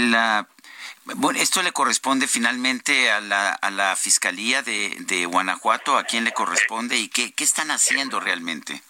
la 0.10 0.48
bueno, 1.06 1.40
esto 1.40 1.62
le 1.62 1.72
corresponde 1.72 2.28
finalmente 2.28 3.12
a 3.12 3.20
la, 3.20 3.52
a 3.52 3.72
la 3.72 3.96
Fiscalía 3.96 4.62
de, 4.62 4.96
de 5.00 5.26
Guanajuato, 5.26 5.98
¿a 5.98 6.04
quién 6.04 6.24
le 6.24 6.32
corresponde 6.32 6.98
y 6.98 7.10
qué, 7.10 7.34
qué 7.34 7.44
están 7.44 7.72
haciendo 7.72 8.20
realmente? 8.20 8.82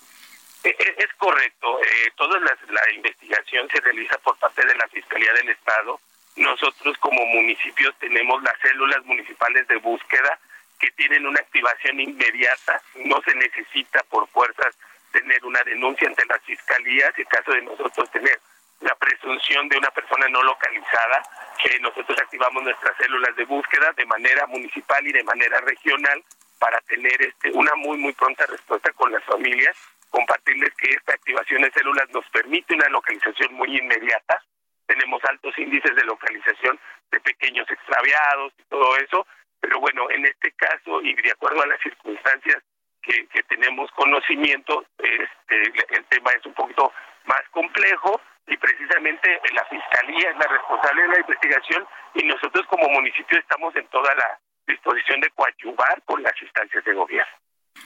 E, 0.63 0.69
e, 0.69 0.95
es, 0.97 1.13
correcto, 1.17 1.79
eh, 1.81 2.11
toda 2.15 2.39
la, 2.39 2.57
la, 2.69 2.91
investigación 2.93 3.67
se 3.69 3.81
realiza 3.81 4.17
por 4.19 4.37
parte 4.37 4.65
de 4.65 4.75
la 4.75 4.87
Fiscalía 4.87 5.33
del 5.33 5.49
Estado. 5.49 5.99
Nosotros 6.35 6.97
como 6.99 7.25
municipios 7.25 7.93
tenemos 7.99 8.41
las 8.43 8.57
células 8.61 9.03
municipales 9.05 9.67
de 9.67 9.77
búsqueda 9.77 10.39
que 10.79 10.91
tienen 10.91 11.25
una 11.25 11.39
activación 11.39 11.99
inmediata, 11.99 12.81
no 13.05 13.21
se 13.23 13.35
necesita 13.35 14.03
por 14.09 14.27
fuerzas 14.29 14.75
tener 15.11 15.43
una 15.45 15.63
denuncia 15.63 16.07
ante 16.07 16.25
las 16.25 16.41
fiscalías 16.43 17.13
en 17.17 17.25
caso 17.25 17.51
de 17.51 17.61
nosotros 17.61 18.09
tener 18.11 18.39
la 18.83 18.95
presunción 18.95 19.69
de 19.69 19.77
una 19.77 19.89
persona 19.91 20.27
no 20.29 20.43
localizada, 20.43 21.23
que 21.61 21.79
nosotros 21.79 22.17
activamos 22.19 22.63
nuestras 22.63 22.95
células 22.97 23.35
de 23.35 23.45
búsqueda 23.45 23.91
de 23.93 24.05
manera 24.05 24.45
municipal 24.47 25.05
y 25.07 25.11
de 25.11 25.23
manera 25.23 25.59
regional 25.61 26.21
para 26.59 26.79
tener 26.81 27.21
este 27.21 27.51
una 27.51 27.73
muy 27.75 27.97
muy 27.97 28.13
pronta 28.13 28.45
respuesta 28.45 28.91
con 28.93 29.11
las 29.11 29.23
familias, 29.23 29.75
compartirles 30.09 30.73
que 30.75 30.89
esta 30.89 31.13
activación 31.13 31.61
de 31.61 31.71
células 31.71 32.09
nos 32.11 32.25
permite 32.29 32.73
una 32.75 32.89
localización 32.89 33.53
muy 33.53 33.77
inmediata. 33.77 34.43
Tenemos 34.85 35.23
altos 35.25 35.57
índices 35.57 35.95
de 35.95 36.03
localización 36.03 36.79
de 37.11 37.19
pequeños 37.21 37.69
extraviados 37.69 38.53
y 38.59 38.63
todo 38.63 38.97
eso, 38.97 39.25
pero 39.61 39.79
bueno, 39.79 40.09
en 40.11 40.25
este 40.25 40.51
caso 40.51 41.01
y 41.01 41.13
de 41.13 41.31
acuerdo 41.31 41.61
a 41.61 41.67
las 41.67 41.79
circunstancias 41.81 42.61
que, 43.01 43.27
que 43.27 43.43
tenemos 43.43 43.89
conocimiento, 43.91 44.85
este, 44.97 45.73
el 45.95 46.05
tema 46.05 46.31
es 46.31 46.45
un 46.45 46.53
poquito 46.53 46.91
más 47.25 47.41
complejo, 47.51 48.19
y 48.47 48.57
precisamente 48.57 49.39
la 49.53 49.65
Fiscalía 49.65 50.31
es 50.31 50.37
la 50.37 50.47
responsable 50.47 51.01
de 51.03 51.07
la 51.09 51.19
investigación 51.19 51.87
y 52.13 52.23
nosotros 52.23 52.65
como 52.67 52.89
municipio 52.89 53.39
estamos 53.39 53.75
en 53.75 53.87
toda 53.87 54.13
la 54.15 54.39
disposición 54.67 55.21
de 55.21 55.29
coadyuvar 55.31 56.01
con 56.03 56.21
las 56.21 56.33
instancias 56.41 56.83
de 56.83 56.93
gobierno. 56.93 57.33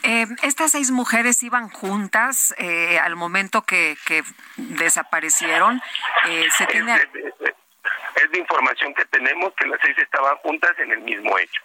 Eh, 0.04 0.26
estas 0.44 0.72
seis 0.72 0.92
mujeres 0.92 1.42
iban 1.44 1.70
juntas 1.70 2.54
eh, 2.58 3.00
al 3.00 3.16
momento 3.16 3.64
que, 3.64 3.98
que 4.06 4.24
desaparecieron. 4.58 5.82
Eh, 6.28 6.48
se 6.58 6.66
tiene... 6.68 6.96
es 6.96 8.32
de 8.32 8.40
información 8.40 8.94
que 8.94 9.06
tenemos 9.06 9.54
que 9.56 9.68
las 9.68 9.80
seis 9.82 9.98
estaban 10.00 10.38
juntas 10.38 10.72
en 10.80 10.92
el 10.92 11.02
mismo 11.02 11.38
hecho 11.38 11.62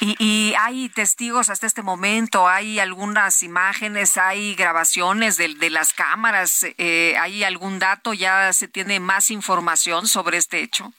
y, 0.00 0.54
hay 0.58 0.88
testigos 0.88 1.48
hasta 1.50 1.66
este 1.66 1.82
momento, 1.82 2.48
hay 2.48 2.78
algunas 2.78 3.42
imágenes, 3.42 4.16
hay 4.16 4.54
grabaciones 4.54 5.36
de, 5.36 5.54
de 5.54 5.70
las 5.70 5.92
cámaras, 5.92 6.66
eh, 6.78 7.16
hay 7.18 7.44
algún 7.44 7.78
dato, 7.78 8.14
ya 8.14 8.52
se 8.52 8.68
tiene 8.68 9.00
más 9.00 9.30
información 9.30 10.06
sobre 10.06 10.38
este 10.38 10.60
hecho. 10.60 10.92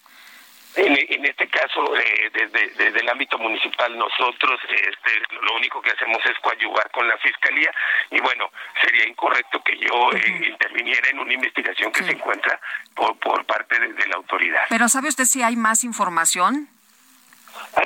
En, 0.76 1.26
este 1.26 1.48
caso, 1.48 1.96
eh, 1.98 2.32
desde, 2.32 3.00
el 3.00 3.10
ámbito 3.10 3.38
municipal, 3.38 3.98
nosotros 3.98 4.60
este, 4.70 5.36
lo 5.42 5.56
único 5.56 5.82
que 5.82 5.92
hacemos 5.92 6.20
es 6.26 6.38
coadyuvar 6.42 6.90
con 6.92 7.08
la 7.08 7.18
fiscalía 7.18 7.72
y 8.12 8.20
bueno, 8.20 8.50
sería 8.82 9.08
incorrecto 9.08 9.62
que 9.64 9.78
yo 9.78 10.12
eh, 10.14 10.48
interviniera 10.50 11.10
en 11.10 11.20
una 11.20 11.34
investigación 11.34 11.92
que 11.92 12.04
se 12.04 12.12
encuentra 12.12 12.60
por, 12.96 13.18
por 13.18 13.46
parte 13.46 13.80
de 13.80 14.08
la 14.08 14.16
autoridad. 14.16 14.62
Pero 14.70 14.88
¿sabe 14.88 15.10
usted 15.10 15.26
si 15.26 15.42
hay 15.42 15.56
más 15.56 15.84
información? 15.84 16.70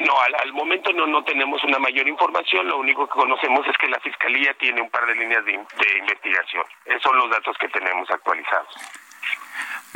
No, 0.06 0.20
al, 0.20 0.54
momento 0.54 0.92
no, 0.94 1.08
no 1.08 1.24
tenemos 1.24 1.64
una 1.64 1.80
mayor 1.80 2.08
información, 2.08 2.68
lo 2.68 2.78
único 2.78 3.08
que 3.08 3.14
conocemos 3.14 3.66
es 3.68 3.78
que 3.78 3.88
la 3.88 4.00
Fiscalía 4.00 4.54
tiene 4.56 4.82
un 4.82 4.90
par 4.90 5.06
de 5.06 5.16
líneas 5.16 5.46
de, 5.46 5.54
investigación. 5.54 6.64
Esos 6.86 7.02
son 7.04 7.18
los 7.18 7.30
datos 7.30 7.56
que 7.60 7.68
tenemos 7.70 8.10
actualizados. 8.10 8.74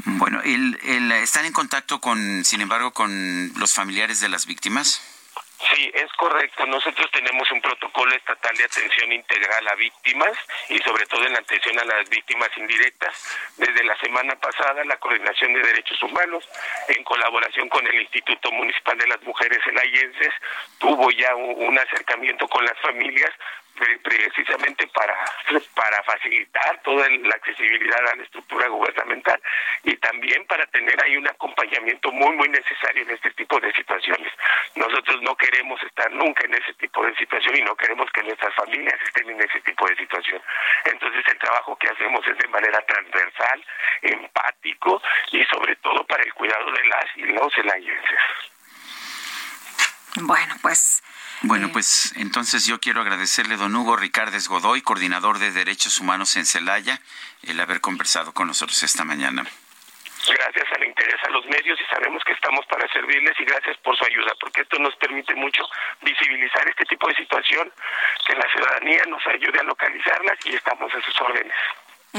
Bueno, 0.06 0.40
el, 0.44 0.80
el, 0.84 1.12
¿están 1.14 1.46
en 1.46 1.54
contacto 1.54 2.00
con, 2.00 2.46
sin 2.46 2.62
embargo, 2.62 2.92
con 2.92 3.52
los 3.56 3.74
familiares 3.74 4.20
de 4.22 4.30
las 4.30 4.46
víctimas? 4.46 5.17
Sí, 5.60 5.92
es 5.94 6.12
correcto. 6.14 6.68
Nosotros 6.68 7.10
tenemos 7.12 7.50
un 7.50 7.62
protocolo 7.62 8.14
estatal 8.16 8.56
de 8.56 8.66
atención 8.66 9.12
integral 9.12 9.68
a 9.68 9.76
víctimas 9.76 10.38
y 10.70 10.78
sobre 10.80 11.06
todo 11.08 11.26
en 11.26 11.34
la 11.34 11.40
atención 11.40 11.80
a 11.80 11.86
las 11.86 12.08
víctimas 12.10 12.50
indirectas. 12.58 13.16
Desde 13.58 13.84
la 13.84 13.98
semana 13.98 14.36
pasada, 14.36 14.86
la 14.86 14.98
Coordinación 14.98 15.54
de 15.54 15.62
Derechos 15.62 16.02
Humanos, 16.04 16.48
en 16.90 17.04
colaboración 17.04 17.70
con 17.70 17.86
el 17.88 18.02
Instituto 18.02 18.52
Municipal 18.52 18.98
de 19.00 19.08
las 19.08 19.22
Mujeres 19.24 19.60
Elayenses, 19.66 20.34
tuvo 20.78 21.10
ya 21.12 21.36
un, 21.36 21.78
acercamiento 21.78 22.48
con 22.48 22.64
las 22.66 22.78
familias 22.80 23.32
precisamente 24.04 24.88
para, 24.88 25.16
para 25.76 26.04
facilitar 26.04 26.82
toda 26.84 27.08
la 27.10 27.36
accesibilidad 27.36 28.00
a 28.12 28.16
la 28.16 28.24
estructura 28.24 28.68
gubernamental 28.68 29.42
y 29.84 29.96
también 29.98 30.46
para 30.46 30.66
tener 30.68 30.96
ahí 31.04 31.18
un 31.18 31.28
acompañamiento 31.28 32.12
muy, 32.12 32.36
muy 32.36 32.50
necesario 32.50 33.04
en 33.04 33.12
este 33.12 33.32
tipo 33.32 33.60
de 33.60 33.72
situaciones. 33.74 34.32
Nosotros 34.76 35.22
no 35.22 35.36
queremos 35.36 35.82
estar 35.84 36.12
nunca 36.12 36.46
en 36.46 36.56
ese 36.56 36.74
tipo 36.76 37.06
de 37.06 37.16
situación 37.16 37.58
y 37.58 37.62
no 37.62 37.76
queremos 37.76 38.10
que 38.12 38.24
nuestras 38.24 38.54
familias 38.56 39.00
estén 39.06 39.30
en 39.30 39.42
ese 39.42 39.60
tipo 39.62 39.88
de 39.88 39.96
situación. 39.96 40.42
Entonces 40.86 41.24
el 41.28 41.38
trabajo 41.40 41.76
que 41.78 41.90
hacemos 41.90 42.26
es 42.28 42.38
de 42.38 42.48
manera 42.48 42.82
transversal, 42.86 43.66
empático 44.02 45.02
y 45.32 45.44
sobre 45.46 45.76
todo 45.78 46.06
para 46.06 46.24
el 46.24 46.34
cuidado 46.34 46.72
de 46.72 46.86
las 46.86 47.06
y 47.16 47.22
los 47.24 47.58
elayenses. 47.58 48.20
Bueno, 50.22 50.56
pues 50.62 51.04
bueno, 51.42 51.70
pues 51.72 52.14
entonces 52.18 52.66
yo 52.66 52.80
quiero 52.80 53.02
agradecerle 53.02 53.58
don 53.58 53.76
Hugo 53.76 53.96
Ricardes 53.96 54.48
Godoy, 54.48 54.82
coordinador 54.82 55.38
de 55.38 55.52
Derechos 55.52 56.00
Humanos 56.00 56.36
en 56.36 56.46
Celaya, 56.46 57.00
el 57.44 57.60
haber 57.60 57.80
conversado 57.80 58.34
con 58.34 58.48
nosotros 58.48 58.82
esta 58.82 59.04
mañana. 59.04 59.46
Gracias 60.28 60.68
al 60.76 60.84
interés 60.84 61.24
a 61.24 61.30
los 61.30 61.46
medios 61.46 61.80
y 61.80 61.86
sabemos 61.94 62.24
que 62.24 62.34
estamos 62.34 62.66
para 62.66 62.92
servirles 62.92 63.40
y 63.40 63.46
gracias 63.46 63.78
por 63.78 63.96
su 63.96 64.06
ayuda, 64.06 64.34
porque 64.42 64.62
esto 64.62 64.78
nos 64.80 64.96
permite 64.96 65.36
mucho 65.36 65.64
visibilizar 66.02 66.68
este 66.68 66.86
tipo 66.86 67.08
de 67.08 67.16
situación, 67.16 67.72
que 68.26 68.36
la 68.36 68.50
ciudadanía 68.50 69.04
nos 69.08 69.26
ayude 69.28 69.60
a 69.60 69.64
localizarlas 69.64 70.38
y 70.46 70.56
estamos 70.56 70.94
a 70.94 71.02
sus 71.02 71.22
órdenes. 71.22 71.56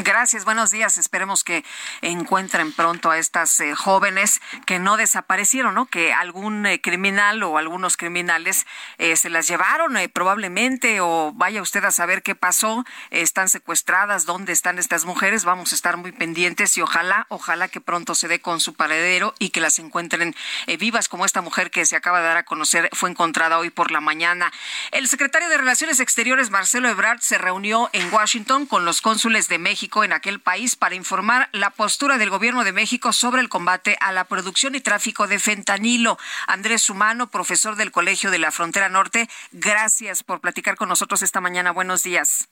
Gracias, 0.04 0.44
buenos 0.44 0.70
días. 0.70 0.96
Esperemos 0.96 1.42
que 1.42 1.64
encuentren 2.02 2.72
pronto 2.72 3.10
a 3.10 3.18
estas 3.18 3.58
eh, 3.58 3.74
jóvenes 3.74 4.40
que 4.64 4.78
no 4.78 4.96
desaparecieron, 4.96 5.74
¿no? 5.74 5.86
Que 5.86 6.12
algún 6.12 6.66
eh, 6.66 6.80
criminal 6.80 7.42
o 7.42 7.58
algunos 7.58 7.96
criminales 7.96 8.64
eh, 8.98 9.16
se 9.16 9.28
las 9.28 9.48
llevaron 9.48 9.96
probablemente 10.12 11.00
o 11.00 11.32
vaya 11.34 11.62
usted 11.62 11.84
a 11.84 11.90
saber 11.90 12.22
qué 12.22 12.36
pasó. 12.36 12.84
están 13.10 13.48
secuestradas, 13.48 14.24
dónde 14.24 14.52
están 14.52 14.78
estas 14.78 15.04
mujeres. 15.04 15.44
Vamos 15.44 15.72
a 15.72 15.74
estar 15.74 15.96
muy 15.96 16.12
pendientes 16.12 16.76
y 16.76 16.82
ojalá, 16.82 17.26
ojalá 17.28 17.66
que 17.66 17.80
pronto 17.80 18.14
se 18.14 18.28
dé 18.28 18.40
con 18.40 18.60
su 18.60 18.74
paradero 18.74 19.34
y 19.40 19.50
que 19.50 19.60
las 19.60 19.80
encuentren 19.80 20.34
vivas 20.78 21.08
como 21.08 21.24
esta 21.24 21.40
mujer 21.40 21.70
que 21.70 21.86
se 21.86 21.96
acaba 21.96 22.20
de 22.20 22.26
dar 22.26 22.36
a 22.36 22.44
conocer 22.44 22.88
fue 22.92 23.10
encontrada 23.10 23.58
hoy 23.58 23.70
por 23.70 23.90
la 23.90 24.00
mañana. 24.00 24.52
El 24.92 25.08
secretario 25.08 25.48
de 25.48 25.58
Relaciones 25.58 25.98
Exteriores, 25.98 26.50
Marcelo 26.50 26.88
Ebrard, 26.88 27.20
se 27.20 27.38
reunió 27.38 27.90
en 27.92 28.12
Washington 28.12 28.66
con 28.66 28.84
los 28.84 29.00
cónsules 29.00 29.48
de 29.48 29.58
México 29.58 29.87
en 30.04 30.12
aquel 30.12 30.40
país 30.40 30.76
para 30.76 30.94
informar 30.94 31.48
la 31.52 31.70
postura 31.70 32.18
del 32.18 32.30
gobierno 32.30 32.62
de 32.62 32.72
México 32.72 33.12
sobre 33.12 33.40
el 33.40 33.48
combate 33.48 33.96
a 34.00 34.12
la 34.12 34.24
producción 34.24 34.74
y 34.74 34.80
tráfico 34.80 35.26
de 35.26 35.38
fentanilo. 35.38 36.18
Andrés 36.46 36.90
Humano, 36.90 37.28
profesor 37.28 37.76
del 37.76 37.90
Colegio 37.90 38.30
de 38.30 38.38
la 38.38 38.52
Frontera 38.52 38.88
Norte, 38.88 39.28
gracias 39.52 40.22
por 40.22 40.40
platicar 40.40 40.76
con 40.76 40.88
nosotros 40.88 41.22
esta 41.22 41.40
mañana. 41.40 41.72
Buenos 41.72 42.02
días. 42.02 42.48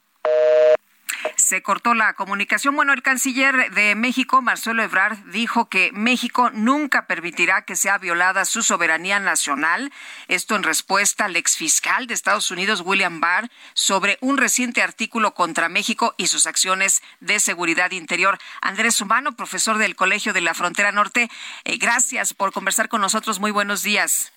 Se 1.36 1.62
cortó 1.62 1.94
la 1.94 2.14
comunicación. 2.14 2.76
Bueno, 2.76 2.92
el 2.92 3.02
canciller 3.02 3.70
de 3.72 3.94
México, 3.94 4.42
Marcelo 4.42 4.82
Ebrard, 4.82 5.18
dijo 5.26 5.68
que 5.68 5.90
México 5.92 6.50
nunca 6.50 7.06
permitirá 7.06 7.62
que 7.62 7.76
sea 7.76 7.98
violada 7.98 8.44
su 8.44 8.62
soberanía 8.62 9.18
nacional. 9.20 9.92
Esto 10.28 10.56
en 10.56 10.62
respuesta 10.62 11.24
al 11.24 11.36
exfiscal 11.36 12.06
de 12.06 12.14
Estados 12.14 12.50
Unidos, 12.50 12.82
William 12.84 13.20
Barr, 13.20 13.50
sobre 13.74 14.18
un 14.20 14.36
reciente 14.36 14.82
artículo 14.82 15.34
contra 15.34 15.68
México 15.68 16.14
y 16.16 16.28
sus 16.28 16.46
acciones 16.46 17.02
de 17.20 17.40
seguridad 17.40 17.90
interior. 17.90 18.38
Andrés 18.60 19.00
Humano, 19.00 19.36
profesor 19.36 19.78
del 19.78 19.96
Colegio 19.96 20.32
de 20.32 20.40
la 20.40 20.54
Frontera 20.54 20.92
Norte, 20.92 21.30
eh, 21.64 21.76
gracias 21.78 22.34
por 22.34 22.52
conversar 22.52 22.88
con 22.88 23.00
nosotros. 23.00 23.40
Muy 23.40 23.50
buenos 23.50 23.82
días. 23.82 24.32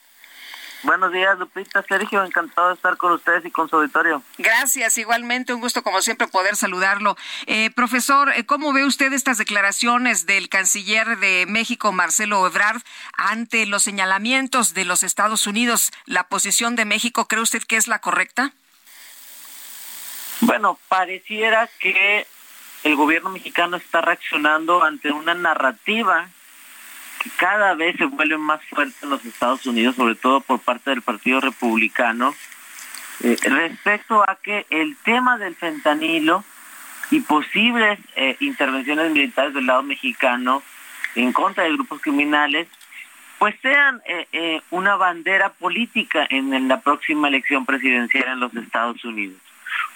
Buenos 0.82 1.12
días, 1.12 1.38
Lupita, 1.38 1.84
Sergio, 1.84 2.24
encantado 2.24 2.70
de 2.70 2.76
estar 2.76 2.96
con 2.96 3.12
ustedes 3.12 3.46
y 3.46 3.52
con 3.52 3.68
su 3.68 3.76
auditorio. 3.76 4.24
Gracias, 4.38 4.98
igualmente, 4.98 5.54
un 5.54 5.60
gusto 5.60 5.84
como 5.84 6.02
siempre 6.02 6.28
poder 6.28 6.56
saludarlo. 6.56 7.18
Eh, 7.48 7.70
profesor, 7.72 8.32
eh, 8.34 8.46
¿cómo 8.46 8.72
ve 8.72 8.86
usted 8.86 9.12
estas 9.12 9.38
declaraciones 9.38 10.26
del 10.26 10.48
canciller 10.48 11.18
de 11.18 11.46
México, 11.50 11.92
Marcelo 11.92 12.48
Ebrard, 12.48 12.82
ante 13.14 13.66
los 13.66 13.84
señalamientos 13.84 14.74
de 14.74 14.86
los 14.86 15.04
Estados 15.04 15.48
Unidos? 15.48 15.92
¿La 16.06 16.30
posición 16.30 16.78
de 16.78 16.86
México 16.86 17.28
cree 17.28 17.42
usted 17.42 17.64
que 17.64 17.76
es 17.76 17.88
la 17.88 18.00
correcta? 18.00 18.54
Bueno, 20.42 20.80
pareciera 20.88 21.70
que 21.80 22.26
el 22.84 22.96
gobierno 22.96 23.30
mexicano 23.30 23.76
está 23.76 24.00
reaccionando 24.00 24.82
ante 24.82 25.12
una 25.12 25.34
narrativa 25.34 26.30
que 27.20 27.30
cada 27.38 27.74
vez 27.76 27.96
se 27.98 28.06
vuelve 28.06 28.38
más 28.38 28.64
fuerte 28.66 28.96
en 29.04 29.10
los 29.10 29.24
Estados 29.26 29.66
Unidos, 29.66 29.96
sobre 29.96 30.16
todo 30.16 30.42
por 30.42 30.60
parte 30.60 30.90
del 30.90 31.02
Partido 31.02 31.40
Republicano, 31.40 32.34
eh, 33.22 33.38
respecto 33.44 34.24
a 34.28 34.38
que 34.42 34.66
el 34.70 34.96
tema 35.04 35.38
del 35.38 35.56
fentanilo 35.56 36.44
y 37.12 37.20
posibles 37.22 38.00
eh, 38.16 38.38
intervenciones 38.40 39.12
militares 39.12 39.54
del 39.54 39.66
lado 39.66 39.84
mexicano 39.84 40.64
en 41.16 41.34
contra 41.34 41.64
de 41.64 41.74
grupos 41.74 42.02
criminales, 42.02 42.68
pues 43.40 43.56
sean 43.62 44.02
eh, 44.06 44.62
una 44.70 44.96
bandera 44.96 45.50
política 45.50 46.26
en 46.30 46.68
la 46.68 46.82
próxima 46.82 47.28
elección 47.28 47.66
presidencial 47.66 48.28
en 48.28 48.40
los 48.40 48.54
Estados 48.56 49.04
Unidos. 49.04 49.38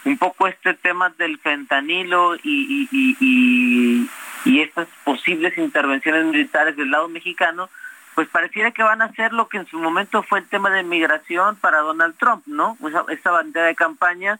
Un 0.05 0.17
poco 0.17 0.47
este 0.47 0.73
tema 0.73 1.09
del 1.17 1.37
fentanilo 1.39 2.35
y, 2.35 2.89
y, 2.91 3.17
y, 3.19 4.09
estas 4.45 4.87
posibles 5.03 5.57
intervenciones 5.57 6.25
militares 6.25 6.75
del 6.75 6.91
lado 6.91 7.07
mexicano, 7.07 7.69
pues 8.15 8.27
pareciera 8.27 8.71
que 8.71 8.83
van 8.83 9.01
a 9.01 9.11
ser 9.13 9.33
lo 9.33 9.47
que 9.47 9.57
en 9.57 9.65
su 9.67 9.79
momento 9.79 10.23
fue 10.23 10.39
el 10.39 10.47
tema 10.47 10.69
de 10.69 10.83
migración 10.83 11.55
para 11.55 11.79
Donald 11.79 12.15
Trump, 12.17 12.43
¿no? 12.45 12.77
esta 13.09 13.31
bandera 13.31 13.67
de 13.67 13.75
campaña. 13.75 14.39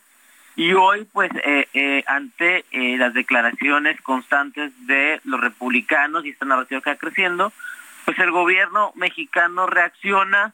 Y 0.56 0.74
hoy, 0.74 1.08
pues, 1.12 1.32
eh, 1.44 1.68
eh, 1.74 2.04
ante 2.06 2.66
eh, 2.72 2.96
las 2.98 3.14
declaraciones 3.16 4.00
constantes 4.02 4.72
de 4.86 5.20
los 5.24 5.42
republicanos 5.42 6.26
y 6.26 6.30
esta 6.30 6.46
narrativa 6.46 6.82
que 6.82 6.92
va 6.92 6.96
creciendo, 6.96 7.52
pues 8.06 8.20
el 8.20 8.30
gobierno 8.30 8.92
mexicano 8.96 9.66
reacciona 9.66 10.54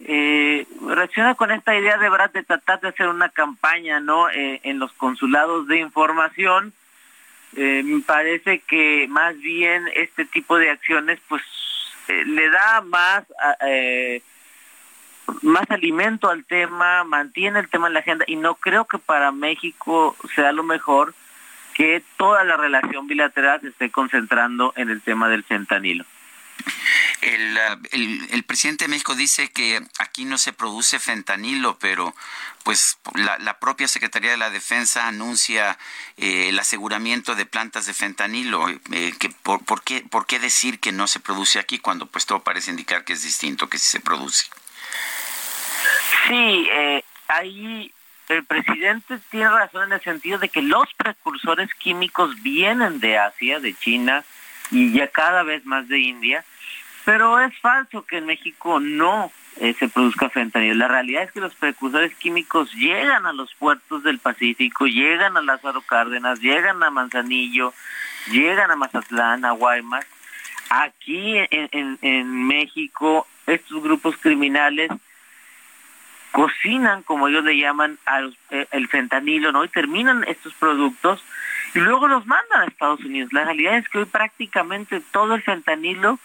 eh, 0.00 0.64
reacciona 0.86 1.34
con 1.34 1.50
esta 1.50 1.76
idea 1.76 1.98
de 1.98 2.08
verdad 2.08 2.30
de 2.30 2.44
tratar 2.44 2.80
de 2.80 2.88
hacer 2.88 3.08
una 3.08 3.30
campaña 3.30 3.98
no 3.98 4.28
en 4.30 4.78
los 4.78 4.92
consulados 4.92 5.66
de 5.66 5.78
información 5.80 6.72
eh, 7.56 7.82
me 7.84 8.00
parece 8.02 8.60
que 8.60 9.06
más 9.08 9.36
bien 9.38 9.88
este 9.94 10.24
tipo 10.24 10.58
de 10.58 10.70
acciones 10.70 11.18
pues 11.28 11.42
eh, 12.08 12.24
le 12.24 12.50
da 12.50 12.80
más 12.82 13.24
más 15.42 15.70
alimento 15.70 16.30
al 16.30 16.44
tema 16.44 17.04
mantiene 17.04 17.60
el 17.60 17.68
tema 17.68 17.88
en 17.88 17.94
la 17.94 18.00
agenda 18.00 18.24
y 18.26 18.36
no 18.36 18.54
creo 18.54 18.86
que 18.86 18.98
para 18.98 19.30
México 19.30 20.16
sea 20.34 20.52
lo 20.52 20.62
mejor 20.62 21.14
que 21.74 22.02
toda 22.16 22.44
la 22.44 22.56
relación 22.56 23.06
bilateral 23.06 23.60
se 23.60 23.68
esté 23.68 23.90
concentrando 23.90 24.72
en 24.76 24.90
el 24.90 25.02
tema 25.02 25.28
del 25.28 25.44
fentanilo 25.44 26.04
el, 27.20 27.58
el, 28.30 28.44
presidente 28.44 28.84
de 28.84 28.88
México 28.88 29.14
dice 29.14 29.50
que 29.50 29.82
aquí 29.98 30.24
no 30.24 30.38
se 30.38 30.52
produce 30.52 30.98
fentanilo, 30.98 31.78
pero 31.78 32.14
pues 32.62 32.98
la, 33.14 33.58
propia 33.58 33.88
Secretaría 33.88 34.30
de 34.30 34.36
la 34.36 34.50
Defensa 34.50 35.08
anuncia 35.08 35.78
eh, 36.16 36.48
el 36.48 36.58
aseguramiento 36.58 37.34
de 37.34 37.46
plantas 37.46 37.86
de 37.86 37.94
fentanilo. 37.94 38.68
Eh, 38.68 39.12
que 39.18 39.30
por, 39.30 39.82
qué, 39.82 40.02
¿Por 40.02 40.26
qué 40.26 40.38
decir 40.38 40.78
que 40.80 40.92
no 40.92 41.06
se 41.06 41.20
produce 41.20 41.58
aquí 41.58 41.78
cuando 41.78 42.06
pues 42.06 42.26
todo 42.26 42.40
parece 42.40 42.70
indicar 42.70 43.04
que 43.04 43.14
es 43.14 43.22
distinto, 43.22 43.68
que 43.68 43.78
sí 43.78 43.86
se 43.86 44.00
produce? 44.00 44.46
Sí, 46.26 46.68
eh, 46.70 47.02
ahí 47.28 47.92
el 48.28 48.44
presidente 48.44 49.18
tiene 49.30 49.48
razón 49.48 49.84
en 49.84 49.92
el 49.94 50.02
sentido 50.02 50.38
de 50.38 50.48
que 50.48 50.62
los 50.62 50.92
precursores 50.94 51.72
químicos 51.74 52.42
vienen 52.42 53.00
de 53.00 53.18
Asia, 53.18 53.60
de 53.60 53.74
China 53.74 54.24
y 54.70 54.92
ya 54.92 55.08
cada 55.08 55.42
vez 55.42 55.64
más 55.64 55.88
de 55.88 55.98
India 55.98 56.44
pero 57.08 57.40
es 57.40 57.58
falso 57.60 58.04
que 58.04 58.18
en 58.18 58.26
México 58.26 58.80
no 58.80 59.32
eh, 59.56 59.74
se 59.78 59.88
produzca 59.88 60.28
fentanilo. 60.28 60.74
La 60.74 60.88
realidad 60.88 61.22
es 61.22 61.32
que 61.32 61.40
los 61.40 61.54
precursores 61.54 62.14
químicos 62.16 62.70
llegan 62.74 63.24
a 63.24 63.32
los 63.32 63.54
puertos 63.54 64.02
del 64.02 64.18
Pacífico, 64.18 64.84
llegan 64.84 65.34
a 65.38 65.40
Lázaro 65.40 65.80
Cárdenas, 65.80 66.38
llegan 66.40 66.82
a 66.82 66.90
Manzanillo, 66.90 67.72
llegan 68.30 68.70
a 68.70 68.76
Mazatlán, 68.76 69.46
a 69.46 69.52
Guaymas. 69.52 70.04
Aquí 70.68 71.36
en, 71.50 72.46
México 72.46 73.26
estos 73.46 73.82
grupos 73.82 74.18
criminales 74.18 74.90
cocinan, 76.30 77.02
como 77.04 77.28
ellos 77.28 77.42
le 77.42 77.56
llaman, 77.56 77.98
al, 78.04 78.36
eh, 78.50 78.66
el 78.70 78.86
fentanilo, 78.86 79.50
¿no? 79.50 79.64
Y 79.64 79.68
terminan 79.68 80.24
estos 80.28 80.52
productos 80.52 81.24
y 81.74 81.80
luego 81.80 82.08
los 82.08 82.26
mandan 82.26 82.62
a 82.62 82.64
Estados 82.64 83.00
Unidos. 83.04 83.32
La 83.32 83.44
realidad 83.44 83.76
es 83.76 83.88
que 83.88 83.98
hoy 83.98 84.04
prácticamente 84.04 85.02
todo 85.12 85.34
el 85.34 85.42
fentanilo 85.42 86.18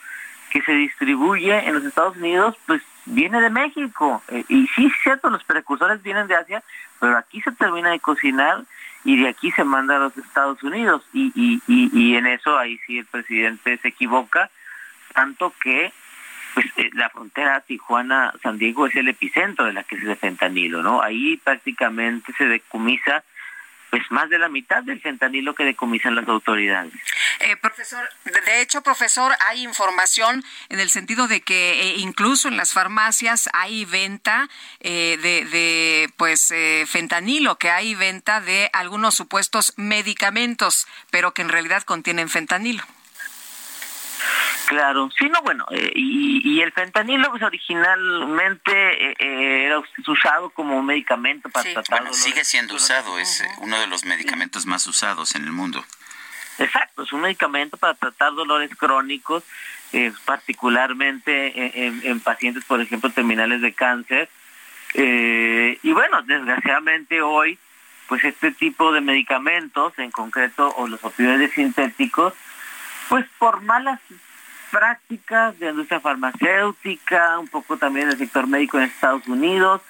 que 0.51 0.61
se 0.61 0.71
distribuye 0.73 1.67
en 1.67 1.73
los 1.73 1.83
Estados 1.83 2.15
Unidos, 2.17 2.55
pues 2.67 2.81
viene 3.05 3.41
de 3.41 3.49
México. 3.49 4.21
Eh, 4.29 4.45
y 4.47 4.67
sí, 4.67 4.85
es 4.85 4.93
cierto, 5.01 5.29
los 5.29 5.43
precursores 5.43 6.01
vienen 6.03 6.27
de 6.27 6.35
Asia, 6.35 6.63
pero 6.99 7.17
aquí 7.17 7.41
se 7.41 7.51
termina 7.53 7.89
de 7.89 7.99
cocinar 7.99 8.63
y 9.03 9.21
de 9.21 9.29
aquí 9.29 9.51
se 9.51 9.63
manda 9.63 9.95
a 9.95 9.99
los 9.99 10.17
Estados 10.17 10.61
Unidos. 10.63 11.03
Y, 11.11 11.31
y, 11.35 11.61
y, 11.67 12.15
en 12.15 12.27
eso 12.27 12.57
ahí 12.57 12.79
sí 12.85 12.99
el 12.99 13.05
presidente 13.05 13.77
se 13.77 13.89
equivoca, 13.89 14.49
tanto 15.13 15.53
que 15.61 15.91
pues 16.53 16.67
eh, 16.77 16.91
la 16.93 17.09
frontera 17.09 17.61
Tijuana-San 17.61 18.59
Diego 18.59 18.85
es 18.85 18.95
el 18.95 19.07
epicentro 19.07 19.65
de 19.65 19.73
la 19.73 19.83
crisis 19.83 20.07
de 20.07 20.15
fentanilo, 20.15 20.83
¿no? 20.83 21.01
Ahí 21.01 21.37
prácticamente 21.37 22.31
se 22.37 22.45
decumisa 22.45 23.23
pues 23.93 24.09
más 24.09 24.27
de 24.27 24.39
la 24.39 24.49
mitad 24.49 24.81
del 24.81 24.99
fentanilo 24.99 25.53
que 25.53 25.63
decomisan 25.63 26.15
las 26.15 26.27
autoridades. 26.27 26.91
Eh, 27.41 27.55
profesor, 27.57 28.09
de 28.25 28.59
hecho, 28.59 28.81
profesor, 28.81 29.31
hay 29.47 29.61
información 29.61 30.43
en 30.69 30.79
el 30.79 30.89
sentido 30.89 31.27
de 31.27 31.41
que 31.41 31.79
eh, 31.79 31.95
incluso 31.97 32.47
en 32.47 32.57
las 32.57 32.73
farmacias 32.73 33.51
hay 33.53 33.85
venta 33.85 34.49
eh, 34.79 35.19
de, 35.21 35.45
de, 35.45 36.09
pues 36.17 36.51
fentanilo, 36.87 37.59
que 37.59 37.69
hay 37.69 37.93
venta 37.93 38.41
de 38.41 38.71
algunos 38.73 39.13
supuestos 39.13 39.73
medicamentos, 39.77 40.87
pero 41.11 41.35
que 41.35 41.43
en 41.43 41.49
realidad 41.49 41.83
contienen 41.83 42.29
fentanilo. 42.29 42.81
Claro, 44.73 45.07
sí, 45.15 45.29
no, 45.29 45.39
bueno, 45.43 45.67
eh, 45.69 45.91
y, 45.93 46.59
el 46.59 46.71
fentanilo 46.71 47.29
pues 47.29 47.43
originalmente 47.43 48.71
eh, 48.71 49.15
eh, 49.19 49.65
era 49.67 49.83
usado 50.07 50.49
como 50.49 50.81
medicamento 50.81 51.47
para 51.49 51.71
tratar 51.73 51.99
bueno, 52.01 52.13
sigue 52.15 52.43
siendo 52.43 52.73
usado, 52.73 53.19
es 53.19 53.43
uno 53.59 53.79
de 53.79 53.85
los 53.85 54.03
medicamentos 54.03 54.65
más 54.65 54.87
usados 54.87 55.35
en 55.35 55.43
el 55.43 55.51
mundo. 55.51 55.85
Exacto, 56.57 57.03
es 57.03 57.13
un 57.13 57.21
medicamento 57.21 57.77
para 57.77 57.93
tratar 57.93 58.33
dolores 58.33 58.71
crónicos, 58.75 59.43
particularmente 60.25 62.07
en, 62.09 62.19
pacientes, 62.21 62.65
por 62.65 62.81
ejemplo, 62.81 63.11
terminales 63.11 63.61
de 63.61 63.73
cáncer. 63.73 64.27
y 64.95 65.91
bueno, 65.91 66.23
desgraciadamente 66.23 67.21
hoy, 67.21 67.59
pues 68.07 68.23
este 68.23 68.51
tipo 68.51 68.91
de 68.91 69.01
medicamentos, 69.01 69.93
en 69.99 70.09
concreto, 70.09 70.73
o 70.77 70.87
los 70.87 71.03
opioides 71.03 71.51
sintéticos, 71.53 72.33
pues 73.07 73.27
por 73.37 73.61
malas 73.61 73.99
prácticas 74.73 75.57
de 75.59 75.67
la 75.67 75.71
industria 75.71 75.99
farmacéutica, 75.99 77.37
un 77.37 77.47
poco 77.47 77.77
también 77.77 78.09
del 78.09 78.17
sector 78.17 78.47
médico 78.47 78.79
en 78.79 78.85
Estados 78.85 79.27
Unidos, 79.27 79.81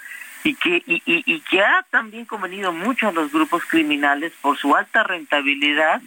y 0.43 0.55
que, 0.55 0.83
y, 0.85 1.39
que 1.39 1.61
ha 1.61 1.85
también 1.89 2.25
convenido 2.25 2.73
mucho 2.73 3.07
a 3.07 3.13
los 3.13 3.31
grupos 3.31 3.63
criminales 3.63 4.33
por 4.41 4.57
su 4.57 4.75
alta 4.75 5.03
rentabilidad, 5.03 6.01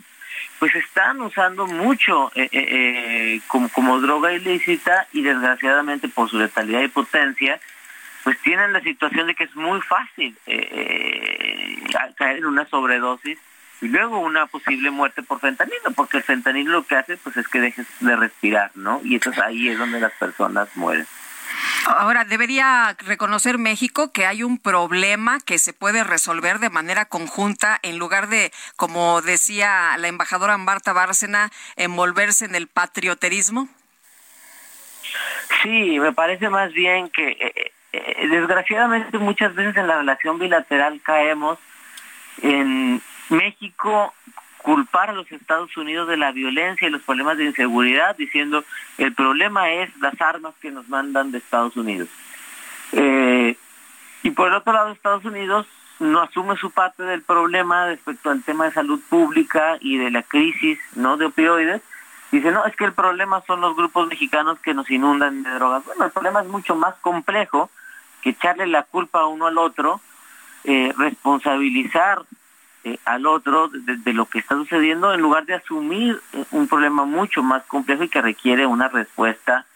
pues 0.59 0.74
están 0.74 1.23
usando 1.23 1.66
mucho 1.66 2.31
eh, 2.35 2.51
eh, 2.53 2.66
eh, 2.69 3.40
como, 3.47 3.70
como 3.70 3.98
droga 3.98 4.35
ilícita 4.35 5.07
y 5.15 5.23
desgraciadamente 5.23 6.09
por 6.09 6.28
su 6.28 6.39
letalidad 6.39 6.82
y 6.82 6.89
potencia, 6.89 7.59
pues 8.24 8.39
tienen 8.43 8.74
la 8.74 8.82
situación 8.82 9.27
de 9.27 9.35
que 9.35 9.44
es 9.44 9.57
muy 9.57 9.81
fácil 9.81 10.36
caer 12.19 12.39
en 12.39 12.44
una 12.44 12.66
sobredosis 12.66 13.39
y 13.81 13.89
luego 13.89 14.19
una 14.19 14.47
posible 14.47 14.90
muerte 14.90 15.23
por 15.23 15.40
fentanilo, 15.40 15.90
porque 15.94 16.19
el 16.19 16.23
fentanilo 16.23 16.73
lo 16.73 16.86
que 16.86 16.97
hace 16.97 17.16
pues 17.19 17.36
es 17.36 17.47
que 17.48 17.61
dejes 17.61 17.86
de 18.01 18.16
respirar, 18.16 18.70
¿no? 18.74 19.01
Y 19.05 19.15
entonces 19.15 19.43
ahí 19.43 19.69
es 19.69 19.78
donde 19.78 20.01
las 20.01 20.12
personas 20.12 20.69
mueren. 20.77 21.07
Ahora, 21.86 22.24
debería 22.24 22.97
reconocer 23.07 23.59
México 23.59 24.12
que 24.12 24.27
hay 24.27 24.43
un 24.43 24.59
problema 24.59 25.39
que 25.40 25.59
se 25.59 25.73
puede 25.73 26.03
resolver 26.03 26.59
de 26.59 26.70
manera 26.70 27.05
conjunta 27.05 27.78
en 27.82 27.98
lugar 27.98 28.28
de, 28.28 28.51
como 28.77 29.23
decía 29.23 29.97
la 29.98 30.09
embajadora 30.09 30.59
Marta 30.59 30.93
Bárcena, 30.93 31.51
envolverse 31.77 32.44
en 32.44 32.57
el 32.57 32.66
patrioterismo. 32.66 33.69
Sí, 35.62 36.01
me 36.01 36.12
parece 36.12 36.48
más 36.51 36.73
bien 36.73 37.09
que 37.11 37.28
eh, 37.28 37.73
eh, 37.93 38.28
desgraciadamente 38.28 39.19
muchas 39.19 39.55
veces 39.55 39.77
en 39.77 39.86
la 39.86 39.98
relación 39.98 40.39
bilateral 40.39 41.01
caemos 41.03 41.59
en 42.43 43.01
México 43.31 44.12
culpar 44.66 45.11
a 45.11 45.12
los 45.12 45.31
Estados 45.31 45.77
Unidos 45.77 46.09
de 46.09 46.16
la 46.16 46.32
violencia 46.32 46.89
y 46.89 46.90
los 46.90 47.03
problemas 47.03 47.39
de 47.39 47.44
inseguridad, 47.44 48.16
diciendo 48.16 48.65
el 48.98 49.15
problema 49.15 49.70
es 49.70 49.97
las 49.98 50.20
armas 50.20 50.55
que 50.61 50.73
nos 50.73 50.89
mandan 50.89 51.31
de 51.31 51.39
Estados 51.39 51.77
Unidos. 51.77 52.09
Eh, 52.90 53.57
y 54.24 54.31
por 54.31 54.48
el 54.48 54.55
otro 54.55 54.73
lado, 54.73 54.90
Estados 54.90 55.24
Unidos 55.24 55.69
no 56.01 56.20
asume 56.20 56.57
su 56.57 56.73
parte 56.73 57.05
del 57.05 57.23
problema 57.23 57.86
respecto 57.86 58.28
al 58.31 58.43
tema 58.43 58.65
de 58.65 58.73
salud 58.73 59.01
pública 59.09 59.78
y 59.81 59.98
de 59.98 60.11
la 60.11 60.24
crisis 60.24 60.81
no 60.97 61.16
de 61.16 61.27
opioides. 61.27 61.81
Dice, 62.32 62.51
no, 62.51 62.66
es 62.66 62.74
que 62.74 62.86
el 62.86 62.93
problema 62.93 63.43
son 63.47 63.61
los 63.61 63.77
grupos 63.77 64.09
mexicanos 64.09 64.59
que 64.59 64.74
nos 64.74 64.90
inundan 64.90 65.44
de 65.44 65.51
drogas. 65.51 65.85
Bueno, 65.85 66.07
el 66.07 66.11
problema 66.11 66.40
es 66.40 66.48
mucho 66.48 66.74
más 66.74 66.97
complejo 66.97 67.70
que 68.20 68.31
echarle 68.31 68.66
la 68.66 68.82
culpa 68.82 69.20
a 69.20 69.27
uno 69.27 69.47
al 69.47 69.59
otro, 69.59 70.01
eh, 70.65 70.93
responsabilizar 70.98 72.24
eh, 72.86 73.00
al 73.04 73.26
otro 73.26 73.68
de, 73.68 74.12
lo 74.12 74.26
que 74.26 74.38
está 74.38 74.54
sucediendo 74.54 75.12
en 75.12 75.20
lugar 75.20 75.44
de 75.44 75.54
asumir 75.54 76.20
un 76.52 76.68
problema 76.68 77.04
mucho 77.04 77.42
más 77.42 77.64
complejo 77.64 78.04
y 78.04 78.08
que 78.08 78.22
requiere 78.22 78.64
una 78.64 78.86
respuesta 78.86 79.66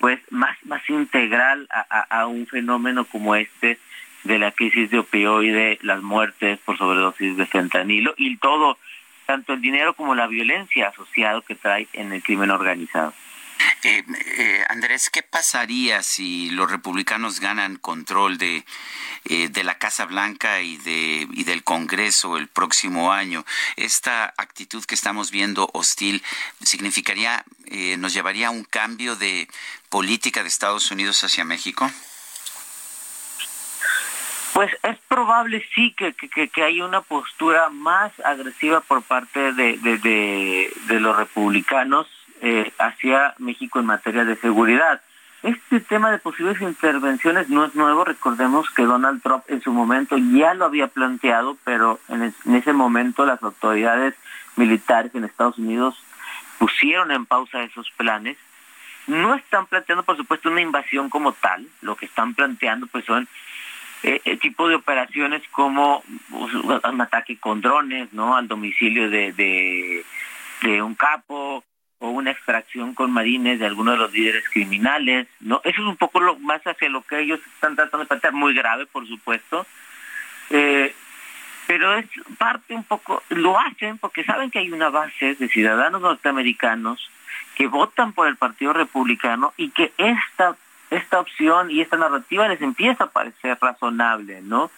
pues 0.00 0.18
más 0.30 0.58
más 0.64 0.82
integral 0.90 1.68
a, 1.70 2.26
un 2.26 2.48
fenómeno 2.48 3.04
como 3.04 3.36
este 3.36 3.78
de 4.24 4.40
la 4.40 4.50
crisis 4.50 4.90
de 4.90 4.98
opioide, 4.98 5.78
las 5.82 6.02
muertes 6.02 6.58
por 6.64 6.76
sobredosis 6.76 7.36
de 7.36 7.46
fentanilo 7.46 8.12
y 8.16 8.36
todo, 8.38 8.76
tanto 9.26 9.52
el 9.52 9.60
dinero 9.60 9.94
como 9.94 10.16
la 10.16 10.26
violencia 10.26 10.88
asociado 10.88 11.42
que 11.42 11.54
trae 11.54 11.86
en 11.92 12.12
el 12.12 12.24
crimen 12.24 12.50
organizado. 12.50 13.14
Eh, 13.82 14.04
eh, 14.36 14.64
Andrés, 14.68 15.08
¿qué 15.10 15.22
pasaría 15.22 16.02
si 16.02 16.50
los 16.50 16.70
republicanos 16.70 17.40
ganan 17.40 17.76
control 17.76 18.36
de, 18.38 18.64
eh, 19.24 19.48
de 19.48 19.64
la 19.64 19.78
Casa 19.78 20.04
Blanca 20.04 20.60
y, 20.60 20.76
de, 20.78 21.28
y 21.30 21.44
del 21.44 21.62
Congreso 21.64 22.36
el 22.36 22.48
próximo 22.48 23.12
año? 23.12 23.44
¿Esta 23.76 24.34
actitud 24.36 24.84
que 24.84 24.94
estamos 24.94 25.30
viendo 25.30 25.70
hostil 25.74 26.22
significaría, 26.62 27.44
nos 27.98 28.14
llevaría 28.14 28.48
a 28.48 28.50
un 28.50 28.64
cambio 28.64 29.14
de 29.14 29.48
política 29.90 30.42
de 30.42 30.48
Estados 30.48 30.90
Unidos 30.90 31.22
hacia 31.22 31.44
México? 31.44 31.90
Pues 34.54 34.72
es 34.82 34.98
probable 35.06 35.64
sí 35.74 35.94
que, 35.96 36.14
que, 36.14 36.48
que 36.48 36.62
haya 36.64 36.84
una 36.84 37.02
postura 37.02 37.68
más 37.68 38.12
agresiva 38.24 38.80
por 38.80 39.02
parte 39.02 39.52
de, 39.52 39.76
de, 39.76 40.72
de 40.88 41.00
los 41.00 41.16
republicanos 41.16 42.08
eh, 42.40 42.72
hacia 42.78 43.34
México 43.38 43.80
en 43.80 43.86
materia 43.86 44.24
de 44.24 44.36
seguridad. 44.36 45.00
Este 45.42 45.78
tema 45.78 46.10
de 46.10 46.18
posibles 46.18 46.60
intervenciones 46.60 47.48
no 47.48 47.64
es 47.64 47.74
nuevo, 47.76 48.04
recordemos 48.04 48.68
que 48.70 48.82
Donald 48.82 49.22
Trump 49.22 49.44
en 49.46 49.60
su 49.60 49.72
momento 49.72 50.16
ya 50.18 50.52
lo 50.54 50.64
había 50.64 50.88
planteado, 50.88 51.56
pero 51.64 52.00
en, 52.08 52.34
ese 52.54 52.72
momento 52.72 53.24
las 53.24 53.40
autoridades 53.42 54.14
militares 54.56 55.14
en 55.14 55.24
Estados 55.24 55.58
Unidos 55.58 55.96
pusieron 56.58 57.12
en 57.12 57.24
pausa 57.24 57.62
esos 57.62 57.88
planes. 57.92 58.36
No 59.06 59.34
están 59.34 59.66
planteando, 59.66 60.02
por 60.02 60.16
supuesto, 60.16 60.50
una 60.50 60.60
invasión 60.60 61.08
como 61.08 61.32
tal, 61.32 61.66
lo 61.82 61.94
que 61.94 62.06
están 62.06 62.34
planteando 62.34 62.88
pues 62.88 63.04
son 63.04 63.28
eh, 64.02 64.20
el 64.24 64.40
tipo 64.40 64.68
de 64.68 64.74
operaciones 64.74 65.42
como 65.52 66.02
pues, 66.30 66.52
un 66.52 67.00
ataque 67.00 67.38
con 67.38 67.60
drones, 67.60 68.12
¿no? 68.12 68.36
Al 68.36 68.48
domicilio 68.48 69.08
de, 69.08 69.32
de 70.62 70.82
un 70.82 70.96
capo, 70.96 71.62
o 72.00 72.10
una 72.10 72.30
extracción 72.30 72.94
con 72.94 73.10
marines 73.10 73.58
de 73.58 73.66
algunos 73.66 73.94
de 73.94 73.98
los 73.98 74.12
líderes 74.12 74.44
criminales, 74.52 75.26
¿no? 75.40 75.60
Eso 75.64 75.82
es 75.82 75.88
un 75.88 75.96
poco 75.96 76.20
lo 76.20 76.38
más 76.38 76.62
hacia 76.64 76.88
lo 76.88 77.02
que 77.02 77.20
ellos 77.20 77.40
están 77.54 77.74
tratando 77.74 77.98
de 77.98 78.06
plantear, 78.06 78.32
muy 78.32 78.54
grave, 78.54 78.86
por 78.86 79.06
supuesto, 79.06 79.66
eh, 80.50 80.94
pero 81.66 81.94
es 81.94 82.06
parte 82.38 82.74
un 82.74 82.84
poco, 82.84 83.22
lo 83.30 83.58
hacen 83.58 83.98
porque 83.98 84.24
saben 84.24 84.50
que 84.50 84.60
hay 84.60 84.70
una 84.70 84.90
base 84.90 85.34
de 85.34 85.48
ciudadanos 85.48 86.00
norteamericanos 86.00 87.10
que 87.56 87.66
votan 87.66 88.12
por 88.12 88.28
el 88.28 88.36
Partido 88.36 88.72
Republicano 88.72 89.52
y 89.56 89.70
que 89.70 89.92
esta, 89.98 90.56
esta 90.90 91.20
opción 91.20 91.70
y 91.70 91.80
esta 91.80 91.96
narrativa 91.96 92.48
les 92.48 92.62
empieza 92.62 93.04
a 93.04 93.10
parecer 93.10 93.58
razonable, 93.60 94.40
¿no? 94.42 94.70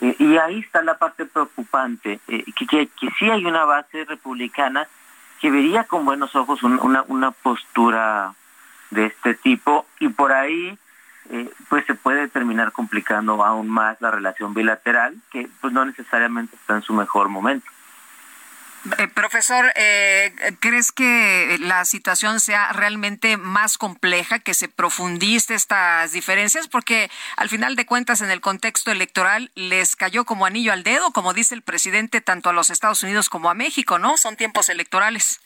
Eh, 0.00 0.16
y 0.18 0.36
ahí 0.36 0.58
está 0.58 0.82
la 0.82 0.98
parte 0.98 1.24
preocupante, 1.24 2.18
eh, 2.26 2.44
que, 2.56 2.66
que, 2.66 2.88
que 2.88 3.08
sí 3.18 3.30
hay 3.30 3.44
una 3.46 3.64
base 3.64 4.04
republicana 4.04 4.88
que 5.44 5.50
vería 5.50 5.84
con 5.84 6.06
buenos 6.06 6.34
ojos 6.36 6.62
una, 6.62 7.04
una 7.06 7.30
postura 7.30 8.32
de 8.88 9.04
este 9.04 9.34
tipo 9.34 9.84
y 10.00 10.08
por 10.08 10.32
ahí 10.32 10.78
eh, 11.28 11.50
pues 11.68 11.84
se 11.84 11.92
puede 11.92 12.28
terminar 12.28 12.72
complicando 12.72 13.44
aún 13.44 13.68
más 13.68 14.00
la 14.00 14.10
relación 14.10 14.54
bilateral 14.54 15.14
que 15.30 15.46
pues 15.60 15.70
no 15.70 15.84
necesariamente 15.84 16.56
está 16.56 16.76
en 16.76 16.80
su 16.80 16.94
mejor 16.94 17.28
momento. 17.28 17.66
Eh, 18.98 19.08
profesor, 19.08 19.72
eh, 19.76 20.34
¿crees 20.60 20.92
que 20.92 21.56
la 21.58 21.86
situación 21.86 22.38
sea 22.38 22.70
realmente 22.72 23.38
más 23.38 23.78
compleja, 23.78 24.40
que 24.40 24.52
se 24.52 24.68
profundice 24.68 25.54
estas 25.54 26.12
diferencias? 26.12 26.68
Porque 26.68 27.10
al 27.38 27.48
final 27.48 27.76
de 27.76 27.86
cuentas, 27.86 28.20
en 28.20 28.30
el 28.30 28.42
contexto 28.42 28.90
electoral, 28.90 29.50
les 29.54 29.96
cayó 29.96 30.24
como 30.24 30.44
anillo 30.44 30.72
al 30.72 30.82
dedo, 30.82 31.12
como 31.12 31.32
dice 31.32 31.54
el 31.54 31.62
presidente, 31.62 32.20
tanto 32.20 32.50
a 32.50 32.52
los 32.52 32.68
Estados 32.68 33.02
Unidos 33.02 33.30
como 33.30 33.48
a 33.48 33.54
México, 33.54 33.98
¿no? 33.98 34.18
Son 34.18 34.36
tiempos 34.36 34.68
electorales. 34.68 35.40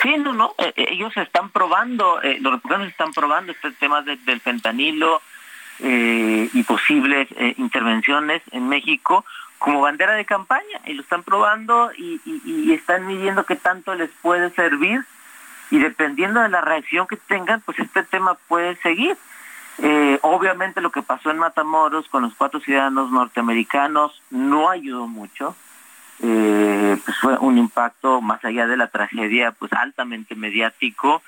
Sí, 0.00 0.16
no, 0.16 0.32
no, 0.32 0.54
eh, 0.58 0.72
ellos 0.76 1.14
están 1.16 1.50
probando, 1.50 2.20
los 2.40 2.52
republicanos 2.54 2.88
están 2.88 3.12
probando 3.12 3.52
este 3.52 3.70
tema 3.72 4.00
del 4.02 4.40
fentanilo 4.40 5.20
y 5.78 6.62
posibles 6.62 7.28
intervenciones 7.56 8.42
en 8.52 8.68
México 8.68 9.24
como 9.62 9.80
bandera 9.80 10.14
de 10.14 10.24
campaña 10.24 10.80
y 10.86 10.94
lo 10.94 11.02
están 11.02 11.22
probando 11.22 11.92
y, 11.96 12.20
están 12.72 13.06
midiendo 13.06 13.46
qué 13.46 13.54
tanto 13.54 13.94
les 13.94 14.10
puede 14.20 14.50
servir 14.50 15.04
y 15.70 15.78
dependiendo 15.78 16.40
de 16.40 16.48
la 16.48 16.60
reacción 16.60 17.06
que 17.06 17.16
tengan, 17.16 17.60
pues 17.60 17.78
este 17.78 18.02
tema 18.02 18.34
puede 18.48 18.74
seguir. 18.76 19.16
Eh, 19.78 20.18
obviamente 20.22 20.80
lo 20.80 20.90
que 20.90 21.02
pasó 21.02 21.30
en 21.30 21.38
Matamoros 21.38 22.08
con 22.08 22.22
los 22.22 22.34
cuatro 22.34 22.60
ciudadanos 22.60 23.12
norteamericanos 23.12 24.20
no 24.30 24.68
ayudó 24.68 25.06
mucho. 25.06 25.54
Eh, 26.22 26.96
pues 27.04 27.16
fue 27.18 27.38
un 27.38 27.56
impacto 27.56 28.20
más 28.20 28.44
allá 28.44 28.66
de 28.66 28.76
la 28.76 28.88
tragedia, 28.88 29.52
pues 29.52 29.72
altamente 29.72 30.34
mediático 30.34 31.22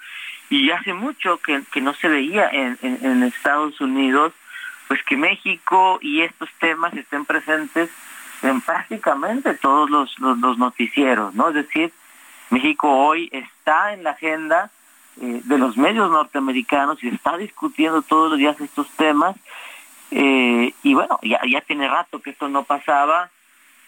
y 0.51 0.71
hace 0.73 0.93
mucho 0.93 1.39
que, 1.39 1.63
no 1.81 1.95
se 1.95 2.09
veía 2.09 2.49
en, 2.51 2.79
en 2.83 3.23
Estados 3.23 3.81
Unidos, 3.81 4.33
pues 4.89 5.03
que 5.05 5.17
México 5.17 5.99
y 6.03 6.23
estos 6.23 6.49
temas 6.59 6.95
estén 6.95 7.25
presentes 7.25 7.91
en 8.45 8.61
prácticamente 8.61 9.55
todos 9.55 9.91
los, 9.91 10.19
los, 10.19 10.59
noticieros, 10.59 11.35
¿no? 11.35 11.49
Es 11.49 11.55
decir, 11.55 11.93
México 12.51 12.91
hoy 12.91 13.29
está 13.33 13.93
en 13.93 14.05
la 14.05 14.11
agenda 14.11 14.71
eh, 15.21 15.41
de 15.45 15.59
los 15.59 15.77
medios 15.77 16.11
norteamericanos 16.11 17.03
y 17.03 17.09
está 17.09 17.37
discutiendo 17.37 18.03
todos 18.03 18.31
los 18.31 18.39
días 18.39 18.61
estos 18.61 18.89
temas. 18.91 19.37
Eh, 20.11 20.75
y 20.83 20.95
bueno, 20.95 21.19
ya, 21.23 21.41
ya 21.51 21.61
tiene 21.63 21.89
rato 21.89 22.21
que 22.21 22.31
esto 22.31 22.49
no 22.49 22.65
pasaba. 22.65 23.31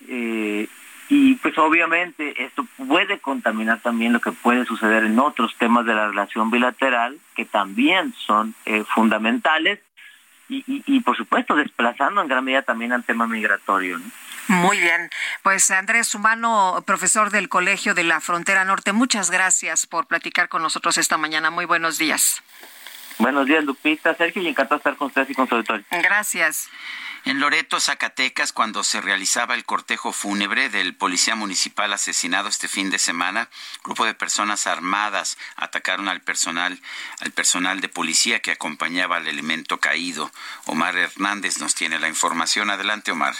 Eh, 0.08 0.68
y 1.08 1.34
pues 1.36 1.56
obviamente 1.58 2.42
esto 2.42 2.66
puede 2.88 3.20
contaminar 3.20 3.80
también 3.80 4.12
lo 4.12 4.20
que 4.20 4.32
puede 4.32 4.64
suceder 4.64 5.04
en 5.04 5.18
otros 5.20 5.54
temas 5.56 5.86
de 5.86 5.94
la 5.94 6.08
relación 6.08 6.50
bilateral, 6.50 7.16
que 7.36 7.44
también 7.44 8.12
son 8.26 8.54
fundamentales. 8.92 9.78
Y, 10.48 10.64
y, 10.66 10.82
y, 10.86 11.00
por 11.00 11.16
supuesto 11.16 11.56
desplazando 11.56 12.22
en 12.22 12.28
gran 12.28 12.44
medida 12.44 12.62
también 12.62 12.92
al 12.92 13.04
tema 13.04 13.26
migratorio. 13.26 13.98
¿no? 13.98 14.04
Muy 14.48 14.78
bien. 14.78 15.10
Pues 15.42 15.70
Andrés 15.70 16.14
Humano, 16.14 16.82
profesor 16.86 17.30
del 17.30 17.48
Colegio 17.48 17.94
de 17.94 18.04
la 18.04 18.20
Frontera 18.20 18.64
Norte, 18.64 18.92
muchas 18.92 19.30
gracias 19.30 19.86
por 19.86 20.06
platicar 20.06 20.48
con 20.48 20.62
nosotros 20.62 20.98
esta 20.98 21.16
mañana. 21.16 21.50
Muy 21.50 21.64
buenos 21.64 21.98
días. 21.98 22.42
Buenos 23.18 23.46
días, 23.46 23.64
Lupita, 23.64 24.14
Sergio, 24.14 24.42
y 24.42 24.48
encantado 24.48 24.76
de 24.76 24.80
estar 24.80 24.96
con 24.96 25.06
ustedes 25.06 25.30
y 25.30 25.34
con 25.34 25.48
su 25.48 25.54
auditorio. 25.54 25.84
Gracias. 25.90 26.68
En 27.24 27.40
Loreto, 27.40 27.80
Zacatecas, 27.80 28.52
cuando 28.52 28.84
se 28.84 29.00
realizaba 29.00 29.54
el 29.54 29.64
cortejo 29.64 30.12
fúnebre 30.12 30.68
del 30.68 30.94
policía 30.94 31.34
municipal 31.34 31.92
asesinado 31.92 32.48
este 32.48 32.68
fin 32.68 32.88
de 32.90 33.00
semana, 33.00 33.48
un 33.78 33.82
grupo 33.82 34.04
de 34.04 34.14
personas 34.14 34.68
armadas 34.68 35.36
atacaron 35.56 36.08
al 36.08 36.20
personal, 36.20 36.78
al 37.20 37.32
personal 37.32 37.80
de 37.80 37.88
policía 37.88 38.40
que 38.40 38.52
acompañaba 38.52 39.16
al 39.16 39.26
elemento 39.26 39.78
caído. 39.78 40.30
Omar 40.66 40.96
Hernández 40.96 41.58
nos 41.58 41.74
tiene 41.74 41.98
la 41.98 42.08
información. 42.08 42.70
Adelante, 42.70 43.10
Omar. 43.10 43.34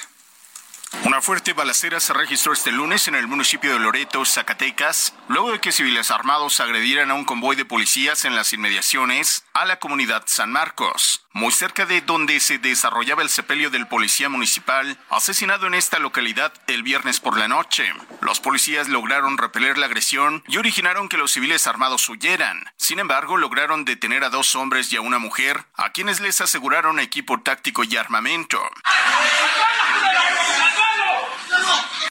Una 1.04 1.20
fuerte 1.20 1.52
balacera 1.52 2.00
se 2.00 2.12
registró 2.12 2.52
este 2.52 2.72
lunes 2.72 3.08
en 3.08 3.14
el 3.14 3.26
municipio 3.26 3.72
de 3.72 3.78
Loreto, 3.78 4.24
Zacatecas, 4.24 5.14
luego 5.28 5.52
de 5.52 5.60
que 5.60 5.72
civiles 5.72 6.10
armados 6.10 6.60
agredieran 6.60 7.10
a 7.10 7.14
un 7.14 7.24
convoy 7.24 7.56
de 7.56 7.64
policías 7.64 8.24
en 8.24 8.36
las 8.36 8.52
inmediaciones 8.52 9.44
a 9.52 9.64
la 9.64 9.78
comunidad 9.78 10.24
San 10.26 10.52
Marcos, 10.52 11.25
muy 11.36 11.52
cerca 11.52 11.84
de 11.84 12.00
donde 12.00 12.40
se 12.40 12.56
desarrollaba 12.56 13.20
el 13.20 13.28
sepelio 13.28 13.68
del 13.68 13.86
policía 13.86 14.30
municipal 14.30 14.96
asesinado 15.10 15.66
en 15.66 15.74
esta 15.74 15.98
localidad 15.98 16.50
el 16.66 16.82
viernes 16.82 17.20
por 17.20 17.36
la 17.36 17.46
noche. 17.46 17.92
Los 18.22 18.40
policías 18.40 18.88
lograron 18.88 19.36
repeler 19.36 19.76
la 19.76 19.84
agresión 19.84 20.42
y 20.48 20.56
originaron 20.56 21.10
que 21.10 21.18
los 21.18 21.32
civiles 21.32 21.66
armados 21.66 22.08
huyeran. 22.08 22.64
Sin 22.78 23.00
embargo, 23.00 23.36
lograron 23.36 23.84
detener 23.84 24.24
a 24.24 24.30
dos 24.30 24.54
hombres 24.56 24.90
y 24.94 24.96
a 24.96 25.02
una 25.02 25.18
mujer, 25.18 25.66
a 25.74 25.92
quienes 25.92 26.20
les 26.20 26.40
aseguraron 26.40 26.98
equipo 26.98 27.38
táctico 27.42 27.84
y 27.84 27.98
armamento. 27.98 28.58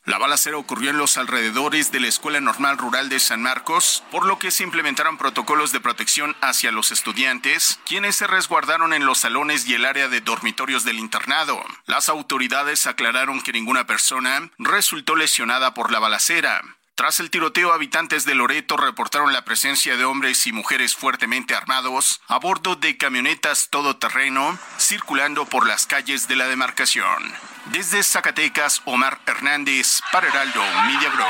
La 0.05 0.19
balacera 0.19 0.57
ocurrió 0.57 0.91
en 0.91 0.97
los 0.97 1.17
alrededores 1.17 1.91
de 1.91 1.99
la 1.99 2.07
Escuela 2.07 2.39
Normal 2.39 2.77
Rural 2.77 3.09
de 3.09 3.19
San 3.19 3.41
Marcos, 3.41 4.03
por 4.11 4.25
lo 4.25 4.37
que 4.37 4.51
se 4.51 4.63
implementaron 4.63 5.17
protocolos 5.17 5.71
de 5.71 5.79
protección 5.79 6.35
hacia 6.41 6.71
los 6.71 6.91
estudiantes, 6.91 7.79
quienes 7.85 8.15
se 8.15 8.27
resguardaron 8.27 8.93
en 8.93 9.05
los 9.05 9.17
salones 9.17 9.67
y 9.67 9.73
el 9.73 9.83
área 9.83 10.07
de 10.07 10.21
dormitorios 10.21 10.83
del 10.85 10.99
internado. 10.99 11.63
Las 11.87 12.07
autoridades 12.07 12.85
aclararon 12.85 13.41
que 13.41 13.51
ninguna 13.51 13.87
persona 13.87 14.51
resultó 14.59 15.15
lesionada 15.15 15.73
por 15.73 15.91
la 15.91 15.99
balacera. 15.99 16.61
Tras 16.93 17.19
el 17.19 17.29
tiroteo, 17.29 17.73
habitantes 17.73 18.23
de 18.23 18.35
Loreto 18.35 18.77
reportaron 18.77 19.33
la 19.33 19.43
presencia 19.43 19.97
de 19.97 20.05
hombres 20.05 20.47
y 20.47 20.53
mujeres 20.53 20.95
fuertemente 20.95 21.53
armados 21.53 22.21
a 22.27 22.37
bordo 22.39 22.75
de 22.77 22.95
camionetas 22.95 23.69
todoterreno 23.69 24.57
circulando 24.79 25.45
por 25.45 25.67
las 25.67 25.87
calles 25.87 26.29
de 26.29 26.37
la 26.37 26.47
demarcación. 26.47 27.33
Desde 27.65 28.03
Zacatecas, 28.03 28.81
Omar 28.85 29.19
Hernández 29.25 30.01
para 30.11 30.27
Heraldo 30.27 30.61
Media 30.85 31.09
Group. 31.09 31.27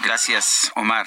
Gracias, 0.00 0.72
Omar. 0.74 1.06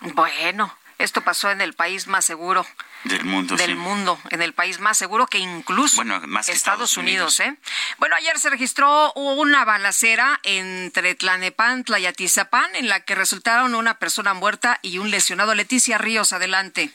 Bueno, 0.00 0.76
esto 0.98 1.20
pasó 1.20 1.50
en 1.50 1.60
el 1.60 1.74
país 1.74 2.08
más 2.08 2.24
seguro 2.24 2.66
del 3.04 3.24
mundo, 3.24 3.56
del 3.56 3.76
mundo, 3.76 4.18
en 4.30 4.42
el 4.42 4.54
país 4.54 4.80
más 4.80 4.98
seguro 4.98 5.26
que 5.26 5.38
incluso 5.38 6.02
Estados, 6.48 6.96
Unidos. 6.96 7.38
¿eh? 7.40 7.56
Bueno, 7.98 8.16
ayer 8.16 8.38
se 8.38 8.50
registró 8.50 9.12
una 9.14 9.64
balacera 9.64 10.40
entre 10.42 11.14
Tlanepantla 11.14 12.00
y 12.00 12.06
Atizapán, 12.06 12.74
en 12.74 12.88
la 12.88 13.00
que 13.00 13.14
resultaron 13.14 13.74
una 13.74 13.98
persona 13.98 14.34
muerta 14.34 14.78
y 14.82 14.98
un 14.98 15.10
lesionado. 15.10 15.54
Leticia 15.54 15.98
Ríos, 15.98 16.32
adelante. 16.32 16.92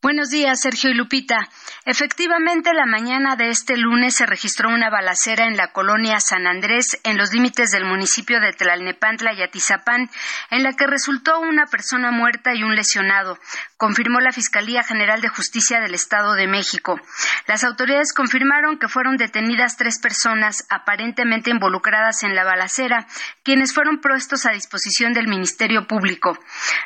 Buenos 0.00 0.30
días, 0.30 0.60
Sergio 0.60 0.90
y 0.90 0.94
Lupita. 0.94 1.48
Efectivamente, 1.84 2.72
la 2.72 2.86
mañana 2.86 3.34
de 3.34 3.50
este 3.50 3.76
lunes 3.76 4.14
se 4.14 4.26
registró 4.26 4.68
una 4.68 4.90
balacera 4.90 5.46
en 5.46 5.56
la 5.56 5.72
colonia 5.72 6.20
San 6.20 6.46
Andrés, 6.46 7.00
en 7.02 7.18
los 7.18 7.32
límites 7.32 7.72
del 7.72 7.84
municipio 7.84 8.38
de 8.38 8.52
Tlalnepantla 8.52 9.32
y 9.32 9.42
Atizapán, 9.42 10.08
en 10.50 10.62
la 10.62 10.74
que 10.74 10.86
resultó 10.86 11.40
una 11.40 11.66
persona 11.66 12.12
muerta 12.12 12.54
y 12.54 12.62
un 12.62 12.76
lesionado, 12.76 13.40
confirmó 13.76 14.20
la 14.20 14.30
Fiscalía 14.30 14.84
General 14.84 15.20
de 15.20 15.30
Justicia 15.30 15.80
del 15.80 15.94
Estado 15.94 16.34
de 16.34 16.46
México. 16.46 17.00
Las 17.48 17.64
autoridades 17.64 18.12
confirmaron 18.12 18.78
que 18.78 18.86
fueron 18.86 19.16
detenidas 19.16 19.76
tres 19.76 19.98
personas 19.98 20.64
aparentemente 20.70 21.50
involucradas 21.50 22.22
en 22.22 22.36
la 22.36 22.44
balacera, 22.44 23.08
quienes 23.42 23.74
fueron 23.74 24.00
puestos 24.00 24.46
a 24.46 24.52
disposición 24.52 25.12
del 25.12 25.26
Ministerio 25.26 25.88
Público. 25.88 26.38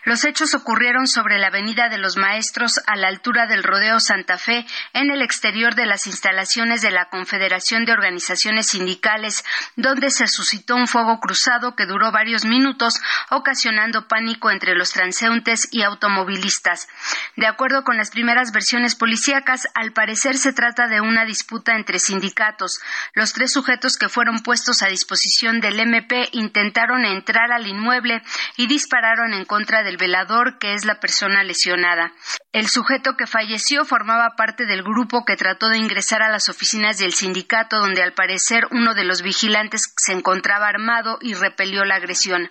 Los 0.07 0.25
hechos 0.25 0.55
ocurrieron 0.55 1.07
sobre 1.07 1.39
la 1.39 1.49
Avenida 1.49 1.91
de 1.91 1.99
los 1.99 2.17
Maestros 2.17 2.81
a 2.87 3.02
la 3.03 3.09
altura 3.09 3.49
del 3.49 3.65
Rodeo 3.65 3.99
Santa 3.99 4.39
Fe, 4.39 4.65
en 4.93 5.11
el 5.11 5.23
exterior 5.23 5.75
de 5.75 5.87
las 5.87 6.07
instalaciones 6.07 6.83
de 6.83 6.93
la 6.93 7.07
Confederación 7.07 7.85
de 7.85 7.91
Organizaciones 7.91 8.69
Sindicales, 8.69 9.45
donde 9.75 10.11
se 10.11 10.29
suscitó 10.29 10.77
un 10.77 10.87
fuego 10.87 11.19
cruzado 11.19 11.75
que 11.75 11.85
duró 11.85 12.13
varios 12.13 12.45
minutos, 12.45 13.01
ocasionando 13.31 14.07
pánico 14.07 14.53
entre 14.53 14.77
los 14.77 14.93
transeúntes 14.93 15.69
y 15.73 15.83
automovilistas. 15.83 16.89
De 17.35 17.49
acuerdo 17.49 17.83
con 17.83 17.97
las 17.97 18.11
primeras 18.11 18.53
versiones 18.53 18.95
policíacas, 18.95 19.67
al 19.75 19.93
parecer 19.93 20.39
se 20.39 20.53
trata 20.53 20.87
de 20.87 21.01
una 21.01 21.25
disputa 21.25 21.75
entre 21.75 21.99
sindicatos. 21.99 22.81
Los 23.15 23.33
tres 23.33 23.53
sujetos 23.53 23.99
que 23.99 24.09
fueron 24.09 24.45
puestos 24.45 24.81
a 24.85 24.87
disposición 24.87 25.59
del 25.59 25.81
MP 25.81 26.29
intentaron 26.31 27.05
entrar 27.05 27.51
al 27.51 27.67
inmueble 27.67 28.23
y 28.57 28.69
dispararon 28.69 29.35
en 29.35 29.45
contra 29.45 29.83
del 29.83 29.97
velador, 29.97 30.59
que 30.61 30.75
es 30.75 30.85
la 30.85 31.01
persona 31.01 31.43
lesionada. 31.43 32.13
El 32.53 32.69
sujeto 32.69 33.17
que 33.17 33.27
falleció 33.27 33.87
formaba 33.87 34.37
parte 34.37 34.67
del 34.67 34.83
grupo 34.83 35.25
que 35.25 35.37
trató 35.37 35.71
de 35.71 35.79
ingresar 35.79 36.21
a 36.21 36.29
las 36.29 36.51
oficinas 36.51 36.99
del 36.99 37.15
sindicato, 37.15 37.79
donde 37.79 38.03
al 38.03 38.13
parecer 38.13 38.67
uno 38.71 38.93
de 38.95 39.05
los 39.05 39.23
vigilantes 39.23 39.95
se 39.97 40.13
encontraba 40.13 40.69
armado 40.69 41.17
y 41.23 41.33
repelió 41.33 41.87
la 41.87 41.95
agresión. 41.95 42.51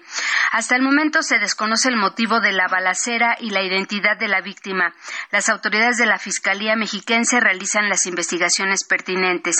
Hasta 0.53 0.75
el 0.75 0.81
momento 0.81 1.21
se 1.21 1.37
desconoce 1.37 1.89
el 1.89 1.97
motivo 1.97 2.39
de 2.39 2.51
la 2.51 2.67
balacera 2.67 3.37
y 3.39 3.51
la 3.51 3.61
identidad 3.61 4.17
de 4.17 4.27
la 4.27 4.41
víctima. 4.41 4.95
Las 5.29 5.49
autoridades 5.49 5.97
de 5.97 6.07
la 6.07 6.17
Fiscalía 6.17 6.75
mexiquense 6.75 7.39
realizan 7.39 7.87
las 7.87 8.07
investigaciones 8.07 8.83
pertinentes. 8.83 9.57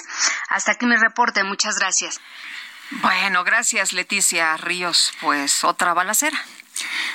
Hasta 0.50 0.72
aquí 0.72 0.88
mi 0.88 0.96
reporte. 0.96 1.44
Muchas 1.44 1.78
gracias. 1.78 2.20
Bueno, 3.04 3.44
gracias 3.44 3.94
Leticia 3.94 4.58
Ríos. 4.58 5.14
Pues 5.22 5.64
otra 5.64 5.94
balacera. 5.94 6.38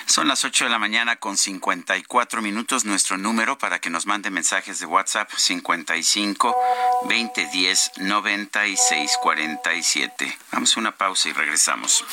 Son 0.07 0.29
las 0.29 0.45
8 0.45 0.65
de 0.65 0.71
la 0.71 0.79
mañana 0.79 1.17
con 1.17 1.37
54 1.37 2.43
minutos. 2.43 2.85
Nuestro 2.85 3.19
número 3.19 3.59
para 3.59 3.79
que 3.79 3.91
nos 3.91 4.07
mande 4.07 4.31
mensajes 4.31 4.79
de 4.79 4.87
WhatsApp 4.87 5.31
55 5.37 6.57
2010 7.03 7.93
96 7.99 9.19
47. 9.23 10.39
Vamos 10.53 10.77
a 10.77 10.81
una 10.81 10.93
pausa 10.93 11.29
y 11.29 11.33
regresamos. 11.33 12.05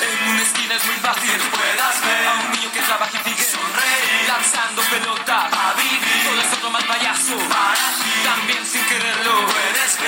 En 0.00 0.28
una 0.28 0.42
esquina 0.42 0.74
es 0.74 0.84
muy 0.86 0.96
fácil 0.96 1.40
puedas 1.50 2.04
ver 2.04 2.26
a 2.26 2.34
un 2.34 2.50
niño 2.52 2.72
que 2.72 2.80
trabaja 2.80 3.18
y 3.18 3.30
sigue 3.30 3.42
sonreír 3.42 4.28
lanzando 4.28 4.82
pelota 4.82 5.48
a 5.52 5.74
vivir 5.74 6.24
todo 6.24 6.40
es 6.40 6.52
otro 6.54 6.70
mal 6.70 6.84
payaso 6.84 7.36
para 7.48 7.86
ti 8.00 8.10
también 8.24 8.66
sin 8.66 8.84
quererlo 8.86 9.46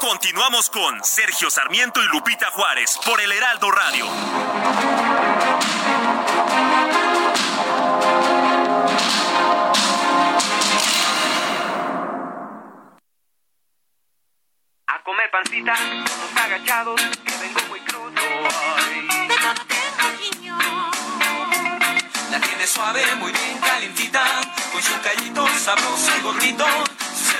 Continuamos 0.00 0.70
con 0.70 1.02
Sergio 1.02 1.50
Sarmiento 1.50 2.00
y 2.02 2.06
Lupita 2.06 2.50
Juárez 2.52 2.98
por 3.04 3.20
el 3.20 3.32
Heraldo 3.32 3.70
Radio. 3.70 4.06
A 14.86 15.02
comer 15.02 15.30
pancita, 15.32 15.74
todos 15.74 16.36
agachados, 16.44 17.00
que 17.00 17.36
vengo 17.38 17.60
muy 17.68 17.80
crudo. 17.80 18.12
La 22.30 22.40
tiene 22.40 22.66
suave, 22.66 23.02
muy 23.16 23.32
bien 23.32 23.58
calientita, 23.58 24.22
con 24.72 24.82
su 24.82 25.00
callito 25.00 25.48
sabroso 25.58 26.12
y 26.18 26.22
gordito, 26.22 26.66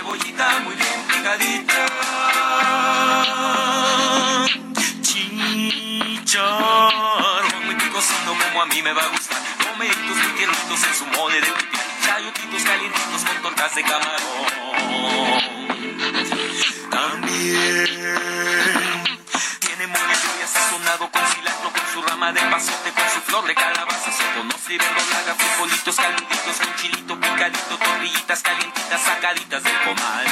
cebollita 0.05 0.61
muy 0.65 0.75
bien 0.75 1.03
picadita. 1.09 1.87
Chicharrón 5.03 6.67
muy 7.65 7.75
picosito 7.77 8.37
como 8.45 8.63
a 8.63 8.67
mí 8.67 8.83
me 8.83 8.93
va 8.93 9.03
a 9.03 9.09
gustar, 9.09 9.41
comeditos 9.67 10.17
muy 10.17 10.33
tiernitos 10.37 10.85
en 10.85 10.95
su 10.95 11.07
mole 11.07 11.41
de 11.41 11.47
pipián, 11.47 11.87
chayotitos 12.05 12.63
calientitos 12.65 13.25
con 13.25 13.43
tortas 13.43 13.75
de 13.75 13.83
camarón. 13.83 14.47
También 16.91 17.87
tiene 19.61 19.87
mole 19.87 20.15
ya 20.41 20.47
sazonado 20.47 21.11
con 21.11 21.23
cilantro, 21.27 21.73
su 21.95 22.03
rama 22.03 22.33
de 22.33 22.41
pasote, 22.41 22.91
con 22.91 23.09
su 23.09 23.21
flor 23.21 23.47
de 23.47 23.55
calabaza, 23.55 24.11
se 24.11 24.25
conoce 24.37 24.77
verdolaga, 24.77 25.35
frijolitos 25.37 25.95
calientitos, 25.95 26.57
con 26.57 26.75
chilito 26.75 27.21
picadito, 27.21 27.79
tortillitas 27.79 28.43
calientitas, 28.43 29.01
sacaditas 29.01 29.63
del 29.63 29.79
comal. 29.85 30.27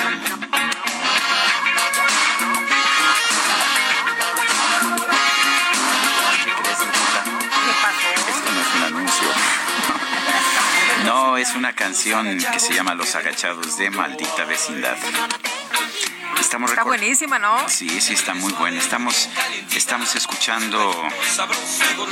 No, 11.04 11.36
es 11.36 11.54
una 11.54 11.72
canción 11.74 12.38
que 12.38 12.58
se 12.58 12.74
llama 12.74 12.96
Los 12.96 13.14
Agachados 13.14 13.76
de 13.76 13.88
Maldita 13.90 14.44
Vecindad. 14.46 14.96
Estamos 16.42 16.72
está 16.72 16.82
buenísima, 16.82 17.38
¿no? 17.38 17.68
Sí, 17.68 18.00
sí, 18.00 18.14
está 18.14 18.34
muy 18.34 18.52
buena. 18.54 18.76
Estamos, 18.76 19.28
estamos 19.76 20.16
escuchando, 20.16 20.92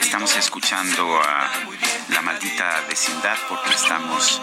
estamos 0.01 0.37
escuchando 0.37 1.21
a 1.21 1.51
la 2.11 2.23
maldita 2.23 2.81
vecindad 2.89 3.37
porque 3.49 3.71
estamos 3.71 4.41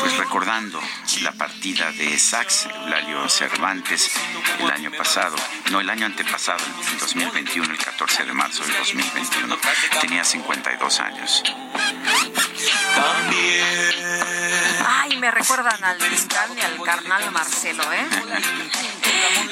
pues 0.00 0.16
recordando 0.18 0.80
la 1.22 1.32
partida 1.32 1.90
de 1.92 2.18
Sax, 2.18 2.66
Eulalio 2.66 3.26
Cervantes, 3.30 4.10
el 4.58 4.70
año 4.70 4.92
pasado, 4.92 5.36
no, 5.70 5.80
el 5.80 5.88
año 5.88 6.04
antepasado, 6.04 6.62
en 6.92 6.98
2021, 6.98 7.72
el 7.72 7.78
14 7.78 8.26
de 8.26 8.32
marzo 8.34 8.62
de 8.64 8.76
2021. 8.76 9.58
Tenía 10.02 10.24
52 10.24 11.00
años. 11.00 11.42
Ay, 14.86 15.16
me 15.18 15.30
recuerdan 15.30 15.82
al 15.84 15.98
Tintán 15.98 16.56
y 16.56 16.60
al 16.60 16.82
carnal 16.82 17.30
Marcelo, 17.30 17.84
¿eh? 17.92 18.06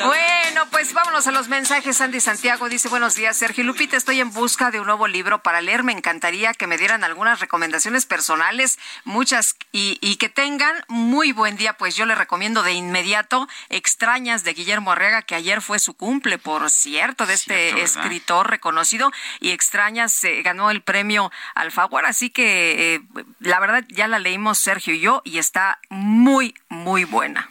Bueno, 0.04 0.66
pues 0.70 0.92
vámonos 0.94 1.26
a 1.26 1.30
los 1.30 1.48
mensajes. 1.48 2.00
Andy 2.00 2.20
Santiago 2.20 2.68
dice, 2.68 2.88
buenos 2.88 3.14
días, 3.14 3.36
Sergio 3.36 3.64
Lupita, 3.64 3.96
estoy 3.96 4.20
en 4.20 4.32
busca 4.32 4.70
de 4.70 4.80
un 4.80 4.86
nuevo 4.86 5.06
libro 5.06 5.42
para 5.42 5.60
leer. 5.60 5.82
Me 5.82 5.92
encantaría 5.92 6.54
que 6.54 6.66
me 6.66 6.78
dieran 6.78 7.04
algunas 7.04 7.40
recomendaciones 7.40 8.06
personales, 8.06 8.78
muchas, 9.04 9.56
y, 9.72 10.16
que 10.16 10.28
tengan 10.28 10.74
muy 10.88 11.32
buen 11.32 11.56
día. 11.56 11.74
Pues 11.74 11.96
yo 11.96 12.06
le 12.06 12.14
recomiendo 12.14 12.62
de 12.62 12.72
inmediato 12.72 13.46
Extrañas 13.68 14.42
de 14.42 14.54
Guillermo 14.54 14.92
Arriaga, 14.92 15.22
que 15.22 15.34
ayer 15.34 15.60
fue 15.60 15.78
su 15.78 15.94
cumple, 15.94 16.38
por 16.38 16.70
cierto, 16.70 17.26
de 17.26 17.34
este 17.34 17.82
escritor 17.82 18.50
reconocido, 18.50 19.12
y 19.40 19.50
Extrañas 19.50 20.24
eh, 20.24 20.42
ganó 20.42 20.70
el 20.70 20.82
premio 20.82 21.30
Alfaguara, 21.54 22.08
así 22.08 22.30
que 22.30 22.94
eh, 22.94 23.02
la 23.38 23.60
verdad 23.60 23.84
ya 23.88 24.08
la 24.08 24.18
leímos 24.18 24.58
Sergio 24.58 24.89
yo, 24.98 25.22
y 25.24 25.38
está 25.38 25.78
muy, 25.90 26.54
muy 26.68 27.04
buena. 27.04 27.50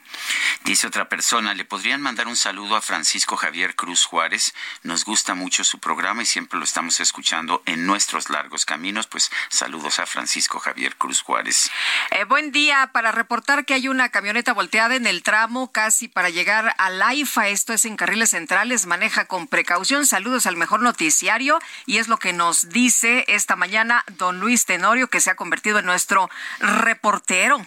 Dice 0.64 0.88
otra 0.88 1.10
persona, 1.10 1.54
¿le 1.54 1.66
podrían 1.66 2.02
mandar 2.02 2.28
un 2.28 2.36
saludo 2.36 2.76
a 2.76 2.82
Francisco 2.82 3.38
Javier 3.38 3.76
Cruz 3.76 4.06
Juárez? 4.06 4.54
Nos 4.84 5.06
gusta 5.06 5.34
mucho 5.34 5.64
su 5.64 5.80
programa 5.80 6.24
y 6.24 6.26
siempre 6.26 6.60
lo 6.60 6.66
estamos 6.66 7.00
escuchando 7.00 7.64
en 7.66 7.86
nuestros 7.86 8.30
largos 8.30 8.66
caminos. 8.66 9.08
Pues 9.08 9.32
saludos 9.50 10.00
a 10.00 10.06
Francisco 10.06 10.60
Javier 10.60 10.96
Cruz 10.96 11.22
Juárez. 11.22 11.72
Eh, 12.12 12.24
buen 12.26 12.52
día, 12.52 12.90
para 12.94 13.12
reportar 13.12 13.66
que 13.66 13.74
hay 13.74 13.88
una 13.88 14.10
camioneta 14.10 14.54
volteada 14.54 14.96
en 14.96 15.08
el 15.08 15.24
tramo 15.24 15.72
casi 15.72 16.08
para 16.08 16.30
llegar 16.30 16.76
a 16.78 16.90
Laifa. 16.90 17.48
Esto 17.48 17.74
es 17.74 17.86
en 17.86 17.98
carriles 17.98 18.32
centrales, 18.32 18.86
maneja 18.86 19.26
con 19.26 19.48
precaución. 19.48 20.06
Saludos 20.06 20.46
al 20.46 20.58
mejor 20.58 20.82
noticiario 20.82 21.60
y 21.86 21.98
es 21.98 22.08
lo 22.08 22.18
que 22.18 22.34
nos 22.34 22.70
dice 22.70 23.26
esta 23.28 23.56
mañana 23.56 24.04
don 24.18 24.40
Luis 24.40 24.66
Tenorio, 24.66 25.08
que 25.08 25.22
se 25.22 25.32
ha 25.32 25.36
convertido 25.36 25.80
en 25.80 25.86
nuestro 25.86 26.30
reportero. 26.60 27.66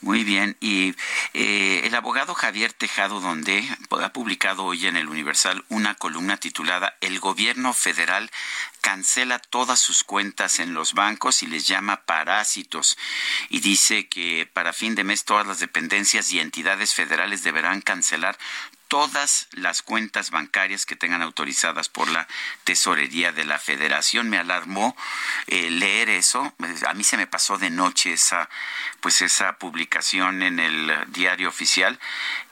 Muy 0.00 0.22
bien, 0.22 0.56
y 0.60 0.94
eh, 1.34 1.80
el 1.84 1.94
abogado 1.96 2.32
Javier 2.32 2.72
Tejado 2.72 3.20
Donde 3.20 3.68
ha 3.90 4.12
publicado 4.12 4.64
hoy 4.64 4.86
en 4.86 4.96
el 4.96 5.08
Universal 5.08 5.64
una 5.70 5.96
columna 5.96 6.36
titulada 6.36 6.96
El 7.00 7.18
gobierno 7.18 7.74
federal 7.74 8.30
cancela 8.80 9.40
todas 9.40 9.80
sus 9.80 10.04
cuentas 10.04 10.60
en 10.60 10.72
los 10.72 10.94
bancos 10.94 11.42
y 11.42 11.48
les 11.48 11.66
llama 11.66 12.04
parásitos 12.06 12.96
y 13.48 13.58
dice 13.58 14.08
que 14.08 14.48
para 14.52 14.72
fin 14.72 14.94
de 14.94 15.02
mes 15.02 15.24
todas 15.24 15.48
las 15.48 15.58
dependencias 15.58 16.30
y 16.30 16.38
entidades 16.38 16.94
federales 16.94 17.42
deberán 17.42 17.80
cancelar 17.80 18.38
todas 18.88 19.48
las 19.52 19.82
cuentas 19.82 20.30
bancarias 20.30 20.86
que 20.86 20.96
tengan 20.96 21.22
autorizadas 21.22 21.88
por 21.88 22.08
la 22.08 22.26
tesorería 22.64 23.32
de 23.32 23.44
la 23.44 23.58
federación. 23.58 24.28
Me 24.30 24.38
alarmó 24.38 24.96
eh, 25.46 25.70
leer 25.70 26.08
eso. 26.08 26.54
A 26.86 26.94
mí 26.94 27.04
se 27.04 27.16
me 27.16 27.26
pasó 27.26 27.58
de 27.58 27.70
noche 27.70 28.12
esa, 28.12 28.48
pues 29.00 29.22
esa 29.22 29.58
publicación 29.58 30.42
en 30.42 30.58
el 30.58 30.92
diario 31.12 31.48
oficial 31.48 31.98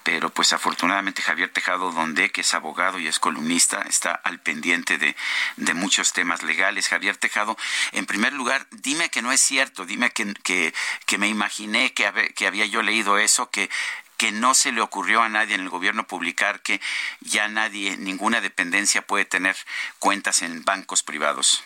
pero 0.06 0.30
pues 0.30 0.52
afortunadamente 0.52 1.20
Javier 1.20 1.48
Tejado 1.48 1.90
Donde, 1.90 2.30
que 2.30 2.42
es 2.42 2.54
abogado 2.54 3.00
y 3.00 3.08
es 3.08 3.18
columnista, 3.18 3.82
está 3.88 4.12
al 4.12 4.38
pendiente 4.38 4.98
de, 4.98 5.16
de 5.56 5.74
muchos 5.74 6.12
temas 6.12 6.44
legales. 6.44 6.86
Javier 6.86 7.16
Tejado, 7.16 7.56
en 7.90 8.06
primer 8.06 8.32
lugar, 8.32 8.68
dime 8.70 9.08
que 9.08 9.20
no 9.20 9.32
es 9.32 9.40
cierto, 9.40 9.84
dime 9.84 10.10
que, 10.10 10.32
que, 10.44 10.72
que 11.06 11.18
me 11.18 11.26
imaginé 11.26 11.92
que, 11.92 12.32
que 12.36 12.46
había 12.46 12.66
yo 12.66 12.82
leído 12.82 13.18
eso, 13.18 13.50
que 13.50 13.68
que 14.16 14.32
no 14.32 14.54
se 14.54 14.72
le 14.72 14.80
ocurrió 14.80 15.22
a 15.22 15.28
nadie 15.28 15.54
en 15.54 15.62
el 15.62 15.68
gobierno 15.68 16.06
publicar 16.06 16.60
que 16.60 16.80
ya 17.20 17.48
nadie, 17.48 17.96
ninguna 17.96 18.40
dependencia 18.40 19.02
puede 19.02 19.24
tener 19.24 19.56
cuentas 19.98 20.42
en 20.42 20.64
bancos 20.64 21.02
privados. 21.02 21.64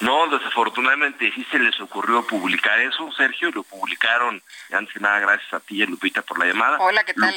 No, 0.00 0.26
desafortunadamente 0.26 1.30
sí 1.32 1.46
se 1.50 1.58
les 1.58 1.78
ocurrió 1.80 2.26
publicar 2.26 2.80
eso, 2.80 3.10
Sergio, 3.12 3.50
lo 3.52 3.62
publicaron, 3.62 4.42
antes 4.72 4.94
que 4.94 5.00
nada, 5.00 5.20
gracias 5.20 5.52
a 5.54 5.60
ti, 5.60 5.84
Lupita, 5.86 6.22
por 6.22 6.38
la 6.38 6.46
llamada. 6.46 6.78
Hola, 6.80 7.04
¿qué 7.04 7.14
tal? 7.14 7.34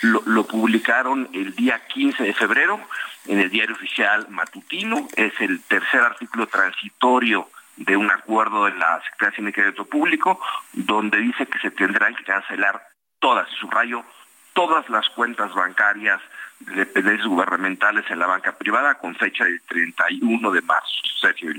Lo, 0.00 0.22
lo, 0.26 0.44
publicaron 0.44 1.30
el 1.32 1.54
día 1.54 1.86
15 1.86 2.24
de 2.24 2.34
febrero 2.34 2.80
en 3.26 3.38
el 3.38 3.48
diario 3.48 3.76
oficial 3.76 4.26
matutino, 4.28 5.08
es 5.14 5.32
el 5.40 5.62
tercer 5.62 6.00
artículo 6.00 6.46
transitorio 6.48 7.48
de 7.76 7.96
un 7.96 8.10
acuerdo 8.10 8.66
de 8.66 8.72
la 8.72 9.00
Secretaría 9.04 9.46
de 9.46 9.52
Crédito 9.52 9.84
Público, 9.86 10.40
donde 10.72 11.18
dice 11.18 11.46
que 11.46 11.58
se 11.60 11.70
tendrán 11.70 12.14
que 12.14 12.24
cancelar 12.24 12.93
todas, 13.24 13.48
subrayo, 13.58 14.04
todas 14.52 14.86
las 14.90 15.08
cuentas 15.08 15.50
bancarias 15.54 16.20
de 16.60 16.74
dependencias 16.74 17.26
gubernamentales 17.26 18.04
en 18.10 18.18
la 18.18 18.26
banca 18.26 18.52
privada 18.52 18.96
con 18.96 19.16
fecha 19.16 19.44
del 19.44 19.62
31 19.62 20.50
de 20.50 20.60
marzo. 20.60 20.92
Sergio 21.22 21.50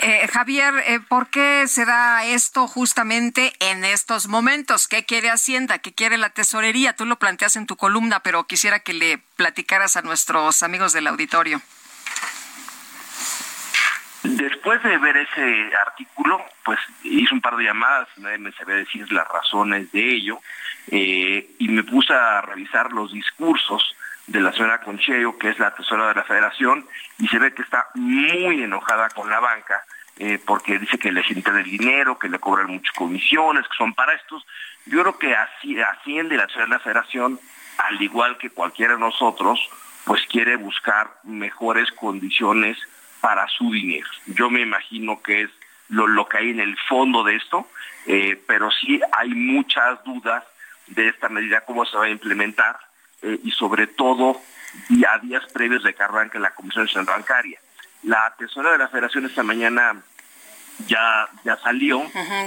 eh, 0.00 0.26
Javier, 0.26 0.74
eh, 0.84 0.98
¿por 0.98 1.28
qué 1.30 1.68
se 1.68 1.84
da 1.84 2.24
esto 2.24 2.66
justamente 2.66 3.52
en 3.60 3.84
estos 3.84 4.26
momentos? 4.26 4.88
¿Qué 4.88 5.04
quiere 5.04 5.30
Hacienda? 5.30 5.78
¿Qué 5.78 5.94
quiere 5.94 6.18
la 6.18 6.30
tesorería? 6.30 6.96
Tú 6.96 7.04
lo 7.06 7.20
planteas 7.20 7.54
en 7.54 7.68
tu 7.68 7.76
columna, 7.76 8.18
pero 8.18 8.42
quisiera 8.48 8.80
que 8.80 8.92
le 8.92 9.18
platicaras 9.36 9.96
a 9.96 10.02
nuestros 10.02 10.64
amigos 10.64 10.92
del 10.92 11.06
auditorio. 11.06 11.62
Después 14.24 14.82
de 14.82 14.98
ver 14.98 15.16
ese 15.18 15.70
artículo, 15.86 16.44
pues 16.64 16.80
hice 17.04 17.32
un 17.32 17.40
par 17.40 17.56
de 17.56 17.62
llamadas, 17.62 18.08
nadie 18.16 18.38
me 18.38 18.50
sabía 18.50 18.74
decir 18.74 19.10
las 19.12 19.28
razones 19.28 19.92
de 19.92 20.14
ello. 20.16 20.40
Eh, 20.88 21.50
y 21.58 21.68
me 21.68 21.82
puse 21.84 22.12
a 22.12 22.40
revisar 22.42 22.92
los 22.92 23.12
discursos 23.12 23.96
de 24.26 24.40
la 24.40 24.52
señora 24.52 24.80
Concheo, 24.80 25.38
que 25.38 25.50
es 25.50 25.58
la 25.58 25.74
tesora 25.74 26.08
de 26.08 26.14
la 26.14 26.24
federación, 26.24 26.86
y 27.18 27.28
se 27.28 27.38
ve 27.38 27.54
que 27.54 27.62
está 27.62 27.86
muy 27.94 28.62
enojada 28.62 29.08
con 29.10 29.30
la 29.30 29.40
banca, 29.40 29.84
eh, 30.18 30.40
porque 30.44 30.78
dice 30.78 30.98
que 30.98 31.12
le 31.12 31.22
sienten 31.24 31.56
el 31.56 31.64
dinero, 31.64 32.18
que 32.18 32.28
le 32.28 32.38
cobran 32.38 32.70
muchas 32.70 32.94
comisiones, 32.94 33.66
que 33.68 33.76
son 33.76 33.94
para 33.94 34.14
estos. 34.14 34.46
Yo 34.86 35.02
creo 35.02 35.18
que 35.18 35.34
así 35.34 35.76
Hacienda 35.80 36.36
la 36.36 36.46
señora 36.48 36.66
de 36.66 36.72
la 36.72 36.80
federación, 36.80 37.40
al 37.78 38.00
igual 38.00 38.38
que 38.38 38.50
cualquiera 38.50 38.94
de 38.94 39.00
nosotros, 39.00 39.60
pues 40.04 40.24
quiere 40.26 40.56
buscar 40.56 41.10
mejores 41.24 41.90
condiciones 41.92 42.78
para 43.20 43.46
su 43.48 43.72
dinero. 43.72 44.06
Yo 44.26 44.50
me 44.50 44.60
imagino 44.60 45.20
que 45.20 45.42
es 45.42 45.50
lo, 45.88 46.06
lo 46.06 46.28
que 46.28 46.38
hay 46.38 46.50
en 46.50 46.60
el 46.60 46.76
fondo 46.88 47.24
de 47.24 47.36
esto, 47.36 47.68
eh, 48.06 48.40
pero 48.46 48.70
sí 48.70 49.00
hay 49.12 49.30
muchas 49.30 50.02
dudas 50.04 50.44
de 50.88 51.08
esta 51.08 51.28
medida, 51.28 51.62
cómo 51.62 51.84
se 51.84 51.96
va 51.96 52.04
a 52.04 52.10
implementar 52.10 52.78
eh, 53.22 53.40
y 53.42 53.50
sobre 53.50 53.86
todo 53.86 54.40
a 55.08 55.18
días 55.18 55.44
previos 55.52 55.82
de 55.82 55.94
que 55.94 56.02
arranque 56.02 56.38
la 56.38 56.54
Comisión 56.54 56.84
Nacional 56.84 57.06
Bancaria. 57.06 57.58
La 58.02 58.34
tesora 58.38 58.72
de 58.72 58.78
la 58.78 58.88
Federación 58.88 59.26
esta 59.26 59.42
mañana 59.42 59.96
ya, 60.86 61.28
ya 61.44 61.56
salió 61.58 62.02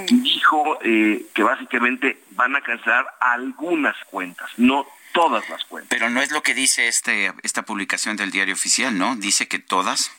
y 0.08 0.20
dijo 0.22 0.80
eh, 0.84 1.26
que 1.34 1.44
básicamente 1.44 2.24
van 2.32 2.56
a 2.56 2.62
cancelar 2.62 3.06
algunas 3.20 3.96
cuentas, 4.06 4.50
no 4.58 4.88
todas 5.12 5.50
las 5.50 5.66
cuentas. 5.66 5.90
Pero 5.90 6.10
no 6.10 6.22
es 6.22 6.32
lo 6.32 6.44
que 6.44 6.54
dice 6.54 6.88
este, 6.88 7.34
esta 7.44 7.64
publicación 7.64 8.16
del 8.16 8.32
diario 8.32 8.54
oficial, 8.54 8.98
¿no? 8.98 9.16
Dice 9.16 9.48
que 9.48 9.60
todas. 9.60 10.12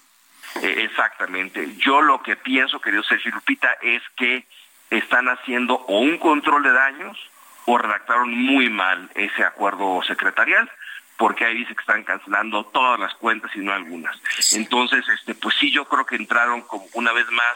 Eh, 0.62 0.88
exactamente. 0.90 1.76
Yo 1.76 2.02
lo 2.02 2.22
que 2.22 2.36
pienso, 2.36 2.80
querido 2.80 3.02
Sergio 3.04 3.30
Lupita, 3.30 3.72
es 3.82 4.02
que 4.16 4.46
están 4.90 5.28
haciendo 5.28 5.74
o 5.74 6.00
un 6.00 6.18
control 6.18 6.64
de 6.64 6.72
daños 6.72 7.29
o 7.70 7.78
redactaron 7.78 8.30
muy 8.36 8.68
mal 8.68 9.08
ese 9.14 9.44
acuerdo 9.44 10.02
secretarial 10.02 10.68
porque 11.16 11.44
ahí 11.44 11.58
dice 11.58 11.74
que 11.74 11.80
están 11.80 12.02
cancelando 12.02 12.64
todas 12.64 12.98
las 12.98 13.14
cuentas 13.14 13.50
y 13.54 13.60
no 13.60 13.72
algunas. 13.72 14.16
Entonces, 14.52 15.04
este, 15.08 15.34
pues 15.34 15.54
sí, 15.60 15.70
yo 15.70 15.84
creo 15.84 16.04
que 16.06 16.16
entraron 16.16 16.62
como 16.62 16.86
una 16.94 17.12
vez 17.12 17.30
más, 17.30 17.54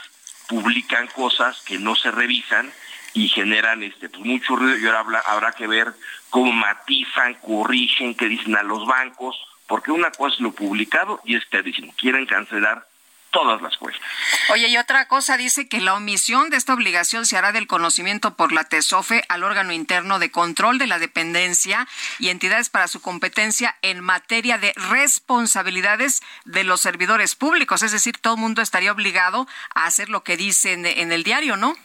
publican 0.49 1.09
cosas 1.09 1.63
que 1.67 1.79
no 1.79 1.97
se 1.97 2.11
revisan 2.11 2.71
y 3.15 3.29
generan 3.29 3.83
este 3.83 4.09
pues 4.09 4.25
mucho 4.25 4.55
ruido 4.55 4.77
y 4.77 4.87
ahora 4.87 5.23
habrá 5.27 5.53
que 5.53 5.67
ver 5.67 5.95
cómo 6.31 6.53
matizan, 6.53 7.35
corrigen, 7.35 8.15
qué 8.15 8.29
dicen 8.29 8.55
a 8.57 8.63
los 8.63 8.87
bancos, 8.87 9.37
porque 9.67 9.91
una 9.91 10.11
cosa 10.11 10.35
es 10.35 10.41
lo 10.41 10.53
publicado 10.53 11.21
y 11.25 11.35
es 11.37 11.45
que 11.47 11.63
dicen, 11.63 11.91
quieren 11.93 12.27
cancelar 12.27 12.87
todas 13.35 13.61
las 13.61 13.77
cuentas. 13.77 14.01
Oye, 14.51 14.69
y 14.69 14.79
otra 14.79 15.07
cosa 15.09 15.37
dice 15.37 15.69
que 15.69 15.81
la 15.81 15.95
omisión 15.95 16.51
de 16.51 16.57
esta 16.57 16.73
obligación 16.73 17.27
se 17.27 17.37
hará 17.37 17.51
del 17.51 17.67
conocimiento 17.67 18.37
por 18.37 18.53
la 18.53 18.65
TESOFE 18.65 19.25
al 19.29 19.43
órgano 19.43 19.73
interno 19.73 20.21
de 20.21 20.31
control 20.31 20.79
de 20.79 20.87
la 20.87 21.01
dependencia 21.01 21.87
y 22.21 22.29
entidades 22.29 22.71
para 22.71 22.87
su 22.87 23.03
competencia 23.03 23.77
en 23.83 24.01
materia 24.01 24.57
de 24.57 24.73
responsabilidades 24.77 26.23
de 26.45 26.63
los 26.63 26.81
servidores 26.81 27.35
públicos. 27.35 27.83
Es 27.83 27.91
decir, 27.91 28.17
todo 28.19 28.37
el 28.37 28.41
mundo 28.41 28.63
estaría 28.63 28.93
obligado 28.93 29.49
a 29.75 29.87
hacer 29.87 30.09
lo 30.09 30.23
que 30.23 30.37
dicen 30.37 30.87
en 30.87 31.11
el 31.11 31.25
diario, 31.25 31.57
¿no? 31.57 31.77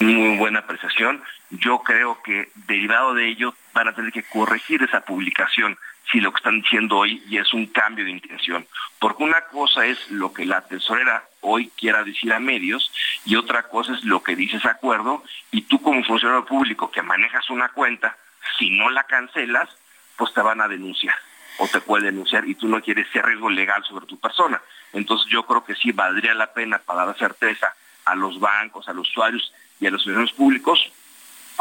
muy 0.00 0.36
buena 0.38 0.60
apreciación. 0.60 1.22
Yo 1.50 1.80
creo 1.80 2.22
que 2.22 2.50
derivado 2.66 3.14
de 3.14 3.28
ello 3.28 3.54
van 3.72 3.88
a 3.88 3.94
tener 3.94 4.12
que 4.12 4.22
corregir 4.24 4.82
esa 4.82 5.00
publicación 5.00 5.78
si 6.10 6.20
lo 6.20 6.32
que 6.32 6.38
están 6.38 6.60
diciendo 6.60 6.98
hoy 6.98 7.22
y 7.28 7.38
es 7.38 7.52
un 7.52 7.66
cambio 7.66 8.04
de 8.04 8.10
intención. 8.10 8.66
Porque 8.98 9.22
una 9.22 9.42
cosa 9.42 9.86
es 9.86 10.10
lo 10.10 10.32
que 10.32 10.44
la 10.44 10.66
tesorera 10.66 11.24
hoy 11.40 11.70
quiera 11.76 12.02
decir 12.04 12.32
a 12.32 12.40
medios 12.40 12.92
y 13.24 13.36
otra 13.36 13.64
cosa 13.64 13.94
es 13.94 14.04
lo 14.04 14.22
que 14.22 14.36
dice 14.36 14.56
ese 14.56 14.68
acuerdo 14.68 15.22
y 15.50 15.62
tú 15.62 15.80
como 15.80 16.02
funcionario 16.04 16.44
público 16.44 16.90
que 16.90 17.02
manejas 17.02 17.48
una 17.50 17.68
cuenta, 17.68 18.16
si 18.58 18.70
no 18.70 18.90
la 18.90 19.04
cancelas, 19.04 19.68
pues 20.16 20.32
te 20.34 20.40
van 20.40 20.60
a 20.60 20.68
denunciar 20.68 21.14
o 21.58 21.68
te 21.68 21.80
puede 21.80 22.06
denunciar 22.06 22.46
y 22.46 22.54
tú 22.54 22.68
no 22.68 22.80
quieres 22.80 23.06
ese 23.08 23.22
riesgo 23.22 23.50
legal 23.50 23.84
sobre 23.84 24.06
tu 24.06 24.18
persona. 24.18 24.60
Entonces 24.92 25.30
yo 25.30 25.44
creo 25.44 25.64
que 25.64 25.74
sí 25.74 25.92
valdría 25.92 26.34
la 26.34 26.52
pena 26.52 26.78
para 26.78 27.06
dar 27.06 27.18
certeza 27.18 27.74
a 28.04 28.14
los 28.14 28.40
bancos, 28.40 28.88
a 28.88 28.92
los 28.92 29.08
usuarios 29.08 29.52
y 29.78 29.86
a 29.86 29.90
los 29.90 30.02
funcionarios 30.02 30.32
públicos 30.32 30.92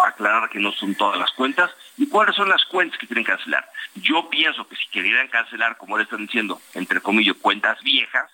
aclarar 0.07 0.49
que 0.49 0.59
no 0.59 0.71
son 0.71 0.95
todas 0.95 1.19
las 1.19 1.31
cuentas 1.31 1.71
y 1.97 2.07
cuáles 2.07 2.35
son 2.35 2.49
las 2.49 2.63
cuentas 2.65 2.99
que 2.99 3.07
quieren 3.07 3.23
cancelar. 3.23 3.69
Yo 3.95 4.29
pienso 4.29 4.67
que 4.67 4.75
si 4.75 4.87
querían 4.89 5.27
cancelar, 5.27 5.77
como 5.77 5.97
le 5.97 6.03
están 6.03 6.25
diciendo, 6.25 6.61
entre 6.73 7.01
comillas, 7.01 7.35
cuentas 7.41 7.81
viejas, 7.83 8.29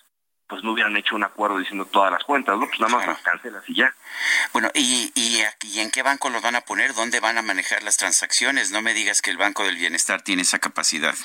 pues 0.47 0.63
no 0.63 0.73
hubieran 0.73 0.95
hecho 0.95 1.15
un 1.15 1.23
acuerdo 1.23 1.57
diciendo 1.57 1.85
todas 1.85 2.11
las 2.11 2.23
cuentas, 2.23 2.57
¿no? 2.57 2.67
Pues 2.67 2.79
nada 2.79 2.95
más 2.95 3.07
las 3.07 3.21
cancelas 3.21 3.63
y 3.67 3.75
ya. 3.75 3.95
Bueno, 4.53 4.69
¿y, 4.75 5.11
y, 5.15 5.41
¿y 5.63 5.79
en 5.79 5.89
qué 5.89 6.03
banco 6.03 6.29
los 6.29 6.41
van 6.41 6.55
a 6.55 6.61
poner? 6.61 6.93
¿Dónde 6.93 7.19
van 7.19 7.37
a 7.37 7.41
manejar 7.41 7.81
las 7.81 7.97
transacciones? 7.97 8.71
No 8.71 8.81
me 8.81 8.93
digas 8.93 9.21
que 9.21 9.31
el 9.31 9.37
Banco 9.37 9.63
del 9.63 9.75
Bienestar 9.75 10.21
tiene 10.21 10.43
esa 10.43 10.59
capacidad. 10.59 11.15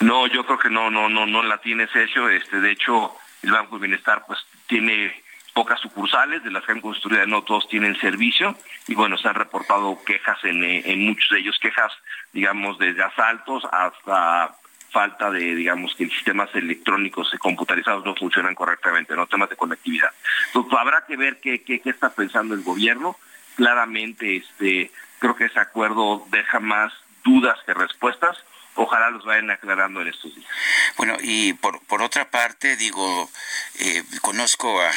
No, 0.00 0.26
yo 0.26 0.46
creo 0.46 0.58
que 0.58 0.70
no, 0.70 0.90
no, 0.90 1.10
no, 1.10 1.26
no 1.26 1.42
la 1.42 1.58
tiene 1.58 1.88
Sergio. 1.88 2.30
Este, 2.30 2.60
de 2.60 2.70
hecho, 2.70 3.14
el 3.42 3.52
Banco 3.52 3.72
del 3.72 3.88
Bienestar, 3.88 4.24
pues, 4.26 4.38
tiene 4.66 5.22
pocas 5.56 5.80
sucursales, 5.80 6.44
de 6.44 6.50
las 6.50 6.62
que 6.66 6.72
han 6.72 6.82
construido 6.82 7.26
no 7.26 7.42
todos 7.42 7.66
tienen 7.66 7.98
servicio 7.98 8.54
y 8.88 8.94
bueno, 8.94 9.16
se 9.16 9.26
han 9.26 9.36
reportado 9.36 9.98
quejas 10.04 10.38
en, 10.44 10.62
en 10.62 11.06
muchos 11.06 11.30
de 11.30 11.38
ellos, 11.38 11.58
quejas, 11.58 11.90
digamos, 12.34 12.78
desde 12.78 13.02
asaltos 13.02 13.64
hasta 13.72 14.54
falta 14.90 15.30
de, 15.30 15.54
digamos, 15.54 15.94
que 15.94 16.10
sistemas 16.10 16.54
electrónicos 16.54 17.30
y 17.32 17.38
computarizados 17.38 18.04
no 18.04 18.14
funcionan 18.14 18.54
correctamente, 18.54 19.16
¿no? 19.16 19.26
Temas 19.26 19.48
de 19.48 19.56
conectividad. 19.56 20.10
Entonces, 20.48 20.78
habrá 20.78 21.06
que 21.06 21.16
ver 21.16 21.40
qué, 21.40 21.62
qué, 21.62 21.80
qué 21.80 21.88
está 21.88 22.10
pensando 22.10 22.54
el 22.54 22.62
gobierno. 22.62 23.16
Claramente, 23.56 24.36
este, 24.36 24.90
creo 25.18 25.36
que 25.36 25.46
ese 25.46 25.58
acuerdo 25.58 26.26
deja 26.30 26.60
más 26.60 26.92
dudas 27.24 27.58
que 27.64 27.72
respuestas 27.72 28.36
ojalá 28.76 29.10
los 29.10 29.24
vayan 29.24 29.50
aclarando 29.50 30.02
en 30.02 30.08
estos 30.08 30.34
días. 30.34 30.48
Bueno, 30.96 31.16
y 31.20 31.54
por, 31.54 31.80
por 31.86 32.02
otra 32.02 32.30
parte, 32.30 32.76
digo, 32.76 33.30
eh, 33.78 34.04
conozco 34.20 34.80
a, 34.80 34.90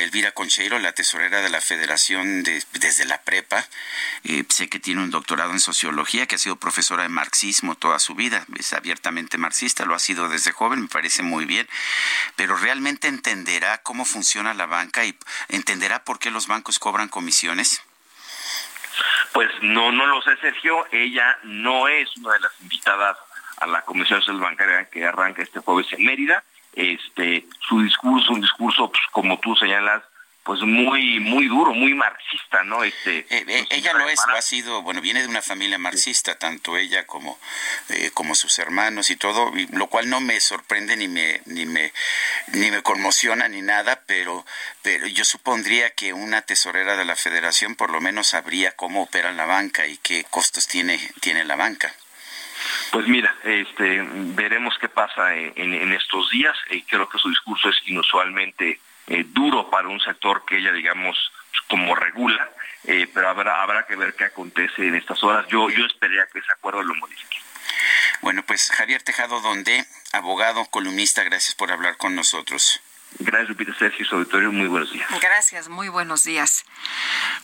Elvira 0.00 0.32
Concheiro, 0.32 0.78
la 0.78 0.92
tesorera 0.92 1.40
de 1.40 1.48
la 1.48 1.60
Federación 1.60 2.42
desde 2.42 3.04
la 3.04 3.22
prepa. 3.22 3.64
Eh, 4.24 4.44
sé 4.48 4.68
que 4.68 4.80
tiene 4.80 5.02
un 5.02 5.10
doctorado 5.10 5.52
en 5.52 5.60
sociología, 5.60 6.26
que 6.26 6.36
ha 6.36 6.38
sido 6.38 6.56
profesora 6.56 7.02
de 7.02 7.08
marxismo 7.08 7.74
toda 7.74 7.98
su 7.98 8.14
vida. 8.14 8.44
Es 8.58 8.72
abiertamente 8.72 9.38
marxista, 9.38 9.84
lo 9.84 9.94
ha 9.94 9.98
sido 9.98 10.28
desde 10.28 10.52
joven, 10.52 10.82
me 10.82 10.88
parece 10.88 11.22
muy 11.22 11.44
bien. 11.44 11.68
Pero 12.36 12.56
realmente 12.56 13.08
entenderá 13.08 13.78
cómo 13.82 14.04
funciona 14.04 14.54
la 14.54 14.66
banca 14.66 15.04
y 15.04 15.16
entenderá 15.48 16.04
por 16.04 16.18
qué 16.18 16.30
los 16.30 16.46
bancos 16.46 16.78
cobran 16.78 17.08
comisiones. 17.08 17.82
Pues 19.32 19.50
no, 19.62 19.92
no 19.92 20.06
lo 20.06 20.22
sé, 20.22 20.36
Sergio. 20.36 20.86
Ella 20.92 21.36
no 21.42 21.88
es 21.88 22.16
una 22.16 22.34
de 22.34 22.40
las 22.40 22.60
invitadas 22.60 23.16
a 23.60 23.66
la 23.66 23.82
Comisión 23.82 24.20
Social 24.20 24.40
Bancaria 24.40 24.88
que 24.90 25.04
arranca 25.04 25.42
este 25.42 25.60
jueves 25.60 25.92
en 25.92 26.04
Mérida. 26.04 26.44
Este, 26.72 27.46
su 27.60 27.80
discurso, 27.82 28.32
un 28.32 28.40
discurso, 28.40 28.90
pues, 28.90 29.02
como 29.12 29.38
tú 29.38 29.54
señalas, 29.56 30.02
pues 30.44 30.60
muy 30.60 31.20
muy 31.20 31.48
duro, 31.48 31.72
muy 31.72 31.94
marxista, 31.94 32.62
¿no? 32.64 32.84
Este 32.84 33.20
eh, 33.30 33.44
eh, 33.48 33.66
ella 33.70 33.94
lo 33.94 34.08
es, 34.08 34.20
lo 34.28 34.36
ha 34.36 34.42
sido, 34.42 34.82
bueno, 34.82 35.00
viene 35.00 35.22
de 35.22 35.28
una 35.28 35.40
familia 35.40 35.78
marxista, 35.78 36.38
tanto 36.38 36.76
ella 36.76 37.06
como 37.06 37.38
eh, 37.88 38.10
como 38.12 38.34
sus 38.34 38.58
hermanos 38.58 39.08
y 39.08 39.16
todo, 39.16 39.50
lo 39.72 39.86
cual 39.86 40.10
no 40.10 40.20
me 40.20 40.38
sorprende 40.40 40.96
ni 40.96 41.08
me 41.08 41.40
ni 41.46 41.64
me 41.64 41.92
ni 42.48 42.70
me 42.70 42.82
conmociona 42.82 43.48
ni 43.48 43.62
nada, 43.62 44.02
pero 44.06 44.44
pero 44.82 45.06
yo 45.06 45.24
supondría 45.24 45.90
que 45.94 46.12
una 46.12 46.42
tesorera 46.42 46.96
de 46.96 47.06
la 47.06 47.16
Federación 47.16 47.74
por 47.74 47.90
lo 47.90 48.02
menos 48.02 48.28
sabría 48.28 48.72
cómo 48.72 49.04
opera 49.04 49.32
la 49.32 49.46
banca 49.46 49.86
y 49.86 49.96
qué 49.96 50.26
costos 50.28 50.68
tiene 50.68 51.00
tiene 51.20 51.44
la 51.44 51.56
banca. 51.56 51.94
Pues 52.92 53.08
mira, 53.08 53.34
este, 53.44 54.06
veremos 54.08 54.74
qué 54.78 54.88
pasa 54.88 55.34
en, 55.34 55.74
en 55.74 55.92
estos 55.92 56.30
días. 56.30 56.56
creo 56.86 57.08
que 57.08 57.18
su 57.18 57.28
discurso 57.28 57.68
es 57.68 57.76
inusualmente 57.86 58.80
eh, 59.06 59.24
duro 59.28 59.70
para 59.70 59.88
un 59.88 60.00
sector 60.00 60.44
que 60.44 60.58
ella, 60.58 60.72
digamos, 60.72 61.16
como 61.68 61.94
regula, 61.94 62.50
eh, 62.84 63.08
pero 63.12 63.28
habrá, 63.28 63.62
habrá 63.62 63.86
que 63.86 63.96
ver 63.96 64.14
qué 64.14 64.24
acontece 64.24 64.86
en 64.86 64.94
estas 64.94 65.22
horas. 65.22 65.46
Yo, 65.48 65.70
yo 65.70 65.84
esperaría 65.86 66.26
que 66.32 66.38
ese 66.38 66.52
acuerdo 66.52 66.82
lo 66.82 66.94
modifique. 66.94 67.38
Bueno, 68.20 68.42
pues 68.46 68.70
Javier 68.70 69.02
Tejado 69.02 69.40
Donde, 69.40 69.84
abogado, 70.12 70.64
columnista, 70.66 71.22
gracias 71.24 71.54
por 71.54 71.70
hablar 71.70 71.96
con 71.96 72.14
nosotros. 72.14 72.80
Gracias, 73.18 73.48
Lupita 73.48 73.74
Sergio, 73.78 74.04
su 74.04 74.16
auditorio, 74.16 74.52
muy 74.52 74.66
buenos 74.66 74.92
días. 74.92 75.08
Gracias, 75.20 75.68
muy 75.68 75.88
buenos 75.88 76.24
días. 76.24 76.64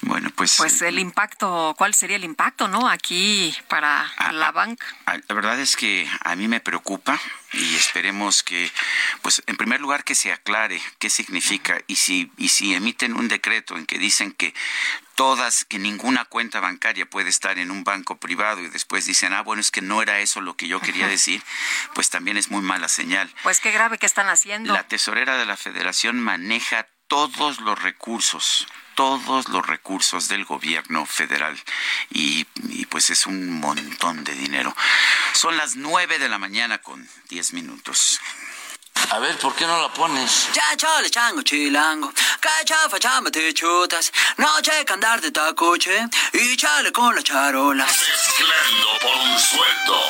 Bueno, 0.03 0.31
pues... 0.35 0.57
Pues 0.57 0.83
el 0.83 0.99
impacto, 0.99 1.75
¿cuál 1.79 1.95
sería 1.95 2.17
el 2.17 2.25
impacto, 2.25 2.69
no? 2.69 2.89
Aquí 2.89 3.55
para 3.69 4.11
ah, 4.17 4.33
la 4.33 4.49
ah, 4.49 4.53
banca. 4.53 4.87
Ah, 5.07 5.19
la 5.29 5.35
verdad 5.35 5.61
es 5.61 5.77
que 5.77 6.09
a 6.25 6.35
mí 6.37 6.49
me 6.49 6.61
preocupa 6.61 7.21
y 7.53 7.77
esperemos 7.77 8.43
que, 8.43 8.71
pues, 9.23 9.43
en 9.47 9.57
primer 9.57 9.81
lugar 9.81 10.05
que 10.05 10.15
se 10.15 10.33
aclare 10.33 10.81
qué 10.99 11.09
significa 11.11 11.81
y 11.87 11.97
si, 11.97 12.31
y 12.37 12.49
si 12.49 12.75
emiten 12.75 13.17
un 13.17 13.29
decreto 13.29 13.77
en 13.77 13.87
que 13.87 13.99
dicen 13.99 14.33
que 14.33 14.55
todas, 15.21 15.67
que 15.67 15.79
ninguna 15.79 16.25
cuenta 16.25 16.61
bancaria 16.61 17.05
puede 17.05 17.29
estar 17.29 17.59
en 17.59 17.71
un 17.71 17.85
banco 17.85 18.17
privado 18.17 18.63
y 18.63 18.71
después 18.71 19.05
dicen, 19.05 19.35
ah, 19.35 19.43
bueno, 19.43 19.61
es 19.61 19.71
que 19.71 19.83
no 19.83 20.01
era 20.01 20.19
eso 20.21 20.41
lo 20.41 20.57
que 20.57 20.67
yo 20.67 20.81
quería 20.81 21.09
decir, 21.09 21.43
pues 21.95 22.09
también 22.09 22.39
es 22.39 22.51
muy 22.51 22.63
mala 22.63 22.89
señal. 22.89 23.31
Pues 23.43 23.61
qué 23.61 23.71
grave 23.71 23.99
que 23.99 24.07
están 24.07 24.31
haciendo. 24.31 24.73
La 24.73 24.89
tesorera 24.89 25.37
de 25.37 25.45
la 25.45 25.59
federación 25.59 26.19
maneja 26.19 26.89
todos 27.07 27.61
los 27.61 27.83
recursos, 27.83 28.67
todos 28.95 29.51
los 29.51 29.67
recursos 29.67 30.29
del 30.29 30.47
gobierno 30.47 31.05
federal 31.05 31.55
y, 32.09 32.47
y, 32.71 32.87
pues 32.87 33.11
es 33.11 33.27
un 33.27 33.51
montón 33.51 34.25
de 34.25 34.33
dinero. 34.33 34.75
Son 35.35 35.55
las 35.59 35.77
nueve 35.77 36.19
de 36.19 36.31
la 36.31 36.39
mañana 36.39 36.79
con 36.79 37.07
diez 37.29 37.53
minutos. 37.53 38.21
A 39.09 39.19
ver, 39.19 39.37
¿por 39.39 39.55
qué 39.55 39.67
no 39.67 39.81
la 39.81 39.89
pones? 39.89 40.49
Ya 40.53 40.77
chole 40.77 41.11
chango 41.11 41.43
chilango, 41.43 42.13
cachafa 42.41 42.99
chamba 42.99 43.31
te 43.31 43.53
chutas, 43.53 44.13
noche 44.37 44.85
que 44.85 44.93
andar 44.93 45.21
de 45.21 45.31
tacoche 45.31 46.07
y 46.33 46.57
chale 46.57 46.93
con 46.93 47.15
la 47.15 47.23
charola. 47.23 47.87
Mezclando 47.87 48.89
por 49.03 49.17
un 49.17 49.39
sueldo. 49.39 50.01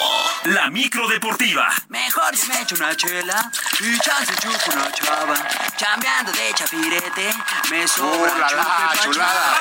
La 0.44 0.70
micro 0.70 1.08
deportiva. 1.08 1.70
Mejor 1.88 2.36
si 2.36 2.48
me 2.48 2.60
echo 2.60 2.74
una 2.74 2.94
chela 2.96 3.50
y 3.80 3.98
chance 4.00 4.34
chupo 4.42 4.72
una 4.72 4.92
chava. 4.92 5.34
Chambeando 5.76 6.32
de 6.32 6.52
chapirete, 6.54 7.34
me 7.70 7.86
sobra 7.86 8.36
la, 8.36 8.50
la, 8.50 8.92
chulada. 9.02 9.60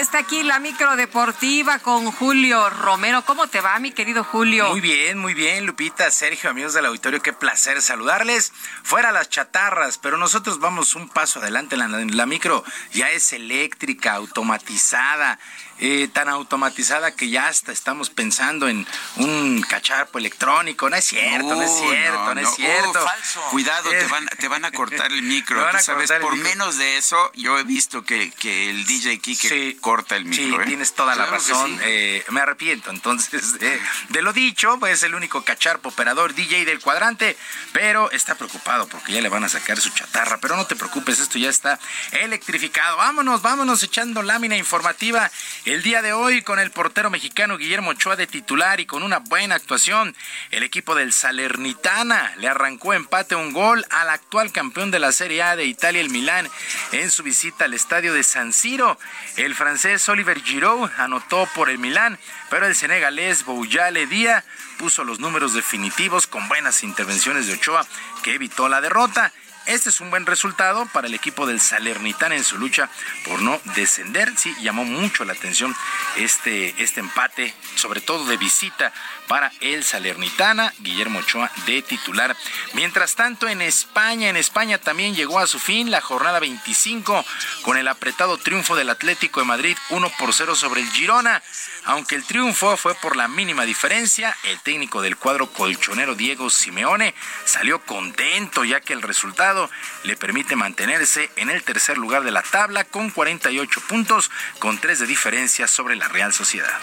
Está 0.00 0.18
aquí 0.18 0.42
la 0.42 0.58
micro 0.58 0.94
deportiva 0.96 1.78
con 1.78 2.10
Julio 2.12 2.68
Romero. 2.68 3.22
¿Cómo 3.24 3.46
te 3.46 3.60
va, 3.60 3.78
mi 3.78 3.92
querido 3.92 4.24
Julio? 4.24 4.68
Muy 4.68 4.80
bien, 4.80 5.18
muy 5.18 5.32
bien, 5.32 5.64
Lupita, 5.64 6.10
Sergio, 6.10 6.50
amigos 6.50 6.74
del 6.74 6.86
auditorio, 6.86 7.22
qué 7.22 7.32
placer 7.32 7.80
saludarles. 7.80 8.52
Fuera 8.82 9.10
las 9.10 9.30
chatarras, 9.30 9.98
pero 9.98 10.18
nosotros 10.18 10.60
vamos 10.60 10.94
un 10.94 11.08
paso 11.08 11.40
adelante. 11.40 11.76
La, 11.76 11.88
la 11.88 12.26
micro 12.26 12.62
ya 12.92 13.10
es 13.10 13.32
eléctrica, 13.32 14.14
automatizada 14.14 15.38
eh, 15.78 16.08
tan 16.12 16.28
automatizada 16.28 17.14
que 17.14 17.28
ya 17.28 17.48
hasta 17.48 17.72
estamos 17.72 18.10
pensando 18.10 18.68
en 18.68 18.86
un 19.16 19.62
cacharpo 19.62 20.18
electrónico. 20.18 20.88
No 20.88 20.96
es 20.96 21.04
cierto, 21.04 21.54
no 21.54 21.62
es 21.62 21.70
cierto, 21.70 22.34
no, 22.34 22.40
es 22.40 22.54
cierto. 22.54 22.92
falso. 22.92 23.40
Cuidado, 23.50 23.90
te, 23.90 24.06
van, 24.06 24.26
te 24.26 24.48
van 24.48 24.64
a 24.64 24.70
cortar 24.72 25.12
el 25.12 25.22
micro. 25.22 25.62
sabes, 25.80 26.10
por 26.20 26.36
menos 26.36 26.78
de 26.78 26.96
eso, 26.96 27.30
yo 27.34 27.58
he 27.58 27.64
visto 27.64 28.04
que, 28.04 28.30
que 28.32 28.70
el 28.70 28.86
DJ 28.86 29.18
Kike 29.18 29.76
corta 29.80 30.16
el 30.16 30.24
micro. 30.24 30.56
Sí, 30.56 30.62
¿eh? 30.62 30.66
tienes 30.66 30.94
toda 30.94 31.14
la 31.14 31.26
razón. 31.26 31.78
Eh, 31.82 32.24
me 32.30 32.40
arrepiento 32.40 32.90
entonces 32.90 33.58
de, 33.58 34.22
lo 34.22 34.32
dicho, 34.32 34.78
pues 34.78 34.94
es 34.94 35.02
el 35.02 35.14
único 35.14 35.44
cacharpo 35.44 35.90
operador 35.90 36.34
DJ 36.34 36.64
del 36.64 36.80
cuadrante, 36.80 37.36
pero 37.72 38.10
está 38.10 38.34
preocupado 38.34 38.88
porque 38.88 39.12
ya 39.12 39.20
le 39.20 39.28
van 39.28 39.44
a 39.44 39.48
sacar 39.48 39.78
su 39.78 39.90
chatarra. 39.90 40.38
Pero 40.38 40.56
no 40.56 40.66
te 40.66 40.74
preocupes, 40.74 41.20
esto 41.20 41.38
ya 41.38 41.50
está 41.50 41.78
electrificado. 42.12 42.96
Vámonos, 42.96 43.42
vámonos 43.42 43.82
echando 43.82 44.22
lámina 44.22 44.56
informativa 44.56 45.30
El 45.66 45.82
día 45.82 46.00
de 46.00 46.12
hoy, 46.12 46.42
con 46.42 46.60
el 46.60 46.70
portero 46.70 47.10
mexicano 47.10 47.58
Guillermo 47.58 47.90
Ochoa 47.90 48.14
de 48.14 48.28
titular 48.28 48.78
y 48.78 48.86
con 48.86 49.02
una 49.02 49.18
buena 49.18 49.56
actuación, 49.56 50.14
el 50.52 50.62
equipo 50.62 50.94
del 50.94 51.12
Salernitana 51.12 52.32
le 52.36 52.46
arrancó 52.46 52.94
empate 52.94 53.34
un 53.34 53.52
gol 53.52 53.84
al 53.90 54.10
actual 54.10 54.52
campeón 54.52 54.92
de 54.92 55.00
la 55.00 55.10
Serie 55.10 55.42
A 55.42 55.56
de 55.56 55.64
Italia, 55.64 56.00
el 56.00 56.10
Milán, 56.10 56.48
en 56.92 57.10
su 57.10 57.24
visita 57.24 57.64
al 57.64 57.74
estadio 57.74 58.14
de 58.14 58.22
San 58.22 58.52
Siro. 58.52 58.96
El 59.36 59.56
francés 59.56 60.08
Oliver 60.08 60.40
Giroud 60.40 60.88
anotó 60.98 61.48
por 61.52 61.68
el 61.68 61.78
Milán, 61.78 62.16
pero 62.48 62.68
el 62.68 62.76
senegalés 62.76 63.44
Bouyale 63.44 64.06
Díaz 64.06 64.44
puso 64.78 65.02
los 65.02 65.18
números 65.18 65.52
definitivos 65.52 66.28
con 66.28 66.46
buenas 66.46 66.84
intervenciones 66.84 67.48
de 67.48 67.54
Ochoa 67.54 67.84
que 68.22 68.34
evitó 68.34 68.68
la 68.68 68.80
derrota. 68.80 69.32
Este 69.66 69.88
es 69.88 70.00
un 70.00 70.10
buen 70.10 70.26
resultado 70.26 70.86
para 70.92 71.08
el 71.08 71.14
equipo 71.14 71.44
del 71.44 71.60
Salernitana 71.60 72.36
en 72.36 72.44
su 72.44 72.56
lucha 72.56 72.88
por 73.24 73.42
no 73.42 73.60
descender. 73.74 74.32
Sí, 74.36 74.54
llamó 74.60 74.84
mucho 74.84 75.24
la 75.24 75.32
atención 75.32 75.74
este, 76.16 76.80
este 76.80 77.00
empate, 77.00 77.52
sobre 77.74 78.00
todo 78.00 78.24
de 78.26 78.36
visita 78.36 78.92
para 79.26 79.50
el 79.60 79.82
Salernitana, 79.82 80.72
Guillermo 80.78 81.18
Ochoa 81.18 81.50
de 81.66 81.82
titular. 81.82 82.36
Mientras 82.74 83.16
tanto, 83.16 83.48
en 83.48 83.60
España, 83.60 84.28
en 84.28 84.36
España 84.36 84.78
también 84.78 85.16
llegó 85.16 85.40
a 85.40 85.48
su 85.48 85.58
fin 85.58 85.90
la 85.90 86.00
jornada 86.00 86.38
25 86.38 87.24
con 87.62 87.76
el 87.76 87.88
apretado 87.88 88.38
triunfo 88.38 88.76
del 88.76 88.90
Atlético 88.90 89.40
de 89.40 89.46
Madrid 89.46 89.76
1 89.90 90.12
por 90.16 90.32
0 90.32 90.54
sobre 90.54 90.82
el 90.82 90.90
Girona. 90.90 91.42
Aunque 91.86 92.16
el 92.16 92.24
triunfo 92.24 92.76
fue 92.76 92.96
por 92.96 93.16
la 93.16 93.28
mínima 93.28 93.64
diferencia, 93.64 94.36
el 94.42 94.58
técnico 94.60 95.02
del 95.02 95.16
cuadro 95.16 95.46
colchonero 95.46 96.16
Diego 96.16 96.50
Simeone 96.50 97.14
salió 97.44 97.80
contento 97.80 98.64
ya 98.64 98.80
que 98.80 98.92
el 98.92 99.02
resultado 99.02 99.70
le 100.02 100.16
permite 100.16 100.56
mantenerse 100.56 101.30
en 101.36 101.48
el 101.48 101.62
tercer 101.62 101.96
lugar 101.96 102.24
de 102.24 102.32
la 102.32 102.42
tabla 102.42 102.82
con 102.82 103.10
48 103.10 103.80
puntos, 103.88 104.32
con 104.58 104.78
3 104.78 104.98
de 104.98 105.06
diferencia 105.06 105.68
sobre 105.68 105.94
la 105.94 106.08
Real 106.08 106.32
Sociedad. 106.32 106.76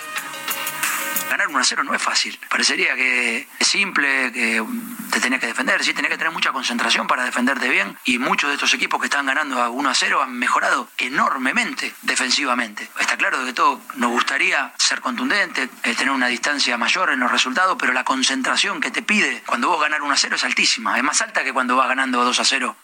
Ganar 1.30 1.48
1 1.48 1.60
a 1.60 1.64
0 1.64 1.84
no 1.84 1.94
es 1.96 2.02
fácil. 2.02 2.40
Parecería 2.50 2.96
que 2.96 3.48
es 3.60 3.68
simple, 3.68 4.32
que 4.32 4.64
te 5.12 5.20
tenés 5.20 5.40
que 5.40 5.48
defender, 5.48 5.84
sí, 5.84 5.94
tenés 5.94 6.12
que 6.12 6.18
tener 6.18 6.32
mucha 6.32 6.52
concentración 6.52 7.08
para 7.08 7.24
defenderte 7.24 7.70
bien. 7.70 7.98
Y 8.06 8.20
muchos 8.20 8.50
de 8.50 8.56
estos 8.56 8.74
equipos 8.74 9.00
que 9.00 9.08
están 9.08 9.26
ganando 9.26 9.62
a 9.62 9.70
1 9.70 9.90
a 9.90 9.94
0 9.94 10.22
han 10.22 10.34
mejorado 10.34 10.90
enormemente 10.98 11.94
defensivamente. 12.02 12.90
Está 13.00 13.18
claro 13.18 13.44
que 13.46 13.54
todo 13.54 13.82
nos 13.96 14.12
gustaría 14.12 14.74
ser 14.78 15.02
contundente, 15.02 15.70
eh, 15.84 15.96
tener 15.96 16.12
una 16.12 16.28
distancia 16.28 16.78
mayor 16.78 17.12
en 17.12 17.20
los 17.20 17.32
resultados, 17.32 17.78
pero 17.80 17.94
la 17.94 18.04
concentración 18.04 18.82
que 18.82 18.92
te 18.92 19.02
pide 19.02 19.44
cuando 19.46 19.70
vos 19.70 19.82
ganar 19.82 20.02
1 20.02 20.14
a 20.14 20.18
0 20.18 20.36
es 20.36 20.44
altísima. 20.44 20.98
Es 20.98 21.04
más 21.04 21.22
alta 21.22 21.44
que 21.44 21.54
cuando 21.54 21.76
vas 21.76 21.88
ganando 21.88 22.24
2 22.24 22.40
a 22.40 22.46
0. 22.46 22.76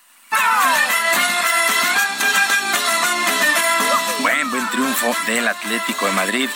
Buen, 4.22 4.52
buen 4.52 4.68
triunfo 4.70 5.16
del 5.28 5.48
Atlético 5.48 6.06
de 6.06 6.12
Madrid. 6.14 6.50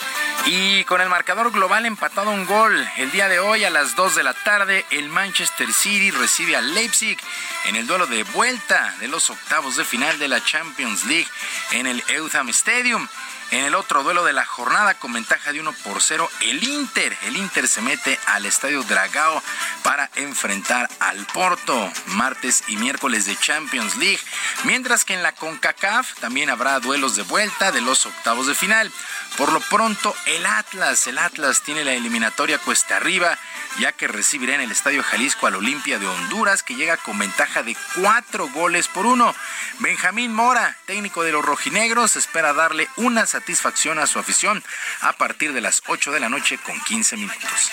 Y 0.46 0.84
con 0.84 1.00
el 1.00 1.08
marcador 1.08 1.50
global 1.52 1.86
empatado 1.86 2.30
un 2.30 2.44
gol, 2.44 2.86
el 2.98 3.10
día 3.10 3.28
de 3.28 3.38
hoy 3.38 3.64
a 3.64 3.70
las 3.70 3.96
2 3.96 4.14
de 4.14 4.22
la 4.22 4.34
tarde 4.34 4.84
el 4.90 5.08
Manchester 5.08 5.72
City 5.72 6.10
recibe 6.10 6.54
al 6.54 6.74
Leipzig 6.74 7.18
en 7.64 7.76
el 7.76 7.86
duelo 7.86 8.06
de 8.06 8.24
vuelta 8.24 8.94
de 9.00 9.08
los 9.08 9.30
octavos 9.30 9.76
de 9.76 9.86
final 9.86 10.18
de 10.18 10.28
la 10.28 10.44
Champions 10.44 11.06
League 11.06 11.28
en 11.72 11.86
el 11.86 12.02
Eutham 12.08 12.50
Stadium. 12.50 13.08
En 13.54 13.64
el 13.64 13.76
otro 13.76 14.02
duelo 14.02 14.24
de 14.24 14.32
la 14.32 14.44
jornada 14.44 14.94
con 14.94 15.12
ventaja 15.12 15.52
de 15.52 15.60
1 15.60 15.72
por 15.84 16.02
0, 16.02 16.28
el 16.40 16.64
Inter. 16.64 17.16
El 17.22 17.36
Inter 17.36 17.68
se 17.68 17.82
mete 17.82 18.18
al 18.26 18.46
Estadio 18.46 18.82
Dragao 18.82 19.40
para 19.84 20.10
enfrentar 20.16 20.90
al 20.98 21.24
Porto 21.26 21.92
martes 22.06 22.64
y 22.66 22.76
miércoles 22.76 23.26
de 23.26 23.36
Champions 23.36 23.94
League. 23.96 24.18
Mientras 24.64 25.04
que 25.04 25.14
en 25.14 25.22
la 25.22 25.30
CONCACAF 25.36 26.14
también 26.18 26.50
habrá 26.50 26.80
duelos 26.80 27.14
de 27.14 27.22
vuelta 27.22 27.70
de 27.70 27.80
los 27.80 28.06
octavos 28.06 28.48
de 28.48 28.56
final. 28.56 28.90
Por 29.36 29.52
lo 29.52 29.60
pronto, 29.60 30.16
el 30.26 30.46
Atlas, 30.46 31.06
el 31.06 31.18
Atlas 31.18 31.62
tiene 31.62 31.84
la 31.84 31.92
eliminatoria 31.92 32.58
cuesta 32.58 32.96
arriba, 32.96 33.38
ya 33.78 33.92
que 33.92 34.08
recibirá 34.08 34.54
en 34.54 34.62
el 34.62 34.72
Estadio 34.72 35.02
Jalisco 35.04 35.46
al 35.46 35.56
Olimpia 35.56 36.00
de 36.00 36.06
Honduras, 36.06 36.62
que 36.62 36.74
llega 36.74 36.96
con 36.96 37.18
ventaja 37.18 37.62
de 37.62 37.76
cuatro 37.96 38.48
goles 38.48 38.88
por 38.88 39.06
uno. 39.06 39.34
Benjamín 39.78 40.32
Mora, 40.32 40.76
técnico 40.86 41.24
de 41.24 41.32
los 41.32 41.44
rojinegros, 41.44 42.16
espera 42.16 42.52
darle 42.52 42.88
una 42.96 43.26
satisfacción 43.26 43.43
a 43.46 44.06
su 44.06 44.18
afición 44.18 44.64
a 45.02 45.12
partir 45.12 45.52
de 45.52 45.60
las 45.60 45.82
8 45.86 46.12
de 46.12 46.20
la 46.20 46.30
noche 46.30 46.58
con 46.58 46.80
15 46.80 47.16
minutos. 47.16 47.72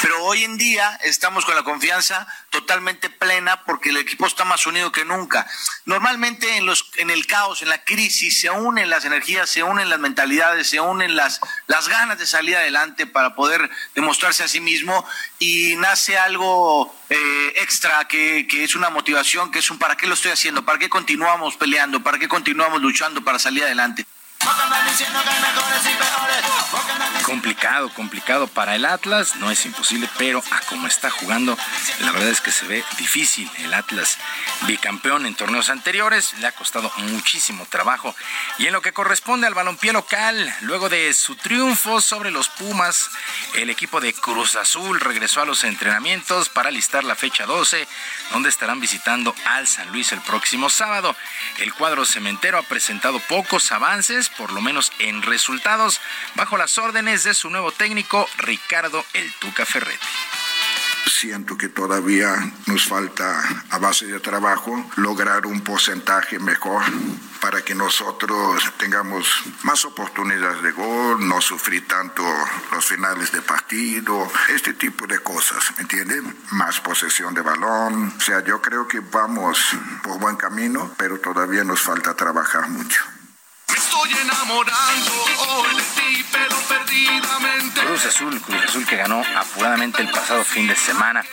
Pero 0.00 0.24
hoy 0.24 0.44
en 0.44 0.56
día 0.56 0.98
estamos 1.04 1.44
con 1.44 1.54
la 1.54 1.62
confianza 1.62 2.26
totalmente 2.50 3.10
plena 3.10 3.64
porque 3.64 3.90
el 3.90 3.98
equipo 3.98 4.26
está 4.26 4.44
más 4.44 4.66
unido 4.66 4.90
que 4.90 5.04
nunca. 5.04 5.46
Normalmente 5.84 6.56
en, 6.56 6.64
los, 6.64 6.90
en 6.96 7.10
el 7.10 7.26
caos, 7.26 7.60
en 7.62 7.68
la 7.68 7.84
crisis, 7.84 8.40
se 8.40 8.50
unen 8.50 8.88
las 8.88 9.04
energías, 9.04 9.50
se 9.50 9.62
unen 9.62 9.90
las 9.90 9.98
mentalidades, 9.98 10.70
se 10.70 10.80
unen 10.80 11.16
las, 11.16 11.40
las 11.66 11.88
ganas 11.88 12.18
de 12.18 12.26
salir 12.26 12.56
adelante 12.56 13.06
para 13.06 13.34
poder 13.34 13.68
demostrarse 13.94 14.44
a 14.44 14.48
sí 14.48 14.60
mismo 14.60 15.06
y 15.38 15.76
nace 15.76 16.16
algo 16.16 16.94
eh, 17.10 17.52
extra 17.56 18.06
que, 18.08 18.46
que 18.48 18.64
es 18.64 18.74
una 18.74 18.88
motivación, 18.88 19.50
que 19.50 19.58
es 19.58 19.70
un 19.70 19.78
para 19.78 19.96
qué 19.96 20.06
lo 20.06 20.14
estoy 20.14 20.30
haciendo, 20.30 20.64
para 20.64 20.78
qué 20.78 20.88
continuamos 20.88 21.56
peleando, 21.56 22.02
para 22.02 22.18
qué 22.18 22.28
continuamos 22.28 22.80
luchando 22.80 23.22
para 23.22 23.38
salir 23.38 23.64
adelante. 23.64 24.06
Complicado, 27.28 27.90
complicado 27.90 28.46
para 28.48 28.74
el 28.74 28.86
Atlas, 28.86 29.36
no 29.36 29.50
es 29.50 29.66
imposible, 29.66 30.08
pero 30.16 30.42
a 30.50 30.60
como 30.62 30.86
está 30.86 31.10
jugando, 31.10 31.58
la 32.00 32.12
verdad 32.12 32.30
es 32.30 32.40
que 32.40 32.50
se 32.50 32.66
ve 32.66 32.82
difícil. 32.96 33.50
El 33.58 33.74
Atlas, 33.74 34.16
bicampeón 34.62 35.26
en 35.26 35.34
torneos 35.34 35.68
anteriores, 35.68 36.32
le 36.38 36.46
ha 36.46 36.52
costado 36.52 36.90
muchísimo 36.96 37.66
trabajo. 37.66 38.14
Y 38.58 38.66
en 38.66 38.72
lo 38.72 38.80
que 38.80 38.92
corresponde 38.92 39.46
al 39.46 39.54
balompié 39.54 39.92
local, 39.92 40.54
luego 40.62 40.88
de 40.88 41.12
su 41.12 41.36
triunfo 41.36 42.00
sobre 42.00 42.30
los 42.30 42.48
Pumas, 42.48 43.10
el 43.54 43.68
equipo 43.68 44.00
de 44.00 44.14
Cruz 44.14 44.56
Azul 44.56 44.98
regresó 44.98 45.42
a 45.42 45.46
los 45.46 45.64
entrenamientos 45.64 46.48
para 46.48 46.70
listar 46.70 47.04
la 47.04 47.14
fecha 47.14 47.44
12, 47.44 47.86
donde 48.32 48.48
estarán 48.48 48.80
visitando 48.80 49.34
al 49.44 49.66
San 49.66 49.90
Luis 49.92 50.12
el 50.12 50.20
próximo 50.22 50.70
sábado. 50.70 51.14
El 51.58 51.74
cuadro 51.74 52.06
cementero 52.06 52.58
ha 52.58 52.62
presentado 52.62 53.20
pocos 53.20 53.70
avances, 53.70 54.30
por 54.38 54.52
lo 54.52 54.62
menos 54.62 54.92
en 55.00 55.20
resultados, 55.22 56.00
bajo 56.36 56.56
las 56.56 56.78
órdenes 56.78 57.24
de 57.24 57.34
su 57.34 57.50
nuevo 57.50 57.72
técnico, 57.72 58.26
Ricardo 58.38 59.04
El 59.12 59.30
Tuca 59.34 59.66
Ferretti 59.66 60.06
siento 61.18 61.58
que 61.58 61.68
todavía 61.68 62.52
nos 62.66 62.86
falta 62.86 63.42
a 63.70 63.78
base 63.78 64.06
de 64.06 64.20
trabajo 64.20 64.88
lograr 64.96 65.46
un 65.46 65.62
porcentaje 65.62 66.38
mejor 66.38 66.82
para 67.40 67.62
que 67.62 67.74
nosotros 67.74 68.62
tengamos 68.78 69.26
más 69.64 69.84
oportunidades 69.84 70.62
de 70.62 70.70
gol, 70.70 71.28
no 71.28 71.40
sufrir 71.40 71.88
tanto 71.88 72.22
los 72.70 72.84
finales 72.84 73.32
de 73.32 73.42
partido, 73.42 74.30
este 74.50 74.74
tipo 74.74 75.08
de 75.08 75.18
cosas, 75.18 75.72
¿me 75.76 75.82
entienden? 75.82 76.36
Más 76.52 76.80
posesión 76.80 77.34
de 77.34 77.40
balón, 77.40 78.14
o 78.16 78.20
sea, 78.20 78.44
yo 78.44 78.62
creo 78.62 78.86
que 78.86 79.00
vamos 79.00 79.58
por 80.04 80.20
buen 80.20 80.36
camino, 80.36 80.94
pero 80.96 81.18
todavía 81.18 81.64
nos 81.64 81.80
falta 81.80 82.14
trabajar 82.14 82.68
mucho 82.68 83.17
estoy 83.76 84.12
enamorando 84.20 85.24
hoy 85.48 85.76
de 85.76 85.82
ti, 85.82 86.24
pero 86.32 86.56
perdidamente. 86.68 87.80
Cruz 87.80 88.06
Azul, 88.06 88.40
Cruz 88.40 88.64
Azul 88.64 88.86
que 88.86 88.96
ganó 88.96 89.22
apuradamente 89.36 90.02
el 90.02 90.10
pasado 90.10 90.44
fin 90.44 90.66
de 90.66 90.76
semana. 90.76 91.24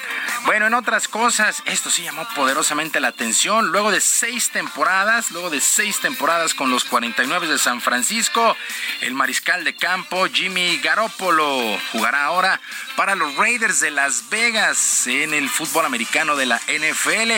Bueno, 0.46 0.68
en 0.68 0.76
otras 0.76 1.08
cosas, 1.08 1.64
esto 1.66 1.90
sí 1.90 2.04
llamó 2.04 2.28
poderosamente 2.36 3.00
la 3.00 3.08
atención. 3.08 3.72
Luego 3.72 3.92
de 3.92 4.00
seis 4.00 4.52
temporadas, 4.52 5.32
luego 5.32 5.50
de 5.50 5.60
seis 5.60 6.00
temporadas 6.00 6.54
con 6.54 6.70
los 6.70 6.86
49 6.86 7.48
de 7.48 7.58
San 7.58 7.82
Francisco, 7.82 8.56
el 9.02 9.16
mariscal 9.16 9.64
de 9.64 9.76
campo 9.76 10.28
Jimmy 10.32 10.78
Garoppolo 10.78 11.80
jugará 11.92 12.26
ahora 12.26 12.62
para 12.96 13.16
los 13.16 13.36
Raiders 13.36 13.80
de 13.80 13.92
Las 13.92 14.30
Vegas 14.30 15.08
en 15.08 15.34
el 15.34 15.50
fútbol 15.50 15.86
americano 15.86 16.36
de 16.36 16.46
la 16.46 16.62
NFL. 16.68 17.32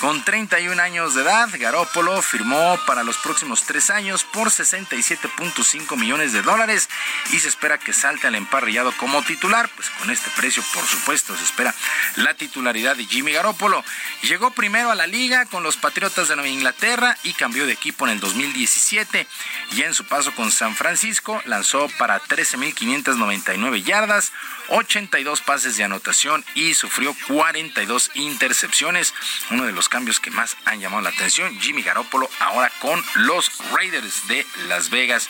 Con 0.00 0.22
31 0.22 0.80
años 0.82 1.14
de 1.14 1.22
edad, 1.22 1.48
Garópolo 1.58 2.20
firmó 2.20 2.78
para 2.86 3.02
los 3.02 3.16
próximos 3.16 3.62
tres 3.62 3.88
años 3.88 4.24
por 4.24 4.48
67.5 4.48 5.96
millones 5.96 6.34
de 6.34 6.42
dólares 6.42 6.90
y 7.32 7.38
se 7.38 7.48
espera 7.48 7.78
que 7.78 7.94
salte 7.94 8.26
al 8.26 8.34
emparrillado 8.34 8.92
como 8.98 9.22
titular. 9.22 9.70
Pues 9.74 9.88
con 9.90 10.10
este 10.10 10.30
precio, 10.36 10.62
por 10.74 10.84
supuesto, 10.84 11.34
se 11.34 11.44
espera 11.44 11.74
la 12.16 12.34
titularidad 12.34 12.94
de 12.94 13.06
Jimmy 13.06 13.32
Garoppolo. 13.32 13.82
Llegó 14.22 14.50
primero 14.50 14.90
a 14.90 14.94
la 14.94 15.06
liga 15.06 15.46
con 15.46 15.62
los 15.62 15.78
Patriotas 15.78 16.28
de 16.28 16.36
Nueva 16.36 16.50
Inglaterra 16.50 17.16
y 17.22 17.32
cambió 17.32 17.66
de 17.66 17.72
equipo 17.72 18.06
en 18.06 18.12
el 18.12 18.20
2017. 18.20 19.26
Y 19.72 19.82
en 19.82 19.94
su 19.94 20.04
paso 20.04 20.34
con 20.34 20.52
San 20.52 20.76
Francisco 20.76 21.40
lanzó 21.46 21.88
para 21.98 22.22
13.599 22.22 23.82
yardas, 23.82 24.32
82 24.68 25.40
pases 25.40 25.76
de 25.76 25.84
anotación 25.84 26.44
y 26.54 26.74
sufrió 26.74 27.14
42 27.28 28.10
intercepciones. 28.14 29.14
Uno 29.50 29.64
de 29.64 29.72
los 29.72 29.88
cambios 29.88 30.20
que 30.20 30.30
más 30.30 30.56
han 30.64 30.80
llamado 30.80 31.02
la 31.02 31.10
atención, 31.10 31.58
Jimmy 31.60 31.82
Garoppolo 31.82 32.28
ahora 32.40 32.70
con 32.80 33.02
los 33.14 33.50
Raiders 33.72 34.26
de 34.28 34.46
Las 34.68 34.90
Vegas. 34.90 35.28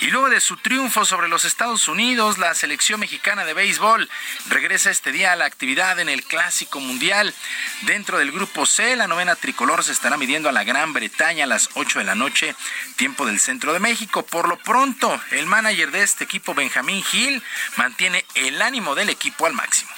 Y 0.00 0.06
luego 0.06 0.30
de 0.30 0.40
su 0.40 0.56
triunfo 0.56 1.04
sobre 1.04 1.28
los 1.28 1.44
Estados 1.44 1.88
Unidos, 1.88 2.38
la 2.38 2.54
selección 2.54 3.00
mexicana 3.00 3.44
de 3.44 3.54
béisbol 3.54 4.08
regresa 4.48 4.90
este 4.90 5.12
día 5.12 5.32
a 5.32 5.36
la 5.36 5.46
actividad 5.46 5.98
en 5.98 6.08
el 6.08 6.24
Clásico 6.24 6.80
mundial. 6.80 7.34
Dentro 7.82 8.18
del 8.18 8.32
grupo 8.32 8.66
C, 8.66 8.96
la 8.96 9.08
novena 9.08 9.36
tricolor 9.36 9.82
se 9.84 9.92
estará 9.92 10.16
midiendo 10.16 10.48
a 10.48 10.52
la 10.52 10.64
Gran 10.64 10.92
Bretaña 10.92 11.44
a 11.44 11.48
las 11.48 11.70
8 11.74 12.00
de 12.00 12.04
la 12.04 12.14
noche, 12.14 12.54
tiempo 12.96 13.26
del 13.26 13.40
centro 13.40 13.72
de 13.72 13.80
México. 13.80 14.24
Por 14.24 14.48
lo 14.48 14.58
pronto, 14.58 15.20
el 15.30 15.46
manager 15.46 15.90
de 15.90 16.02
este 16.02 16.24
equipo, 16.24 16.54
Benjamín 16.54 17.02
Gil, 17.02 17.42
mantiene 17.76 18.24
el 18.34 18.60
ánimo 18.62 18.75
del 18.76 19.08
equipo 19.08 19.46
al 19.46 19.54
máximo. 19.54 19.90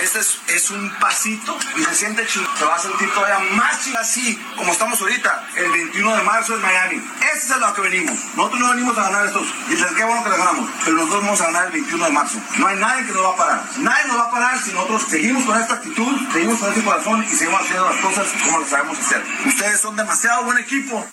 Este 0.00 0.18
es, 0.48 0.70
un 0.70 0.90
pasito 0.98 1.56
y 1.76 1.84
se 1.84 1.94
siente 1.94 2.26
chido. 2.26 2.46
Se 2.58 2.64
va 2.64 2.74
a 2.74 2.78
sentir 2.78 3.12
todavía 3.12 3.38
más 3.54 3.84
chido 3.84 3.98
así, 3.98 4.36
como 4.56 4.72
estamos 4.72 5.00
ahorita, 5.00 5.46
el 5.56 5.70
21 5.70 6.16
de 6.16 6.22
marzo 6.22 6.54
en 6.54 6.62
Miami. 6.62 6.96
Este 7.34 7.46
es 7.46 7.50
a 7.50 7.58
lo 7.58 7.74
que 7.74 7.82
venimos. 7.82 8.18
Nosotros 8.34 8.60
no 8.60 8.70
venimos 8.70 8.96
a 8.98 9.02
ganar 9.02 9.26
estos. 9.26 9.46
Y 9.68 9.76
les 9.76 9.92
qué 9.92 10.04
bueno 10.04 10.24
que 10.24 10.30
les 10.30 10.38
ganamos. 10.38 10.70
Pero 10.84 10.96
nosotros 10.96 11.22
vamos 11.22 11.40
a 11.42 11.46
ganar 11.46 11.66
el 11.66 11.72
21 11.72 12.04
de 12.04 12.10
marzo. 12.12 12.38
No 12.56 12.66
hay 12.66 12.76
nadie 12.76 13.06
que 13.06 13.12
nos 13.12 13.24
va 13.24 13.30
a 13.30 13.36
parar. 13.36 13.62
Nadie 13.76 14.06
nos 14.08 14.18
va 14.18 14.22
a 14.22 14.30
parar 14.30 14.58
si 14.58 14.72
nosotros 14.72 15.02
seguimos 15.08 15.44
con 15.44 15.60
esta 15.60 15.74
actitud, 15.74 16.32
seguimos 16.32 16.58
con 16.58 16.68
este 16.70 16.84
corazón 16.84 17.24
y 17.24 17.36
seguimos 17.36 17.60
haciendo 17.60 17.88
las 17.88 18.00
cosas 18.00 18.26
como 18.42 18.58
lo 18.60 18.66
sabemos 18.66 18.98
hacer. 18.98 19.22
Ustedes 19.46 19.80
son 19.80 19.96
demasiado 19.96 20.44
buen 20.44 20.58
equipo. 20.58 21.06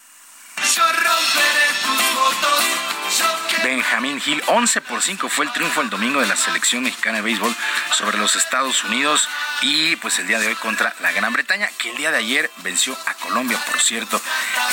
Yo 0.75 0.83
romperé 0.83 1.67
tus 1.83 2.15
votos. 2.15 3.40
Benjamín 3.63 4.19
Gil, 4.19 4.41
11 4.47 4.81
por 4.81 5.03
5 5.03 5.29
fue 5.29 5.45
el 5.45 5.53
triunfo 5.53 5.81
el 5.81 5.89
domingo 5.89 6.19
de 6.19 6.27
la 6.27 6.35
selección 6.35 6.83
mexicana 6.83 7.17
de 7.17 7.21
béisbol 7.21 7.55
sobre 7.91 8.17
los 8.17 8.35
Estados 8.35 8.83
Unidos 8.83 9.29
y 9.61 9.95
pues 9.97 10.17
el 10.17 10.27
día 10.27 10.39
de 10.39 10.47
hoy 10.47 10.55
contra 10.55 10.95
la 10.99 11.11
Gran 11.11 11.31
Bretaña, 11.31 11.69
que 11.77 11.91
el 11.91 11.97
día 11.97 12.11
de 12.11 12.17
ayer 12.17 12.49
venció 12.57 12.97
a 13.05 13.13
Colombia, 13.15 13.59
por 13.69 13.79
cierto. 13.79 14.19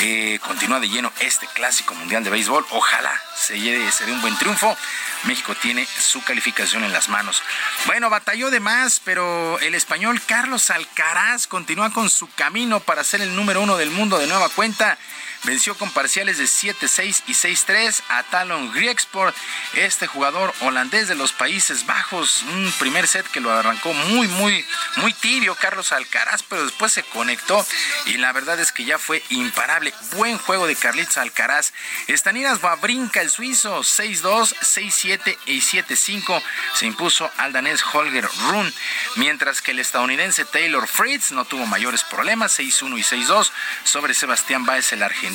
Eh, 0.01 0.39
continúa 0.43 0.81
de 0.81 0.89
lleno 0.89 1.13
este 1.21 1.47
clásico 1.49 1.95
mundial 1.95 2.25
de 2.25 2.31
béisbol. 2.31 2.65
Ojalá 2.71 3.13
se, 3.37 3.59
se 3.93 4.07
dé 4.07 4.13
un 4.13 4.23
buen 4.23 4.37
triunfo. 4.39 4.75
México 5.25 5.55
tiene 5.55 5.87
su 5.87 6.23
calificación 6.25 6.85
en 6.85 6.93
las 6.93 7.09
manos. 7.09 7.43
Bueno, 7.87 8.09
batalló 8.09 8.51
de 8.51 8.61
más, 8.61 9.01
pero 9.05 9.59
el 9.59 9.75
español 9.75 10.21
Carlos 10.27 10.71
Alcaraz 10.71 11.47
continúa 11.47 11.91
con 11.91 12.09
su 12.09 12.31
camino 12.33 12.81
para 12.81 13.05
ser 13.05 13.21
el 13.21 13.37
número 13.37 13.61
uno 13.61 13.77
del 13.77 13.91
mundo 13.91 14.19
de 14.19 14.27
nueva 14.27 14.49
cuenta 14.49 14.97
venció 15.45 15.75
con 15.77 15.91
parciales 15.91 16.39
de 16.39 16.45
7-6 16.45 17.23
y 17.27 17.33
6-3 17.33 18.03
a 18.09 18.23
Talon 18.25 18.73
Grieksport, 18.73 19.35
este 19.75 20.07
jugador 20.07 20.53
holandés 20.61 21.09
de 21.09 21.15
los 21.15 21.33
Países 21.33 21.87
Bajos. 21.87 22.43
Un 22.43 22.73
primer 22.79 23.07
set 23.07 23.27
que 23.29 23.41
lo 23.41 23.53
arrancó 23.53 23.93
muy, 23.93 24.29
muy, 24.29 24.65
muy 24.97 25.13
tibio 25.13 25.55
Carlos 25.55 25.93
Alcaraz, 25.93 26.43
pero 26.43 26.65
después 26.65 26.93
se 26.93 27.03
conectó 27.03 27.65
y 28.07 28.15
la 28.15 28.33
verdad 28.33 28.59
es 28.59 28.73
que 28.73 28.85
ya 28.85 28.99
fue 28.99 29.23
imparable. 29.31 29.95
Buen 30.13 30.39
juego 30.39 30.67
de 30.67 30.77
Carlitos 30.77 31.19
Alcaraz. 31.19 31.73
Estaniras 32.07 32.63
Wawrinka, 32.63 33.21
el 33.21 33.31
suizo, 33.31 33.81
6-2, 33.81 34.55
6-7 34.57 35.39
y 35.47 35.61
7-5 35.61 36.43
se 36.75 36.87
impuso 36.87 37.31
al 37.37 37.53
danés 37.53 37.83
Holger 37.93 38.29
Run, 38.49 38.73
mientras 39.17 39.61
que 39.61 39.71
el 39.71 39.79
estadounidense 39.79 40.45
Taylor 40.45 40.87
Fritz 40.87 41.33
no 41.33 41.45
tuvo 41.45 41.67
mayores 41.67 42.05
problemas, 42.05 42.59
6-1 42.59 42.99
y 42.99 43.03
6-2 43.03 43.51
sobre 43.85 44.15
Sebastián 44.15 44.65
Baez, 44.65 44.93
el 44.93 45.03
argentino 45.03 45.28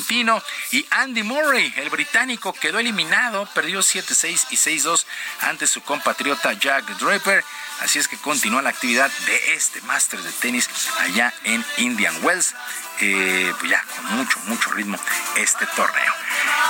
y 0.70 0.86
Andy 0.90 1.22
Murray, 1.22 1.72
el 1.76 1.90
británico, 1.90 2.52
quedó 2.52 2.78
eliminado, 2.78 3.46
perdió 3.54 3.80
7-6 3.80 4.46
y 4.50 4.56
6-2 4.56 5.04
ante 5.40 5.66
su 5.66 5.82
compatriota 5.82 6.52
Jack 6.52 6.84
Draper. 6.98 7.44
Así 7.80 7.98
es 7.98 8.06
que 8.06 8.16
continúa 8.18 8.62
la 8.62 8.70
actividad 8.70 9.10
de 9.26 9.54
este 9.54 9.80
máster 9.82 10.20
de 10.20 10.30
tenis 10.32 10.68
allá 11.00 11.34
en 11.44 11.64
Indian 11.78 12.14
Wells. 12.22 12.54
Pues 12.98 13.70
ya 13.70 13.84
con 13.96 14.16
mucho, 14.16 14.38
mucho 14.46 14.70
ritmo 14.72 14.98
este 15.36 15.66
torneo. 15.66 16.12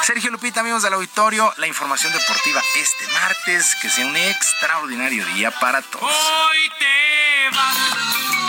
Sergio 0.02 0.30
Lupita, 0.30 0.60
amigos 0.60 0.82
del 0.82 0.94
auditorio, 0.94 1.52
la 1.58 1.66
información 1.66 2.12
deportiva 2.12 2.62
este 2.76 3.06
martes, 3.08 3.74
que 3.82 3.90
sea 3.90 4.06
un 4.06 4.16
extraordinario 4.16 5.24
día 5.34 5.50
para 5.50 5.82
todos. 5.82 6.10
Hoy 6.10 6.70
te 6.78 8.43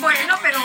bueno, 0.00 0.38
pero 0.42 0.58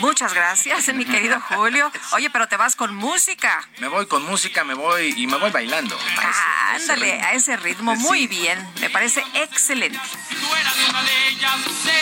muchas 0.00 0.34
gracias, 0.34 0.92
mi 0.94 1.04
querido 1.04 1.40
Julio. 1.40 1.90
Oye, 2.12 2.30
pero 2.30 2.48
te 2.48 2.56
vas 2.56 2.76
con 2.76 2.94
música. 2.94 3.68
Me 3.78 3.88
voy 3.88 4.06
con 4.06 4.24
música, 4.24 4.64
me 4.64 4.74
voy 4.74 5.14
y 5.16 5.26
me 5.26 5.36
voy 5.36 5.50
bailando. 5.50 5.98
Ah, 6.18 6.74
ándale, 6.74 7.20
a 7.20 7.32
ese 7.32 7.56
ritmo, 7.56 7.94
muy 7.96 8.26
bien. 8.26 8.58
Me 8.80 8.90
parece 8.90 9.24
excelente. 9.34 9.98
Tú 10.28 10.54
eras 10.54 10.74
una 10.88 11.02
de 11.02 11.28
ellas, 11.28 11.56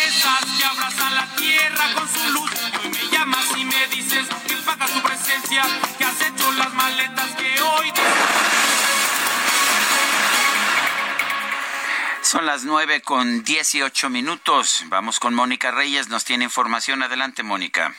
esas 0.07 0.59
que 0.59 0.65
abraza 0.65 1.11
la 1.11 1.27
tierra 1.37 1.95
con 1.95 2.09
su 2.09 2.33
luz. 2.33 2.51
Hoy 2.83 2.89
me 2.91 3.17
llamas 3.17 3.47
y 3.57 3.65
me 3.65 3.87
dices 3.89 4.27
que 4.47 4.57
paga 4.57 4.87
tu 4.87 5.03
presencia, 5.03 5.63
que 5.99 6.05
has 6.05 6.21
hecho 6.21 6.53
las 6.53 6.73
maletas 6.75 7.31
que 7.37 7.61
hoy... 7.61 7.93
Son 12.23 12.47
las 12.47 12.65
nueve 12.65 13.03
con 13.03 13.43
dieciocho 13.45 14.11
minutos. 14.11 14.85
Vamos 14.87 15.19
con 15.19 15.35
Mónica 15.35 15.71
Reyes, 15.71 16.09
nos 16.09 16.25
tiene 16.25 16.45
información. 16.45 17.03
Adelante, 17.03 17.43
Mónica. 17.43 17.95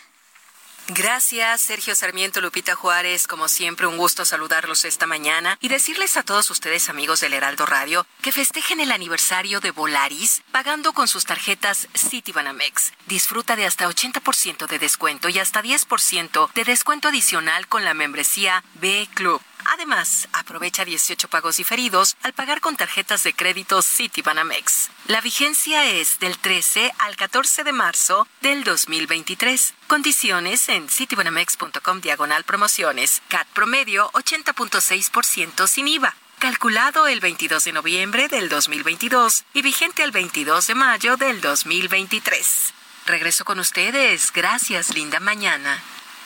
Gracias, 0.88 1.62
Sergio 1.62 1.96
Sarmiento, 1.96 2.42
Lupita 2.42 2.76
Juárez. 2.76 3.28
Como 3.28 3.48
siempre, 3.48 3.88
un 3.88 3.98
gusto 3.98 4.26
saludarlos 4.26 4.84
esta 4.84 5.08
mañana 5.08 5.58
y 5.62 5.70
decirles 5.70 6.18
a 6.18 6.24
todos 6.24 6.50
ustedes, 6.50 6.90
amigos 6.90 7.22
del 7.22 7.34
Heraldo 7.34 7.66
Radio, 7.66 8.06
que 8.22 8.32
festejen 8.32 8.80
el 8.80 8.92
aniversario 8.92 9.60
de 9.60 9.72
Volaris 9.72 10.44
pagando 10.52 10.92
con 10.94 11.08
sus 11.08 11.26
tarjetas 11.26 11.88
Citibanamex. 11.96 12.94
Disfruta 13.08 13.56
de 13.56 13.66
hasta 13.66 13.88
80% 13.88 14.68
de 14.68 14.80
descuento 14.80 15.30
y 15.30 15.40
hasta 15.40 15.64
10% 15.64 16.52
de 16.54 16.64
descuento 16.64 17.08
adicional 17.08 17.68
con 17.68 17.86
la 17.86 17.94
membresía 17.94 18.64
B 18.76 19.08
Club. 19.14 19.42
Además, 19.66 20.28
aprovecha 20.34 20.86
18 20.86 21.28
pagos 21.30 21.58
diferidos 21.58 22.16
al 22.24 22.34
pagar 22.34 22.62
con 22.62 22.76
tarjetas 22.76 23.24
de 23.24 23.34
crédito 23.34 23.82
Citibanamex. 23.82 24.90
La 25.08 25.22
vigencia 25.22 25.86
es 25.86 26.20
del 26.20 26.38
13 26.38 26.94
al 27.00 27.16
14 27.16 27.64
de 27.64 27.72
marzo 27.72 28.28
del 28.42 28.64
2023. 28.64 29.74
Condiciones 29.88 30.70
en 30.70 30.90
citibanamex.com 30.90 32.02
diagonal 32.02 32.44
promociones. 32.44 33.22
CAT 33.28 33.48
promedio 33.50 34.12
80.6% 34.14 35.68
sin 35.68 35.88
IVA 35.88 36.16
calculado 36.42 37.06
el 37.06 37.20
22 37.20 37.66
de 37.66 37.72
noviembre 37.72 38.28
del 38.28 38.50
2022 38.50 39.44
y 39.54 39.62
vigente 39.62 40.02
el 40.02 40.12
22 40.12 40.66
de 40.66 40.74
mayo 40.74 41.16
del 41.16 41.40
2023. 41.40 42.74
Regreso 43.06 43.46
con 43.46 43.60
ustedes. 43.60 44.32
Gracias, 44.34 44.96
linda 44.96 45.20
mañana. 45.20 45.80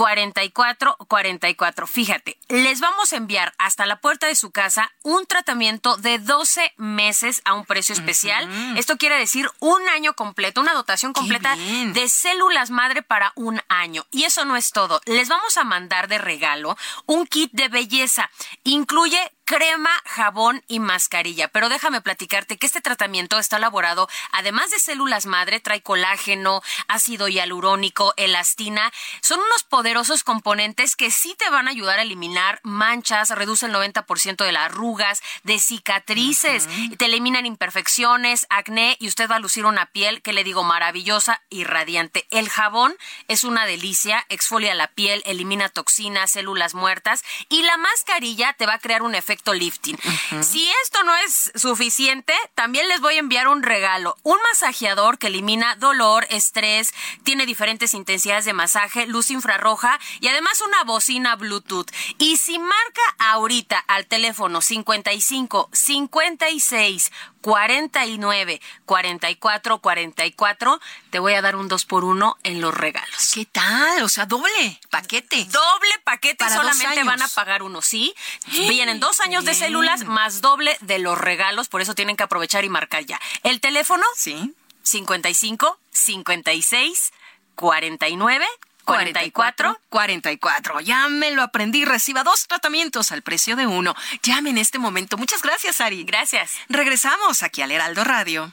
44 0.00 0.96
44. 1.08 1.86
Fíjate, 1.86 2.38
les 2.48 2.80
vamos 2.80 3.12
a 3.12 3.16
enviar 3.16 3.52
hasta 3.58 3.84
la 3.84 4.00
puerta 4.00 4.28
de 4.28 4.34
su 4.34 4.50
casa 4.50 4.90
un 5.02 5.26
tratamiento 5.26 5.98
de 5.98 6.18
12 6.18 6.72
meses 6.78 7.42
a 7.44 7.52
un 7.52 7.66
precio 7.66 7.92
especial. 7.92 8.48
Esto 8.78 8.96
quiere 8.96 9.18
decir 9.18 9.50
un 9.58 9.86
año 9.90 10.14
completo, 10.14 10.62
una 10.62 10.72
dotación 10.72 11.12
completa 11.12 11.54
de 11.54 12.08
células 12.08 12.70
madre 12.70 13.02
para 13.02 13.32
un 13.34 13.60
año. 13.68 14.06
Y 14.10 14.24
eso 14.24 14.46
no 14.46 14.56
es 14.56 14.70
todo. 14.70 15.02
Les 15.04 15.28
vamos 15.28 15.58
a 15.58 15.64
mandar 15.64 16.08
de 16.08 16.16
regalo 16.16 16.78
un 17.04 17.26
kit 17.26 17.52
de 17.52 17.68
belleza. 17.68 18.30
Incluye 18.64 19.20
crema, 19.50 19.90
jabón 20.04 20.62
y 20.68 20.78
mascarilla. 20.78 21.48
Pero 21.48 21.68
déjame 21.68 22.00
platicarte 22.00 22.56
que 22.56 22.66
este 22.66 22.80
tratamiento 22.80 23.36
está 23.36 23.56
elaborado, 23.56 24.08
además 24.30 24.70
de 24.70 24.78
células 24.78 25.26
madre, 25.26 25.58
trae 25.58 25.82
colágeno, 25.82 26.62
ácido 26.86 27.26
hialurónico, 27.26 28.14
elastina. 28.16 28.92
Son 29.20 29.40
unos 29.40 29.64
poderosos 29.64 30.22
componentes 30.22 30.94
que 30.94 31.10
sí 31.10 31.34
te 31.36 31.50
van 31.50 31.66
a 31.66 31.72
ayudar 31.72 31.98
a 31.98 32.02
eliminar 32.02 32.60
manchas, 32.62 33.30
reduce 33.30 33.66
el 33.66 33.72
90% 33.72 34.44
de 34.44 34.52
las 34.52 34.66
arrugas, 34.66 35.20
de 35.42 35.58
cicatrices, 35.58 36.68
te 36.96 37.06
eliminan 37.06 37.44
imperfecciones, 37.44 38.46
acné 38.50 38.96
y 39.00 39.08
usted 39.08 39.28
va 39.28 39.36
a 39.36 39.40
lucir 39.40 39.64
una 39.64 39.86
piel 39.86 40.22
que 40.22 40.32
le 40.32 40.44
digo 40.44 40.62
maravillosa 40.62 41.42
y 41.50 41.64
radiante. 41.64 42.24
El 42.30 42.48
jabón 42.48 42.94
es 43.26 43.42
una 43.42 43.66
delicia, 43.66 44.24
exfolia 44.28 44.76
la 44.76 44.86
piel, 44.86 45.24
elimina 45.26 45.68
toxinas, 45.68 46.30
células 46.30 46.74
muertas 46.74 47.24
y 47.48 47.62
la 47.62 47.76
mascarilla 47.78 48.52
te 48.52 48.66
va 48.66 48.74
a 48.74 48.78
crear 48.78 49.02
un 49.02 49.16
efecto 49.16 49.39
lifting. 49.46 49.98
Si 50.42 50.68
esto 50.82 51.02
no 51.04 51.16
es 51.16 51.52
suficiente, 51.54 52.34
también 52.54 52.88
les 52.88 53.00
voy 53.00 53.16
a 53.16 53.20
enviar 53.20 53.48
un 53.48 53.62
regalo, 53.62 54.16
un 54.22 54.38
masajeador 54.50 55.18
que 55.18 55.28
elimina 55.28 55.76
dolor, 55.76 56.26
estrés, 56.30 56.92
tiene 57.24 57.46
diferentes 57.46 57.94
intensidades 57.94 58.44
de 58.44 58.52
masaje, 58.52 59.06
luz 59.06 59.30
infrarroja 59.30 59.98
y 60.20 60.28
además 60.28 60.60
una 60.60 60.84
bocina 60.84 61.36
Bluetooth. 61.36 61.90
Y 62.18 62.36
si 62.36 62.58
marca 62.58 63.02
ahorita 63.18 63.78
al 63.78 64.06
teléfono 64.06 64.60
55 64.60 65.70
56 65.72 67.10
49 67.40 68.60
44 68.84 69.78
44, 69.78 70.80
te 71.10 71.18
voy 71.18 71.34
a 71.34 71.42
dar 71.42 71.56
un 71.56 71.68
2 71.68 71.84
por 71.84 72.04
1 72.04 72.38
en 72.44 72.60
los 72.60 72.72
regalos. 72.72 73.32
¿Qué 73.34 73.44
tal? 73.44 74.02
O 74.02 74.08
sea, 74.08 74.26
doble 74.26 74.80
paquete. 74.90 75.44
Doble 75.46 75.90
paquete, 76.04 76.48
solamente 76.48 77.04
van 77.04 77.22
a 77.22 77.28
pagar 77.28 77.62
uno, 77.62 77.82
¿sí? 77.82 78.14
Vienen 78.46 79.00
dos 79.00 79.20
años 79.20 79.44
de 79.44 79.54
células 79.54 80.04
más 80.04 80.40
doble 80.40 80.76
de 80.80 80.98
los 80.98 81.18
regalos, 81.18 81.68
por 81.68 81.80
eso 81.80 81.94
tienen 81.94 82.16
que 82.16 82.22
aprovechar 82.22 82.64
y 82.64 82.68
marcar 82.68 83.04
ya. 83.04 83.20
El 83.42 83.60
teléfono, 83.60 84.04
sí. 84.16 84.54
55 84.82 85.78
56 85.90 87.12
49 87.54 88.46
44 88.84 89.80
44. 89.88 90.80
Ya 90.80 91.08
me 91.08 91.30
lo 91.30 91.42
aprendí. 91.42 91.84
Reciba 91.84 92.24
dos 92.24 92.46
tratamientos 92.46 93.12
al 93.12 93.22
precio 93.22 93.56
de 93.56 93.66
uno. 93.66 93.94
Llame 94.22 94.50
en 94.50 94.58
este 94.58 94.78
momento. 94.78 95.16
Muchas 95.16 95.42
gracias, 95.42 95.80
Ari. 95.80 96.04
Gracias. 96.04 96.52
Regresamos 96.68 97.42
aquí 97.42 97.62
al 97.62 97.70
Heraldo 97.70 98.04
Radio. 98.04 98.52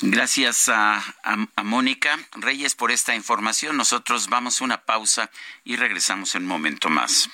Gracias 0.00 0.68
a, 0.68 1.02
Mónica 1.62 2.18
Reyes 2.32 2.74
por 2.74 2.90
esta 2.90 3.14
información. 3.14 3.76
Nosotros 3.76 4.28
vamos 4.28 4.60
a 4.60 4.64
una 4.64 4.82
pausa 4.82 5.30
y 5.64 5.76
regresamos 5.76 6.34
en 6.34 6.42
un 6.42 6.48
momento 6.48 6.88
más. 6.88 7.28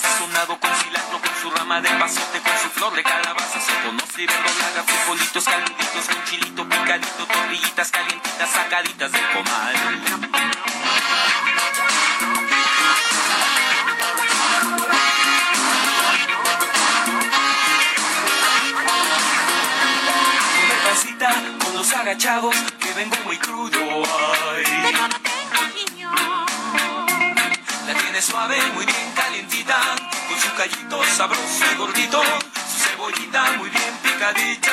Sazonado 0.00 0.60
con 0.60 0.70
con 1.20 1.42
su 1.42 1.50
rama 1.50 1.80
de 1.80 1.88
pasote, 1.90 2.40
con 2.40 2.58
su 2.62 2.68
flor 2.70 2.94
de. 2.94 3.02
Agachados, 22.08 22.54
que 22.80 22.90
vengo 22.94 23.16
muy 23.26 23.36
crudo. 23.36 23.78
Ay. 23.78 24.64
La 27.86 27.94
tiene 28.00 28.22
suave, 28.22 28.56
muy 28.74 28.86
bien 28.86 29.12
calientita, 29.14 29.76
con 30.26 30.40
su 30.40 30.54
callito 30.56 31.04
sabroso 31.04 31.64
y 31.70 31.76
gordito, 31.76 32.22
su 32.66 32.78
cebollita 32.78 33.52
muy 33.58 33.68
bien 33.68 33.94
picadita. 34.02 34.72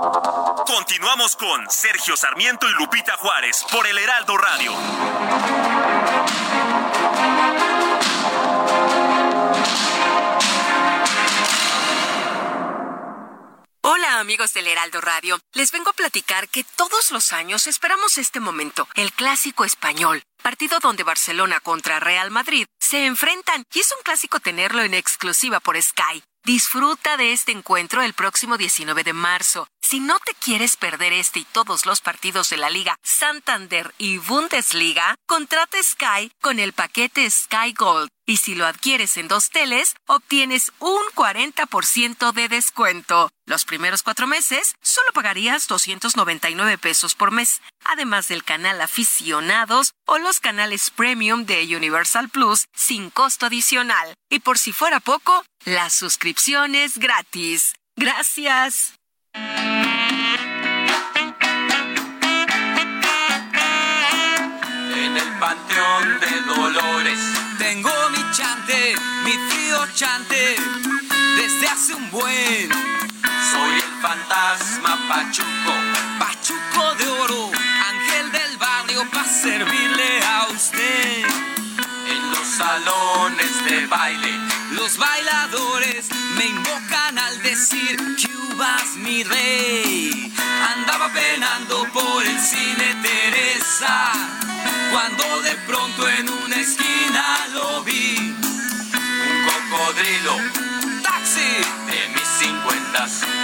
Continuamos 0.73 1.35
con 1.35 1.69
Sergio 1.69 2.15
Sarmiento 2.15 2.65
y 2.69 2.71
Lupita 2.75 3.17
Juárez 3.17 3.65
por 3.69 3.85
el 3.87 3.97
Heraldo 3.97 4.37
Radio. 4.37 4.71
Hola 13.81 14.19
amigos 14.19 14.53
del 14.53 14.67
Heraldo 14.67 15.01
Radio, 15.01 15.39
les 15.51 15.73
vengo 15.73 15.89
a 15.89 15.93
platicar 15.93 16.47
que 16.47 16.63
todos 16.63 17.11
los 17.11 17.33
años 17.33 17.67
esperamos 17.67 18.17
este 18.17 18.39
momento, 18.39 18.87
el 18.95 19.11
clásico 19.11 19.65
español 19.65 20.23
partido 20.41 20.79
donde 20.79 21.03
Barcelona 21.03 21.59
contra 21.59 21.99
Real 21.99 22.31
Madrid 22.31 22.65
se 22.79 23.05
enfrentan 23.05 23.63
y 23.73 23.79
es 23.79 23.91
un 23.95 24.03
clásico 24.03 24.39
tenerlo 24.39 24.81
en 24.81 24.93
exclusiva 24.93 25.59
por 25.59 25.81
Sky. 25.81 26.23
Disfruta 26.43 27.17
de 27.17 27.33
este 27.33 27.51
encuentro 27.51 28.01
el 28.01 28.13
próximo 28.13 28.57
19 28.57 29.03
de 29.03 29.13
marzo. 29.13 29.67
Si 29.79 29.99
no 29.99 30.17
te 30.25 30.33
quieres 30.33 30.75
perder 30.75 31.13
este 31.13 31.39
y 31.39 31.43
todos 31.43 31.85
los 31.85 32.01
partidos 32.01 32.49
de 32.49 32.57
la 32.57 32.71
Liga 32.71 32.95
Santander 33.03 33.93
y 33.99 34.17
Bundesliga, 34.17 35.13
contrata 35.27 35.77
Sky 35.83 36.31
con 36.41 36.57
el 36.57 36.73
paquete 36.73 37.29
Sky 37.29 37.73
Gold. 37.77 38.09
Y 38.25 38.37
si 38.37 38.55
lo 38.55 38.65
adquieres 38.65 39.17
en 39.17 39.27
dos 39.27 39.51
teles, 39.51 39.95
obtienes 40.07 40.71
un 40.79 41.03
40% 41.13 42.31
de 42.31 42.47
descuento. 42.47 43.29
Los 43.51 43.65
primeros 43.65 44.01
cuatro 44.01 44.25
meses 44.27 44.75
solo 44.81 45.11
pagarías 45.11 45.67
299 45.67 46.77
pesos 46.77 47.15
por 47.15 47.31
mes, 47.31 47.59
además 47.83 48.29
del 48.29 48.45
canal 48.45 48.79
aficionados 48.79 49.91
o 50.05 50.19
los 50.19 50.39
canales 50.39 50.89
premium 50.89 51.45
de 51.45 51.75
Universal 51.75 52.29
Plus 52.29 52.67
sin 52.73 53.09
costo 53.09 53.47
adicional. 53.47 54.13
Y 54.29 54.39
por 54.39 54.57
si 54.57 54.71
fuera 54.71 55.01
poco, 55.01 55.43
la 55.65 55.89
suscripción 55.89 56.75
es 56.75 56.97
gratis. 56.97 57.73
Gracias. 57.97 58.93
En 59.33 59.41
el 65.17 65.39
panteón 65.41 66.21
de 66.21 66.41
Dolores 66.55 67.19
tengo 67.57 67.91
mi 68.11 68.31
chante, 68.31 68.95
mi 69.25 69.33
tío 69.33 69.87
chante, 69.93 70.55
desde 71.35 71.67
hace 71.67 71.95
un 71.95 72.09
buen. 72.11 73.01
Soy 73.51 73.73
el 73.73 74.01
fantasma 74.01 74.97
Pachuco, 75.09 75.73
Pachuco 76.19 76.95
de 76.95 77.07
oro, 77.07 77.51
ángel 77.89 78.31
del 78.31 78.57
barrio 78.57 79.05
para 79.11 79.27
servirle 79.27 80.23
a 80.25 80.47
usted. 80.47 81.25
En 82.07 82.31
los 82.31 82.47
salones 82.47 83.65
de 83.65 83.87
baile, 83.87 84.39
los 84.71 84.97
bailadores 84.97 86.07
me 86.37 86.45
invocan 86.45 87.17
al 87.17 87.41
decir 87.41 87.97
Cubas 88.21 88.95
mi 88.95 89.23
rey. 89.23 90.33
Andaba 90.73 91.09
penando 91.11 91.85
por 91.91 92.25
el 92.25 92.39
cine 92.39 92.95
Teresa, 93.01 94.13
cuando 94.91 95.41
de 95.41 95.55
pronto 95.67 96.07
en 96.07 96.29
una 96.29 96.55
esquina 96.55 97.47
lo 97.53 97.83
vi. 97.83 98.33
Un 99.27 99.37
cocodrilo, 99.45 100.37
taxi 101.03 101.51
de 101.87 102.09
mis 102.15 102.20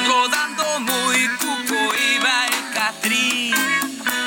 rodando 0.07 0.79
muy 0.81 1.27
cuco 1.37 1.95
iba 2.15 2.45
el 2.47 2.73
Catrín. 2.73 3.55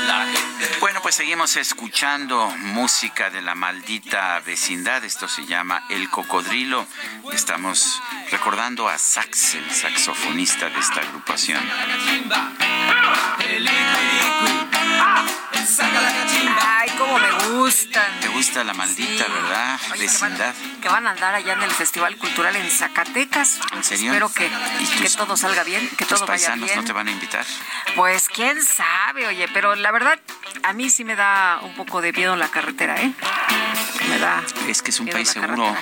La 0.07 0.27
gente 0.27 0.79
Bueno, 0.81 1.01
pues 1.03 1.15
seguimos 1.15 1.57
escuchando 1.57 2.49
música 2.59 3.31
de 3.31 3.43
la 3.43 3.55
maldita 3.55 4.41
vecindad. 4.41 5.05
Esto 5.05 5.29
se 5.29 5.47
llama 5.47 5.85
El 5.89 6.09
Cocodrilo. 6.11 6.87
Estamos 7.33 8.01
recordando 8.31 8.89
a 8.89 8.99
Sax, 8.99 9.55
el 9.55 9.71
saxofonista 9.71 10.69
de 10.71 10.79
esta 10.79 11.01
agrupación. 11.01 11.61
Ay, 16.63 16.90
cómo 17.01 17.19
me 17.19 17.31
gustan. 17.49 18.21
¿Te 18.21 18.29
gusta 18.29 18.63
la 18.63 18.75
maldita, 18.75 19.25
verdad? 19.27 19.81
Oye, 19.93 20.07
que 20.07 20.19
van, 20.19 20.31
vecindad. 20.33 20.55
que 20.83 20.89
van 20.89 21.07
a 21.07 21.11
andar 21.11 21.35
allá 21.35 21.55
en 21.55 21.63
el 21.63 21.71
Festival 21.71 22.17
Cultural 22.19 22.55
en 22.57 22.71
Zacatecas. 22.71 23.59
¿En 23.75 23.83
serio? 23.83 24.13
Espero 24.13 24.33
que, 24.33 24.47
¿Y 24.47 24.87
que 25.03 25.09
todo 25.11 25.37
salga 25.37 25.65
bien, 25.65 25.89
que 25.97 26.05
¿Tus 26.05 26.19
todo 26.19 26.27
vaya 26.27 26.49
paisanos 26.49 26.67
bien. 26.67 26.79
no 26.81 26.85
te 26.85 26.93
van 26.93 27.09
a 27.09 27.11
invitar? 27.11 27.47
Pues 27.97 28.29
quién 28.29 28.63
sabe, 28.63 29.27
oye, 29.27 29.49
pero 29.53 29.75
la 29.75 29.91
verdad 29.91 30.19
a 30.63 30.73
mí 30.75 30.91
sí 30.91 31.05
me 31.05 31.17
da 31.17 31.61
un 31.63 31.75
poco 31.75 32.01
de 32.03 32.13
miedo 32.13 32.37
la 32.37 32.49
carretera, 32.49 33.01
¿eh? 33.01 33.13
Me 34.09 34.19
da 34.19 34.43
Es 34.69 34.83
que 34.83 34.91
es 34.91 34.99
un 35.01 35.07
país 35.09 35.29
seguro. 35.29 35.73
carretera. 35.73 35.81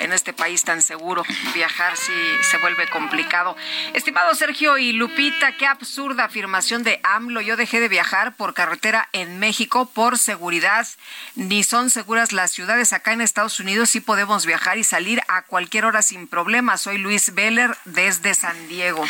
En 0.00 0.12
este 0.12 0.32
país 0.32 0.64
tan 0.64 0.80
seguro, 0.82 1.22
viajar 1.54 1.96
sí 1.96 2.12
se 2.50 2.58
vuelve 2.58 2.88
complicado. 2.88 3.56
Estimado 3.92 4.34
Sergio 4.34 4.78
y 4.78 4.92
Lupita, 4.92 5.52
qué 5.56 5.66
absurda 5.66 6.24
afirmación 6.24 6.82
de 6.82 7.00
AMLO. 7.02 7.40
Yo 7.42 7.56
dejé 7.56 7.80
de 7.80 7.88
viajar 7.88 8.34
por 8.36 8.54
carretera 8.54 9.08
en 9.12 9.38
México 9.38 9.90
por 9.92 10.18
seguridad. 10.18 10.55
Ni 11.34 11.64
son 11.64 11.90
seguras 11.90 12.32
las 12.32 12.50
ciudades 12.50 12.92
acá 12.92 13.12
en 13.12 13.20
Estados 13.20 13.60
Unidos. 13.60 13.90
Sí 13.90 14.00
podemos 14.00 14.46
viajar 14.46 14.78
y 14.78 14.84
salir 14.84 15.20
a 15.28 15.42
cualquier 15.42 15.84
hora 15.84 16.02
sin 16.02 16.26
problema. 16.28 16.76
Soy 16.76 16.98
Luis 16.98 17.34
Veller 17.34 17.76
desde 17.84 18.34
San 18.34 18.68
Diego. 18.68 19.04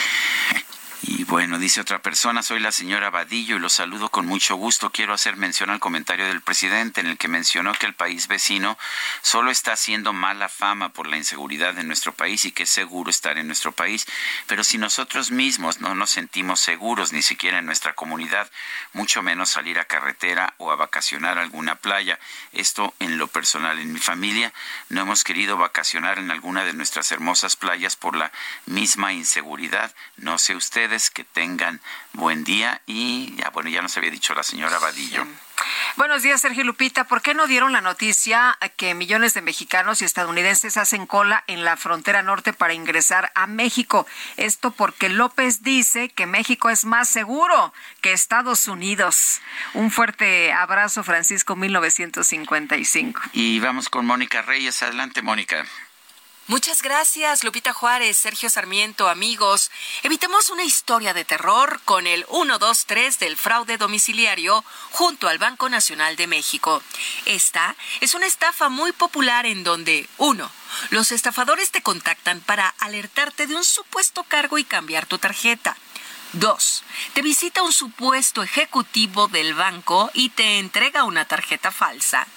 Y 1.02 1.24
bueno, 1.24 1.59
dice 1.59 1.81
otra 1.81 2.01
persona, 2.01 2.43
soy 2.43 2.59
la 2.59 2.73
señora 2.73 3.10
Vadillo 3.10 3.56
y 3.56 3.59
los 3.59 3.74
saludo 3.74 4.09
con 4.09 4.27
mucho 4.27 4.56
gusto. 4.56 4.90
Quiero 4.90 5.12
hacer 5.12 5.36
mención 5.36 5.68
al 5.68 5.78
comentario 5.78 6.27
del 6.27 6.40
presidente 6.40 7.01
en 7.01 7.06
el 7.06 7.18
que 7.18 7.28
mencionó 7.28 7.74
que 7.74 7.86
el 7.86 7.94
país 7.94 8.28
vecino 8.28 8.78
solo 9.20 9.51
está 9.51 9.73
haciendo 9.74 10.14
mala 10.14 10.48
fama 10.48 10.89
por 10.89 11.06
la 11.06 11.18
inseguridad 11.18 11.78
en 11.78 11.86
nuestro 11.86 12.12
país 12.12 12.47
y 12.47 12.52
que 12.52 12.62
es 12.62 12.70
seguro 12.70 13.10
estar 13.10 13.36
en 13.36 13.47
nuestro 13.47 13.73
país. 13.73 14.06
Pero 14.47 14.64
si 14.64 14.78
nosotros 14.78 15.31
mismos 15.31 15.81
no 15.81 15.94
nos 15.94 16.10
sentimos 16.10 16.60
seguros 16.60 17.12
ni 17.12 17.23
siquiera 17.23 17.59
en 17.59 17.66
nuestra 17.66 17.94
comunidad, 17.94 18.51
mucho 18.94 19.23
menos 19.23 19.51
salir 19.51 19.78
a 19.78 19.85
carretera 19.85 20.55
o 20.56 20.73
a 20.73 20.77
vacacionar 20.77 21.39
a 21.39 21.43
alguna 21.43 21.77
playa. 21.77 22.18
Esto 22.56 22.94
en 23.00 23.18
lo 23.18 23.26
personal, 23.28 23.78
en 23.78 23.92
mi 23.92 23.98
familia, 23.98 24.52
no 24.88 25.02
hemos 25.02 25.24
querido 25.24 25.58
vacacionar 25.58 26.18
en 26.18 26.30
alguna 26.30 26.64
de 26.64 26.72
nuestras 26.72 27.12
hermosas 27.12 27.54
playas 27.54 27.96
por 27.96 28.16
la 28.16 28.32
misma 28.64 29.12
inseguridad. 29.12 29.94
No 30.16 30.38
sé 30.38 30.56
ustedes 30.56 31.10
que 31.10 31.24
tengan 31.24 31.80
buen 32.14 32.44
día 32.44 32.80
y 32.86 33.36
ya 33.36 33.50
bueno, 33.50 33.68
ya 33.68 33.82
nos 33.82 33.96
había 33.96 34.10
dicho 34.10 34.34
la 34.34 34.42
señora 34.42 34.78
Vadillo. 34.78 35.26
Buenos 35.96 36.22
días, 36.22 36.40
Sergio 36.40 36.64
Lupita. 36.64 37.04
¿Por 37.04 37.22
qué 37.22 37.32
no 37.32 37.46
dieron 37.46 37.72
la 37.72 37.80
noticia 37.80 38.58
que 38.76 38.94
millones 38.94 39.32
de 39.34 39.40
mexicanos 39.40 40.02
y 40.02 40.04
estadounidenses 40.04 40.76
hacen 40.76 41.06
cola 41.06 41.42
en 41.46 41.64
la 41.64 41.76
frontera 41.76 42.22
norte 42.22 42.52
para 42.52 42.74
ingresar 42.74 43.32
a 43.34 43.46
México? 43.46 44.06
Esto 44.36 44.72
porque 44.72 45.08
López 45.08 45.62
dice 45.62 46.10
que 46.10 46.26
México 46.26 46.68
es 46.68 46.84
más 46.84 47.08
seguro 47.08 47.72
que 48.02 48.12
Estados 48.12 48.68
Unidos. 48.68 49.40
Un 49.74 49.90
fuerte 49.90 50.52
abrazo, 50.52 51.02
Francisco 51.02 51.56
1955. 51.56 53.22
Y 53.32 53.58
vamos 53.60 53.88
con 53.88 54.04
Mónica 54.04 54.42
Reyes. 54.42 54.82
Adelante, 54.82 55.22
Mónica. 55.22 55.64
Muchas 56.48 56.81
gracias, 56.81 57.43
Lupita 57.43 57.73
Juárez, 57.73 58.16
Sergio 58.16 58.48
Sarmiento, 58.48 59.09
amigos. 59.09 59.73
Evitemos 60.05 60.48
una 60.48 60.62
historia 60.62 61.12
de 61.12 61.24
terror 61.24 61.81
con 61.85 62.06
el 62.06 62.24
123 62.27 63.18
del 63.18 63.36
fraude 63.36 63.78
domiciliario 63.78 64.64
junto 64.93 65.27
al 65.27 65.39
Banco 65.39 65.68
Nacional 65.68 66.14
de 66.14 66.28
México. 66.28 66.85
Esta 67.24 67.74
es 68.01 68.14
una 68.14 68.27
estafa 68.27 68.68
muy 68.68 68.93
popular 68.93 69.44
en 69.44 69.64
donde, 69.64 70.09
uno, 70.18 70.48
los 70.90 71.10
estafadores 71.10 71.73
te 71.73 71.82
contactan 71.82 72.40
para 72.40 72.68
alertarte 72.78 73.48
de 73.48 73.56
un 73.56 73.64
supuesto 73.64 74.23
cargo 74.23 74.56
y 74.56 74.62
cambiar 74.62 75.06
tu 75.06 75.18
tarjeta. 75.18 75.77
Dos, 76.32 76.85
te 77.14 77.23
visita 77.23 77.64
un 77.64 77.73
supuesto 77.73 78.44
ejecutivo 78.44 79.27
del 79.27 79.55
banco 79.55 80.12
y 80.14 80.28
te 80.28 80.60
entrega 80.60 81.02
una 81.02 81.24
tarjeta 81.24 81.73
falsa. 81.73 82.28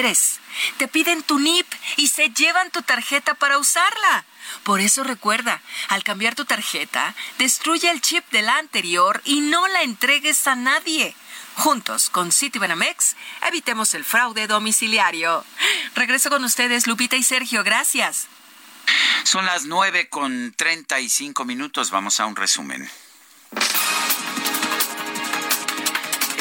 3. 0.00 0.40
Te 0.78 0.88
piden 0.88 1.22
tu 1.22 1.38
NIP 1.38 1.66
y 1.96 2.08
se 2.08 2.30
llevan 2.30 2.70
tu 2.70 2.80
tarjeta 2.80 3.34
para 3.34 3.58
usarla. 3.58 4.24
Por 4.62 4.80
eso 4.80 5.04
recuerda, 5.04 5.60
al 5.88 6.02
cambiar 6.04 6.34
tu 6.34 6.46
tarjeta, 6.46 7.14
destruye 7.36 7.90
el 7.90 8.00
chip 8.00 8.24
de 8.30 8.40
la 8.40 8.56
anterior 8.56 9.20
y 9.26 9.42
no 9.42 9.68
la 9.68 9.82
entregues 9.82 10.46
a 10.46 10.54
nadie. 10.54 11.14
Juntos 11.56 12.08
con 12.08 12.32
Citibanamex, 12.32 13.14
evitemos 13.46 13.92
el 13.92 14.06
fraude 14.06 14.46
domiciliario. 14.46 15.44
Regreso 15.94 16.30
con 16.30 16.44
ustedes, 16.44 16.86
Lupita 16.86 17.16
y 17.16 17.22
Sergio. 17.22 17.62
Gracias. 17.62 18.26
Son 19.24 19.44
las 19.44 19.66
nueve 19.66 20.08
con 20.08 20.54
treinta 20.56 20.98
y 20.98 21.10
cinco 21.10 21.44
minutos. 21.44 21.90
Vamos 21.90 22.20
a 22.20 22.24
un 22.24 22.36
resumen. 22.36 22.90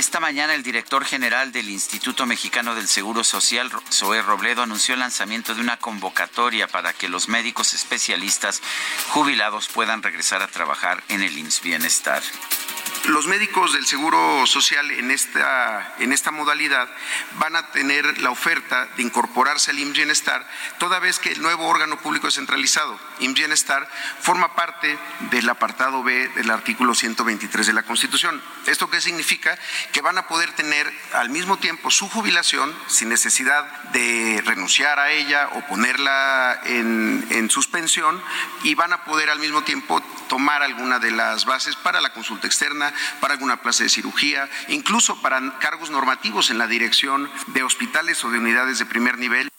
Esta 0.09 0.19
mañana 0.19 0.55
el 0.55 0.63
director 0.63 1.05
general 1.05 1.51
del 1.51 1.69
Instituto 1.69 2.25
Mexicano 2.25 2.73
del 2.73 2.87
Seguro 2.87 3.23
Social, 3.23 3.69
Zoé 3.91 4.23
Robledo, 4.23 4.63
anunció 4.63 4.95
el 4.95 5.01
lanzamiento 5.01 5.53
de 5.53 5.61
una 5.61 5.77
convocatoria 5.77 6.67
para 6.67 6.93
que 6.93 7.09
los 7.09 7.27
médicos 7.27 7.75
especialistas 7.75 8.59
jubilados 9.09 9.67
puedan 9.67 10.01
regresar 10.01 10.41
a 10.41 10.47
trabajar 10.47 11.03
en 11.09 11.21
el 11.21 11.37
IMSS 11.37 11.61
Bienestar. 11.61 12.23
Los 13.05 13.27
médicos 13.27 13.73
del 13.73 13.87
Seguro 13.87 14.45
Social 14.45 14.91
en 14.91 15.09
esta, 15.09 15.95
en 15.99 16.11
esta 16.11 16.31
modalidad 16.31 16.89
van 17.39 17.55
a 17.55 17.71
tener 17.71 18.19
la 18.19 18.29
oferta 18.29 18.87
de 18.97 19.03
incorporarse 19.03 19.71
al 19.71 19.79
IMSS 19.79 19.93
Bienestar, 19.93 20.47
toda 20.79 20.99
vez 20.99 21.17
que 21.17 21.31
el 21.31 21.41
nuevo 21.41 21.67
órgano 21.67 21.99
público 21.99 22.27
descentralizado, 22.27 22.99
IMSS 23.19 23.35
Bienestar, 23.35 23.89
forma 24.21 24.53
parte 24.53 24.97
del 25.31 25.49
apartado 25.49 26.03
B 26.03 26.29
del 26.29 26.51
artículo 26.51 26.93
123 26.93 27.67
de 27.67 27.73
la 27.73 27.83
Constitución. 27.83 28.41
¿Esto 28.65 28.89
qué 28.89 29.01
significa? 29.01 29.57
Que 29.91 29.98
van 30.01 30.17
a 30.17 30.27
poder 30.27 30.51
tener 30.53 30.91
al 31.13 31.29
mismo 31.29 31.57
tiempo 31.57 31.91
su 31.91 32.09
jubilación 32.09 32.73
sin 32.87 33.09
necesidad 33.09 33.65
de 33.91 34.41
renunciar 34.45 34.99
a 34.99 35.11
ella 35.11 35.49
o 35.53 35.61
ponerla 35.67 36.59
en, 36.65 37.25
en 37.31 37.49
suspensión 37.49 38.21
y 38.63 38.75
van 38.75 38.93
a 38.93 39.03
poder 39.05 39.29
al 39.29 39.39
mismo 39.39 39.63
tiempo 39.63 40.01
tomar 40.27 40.63
alguna 40.63 40.99
de 40.99 41.11
las 41.11 41.45
bases 41.45 41.75
para 41.75 42.01
la 42.01 42.13
consulta 42.13 42.47
externa, 42.47 42.93
para 43.19 43.33
alguna 43.33 43.61
plaza 43.61 43.83
de 43.83 43.89
cirugía, 43.89 44.49
incluso 44.67 45.21
para 45.21 45.59
cargos 45.59 45.89
normativos 45.89 46.49
en 46.49 46.57
la 46.57 46.67
dirección 46.67 47.29
de 47.47 47.63
hospitales 47.63 48.23
o 48.23 48.29
de 48.29 48.39
unidades 48.39 48.79
de 48.79 48.85
primer 48.85 49.17
nivel. 49.17 49.49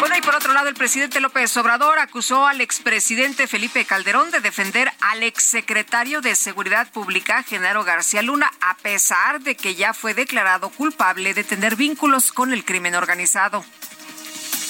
Bueno, 0.00 0.16
y 0.16 0.22
por 0.22 0.34
otro 0.34 0.54
lado, 0.54 0.70
el 0.70 0.74
presidente 0.74 1.20
López 1.20 1.54
Obrador 1.58 1.98
acusó 1.98 2.46
al 2.46 2.62
expresidente 2.62 3.46
Felipe 3.46 3.84
Calderón 3.84 4.30
de 4.30 4.40
defender 4.40 4.90
al 5.00 5.22
exsecretario 5.22 6.22
de 6.22 6.34
Seguridad 6.36 6.90
Pública, 6.90 7.42
Genaro 7.42 7.84
García 7.84 8.22
Luna, 8.22 8.50
a 8.62 8.78
pesar 8.78 9.42
de 9.42 9.56
que 9.56 9.74
ya 9.74 9.92
fue 9.92 10.14
declarado 10.14 10.70
culpable 10.70 11.34
de 11.34 11.44
tener 11.44 11.76
vínculos 11.76 12.32
con 12.32 12.54
el 12.54 12.64
crimen 12.64 12.94
organizado. 12.94 13.62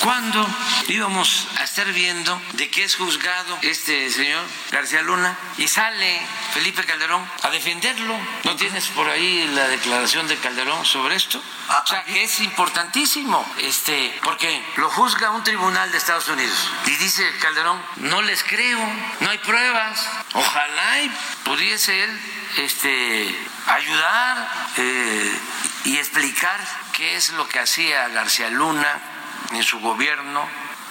¿Cuándo 0.03 0.49
íbamos 0.89 1.47
a 1.59 1.65
estar 1.65 1.87
viendo 1.93 2.41
de 2.55 2.71
qué 2.71 2.85
es 2.85 2.97
juzgado 2.97 3.59
este 3.61 4.11
señor 4.11 4.43
García 4.71 5.03
Luna? 5.03 5.37
Y 5.59 5.69
sale 5.69 6.23
Felipe 6.55 6.85
Calderón 6.85 7.23
a 7.43 7.51
defenderlo. 7.51 8.19
¿No 8.45 8.57
tienes 8.57 8.89
por 8.89 9.11
ahí 9.11 9.47
la 9.55 9.69
declaración 9.69 10.27
de 10.27 10.39
Calderón 10.39 10.87
sobre 10.87 11.17
esto? 11.17 11.39
O 11.39 11.87
sea, 11.87 12.03
que 12.05 12.25
es 12.25 12.41
importantísimo, 12.41 13.45
este, 13.59 14.19
porque 14.23 14.65
lo 14.77 14.89
juzga 14.89 15.33
un 15.33 15.45
tribunal 15.45 15.93
de 15.93 15.99
Estados 15.99 16.29
Unidos. 16.29 16.71
Y 16.87 16.97
dice 16.97 17.31
Calderón, 17.39 17.83
no 17.97 18.23
les 18.23 18.43
creo, 18.43 18.81
no 19.21 19.29
hay 19.29 19.39
pruebas. 19.39 20.09
Ojalá 20.33 21.03
y 21.03 21.13
pudiese 21.45 22.05
él 22.05 22.21
este, 22.57 23.39
ayudar 23.67 24.73
eh, 24.79 25.39
y 25.85 25.99
explicar 25.99 26.59
qué 26.95 27.17
es 27.17 27.31
lo 27.33 27.47
que 27.47 27.59
hacía 27.59 28.09
García 28.09 28.49
Luna 28.49 29.10
en 29.53 29.63
su 29.63 29.81
gobierno, 29.81 30.47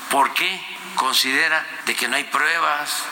¿por 0.09 0.33
qué 0.33 0.61
considera 0.95 1.65
de 1.85 1.95
que 1.95 2.07
no 2.07 2.15
hay 2.15 2.25
pruebas? 2.25 3.03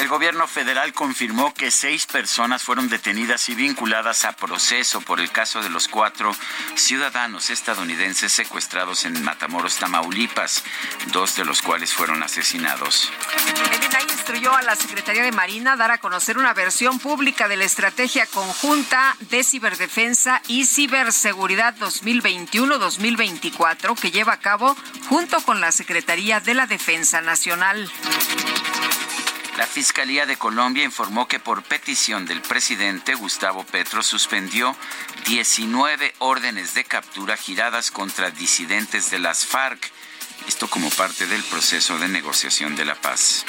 El 0.00 0.08
gobierno 0.08 0.48
federal 0.48 0.94
confirmó 0.94 1.52
que 1.52 1.70
seis 1.70 2.06
personas 2.06 2.62
fueron 2.62 2.88
detenidas 2.88 3.50
y 3.50 3.54
vinculadas 3.54 4.24
a 4.24 4.32
proceso 4.32 5.02
por 5.02 5.20
el 5.20 5.30
caso 5.30 5.62
de 5.62 5.68
los 5.68 5.88
cuatro 5.88 6.34
ciudadanos 6.74 7.50
estadounidenses 7.50 8.32
secuestrados 8.32 9.04
en 9.04 9.22
Matamoros, 9.22 9.76
Tamaulipas, 9.76 10.64
dos 11.12 11.36
de 11.36 11.44
los 11.44 11.60
cuales 11.60 11.92
fueron 11.92 12.22
asesinados. 12.22 13.12
El 13.70 13.84
INAI 13.84 14.04
instruyó 14.04 14.54
a 14.54 14.62
la 14.62 14.74
Secretaría 14.74 15.22
de 15.22 15.32
Marina 15.32 15.76
dar 15.76 15.90
a 15.90 15.98
conocer 15.98 16.38
una 16.38 16.54
versión 16.54 16.98
pública 16.98 17.46
de 17.46 17.58
la 17.58 17.64
estrategia 17.64 18.24
conjunta 18.24 19.18
de 19.28 19.44
ciberdefensa 19.44 20.40
y 20.48 20.64
ciberseguridad 20.64 21.76
2021-2024 21.76 24.00
que 24.00 24.10
lleva 24.10 24.32
a 24.32 24.40
cabo 24.40 24.74
junto 25.10 25.42
con 25.42 25.60
la 25.60 25.72
Secretaría 25.72 26.40
de 26.40 26.54
la 26.54 26.66
Defensa 26.66 27.20
Nacional. 27.20 27.92
La 29.60 29.66
Fiscalía 29.66 30.24
de 30.24 30.38
Colombia 30.38 30.84
informó 30.84 31.28
que 31.28 31.38
por 31.38 31.62
petición 31.62 32.24
del 32.24 32.40
presidente 32.40 33.14
Gustavo 33.14 33.62
Petro 33.62 34.02
suspendió 34.02 34.74
19 35.26 36.14
órdenes 36.18 36.72
de 36.72 36.84
captura 36.84 37.36
giradas 37.36 37.90
contra 37.90 38.30
disidentes 38.30 39.10
de 39.10 39.18
las 39.18 39.44
FARC. 39.44 39.92
Esto 40.48 40.66
como 40.66 40.88
parte 40.88 41.26
del 41.26 41.44
proceso 41.44 41.98
de 41.98 42.08
negociación 42.08 42.74
de 42.74 42.86
la 42.86 42.94
paz. 42.94 43.44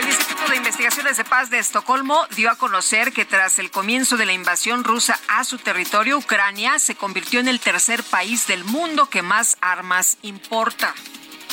El 0.00 0.08
Instituto 0.08 0.48
de 0.48 0.56
Investigaciones 0.56 1.18
de 1.18 1.24
Paz 1.24 1.50
de 1.50 1.58
Estocolmo 1.58 2.26
dio 2.34 2.50
a 2.50 2.56
conocer 2.56 3.12
que 3.12 3.26
tras 3.26 3.58
el 3.58 3.70
comienzo 3.70 4.16
de 4.16 4.24
la 4.24 4.32
invasión 4.32 4.84
rusa 4.84 5.20
a 5.28 5.44
su 5.44 5.58
territorio, 5.58 6.16
Ucrania 6.16 6.78
se 6.78 6.94
convirtió 6.94 7.40
en 7.40 7.48
el 7.48 7.60
tercer 7.60 8.02
país 8.04 8.46
del 8.46 8.64
mundo 8.64 9.10
que 9.10 9.20
más 9.20 9.58
armas 9.60 10.16
importa. 10.22 10.94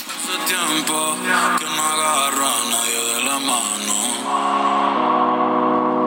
Hace 0.05 0.37
tiempo 0.47 1.17
que 1.59 1.65
no 1.65 1.83
agarro 1.83 2.45
a 2.45 2.63
nadie 2.71 2.99
de 3.13 3.23
la 3.23 3.39
mano. 3.39 3.95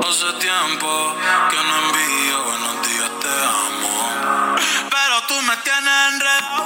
Hace 0.06 0.32
tiempo 0.38 1.14
que 1.50 1.56
no 1.56 1.74
envío 1.86 2.36
buenos 2.44 2.74
días, 2.86 3.10
te 3.20 3.28
amo. 3.28 3.94
Pero 4.90 5.16
tú 5.28 5.34
me 5.42 5.56
tienes 5.64 5.96
enredado, 6.12 6.64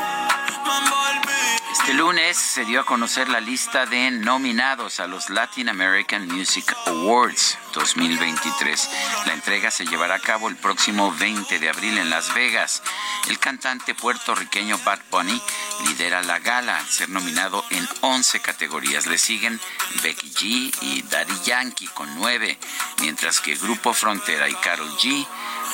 me 0.67 0.75
envolví. 0.79 1.61
Este 1.73 1.95
lunes 1.95 2.37
se 2.37 2.65
dio 2.65 2.81
a 2.81 2.85
conocer 2.85 3.29
la 3.29 3.41
lista 3.41 3.87
de 3.87 4.11
nominados 4.11 4.99
a 4.99 5.07
los 5.07 5.31
Latin 5.31 5.69
American 5.69 6.27
Music 6.27 6.75
Awards 6.87 7.57
2023. 7.73 8.91
La 9.27 9.35
entrega 9.35 9.71
se 9.71 9.87
llevará 9.87 10.17
a 10.17 10.21
cabo 10.21 10.49
el 10.49 10.57
próximo 10.57 11.13
20 11.13 11.59
de 11.59 11.69
abril 11.69 11.99
en 11.99 12.11
Las 12.11 12.33
Vegas. 12.35 12.83
El 13.29 13.39
cantante 13.39 13.95
puertorriqueño 13.95 14.79
Bad 14.85 15.01
Bunny 15.11 15.41
lidera 15.87 16.23
la 16.23 16.39
gala 16.39 16.79
al 16.79 16.87
ser 16.87 17.09
nominado 17.09 17.65
en 17.71 17.89
11 18.01 18.41
categorías. 18.41 19.07
Le 19.07 19.19
siguen 19.19 19.61
Becky 20.03 20.31
G 20.31 20.77
y 20.83 21.03
Daddy 21.03 21.41
Yankee 21.45 21.89
con 21.89 22.15
9, 22.17 22.59
mientras 23.01 23.41
que 23.41 23.55
Grupo 23.57 23.93
Frontera 23.93 24.49
y 24.49 24.55
Carol 24.55 24.91
G 24.99 25.27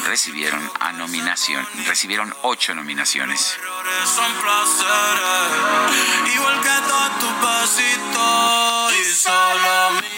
recibieron 0.05 0.71
a 0.81 0.93
nominación, 0.93 1.67
recibieron 1.87 2.35
8 2.43 2.75
nominaciones. 2.75 3.57
Igual 6.35 6.61
que 6.61 6.69
besitos. 7.47 8.93
Y 8.99 9.15
solo 9.15 10.16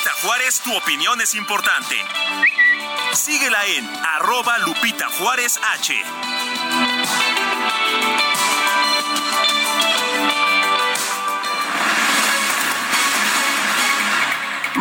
Lupita 0.00 0.26
Juárez, 0.26 0.60
tu 0.60 0.74
opinión 0.74 1.20
es 1.20 1.34
importante. 1.34 1.94
Síguela 3.12 3.66
en 3.66 3.86
arroba 3.86 4.56
Lupita 4.60 5.10
Juárez 5.10 5.60
H. 5.74 5.94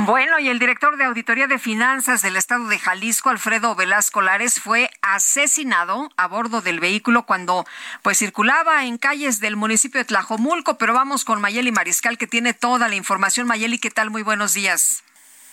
Bueno, 0.06 0.40
y 0.40 0.48
el 0.48 0.58
director 0.58 0.96
de 0.96 1.04
Auditoría 1.04 1.48
de 1.48 1.60
Finanzas 1.60 2.22
del 2.22 2.38
Estado 2.38 2.68
de 2.68 2.80
Jalisco, 2.80 3.30
Alfredo 3.30 3.76
Velasco 3.76 4.22
Lares, 4.22 4.62
fue 4.62 4.90
asesinado 5.02 6.10
a 6.16 6.28
bordo 6.28 6.62
del 6.62 6.80
vehículo 6.80 7.26
cuando 7.26 7.66
pues 8.04 8.20
circulaba 8.20 8.86
en 8.86 8.98
calles 8.98 9.42
del 9.42 9.58
municipio 9.58 10.00
de 10.00 10.06
Tlajomulco. 10.06 10.78
Pero 10.78 10.94
vamos 10.94 11.26
con 11.26 11.42
Mayeli 11.42 11.74
Mariscal, 11.74 12.18
que 12.18 12.28
tiene 12.28 12.54
toda 12.54 12.88
la 12.88 12.96
información. 12.96 13.48
Mayeli, 13.48 13.80
¿qué 13.80 13.92
tal? 13.92 14.12
Muy 14.12 14.22
buenos 14.22 14.54
días. 14.54 15.04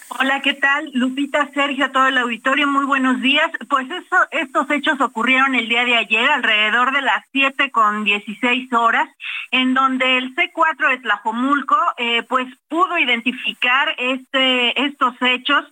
Hola, 0.08 0.40
¿qué 0.40 0.54
tal? 0.54 0.88
Lupita, 0.94 1.50
Sergio, 1.52 1.90
todo 1.90 2.06
el 2.06 2.18
auditorio, 2.18 2.68
muy 2.68 2.84
buenos 2.84 3.20
días. 3.20 3.50
Pues 3.68 3.90
eso, 3.90 4.16
estos 4.30 4.70
hechos 4.70 5.00
ocurrieron 5.00 5.56
el 5.56 5.68
día 5.68 5.84
de 5.84 5.96
ayer, 5.96 6.30
alrededor 6.30 6.92
de 6.92 7.02
las 7.02 7.24
7 7.32 7.72
con 7.72 8.04
16 8.04 8.72
horas, 8.72 9.08
en 9.50 9.74
donde 9.74 10.18
el 10.18 10.34
C4 10.36 10.90
de 10.90 10.98
Tlajomulco, 10.98 11.76
eh, 11.98 12.22
pues 12.22 12.46
pudo 12.68 12.96
identificar 12.98 13.96
este, 13.98 14.80
estos 14.80 15.14
hechos 15.22 15.64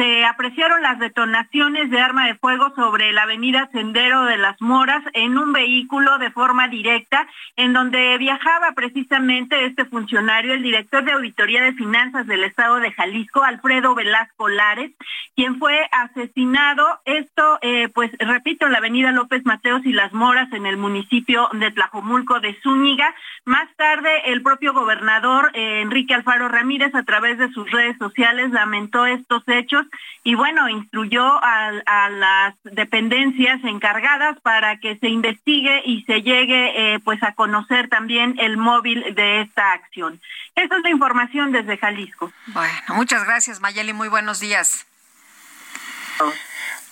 se 0.00 0.24
apreciaron 0.24 0.80
las 0.80 0.98
detonaciones 0.98 1.90
de 1.90 2.00
arma 2.00 2.26
de 2.26 2.34
fuego 2.36 2.72
sobre 2.74 3.12
la 3.12 3.24
avenida 3.24 3.68
Sendero 3.70 4.24
de 4.24 4.38
las 4.38 4.58
Moras 4.58 5.04
en 5.12 5.36
un 5.36 5.52
vehículo 5.52 6.16
de 6.16 6.30
forma 6.30 6.68
directa, 6.68 7.28
en 7.56 7.74
donde 7.74 8.16
viajaba 8.16 8.72
precisamente 8.72 9.66
este 9.66 9.84
funcionario, 9.84 10.54
el 10.54 10.62
director 10.62 11.04
de 11.04 11.12
Auditoría 11.12 11.62
de 11.62 11.74
Finanzas 11.74 12.26
del 12.26 12.44
Estado 12.44 12.76
de 12.76 12.92
Jalisco, 12.92 13.42
Alfredo 13.42 13.94
Velasco 13.94 14.48
Lares, 14.48 14.90
quien 15.36 15.58
fue 15.58 15.86
asesinado, 15.92 16.86
esto, 17.04 17.58
eh, 17.60 17.90
pues 17.92 18.10
repito, 18.20 18.64
en 18.64 18.72
la 18.72 18.78
avenida 18.78 19.12
López 19.12 19.44
Mateos 19.44 19.84
y 19.84 19.92
Las 19.92 20.14
Moras, 20.14 20.50
en 20.54 20.64
el 20.64 20.78
municipio 20.78 21.50
de 21.52 21.72
Tlajomulco 21.72 22.40
de 22.40 22.58
Zúñiga. 22.62 23.14
Más 23.44 23.68
tarde, 23.76 24.08
el 24.32 24.40
propio 24.42 24.72
gobernador 24.72 25.50
eh, 25.52 25.82
Enrique 25.82 26.14
Alfaro 26.14 26.48
Ramírez, 26.48 26.94
a 26.94 27.02
través 27.02 27.36
de 27.36 27.50
sus 27.52 27.70
redes 27.70 27.98
sociales, 27.98 28.50
lamentó 28.50 29.04
estos 29.04 29.42
hechos 29.46 29.89
y 30.22 30.34
bueno, 30.34 30.68
instruyó 30.68 31.24
a, 31.24 31.68
a, 31.86 32.10
las 32.10 32.54
dependencias 32.64 33.62
encargadas 33.64 34.38
para 34.40 34.78
que 34.78 34.96
se 34.98 35.08
investigue 35.08 35.82
y 35.84 36.02
se 36.02 36.22
llegue 36.22 36.94
eh, 36.94 36.98
pues 37.00 37.22
a 37.22 37.32
conocer 37.34 37.88
también 37.88 38.36
el 38.38 38.56
móvil 38.56 39.14
de 39.14 39.42
esta 39.42 39.72
acción. 39.72 40.20
Esa 40.54 40.76
es 40.76 40.82
la 40.82 40.90
información 40.90 41.52
desde 41.52 41.78
Jalisco. 41.78 42.32
Bueno, 42.48 42.94
muchas 42.94 43.24
gracias 43.24 43.60
Mayeli, 43.60 43.92
muy 43.92 44.08
buenos 44.08 44.40
días. 44.40 44.86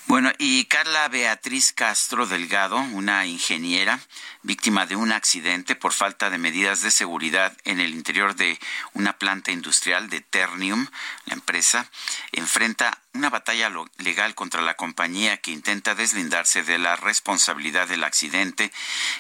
Bueno, 0.07 0.33
y 0.39 0.65
Carla 0.65 1.07
Beatriz 1.09 1.75
Castro 1.75 2.27
Delgado, 2.27 2.79
una 2.79 3.27
ingeniera 3.27 4.01
víctima 4.49 4.87
de 4.87 4.97
un 4.97 5.13
accidente 5.13 5.77
por 5.77 5.93
falta 5.93 6.31
de 6.31 6.39
medidas 6.39 6.81
de 6.81 6.91
seguridad 6.91 7.55
en 7.65 7.81
el 7.81 7.91
interior 7.91 8.35
de 8.35 8.59
una 8.95 9.13
planta 9.19 9.53
industrial 9.53 10.09
de 10.09 10.23
Ternium, 10.23 10.87
la 11.27 11.35
empresa, 11.35 11.91
enfrenta 12.33 12.99
una 13.13 13.31
batalla 13.31 13.71
legal 13.99 14.35
contra 14.35 14.63
la 14.63 14.75
compañía 14.75 15.39
que 15.39 15.51
intenta 15.51 15.95
deslindarse 15.95 16.63
de 16.63 16.79
la 16.79 16.95
responsabilidad 16.95 17.89
del 17.89 18.05
accidente 18.05 18.71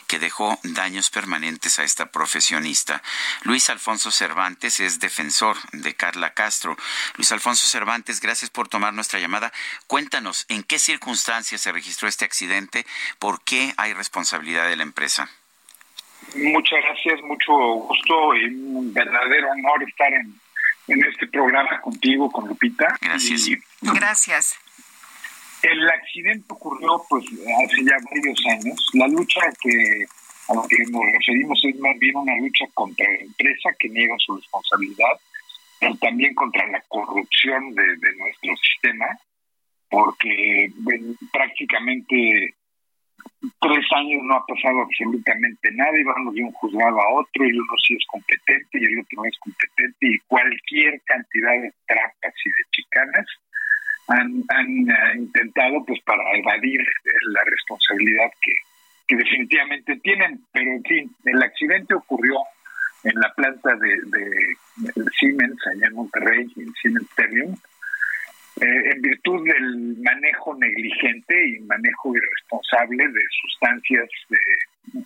que 0.06 0.20
dejó 0.20 0.58
daños 0.62 1.10
permanentes 1.10 1.78
a 1.78 1.84
esta 1.84 2.06
profesionista. 2.12 3.02
Luis 3.42 3.68
Alfonso 3.70 4.10
Cervantes 4.10 4.78
es 4.78 5.00
defensor 5.00 5.56
de 5.72 5.94
Carla 5.94 6.32
Castro. 6.32 6.76
Luis 7.16 7.32
Alfonso 7.32 7.66
Cervantes, 7.66 8.20
gracias 8.20 8.50
por 8.50 8.68
tomar 8.68 8.94
nuestra 8.94 9.18
llamada. 9.18 9.52
Cuéntanos 9.88 10.46
en 10.48 10.62
qué 10.62 10.78
circunstancias 10.78 11.60
se 11.60 11.72
registró 11.72 12.08
este 12.08 12.24
accidente, 12.24 12.86
por 13.18 13.42
qué 13.42 13.74
hay 13.78 13.94
responsabilidad 13.94 14.68
de 14.68 14.76
la 14.76 14.84
empresa. 14.84 15.17
Muchas 16.34 16.78
gracias, 16.82 17.22
mucho 17.22 17.52
gusto 17.52 18.34
y 18.36 18.44
un 18.46 18.92
verdadero 18.92 19.50
honor 19.50 19.82
estar 19.88 20.12
en, 20.12 20.34
en 20.88 21.04
este 21.04 21.26
programa 21.28 21.80
contigo, 21.80 22.30
con 22.30 22.48
Lupita. 22.48 22.98
Gracias. 23.00 23.48
Gracias. 23.80 24.58
El 25.62 25.88
accidente 25.88 26.46
ocurrió 26.48 27.02
pues 27.08 27.24
hace 27.24 27.84
ya 27.84 27.96
varios 28.10 28.40
años. 28.46 28.90
La 28.94 29.08
lucha 29.08 29.40
que 29.60 30.06
a 30.48 30.54
la 30.54 30.62
que 30.68 30.78
nos 30.90 31.02
referimos 31.12 31.60
es 31.64 31.78
más 31.78 31.98
bien 31.98 32.16
una 32.16 32.36
lucha 32.36 32.64
contra 32.74 33.06
la 33.10 33.18
empresa 33.18 33.70
que 33.78 33.88
niega 33.88 34.14
su 34.18 34.36
responsabilidad, 34.36 35.20
pero 35.80 35.94
también 35.96 36.34
contra 36.34 36.66
la 36.68 36.82
corrupción 36.88 37.74
de, 37.74 37.82
de 37.82 38.16
nuestro 38.16 38.56
sistema, 38.56 39.06
porque 39.90 40.70
bueno, 40.76 41.14
prácticamente 41.32 42.54
tres 43.60 43.86
años 43.94 44.22
no 44.24 44.34
ha 44.36 44.46
pasado 44.46 44.82
absolutamente 44.82 45.70
nada 45.72 45.98
y 45.98 46.04
vamos 46.04 46.34
de 46.34 46.42
un 46.42 46.52
juzgado 46.52 47.00
a 47.00 47.14
otro 47.14 47.44
y 47.44 47.52
uno 47.52 47.74
sí 47.86 47.94
es 47.94 48.04
competente 48.06 48.78
y 48.78 48.84
el 48.84 48.98
otro 49.00 49.22
no 49.22 49.24
es 49.24 49.38
competente 49.38 50.06
y 50.06 50.18
cualquier 50.26 51.00
cantidad 51.02 51.52
de 51.52 51.72
trampas 51.86 52.34
y 52.44 52.48
de 52.50 52.64
chicanas 52.72 53.26
han, 54.08 54.42
han 54.48 54.68
uh, 54.68 55.18
intentado 55.18 55.84
pues 55.84 56.00
para 56.02 56.22
evadir 56.36 56.80
la 57.28 57.40
responsabilidad 57.44 58.30
que, 58.42 59.16
definitivamente 59.16 59.96
tienen. 60.02 60.40
Pero 60.52 60.70
en 60.72 60.82
fin, 60.82 61.16
el 61.24 61.42
accidente 61.42 61.94
ocurrió 61.94 62.36
en 63.04 63.14
la 63.20 63.32
planta 63.34 63.74
de, 63.76 63.88
de, 64.06 65.04
Siemens, 65.18 65.58
allá 65.66 65.86
en 65.86 65.94
Monterrey, 65.94 66.46
en 66.56 66.72
Siemens 66.74 67.08
Ternium, 67.16 67.56
eh, 68.60 68.90
en 68.92 69.02
virtud 69.02 69.46
del 69.46 69.96
manejo 69.98 70.54
negligente 70.56 71.34
y 71.48 71.60
manejo 71.60 72.14
irresponsable 72.14 73.08
de 73.08 73.22
sustancias 73.42 74.08
eh, 74.30 75.02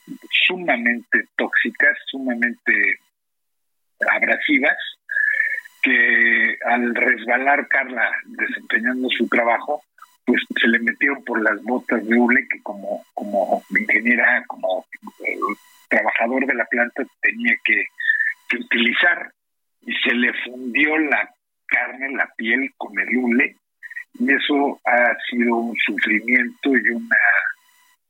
sumamente 0.47 1.27
tóxicas, 1.37 1.97
sumamente 2.07 2.99
abrasivas, 4.11 4.77
que 5.83 6.57
al 6.65 6.95
resbalar 6.95 7.69
Carla 7.69 8.11
desempeñando 8.25 9.09
su 9.11 9.29
trabajo, 9.29 9.83
pues 10.25 10.41
se 10.61 10.69
le 10.69 10.79
metieron 10.79 11.23
por 11.25 11.43
las 11.43 11.63
botas 11.63 12.07
de 12.07 12.17
hule 12.17 12.47
que 12.49 12.63
como, 12.63 13.05
como 13.13 13.63
ingeniera, 13.71 14.45
como 14.47 14.87
eh, 15.27 15.37
trabajador 15.89 16.47
de 16.47 16.55
la 16.55 16.65
planta 16.67 17.03
tenía 17.21 17.55
que, 17.65 17.85
que 18.49 18.57
utilizar 18.57 19.33
y 19.83 19.93
se 19.95 20.15
le 20.15 20.33
fundió 20.45 20.97
la 20.99 21.29
carne, 21.73 22.12
la 22.12 22.28
piel 22.36 22.70
con 22.76 22.99
el 22.99 23.17
hule 23.17 23.57
y 24.18 24.33
eso 24.33 24.81
ha 24.84 25.17
sido 25.31 25.57
un 25.57 25.76
sufrimiento 25.76 26.70
y 26.76 26.89
una 26.91 27.17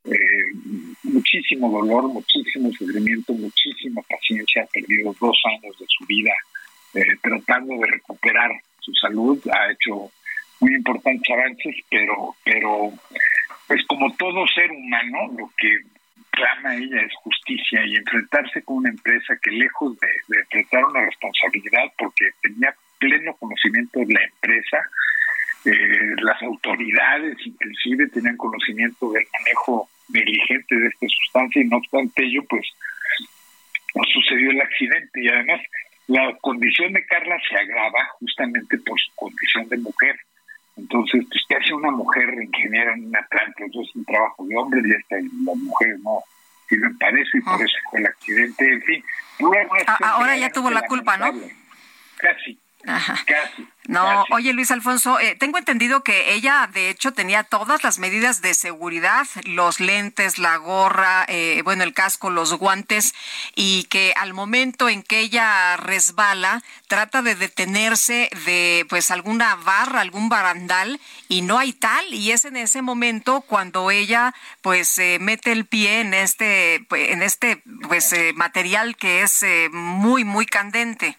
eh, 0.05 0.51
muchísimo 1.03 1.71
dolor, 1.71 2.09
muchísimo 2.09 2.69
sufrimiento, 2.73 3.33
muchísima 3.33 4.01
paciencia. 4.01 4.63
Ha 4.63 4.67
perdido 4.67 5.15
dos 5.19 5.37
años 5.45 5.77
de 5.79 5.85
su 5.87 6.05
vida 6.05 6.33
eh, 6.93 7.17
tratando 7.21 7.75
de 7.75 7.91
recuperar 7.91 8.51
su 8.79 8.93
salud. 8.95 9.39
Ha 9.47 9.71
hecho 9.71 10.11
muy 10.59 10.75
importantes 10.75 11.29
avances, 11.31 11.75
pero, 11.89 12.35
pero 12.43 12.91
pues 13.67 13.85
como 13.87 14.13
todo 14.15 14.45
ser 14.47 14.71
humano, 14.71 15.31
lo 15.37 15.49
que 15.57 15.79
clama 16.31 16.75
ella 16.75 17.01
es 17.01 17.13
justicia 17.23 17.85
y 17.85 17.95
enfrentarse 17.95 18.61
con 18.63 18.77
una 18.77 18.89
empresa 18.89 19.37
que 19.41 19.51
lejos 19.51 19.97
de, 19.99 20.07
de 20.27 20.39
enfrentar 20.41 20.83
una 20.85 21.05
responsabilidad, 21.05 21.85
porque 21.97 22.31
tenía 22.41 22.75
pleno 23.03 23.35
conocimiento 23.35 23.99
de 23.99 24.13
la 24.13 24.23
empresa, 24.23 24.77
eh, 25.65 26.15
las 26.21 26.41
autoridades 26.41 27.35
inclusive 27.45 28.07
tenían 28.09 28.37
conocimiento 28.37 29.11
del 29.11 29.25
manejo 29.39 29.89
negligente 30.09 30.75
de 30.75 30.87
esta 30.87 31.07
sustancia 31.07 31.61
y 31.61 31.67
no 31.67 31.77
obstante 31.77 32.23
ello 32.23 32.41
pues 32.49 32.65
sucedió 34.13 34.51
el 34.51 34.61
accidente. 34.61 35.21
Y 35.21 35.27
además 35.27 35.61
la 36.07 36.37
condición 36.41 36.93
de 36.93 37.05
Carla 37.05 37.37
se 37.49 37.55
agrava 37.55 38.05
justamente 38.19 38.77
por 38.79 38.99
su 38.99 39.11
condición 39.15 39.67
de 39.69 39.77
mujer. 39.77 40.15
Entonces 40.77 41.25
pues 41.29 41.41
que 41.47 41.55
hace 41.55 41.73
una 41.73 41.91
mujer 41.91 42.29
ingeniera 42.41 42.93
en 42.93 43.07
una 43.07 43.21
planta 43.29 43.65
eso 43.65 43.81
es 43.81 43.95
un 43.95 44.05
trabajo 44.05 44.45
de 44.45 44.55
hombre 44.55 44.81
y 44.85 44.91
esta 44.91 45.15
la 45.15 45.55
mujer 45.55 45.97
no 46.03 46.19
sirven 46.67 46.97
para 46.97 47.19
eso 47.21 47.37
y 47.37 47.41
por 47.41 47.61
eso 47.61 47.77
fue 47.91 47.99
el 47.99 48.05
accidente. 48.07 48.71
En 48.71 48.81
fin 48.81 49.03
ahora 49.99 50.37
ya 50.37 50.49
tuvo 50.49 50.69
la 50.69 50.81
culpa 50.83 51.17
no 51.17 51.33
casi 52.17 52.57
Ajá. 52.85 53.23
No, 53.87 54.23
oye 54.31 54.53
Luis 54.53 54.71
Alfonso, 54.71 55.19
eh, 55.19 55.35
tengo 55.37 55.57
entendido 55.57 56.03
que 56.03 56.33
ella 56.33 56.69
de 56.71 56.89
hecho 56.89 57.11
tenía 57.11 57.43
todas 57.43 57.83
las 57.83 57.99
medidas 57.99 58.41
de 58.41 58.53
seguridad, 58.53 59.27
los 59.43 59.81
lentes, 59.81 60.37
la 60.37 60.55
gorra, 60.55 61.25
eh, 61.27 61.61
bueno, 61.65 61.83
el 61.83 61.93
casco, 61.93 62.29
los 62.29 62.53
guantes, 62.53 63.13
y 63.55 63.83
que 63.85 64.13
al 64.15 64.33
momento 64.33 64.87
en 64.87 65.03
que 65.03 65.19
ella 65.19 65.75
resbala, 65.75 66.63
trata 66.87 67.21
de 67.21 67.35
detenerse 67.35 68.29
de 68.45 68.85
pues 68.87 69.11
alguna 69.11 69.55
barra, 69.55 69.99
algún 69.99 70.29
barandal, 70.29 71.01
y 71.27 71.41
no 71.41 71.59
hay 71.59 71.73
tal, 71.73 72.13
y 72.13 72.31
es 72.31 72.45
en 72.45 72.55
ese 72.55 72.81
momento 72.81 73.41
cuando 73.41 73.91
ella 73.91 74.33
pues 74.61 74.97
eh, 74.97 75.17
mete 75.19 75.51
el 75.51 75.65
pie 75.65 75.99
en 75.99 76.13
este, 76.13 76.85
en 76.89 77.21
este 77.21 77.61
pues 77.87 78.15
material 78.35 78.95
que 78.95 79.23
es 79.23 79.43
muy, 79.71 80.23
muy 80.23 80.45
candente. 80.45 81.17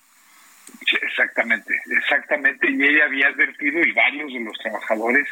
Exactamente, 1.03 1.75
exactamente. 1.87 2.71
Y 2.71 2.83
ella 2.83 3.05
había 3.07 3.29
advertido, 3.29 3.81
y 3.81 3.93
varios 3.93 4.33
de 4.33 4.41
los 4.41 4.59
trabajadores 4.59 5.27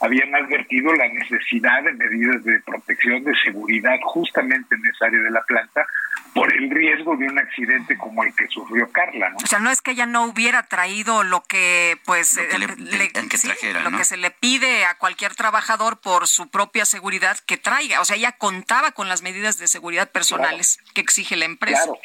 habían 0.00 0.34
advertido 0.34 0.94
la 0.94 1.08
necesidad 1.08 1.82
de 1.82 1.92
medidas 1.92 2.44
de 2.44 2.60
protección, 2.60 3.24
de 3.24 3.34
seguridad, 3.44 3.96
justamente 4.04 4.74
en 4.74 4.86
esa 4.86 5.06
área 5.06 5.20
de 5.20 5.30
la 5.30 5.42
planta, 5.42 5.86
por 6.34 6.52
el 6.52 6.70
riesgo 6.70 7.16
de 7.16 7.26
un 7.26 7.38
accidente 7.38 7.96
como 7.98 8.22
el 8.22 8.34
que 8.34 8.46
sufrió 8.48 8.90
Carla. 8.92 9.30
¿no? 9.30 9.36
O 9.38 9.46
sea, 9.46 9.58
no 9.58 9.70
es 9.70 9.80
que 9.80 9.92
ella 9.92 10.06
no 10.06 10.26
hubiera 10.26 10.62
traído 10.64 11.24
lo 11.24 11.42
que, 11.42 11.98
pues, 12.04 12.36
lo 12.36 12.48
que, 12.48 12.58
le, 12.58 12.66
le, 12.76 13.10
que, 13.10 13.38
sí, 13.38 13.48
trajera, 13.48 13.80
lo 13.80 13.90
¿no? 13.90 13.98
que 13.98 14.04
se 14.04 14.16
le 14.16 14.30
pide 14.30 14.84
a 14.84 14.94
cualquier 14.94 15.34
trabajador 15.34 15.98
por 16.00 16.28
su 16.28 16.48
propia 16.48 16.84
seguridad 16.84 17.36
que 17.46 17.56
traiga. 17.56 18.00
O 18.00 18.04
sea, 18.04 18.16
ella 18.16 18.32
contaba 18.32 18.92
con 18.92 19.08
las 19.08 19.22
medidas 19.22 19.58
de 19.58 19.66
seguridad 19.66 20.10
personales 20.10 20.76
claro. 20.76 20.92
que 20.94 21.00
exige 21.00 21.36
la 21.36 21.46
empresa. 21.46 21.84
Claro, 21.84 21.98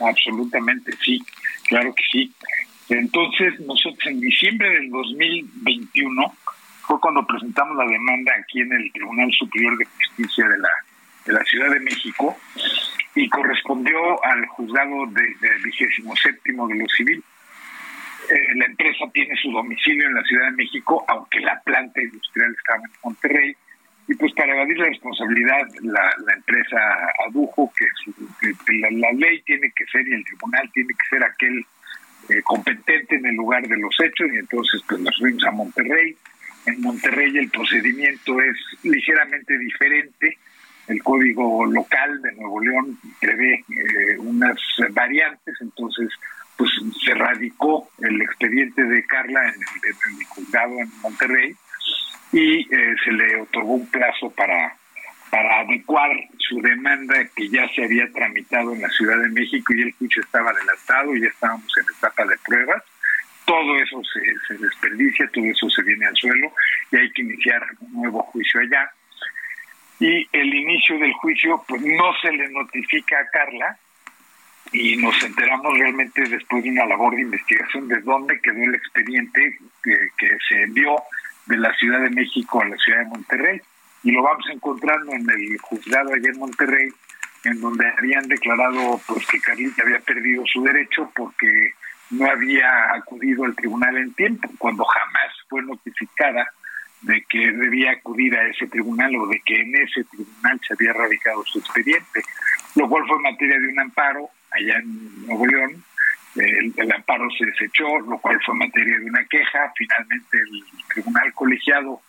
absolutamente, 0.00 0.92
sí, 1.04 1.24
claro 1.66 1.94
que 1.94 2.04
sí. 2.10 2.32
Entonces, 2.88 3.58
nosotros 3.60 4.06
en 4.06 4.20
diciembre 4.20 4.70
del 4.70 4.90
2021 4.90 6.34
fue 6.86 7.00
cuando 7.00 7.26
presentamos 7.26 7.76
la 7.76 7.90
demanda 7.90 8.32
aquí 8.38 8.60
en 8.60 8.72
el 8.72 8.92
Tribunal 8.92 9.30
Superior 9.32 9.76
de 9.76 9.84
Justicia 9.86 10.46
de 10.48 10.58
la, 10.58 10.70
de 11.24 11.32
la 11.32 11.44
Ciudad 11.44 11.70
de 11.70 11.80
México 11.80 12.36
y 13.16 13.28
correspondió 13.28 14.24
al 14.24 14.46
juzgado 14.46 15.06
del 15.06 15.40
de, 15.40 15.48
vigésimo 15.64 16.14
séptimo 16.16 16.68
de 16.68 16.76
lo 16.76 16.86
civil. 16.88 17.24
Eh, 18.30 18.54
la 18.56 18.66
empresa 18.66 19.04
tiene 19.12 19.34
su 19.36 19.50
domicilio 19.50 20.06
en 20.06 20.14
la 20.14 20.22
Ciudad 20.22 20.46
de 20.46 20.56
México, 20.56 21.04
aunque 21.08 21.40
la 21.40 21.60
planta 21.60 22.00
industrial 22.00 22.54
estaba 22.56 22.82
en 22.84 22.92
Monterrey, 23.02 23.56
y 24.08 24.14
pues 24.14 24.32
para 24.34 24.54
evadir 24.54 24.78
la 24.78 24.86
responsabilidad 24.86 25.66
la, 25.82 26.34
empresa 26.34 26.78
adujo 27.28 27.72
que, 27.76 27.84
su, 28.04 28.14
la, 28.80 29.12
ley 29.12 29.42
tiene 29.42 29.72
que 29.74 29.84
ser 29.86 30.06
y 30.06 30.14
el 30.14 30.24
tribunal 30.24 30.70
tiene 30.72 30.94
que 30.94 31.08
ser 31.10 31.24
aquel 31.24 31.64
eh, 32.28 32.42
competente 32.42 33.16
en 33.16 33.26
el 33.26 33.34
lugar 33.34 33.66
de 33.66 33.76
los 33.76 33.94
hechos 34.00 34.28
y 34.32 34.38
entonces 34.38 34.82
pues 34.88 35.00
nos 35.00 35.16
fuimos 35.18 35.44
a 35.44 35.50
Monterrey. 35.50 36.16
En 36.66 36.80
Monterrey 36.80 37.36
el 37.36 37.50
procedimiento 37.50 38.40
es 38.40 38.56
ligeramente 38.82 39.58
diferente. 39.58 40.38
El 40.86 41.02
código 41.02 41.66
local 41.66 42.22
de 42.22 42.32
Nuevo 42.32 42.60
León 42.60 42.98
prevé 43.20 43.54
eh, 43.54 44.18
unas 44.18 44.56
variantes, 44.92 45.56
entonces 45.60 46.08
pues 46.56 46.70
se 47.04 47.12
radicó 47.12 47.88
el 47.98 48.22
expediente 48.22 48.84
de 48.84 49.04
Carla 49.04 49.48
en 49.48 49.54
el, 49.54 50.12
en 50.12 50.20
el 50.20 50.24
juzgado 50.26 50.78
en 50.78 50.90
Monterrey 51.02 51.56
y 52.36 52.60
eh, 52.60 52.94
se 53.02 53.12
le 53.12 53.40
otorgó 53.40 53.72
un 53.72 53.90
plazo 53.90 54.30
para 54.30 54.76
para 55.30 55.60
adecuar 55.60 56.10
su 56.38 56.60
demanda 56.60 57.14
que 57.34 57.48
ya 57.48 57.68
se 57.70 57.84
había 57.84 58.10
tramitado 58.12 58.72
en 58.72 58.82
la 58.82 58.88
Ciudad 58.90 59.18
de 59.18 59.28
México 59.28 59.74
y 59.74 59.82
el 59.82 59.92
juicio 59.94 60.22
estaba 60.22 60.50
adelantado 60.50 61.16
y 61.16 61.20
ya 61.20 61.28
estábamos 61.28 61.72
en 61.76 61.84
etapa 61.96 62.24
de 62.26 62.36
pruebas. 62.46 62.82
Todo 63.44 63.76
eso 63.76 64.00
se, 64.04 64.54
desperdicia, 64.54 65.28
todo 65.32 65.44
eso 65.44 65.68
se 65.70 65.82
viene 65.82 66.06
al 66.06 66.16
suelo 66.16 66.52
y 66.92 66.96
hay 66.96 67.10
que 67.10 67.22
iniciar 67.22 67.66
un 67.80 67.92
nuevo 68.02 68.22
juicio 68.22 68.60
allá. 68.60 68.90
Y 69.98 70.28
el 70.32 70.54
inicio 70.54 70.96
del 70.98 71.12
juicio, 71.14 71.64
pues 71.66 71.82
no 71.82 72.14
se 72.22 72.30
le 72.30 72.48
notifica 72.50 73.18
a 73.18 73.28
Carla 73.30 73.78
y 74.72 74.96
nos 74.96 75.20
enteramos 75.24 75.76
realmente 75.76 76.22
después 76.28 76.62
de 76.62 76.70
una 76.70 76.86
labor 76.86 77.16
de 77.16 77.22
investigación 77.22 77.88
de 77.88 78.00
dónde 78.02 78.40
quedó 78.40 78.62
el 78.62 78.74
expediente 78.74 79.58
que 79.82 80.38
se 80.48 80.62
envió 80.62 81.02
de 81.46 81.56
la 81.56 81.74
Ciudad 81.74 82.00
de 82.00 82.10
México 82.10 82.60
a 82.60 82.68
la 82.68 82.76
Ciudad 82.76 83.00
de 83.00 83.06
Monterrey 83.06 83.60
y 84.02 84.12
lo 84.12 84.22
vamos 84.22 84.44
encontrando 84.52 85.12
en 85.12 85.28
el 85.28 85.58
juzgado 85.58 86.12
allá 86.12 86.28
en 86.28 86.38
Monterrey, 86.38 86.88
en 87.44 87.60
donde 87.60 87.88
habían 87.98 88.28
declarado 88.28 89.00
pues 89.06 89.26
que 89.26 89.40
Carlita 89.40 89.82
había 89.82 89.98
perdido 90.00 90.44
su 90.46 90.62
derecho 90.62 91.10
porque 91.14 91.74
no 92.10 92.30
había 92.30 92.94
acudido 92.94 93.44
al 93.44 93.56
tribunal 93.56 93.96
en 93.96 94.14
tiempo, 94.14 94.48
cuando 94.58 94.84
jamás 94.84 95.32
fue 95.48 95.62
notificada 95.62 96.52
de 97.02 97.24
que 97.28 97.52
debía 97.52 97.92
acudir 97.92 98.36
a 98.36 98.48
ese 98.48 98.66
tribunal 98.66 99.14
o 99.16 99.26
de 99.26 99.40
que 99.44 99.60
en 99.60 99.74
ese 99.76 100.04
tribunal 100.04 100.60
se 100.66 100.74
había 100.74 100.92
radicado 100.92 101.44
su 101.44 101.58
expediente. 101.58 102.22
lo 102.74 102.88
cual 102.88 103.04
fue 103.06 103.18
materia 103.20 103.58
de 103.58 103.68
un 103.68 103.80
amparo 103.80 104.28
allá 104.50 104.78
en 104.78 105.26
Nuevo 105.26 105.46
León. 105.46 105.84
El, 106.36 106.92
amparo 106.92 107.28
se 107.30 107.46
desechó, 107.46 107.98
lo 108.00 108.18
cual 108.18 108.38
fue 108.44 108.54
materia 108.54 108.98
de 108.98 109.06
una 109.06 109.24
queja. 109.24 109.72
Finalmente 109.76 110.38
el 110.38 110.64
tribunal 110.88 111.32
colegiado 111.34 112.00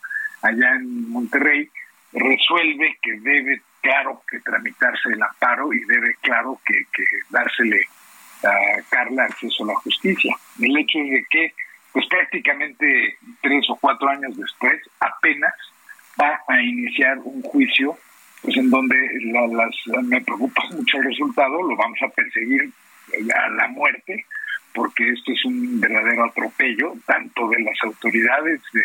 allá 0.42 0.74
en 0.76 1.10
Monterrey 1.10 1.68
resuelve 2.12 2.98
que 3.02 3.20
debe, 3.20 3.62
claro, 3.80 4.22
que 4.30 4.40
tramitarse 4.40 5.10
el 5.10 5.22
amparo 5.22 5.72
y 5.72 5.80
debe, 5.84 6.14
claro, 6.20 6.60
que, 6.64 6.84
que 6.92 7.04
dársele 7.30 7.82
a 8.44 8.82
Carla 8.88 9.24
acceso 9.24 9.64
a 9.64 9.68
la 9.68 9.74
justicia. 9.76 10.34
El 10.60 10.76
hecho 10.76 10.98
de 10.98 11.24
que, 11.30 11.54
pues 11.92 12.06
prácticamente 12.06 13.16
tres 13.42 13.68
o 13.70 13.76
cuatro 13.76 14.08
años 14.08 14.36
después, 14.36 14.80
apenas 15.00 15.54
va 16.20 16.40
a 16.48 16.62
iniciar 16.62 17.18
un 17.18 17.42
juicio 17.42 17.96
pues 18.42 18.56
en 18.56 18.70
donde 18.70 18.96
las, 19.32 20.04
me 20.04 20.20
preocupa 20.20 20.62
mucho 20.72 20.98
el 20.98 21.04
resultado, 21.04 21.62
lo 21.62 21.76
vamos 21.76 21.98
a 22.02 22.08
perseguir 22.08 22.70
a 23.34 23.48
la 23.50 23.68
muerte, 23.68 24.24
porque 24.74 25.08
esto 25.08 25.32
es 25.32 25.44
un 25.44 25.80
verdadero 25.80 26.24
atropello, 26.24 26.94
tanto 27.06 27.48
de 27.48 27.60
las 27.60 27.76
autoridades, 27.82 28.60
de, 28.72 28.84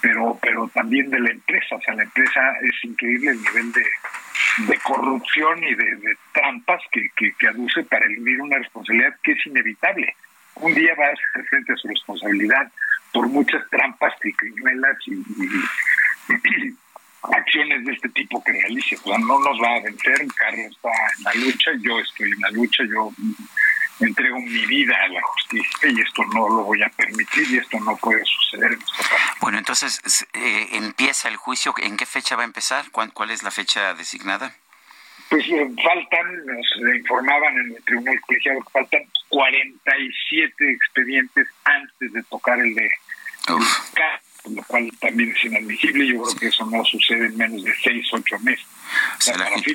pero, 0.00 0.38
pero 0.40 0.68
también 0.68 1.10
de 1.10 1.20
la 1.20 1.30
empresa. 1.30 1.76
O 1.76 1.80
sea, 1.80 1.94
la 1.94 2.04
empresa 2.04 2.40
es 2.62 2.84
increíble 2.84 3.32
el 3.32 3.42
nivel 3.42 3.72
de, 3.72 3.84
de 4.66 4.78
corrupción 4.78 5.62
y 5.62 5.74
de, 5.74 6.16
trampas 6.32 6.82
que, 6.92 7.08
que, 7.16 7.48
aduce 7.48 7.82
para 7.84 8.06
eludir 8.06 8.40
una 8.40 8.58
responsabilidad 8.58 9.14
que 9.22 9.32
es 9.32 9.46
inevitable. 9.46 10.14
Un 10.56 10.74
día 10.74 10.94
va 10.98 11.06
a 11.06 11.16
ser 11.16 11.44
frente 11.46 11.72
a 11.72 11.76
su 11.76 11.88
responsabilidad 11.88 12.70
por 13.12 13.28
muchas 13.28 13.68
trampas 13.70 14.14
y 14.22 14.32
criminales 14.32 14.98
y 15.06 15.14
acciones 17.22 17.84
de 17.84 17.92
este 17.92 18.08
tipo 18.10 18.42
que 18.42 18.52
realice. 18.52 18.96
O 19.04 19.18
no 19.18 19.38
nos 19.40 19.60
va 19.60 19.76
a 19.76 19.80
vencer, 19.80 20.26
Carlos 20.36 20.66
está 20.70 20.90
en 21.18 21.24
la 21.24 21.34
lucha, 21.34 21.70
yo 21.80 21.98
estoy 21.98 22.30
en 22.30 22.40
la 22.40 22.50
lucha, 22.50 22.82
yo 22.88 23.12
entrego 24.00 24.38
mi 24.40 24.66
vida 24.66 24.96
a 25.04 25.08
la 25.08 25.20
justicia 25.22 25.88
y 25.90 26.00
esto 26.00 26.22
no 26.34 26.48
lo 26.48 26.64
voy 26.64 26.82
a 26.82 26.88
permitir 26.90 27.50
y 27.50 27.58
esto 27.58 27.80
no 27.80 27.96
puede 27.96 28.24
suceder 28.24 28.72
en. 28.72 28.78
Bueno, 29.40 29.58
entonces 29.58 30.00
eh, 30.32 30.68
empieza 30.72 31.28
el 31.28 31.36
juicio. 31.36 31.74
¿En 31.78 31.96
qué 31.96 32.06
fecha 32.06 32.36
va 32.36 32.42
a 32.42 32.46
empezar? 32.46 32.90
¿Cuál, 32.92 33.12
cuál 33.12 33.30
es 33.30 33.42
la 33.42 33.50
fecha 33.50 33.94
designada? 33.94 34.54
Pues 35.28 35.44
eh, 35.48 35.68
faltan, 35.82 36.46
nos 36.46 36.96
informaban 36.96 37.54
en 37.58 37.76
el 37.76 37.84
Tribunal 37.84 38.20
Colegiado 38.20 38.60
que 38.60 38.70
faltan 38.70 39.02
47 39.28 40.72
expedientes 40.72 41.48
antes 41.64 42.12
de 42.12 42.22
tocar 42.24 42.58
el 42.60 42.74
de 42.74 42.90
lo 44.50 44.62
cual 44.64 44.90
también 45.00 45.30
es 45.30 45.44
inadmisible. 45.44 46.06
Yo 46.06 46.22
creo 46.22 46.36
que 46.36 46.46
eso 46.48 46.66
no 46.66 46.84
sucede 46.84 47.26
en 47.26 47.36
menos 47.36 47.64
de 47.64 47.72
seis, 47.82 48.06
ocho 48.12 48.38
meses. 48.40 48.66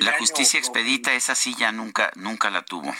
la, 0.00 0.12
justicia 0.18 0.58
expedita, 0.58 1.12
esa 1.14 1.34
sí 1.34 1.54
ya 1.58 1.72
nunca, 1.72 2.10
nunca 2.16 2.50
la 2.50 2.62
tuvo. 2.62 2.94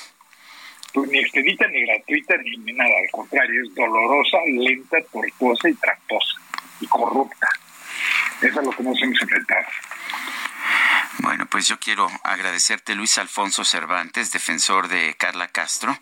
Pues 0.92 1.10
ni 1.10 1.18
expedita, 1.18 1.66
ni 1.68 1.84
gratuita, 1.86 2.36
ni 2.36 2.72
nada. 2.72 2.90
Al 2.90 3.10
contrario, 3.10 3.62
es 3.64 3.74
dolorosa, 3.74 4.38
lenta, 4.46 4.98
tortuosa 5.12 5.68
y 5.68 5.74
tramposa. 5.74 6.40
Y 6.80 6.86
corrupta. 6.86 7.48
Eso 8.40 8.60
es 8.60 8.66
lo 8.66 8.70
que 8.70 8.82
nos 8.82 9.02
hemos 9.02 9.20
enfrentado. 9.20 9.66
Bueno, 11.18 11.46
pues 11.46 11.68
yo 11.68 11.78
quiero 11.78 12.10
agradecerte, 12.22 12.94
Luis 12.94 13.18
Alfonso 13.18 13.64
Cervantes, 13.64 14.32
defensor 14.32 14.88
de 14.88 15.14
Carla 15.16 15.48
Castro 15.48 15.96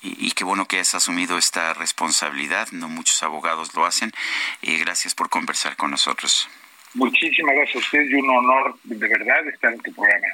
y, 0.00 0.30
qué 0.32 0.44
bueno 0.44 0.68
que 0.68 0.78
has 0.78 0.94
asumido 0.94 1.38
esta 1.38 1.74
responsabilidad. 1.74 2.68
No 2.70 2.88
muchos 2.88 3.22
abogados 3.22 3.74
lo 3.74 3.84
hacen. 3.84 4.12
Y 4.62 4.78
gracias 4.78 5.14
por 5.14 5.28
conversar 5.28 5.76
con 5.76 5.90
nosotros. 5.90 6.48
Muchísimas 6.94 7.54
gracias 7.54 7.76
a 7.76 7.78
usted 7.80 8.02
y 8.08 8.14
un 8.14 8.30
honor 8.30 8.78
de 8.84 9.08
verdad 9.08 9.46
estar 9.48 9.72
en 9.72 9.80
tu 9.80 9.92
programa, 9.92 10.26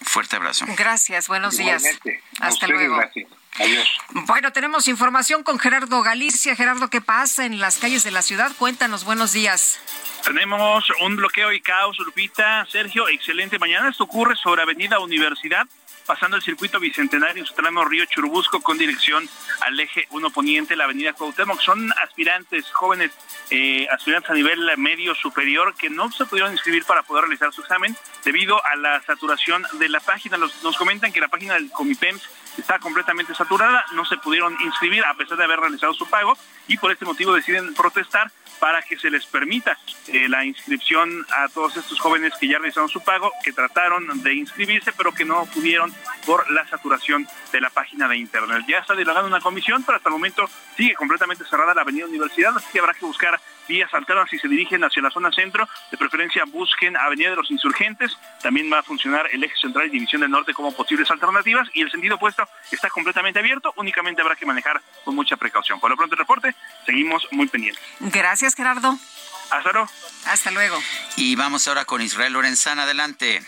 Fuerte 0.00 0.36
abrazo. 0.36 0.66
Gracias, 0.76 1.28
buenos 1.28 1.56
días. 1.56 1.84
Hasta 2.40 2.66
luego. 2.66 3.00
Adiós. 3.58 3.88
Bueno, 4.10 4.52
tenemos 4.52 4.88
información 4.88 5.42
con 5.42 5.58
Gerardo 5.58 6.02
Galicia. 6.02 6.54
Gerardo, 6.54 6.88
¿qué 6.90 7.00
pasa 7.00 7.44
en 7.44 7.58
las 7.58 7.78
calles 7.78 8.04
de 8.04 8.10
la 8.10 8.22
ciudad? 8.22 8.52
Cuéntanos, 8.58 9.04
buenos 9.04 9.32
días. 9.32 9.80
Tenemos 10.24 10.84
un 11.00 11.16
bloqueo 11.16 11.52
y 11.52 11.60
caos, 11.60 11.98
Lupita. 11.98 12.66
Sergio, 12.70 13.08
excelente 13.08 13.58
mañana. 13.58 13.88
Esto 13.90 14.04
ocurre 14.04 14.36
sobre 14.36 14.62
Avenida 14.62 15.00
Universidad 15.00 15.66
pasando 16.08 16.38
el 16.38 16.42
circuito 16.42 16.80
bicentenario 16.80 17.42
en 17.42 17.46
su 17.46 17.52
tramo 17.52 17.84
Río 17.84 18.06
Churubusco 18.06 18.62
con 18.62 18.78
dirección 18.78 19.28
al 19.60 19.78
eje 19.78 20.06
1 20.10 20.30
Poniente, 20.30 20.74
la 20.74 20.84
avenida 20.84 21.12
Cuauhtémoc. 21.12 21.60
Son 21.60 21.92
aspirantes, 22.02 22.70
jóvenes 22.72 23.10
eh, 23.50 23.86
aspirantes 23.92 24.30
a 24.30 24.34
nivel 24.34 24.70
medio 24.78 25.14
superior 25.14 25.74
que 25.74 25.90
no 25.90 26.10
se 26.10 26.24
pudieron 26.24 26.52
inscribir 26.52 26.86
para 26.86 27.02
poder 27.02 27.24
realizar 27.24 27.52
su 27.52 27.60
examen 27.60 27.94
debido 28.24 28.64
a 28.64 28.74
la 28.76 29.02
saturación 29.02 29.66
de 29.74 29.90
la 29.90 30.00
página. 30.00 30.38
nos 30.38 30.76
comentan 30.78 31.12
que 31.12 31.20
la 31.20 31.28
página 31.28 31.54
del 31.54 31.70
Comipems 31.70 32.22
está 32.60 32.78
completamente 32.78 33.34
saturada, 33.34 33.84
no 33.92 34.04
se 34.04 34.16
pudieron 34.16 34.56
inscribir 34.60 35.04
a 35.04 35.14
pesar 35.14 35.38
de 35.38 35.44
haber 35.44 35.60
realizado 35.60 35.94
su 35.94 36.08
pago 36.08 36.36
y 36.66 36.76
por 36.76 36.92
este 36.92 37.04
motivo 37.04 37.34
deciden 37.34 37.74
protestar 37.74 38.30
para 38.58 38.82
que 38.82 38.98
se 38.98 39.10
les 39.10 39.24
permita 39.26 39.78
eh, 40.08 40.28
la 40.28 40.44
inscripción 40.44 41.24
a 41.36 41.48
todos 41.48 41.76
estos 41.76 41.98
jóvenes 42.00 42.32
que 42.40 42.48
ya 42.48 42.58
realizaron 42.58 42.88
su 42.88 43.00
pago, 43.00 43.32
que 43.44 43.52
trataron 43.52 44.22
de 44.22 44.34
inscribirse, 44.34 44.92
pero 44.92 45.12
que 45.12 45.24
no 45.24 45.46
pudieron 45.46 45.94
por 46.26 46.50
la 46.50 46.66
saturación 46.68 47.26
de 47.52 47.60
la 47.60 47.70
página 47.70 48.08
de 48.08 48.16
Internet. 48.16 48.64
Ya 48.68 48.78
está 48.78 48.94
delegada 48.94 49.24
una 49.24 49.40
comisión, 49.40 49.84
pero 49.84 49.96
hasta 49.96 50.08
el 50.08 50.14
momento 50.14 50.48
sigue 50.76 50.94
completamente 50.94 51.44
cerrada 51.44 51.74
la 51.74 51.82
avenida 51.82 52.06
Universidad, 52.06 52.56
así 52.56 52.66
que 52.72 52.80
habrá 52.80 52.94
que 52.94 53.06
buscar 53.06 53.40
vías 53.68 53.92
alternas 53.94 54.28
si 54.30 54.38
se 54.38 54.48
dirigen 54.48 54.82
hacia 54.82 55.02
la 55.02 55.10
zona 55.10 55.30
centro. 55.30 55.68
De 55.90 55.96
preferencia 55.96 56.44
busquen 56.46 56.96
Avenida 56.96 57.30
de 57.30 57.36
los 57.36 57.50
Insurgentes. 57.50 58.16
También 58.42 58.72
va 58.72 58.80
a 58.80 58.82
funcionar 58.82 59.28
el 59.30 59.44
eje 59.44 59.54
central 59.60 59.86
y 59.86 59.90
División 59.90 60.22
del 60.22 60.30
Norte 60.30 60.54
como 60.54 60.72
posibles 60.72 61.10
alternativas. 61.10 61.68
Y 61.74 61.82
el 61.82 61.90
sentido 61.90 62.16
opuesto 62.16 62.48
está 62.70 62.88
completamente 62.90 63.38
abierto. 63.38 63.72
Únicamente 63.76 64.22
habrá 64.22 64.34
que 64.34 64.46
manejar 64.46 64.80
con 65.04 65.14
mucha 65.14 65.36
precaución. 65.36 65.78
Por 65.78 65.90
lo 65.90 65.96
pronto 65.96 66.14
el 66.14 66.18
reporte, 66.18 66.54
seguimos 66.86 67.28
muy 67.30 67.46
pendientes. 67.46 67.82
Gracias, 68.00 68.54
Gerardo. 68.54 68.98
Hasta 69.50 69.72
luego. 69.72 69.88
Hasta 70.26 70.50
luego. 70.50 70.78
Y 71.16 71.36
vamos 71.36 71.68
ahora 71.68 71.84
con 71.84 72.02
Israel 72.02 72.32
Lorenzana. 72.32 72.82
Adelante. 72.82 73.42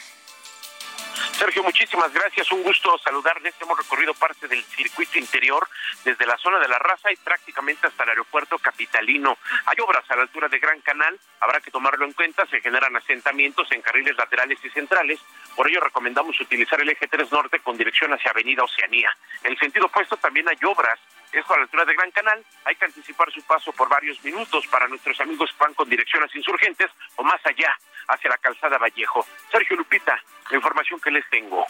Sergio, 1.32 1.62
muchísimas 1.62 2.12
gracias. 2.12 2.50
Un 2.52 2.62
gusto 2.62 2.98
saludarles. 2.98 3.54
Hemos 3.60 3.78
recorrido 3.78 4.14
parte 4.14 4.48
del 4.48 4.62
circuito 4.64 5.18
interior 5.18 5.68
desde 6.04 6.26
la 6.26 6.36
zona 6.38 6.58
de 6.58 6.68
la 6.68 6.78
raza 6.78 7.12
y 7.12 7.16
prácticamente 7.16 7.86
hasta 7.86 8.04
el 8.04 8.10
aeropuerto 8.10 8.58
capitalino. 8.58 9.38
Hay 9.66 9.76
obras 9.80 10.04
a 10.10 10.16
la 10.16 10.22
altura 10.22 10.48
de 10.48 10.58
Gran 10.58 10.80
Canal. 10.80 11.18
Habrá 11.40 11.60
que 11.60 11.70
tomarlo 11.70 12.04
en 12.04 12.12
cuenta. 12.12 12.46
Se 12.46 12.60
generan 12.60 12.96
asentamientos 12.96 13.70
en 13.72 13.82
carriles 13.82 14.16
laterales 14.16 14.58
y 14.64 14.70
centrales. 14.70 15.20
Por 15.56 15.68
ello 15.68 15.80
recomendamos 15.80 16.40
utilizar 16.40 16.80
el 16.80 16.88
eje 16.88 17.08
3 17.08 17.30
norte 17.32 17.60
con 17.60 17.76
dirección 17.76 18.12
hacia 18.12 18.30
Avenida 18.30 18.64
Oceanía. 18.64 19.10
En 19.44 19.52
el 19.52 19.58
sentido 19.58 19.86
opuesto 19.86 20.16
también 20.16 20.48
hay 20.48 20.58
obras 20.64 20.98
esto 21.32 21.54
a 21.54 21.58
la 21.58 21.62
altura 21.62 21.84
de 21.84 21.94
Gran 21.94 22.10
Canal, 22.10 22.44
hay 22.64 22.74
que 22.74 22.86
anticipar 22.86 23.30
su 23.30 23.40
paso 23.42 23.72
por 23.72 23.88
varios 23.88 24.22
minutos 24.24 24.66
para 24.66 24.88
nuestros 24.88 25.20
amigos 25.20 25.50
que 25.52 25.64
van 25.64 25.74
con 25.74 25.88
dirección 25.88 26.24
a 26.24 26.26
insurgentes 26.34 26.90
o 27.16 27.22
más 27.22 27.40
allá, 27.44 27.76
hacia 28.12 28.30
la 28.30 28.38
calzada 28.38 28.78
Vallejo. 28.78 29.26
Sergio 29.50 29.76
Lupita, 29.76 30.22
la 30.50 30.56
información 30.56 31.00
que 31.00 31.10
les 31.10 31.28
tengo. 31.30 31.66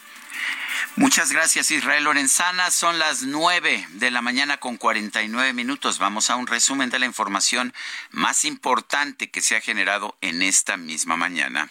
Muchas 0.96 1.32
gracias 1.32 1.70
Israel 1.70 2.04
Lorenzana. 2.04 2.70
Son 2.70 2.98
las 2.98 3.22
nueve 3.22 3.86
de 3.90 4.10
la 4.10 4.22
mañana 4.22 4.56
con 4.58 4.76
49 4.76 5.52
minutos. 5.52 5.98
Vamos 5.98 6.30
a 6.30 6.36
un 6.36 6.46
resumen 6.46 6.90
de 6.90 6.98
la 6.98 7.06
información 7.06 7.72
más 8.10 8.44
importante 8.44 9.30
que 9.30 9.40
se 9.40 9.56
ha 9.56 9.60
generado 9.60 10.16
en 10.20 10.42
esta 10.42 10.76
misma 10.76 11.16
mañana. 11.16 11.70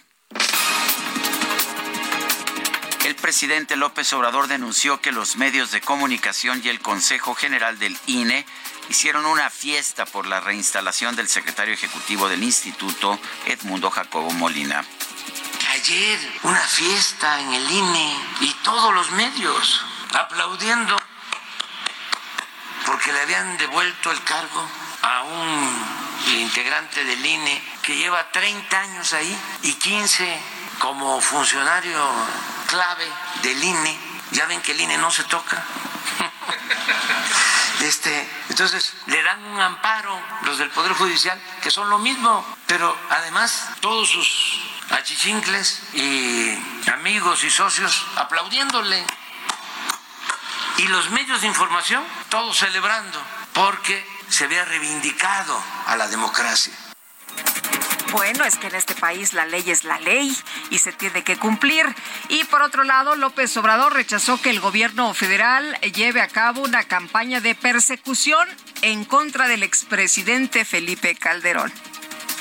El 3.10 3.16
presidente 3.16 3.76
López 3.76 4.14
Obrador 4.14 4.48
denunció 4.48 5.02
que 5.02 5.12
los 5.12 5.36
medios 5.36 5.72
de 5.72 5.82
comunicación 5.82 6.62
y 6.64 6.70
el 6.70 6.80
Consejo 6.80 7.34
General 7.34 7.80
del 7.80 7.98
INE 8.06 8.46
hicieron 8.88 9.26
una 9.26 9.50
fiesta 9.50 10.06
por 10.06 10.28
la 10.28 10.42
reinstalación 10.42 11.16
del 11.16 11.28
secretario 11.28 11.74
ejecutivo 11.74 12.30
del 12.30 12.44
instituto, 12.44 13.20
Edmundo 13.48 13.90
Jacobo 13.90 14.30
Molina. 14.34 14.86
Ayer 15.72 16.20
una 16.44 16.62
fiesta 16.62 17.42
en 17.42 17.52
el 17.52 17.72
INE 17.72 18.16
y 18.42 18.54
todos 18.64 18.94
los 18.94 19.10
medios 19.14 19.84
aplaudiendo 20.14 20.96
porque 22.86 23.12
le 23.12 23.22
habían 23.22 23.58
devuelto 23.58 24.12
el 24.12 24.24
cargo 24.24 24.70
a 25.02 25.24
un 25.24 26.40
integrante 26.42 27.04
del 27.06 27.26
INE 27.26 27.60
que 27.82 27.98
lleva 27.98 28.30
30 28.32 28.80
años 28.80 29.14
ahí 29.14 29.36
y 29.64 29.74
15 29.74 30.59
como 30.80 31.22
funcionario 31.22 31.99
clave 32.67 33.08
del 33.43 33.64
INE. 33.64 33.99
Ya 34.32 34.45
ven 34.45 34.61
que 34.61 34.72
el 34.72 34.82
INE 34.82 34.98
no 34.98 35.11
se 35.11 35.24
toca. 35.25 35.64
Este, 37.80 38.30
entonces 38.49 38.93
le 39.06 39.24
dan 39.24 39.41
un 39.41 39.59
amparo 39.61 40.19
los 40.41 40.58
del 40.58 40.69
Poder 40.69 40.91
Judicial, 40.91 41.41
que 41.64 41.72
son 41.72 41.90
lo 41.90 41.98
mismo, 41.98 42.45
pero 42.67 42.93
además 43.09 43.69
todos 43.80 44.09
sus 44.09 44.59
achichincles 44.90 45.82
y 45.93 46.90
amigos 46.90 47.41
y 47.45 47.49
socios 47.49 48.06
aplaudiéndole. 48.17 49.06
Y 50.75 50.88
los 50.88 51.09
medios 51.11 51.40
de 51.40 51.48
información, 51.48 52.03
todos 52.27 52.58
celebrando, 52.58 53.22
porque 53.53 54.06
se 54.27 54.43
había 54.43 54.66
reivindicado 54.66 55.58
a 55.88 55.95
la 55.95 56.09
democracia. 56.09 56.74
Bueno, 58.12 58.44
es 58.44 58.56
que 58.56 58.68
en 58.68 58.76
este 58.76 58.96
país 58.96 59.34
la 59.34 59.46
ley 59.46 59.70
es 59.70 59.84
la 59.84 60.00
ley 60.00 60.36
y 60.72 60.80
se 60.80 60.92
tiene 60.92 61.24
que 61.24 61.38
cumplir. 61.38 61.86
Y 62.30 62.44
por 62.46 62.64
otro 62.64 62.84
lado, 62.84 63.16
López 63.16 63.56
Obrador 63.58 63.94
rechazó 63.94 64.42
que 64.42 64.50
el 64.50 64.60
gobierno 64.60 65.14
federal 65.14 65.78
lleve 65.94 66.22
a 66.22 66.28
cabo 66.28 66.62
una 66.62 66.84
campaña 66.86 67.40
de 67.40 67.54
persecución 67.54 68.48
en 68.82 69.06
contra 69.06 69.48
del 69.48 69.62
expresidente 69.62 70.66
Felipe 70.66 71.16
Calderón. 71.16 71.72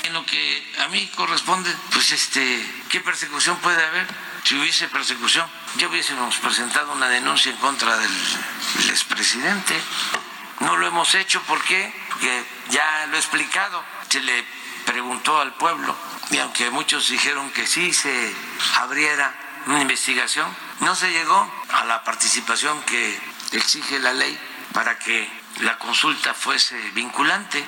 En 0.05 0.13
lo 0.13 0.25
que 0.25 0.63
a 0.79 0.87
mí 0.87 1.05
corresponde, 1.15 1.71
pues 1.91 2.11
este, 2.11 2.65
¿qué 2.89 2.99
persecución 3.01 3.57
puede 3.57 3.83
haber? 3.83 4.07
Si 4.43 4.55
hubiese 4.55 4.87
persecución, 4.87 5.47
ya 5.77 5.87
hubiésemos 5.87 6.35
presentado 6.37 6.93
una 6.93 7.09
denuncia 7.09 7.51
en 7.51 7.57
contra 7.57 7.95
del, 7.95 8.11
del 8.79 8.89
expresidente. 8.89 9.79
No 10.61 10.77
lo 10.77 10.87
hemos 10.87 11.13
hecho, 11.13 11.41
¿por 11.43 11.63
qué? 11.63 11.93
Porque 12.09 12.43
ya 12.71 13.05
lo 13.07 13.17
he 13.17 13.19
explicado. 13.19 13.83
Se 14.09 14.19
le 14.21 14.43
preguntó 14.89 15.39
al 15.39 15.53
pueblo 15.53 15.95
y 16.31 16.39
aunque 16.39 16.71
muchos 16.71 17.09
dijeron 17.09 17.51
que 17.51 17.67
sí 17.67 17.93
se 17.93 18.33
abriera 18.79 19.31
una 19.67 19.81
investigación, 19.81 20.47
no 20.79 20.95
se 20.95 21.11
llegó 21.11 21.51
a 21.73 21.85
la 21.85 22.03
participación 22.03 22.81
que 22.83 23.19
exige 23.51 23.99
la 23.99 24.13
ley 24.13 24.35
para 24.73 24.97
que 24.97 25.29
la 25.61 25.77
consulta 25.77 26.33
fuese 26.33 26.75
vinculante. 26.95 27.63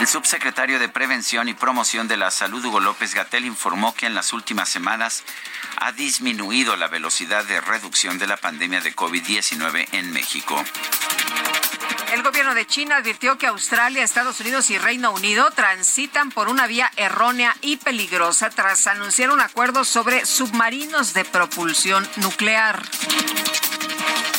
El 0.00 0.08
subsecretario 0.08 0.80
de 0.80 0.88
Prevención 0.88 1.48
y 1.48 1.54
Promoción 1.54 2.08
de 2.08 2.16
la 2.16 2.32
Salud, 2.32 2.64
Hugo 2.64 2.80
López 2.80 3.14
Gatel, 3.14 3.44
informó 3.44 3.94
que 3.94 4.06
en 4.06 4.14
las 4.14 4.32
últimas 4.32 4.68
semanas 4.68 5.22
ha 5.76 5.92
disminuido 5.92 6.74
la 6.74 6.88
velocidad 6.88 7.44
de 7.44 7.60
reducción 7.60 8.18
de 8.18 8.26
la 8.26 8.36
pandemia 8.36 8.80
de 8.80 8.96
COVID-19 8.96 9.86
en 9.92 10.12
México. 10.12 10.60
El 12.12 12.22
gobierno 12.22 12.54
de 12.54 12.66
China 12.66 12.96
advirtió 12.96 13.36
que 13.36 13.46
Australia, 13.46 14.02
Estados 14.02 14.40
Unidos 14.40 14.70
y 14.70 14.78
Reino 14.78 15.12
Unido 15.12 15.50
transitan 15.50 16.30
por 16.30 16.48
una 16.48 16.66
vía 16.66 16.90
errónea 16.96 17.56
y 17.60 17.76
peligrosa 17.76 18.50
tras 18.50 18.86
anunciar 18.86 19.30
un 19.30 19.40
acuerdo 19.40 19.84
sobre 19.84 20.24
submarinos 20.24 21.14
de 21.14 21.24
propulsión 21.24 22.08
nuclear. 22.16 22.82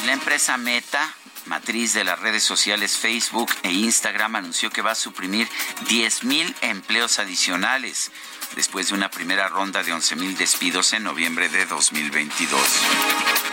La 0.06 0.14
empresa 0.14 0.58
Meta 0.58 1.14
matriz 1.48 1.94
de 1.94 2.04
las 2.04 2.20
redes 2.20 2.44
sociales 2.44 2.98
Facebook 2.98 3.50
e 3.64 3.72
Instagram 3.72 4.36
anunció 4.36 4.70
que 4.70 4.82
va 4.82 4.92
a 4.92 4.96
suprimir 4.96 5.48
10.000 5.86 6.54
empleos 6.62 7.20
adicionales 7.20 8.12
después 8.58 8.88
de 8.88 8.96
una 8.96 9.12
primera 9.12 9.48
ronda 9.48 9.84
de 9.84 9.94
11.000 9.94 10.36
despidos 10.36 10.92
en 10.94 11.04
noviembre 11.04 11.48
de 11.48 11.68
2022. 11.68 12.60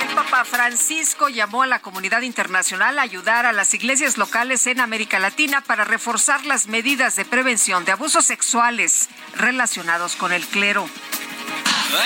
El 0.01 0.15
Papa 0.15 0.47
Francisco 0.47 1.29
llamó 1.29 1.63
a 1.63 1.67
la 1.67 1.81
comunidad 1.81 2.23
internacional 2.23 2.99
a 2.99 3.03
ayudar 3.03 3.45
a 3.45 3.53
las 3.53 3.75
iglesias 3.75 4.17
locales 4.17 4.67
en 4.67 4.81
América 4.81 5.19
Latina 5.19 5.61
para 5.61 5.85
reforzar 5.85 6.47
las 6.47 6.69
medidas 6.69 7.17
de 7.17 7.27
prevención 7.27 7.85
de 7.85 7.93
abusos 7.93 8.25
sexuales 8.25 9.11
relacionados 9.37 10.17
con 10.17 10.33
el 10.33 10.47
clero. 10.47 10.89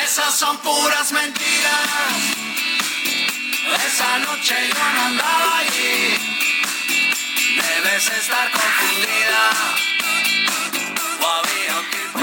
Esas 0.04 0.34
son 0.34 0.58
puras 0.58 1.12
mentiras. 1.12 1.88
Esa 3.86 4.18
noche 4.18 4.56
yo 4.74 4.92
no 4.94 5.02
andaba 5.02 5.58
allí. 5.58 6.18
Debes 7.54 8.10
estar 8.10 8.50
confundida. 8.50 9.87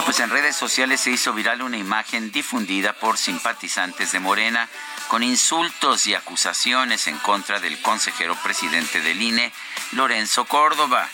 Pues 0.06 0.20
en 0.20 0.30
redes 0.30 0.56
sociales 0.56 1.02
se 1.02 1.10
hizo 1.10 1.34
viral 1.34 1.64
una 1.64 1.78
imagen 1.78 2.32
difundida 2.32 2.94
por 2.94 3.18
simpatizantes 3.18 4.12
de 4.12 4.20
Morena 4.20 4.70
con 5.08 5.24
insultos 5.24 6.06
y 6.06 6.14
acusaciones 6.14 7.08
en 7.08 7.18
contra 7.18 7.60
del 7.60 7.82
consejero 7.82 8.36
presidente 8.44 9.02
del 9.02 9.20
INE, 9.20 9.52
Lorenzo 9.94 10.46
Córdoba. 10.46 11.10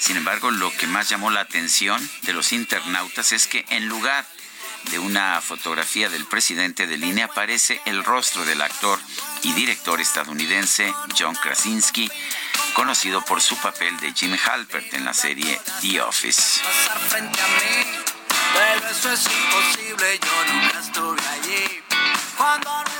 Sin 0.00 0.16
embargo, 0.16 0.50
lo 0.50 0.72
que 0.76 0.88
más 0.88 1.08
llamó 1.08 1.30
la 1.30 1.40
atención 1.40 2.00
de 2.22 2.32
los 2.32 2.52
internautas 2.52 3.30
es 3.30 3.46
que 3.46 3.64
en 3.70 3.88
lugar 3.88 4.26
de 4.90 4.98
una 4.98 5.40
fotografía 5.40 6.08
del 6.08 6.26
presidente 6.26 6.88
del 6.88 7.04
INE 7.04 7.22
aparece 7.22 7.80
el 7.84 8.02
rostro 8.02 8.44
del 8.44 8.60
actor 8.60 8.98
y 9.42 9.52
director 9.52 10.00
estadounidense 10.00 10.92
John 11.16 11.36
Krasinski, 11.36 12.10
conocido 12.74 13.24
por 13.24 13.40
su 13.40 13.56
papel 13.58 13.96
de 14.00 14.12
Jim 14.12 14.36
Halpert 14.46 14.92
en 14.94 15.04
la 15.04 15.14
serie 15.14 15.60
The 15.80 16.02
Office. 16.02 16.60
Pero 18.54 18.88
eso 18.90 19.12
es 19.12 19.26
imposible, 19.26 20.18
yo 20.20 20.52
nunca 20.52 20.80
estuve 20.80 21.20
allí. 21.28 21.82
Cuando 22.36 22.91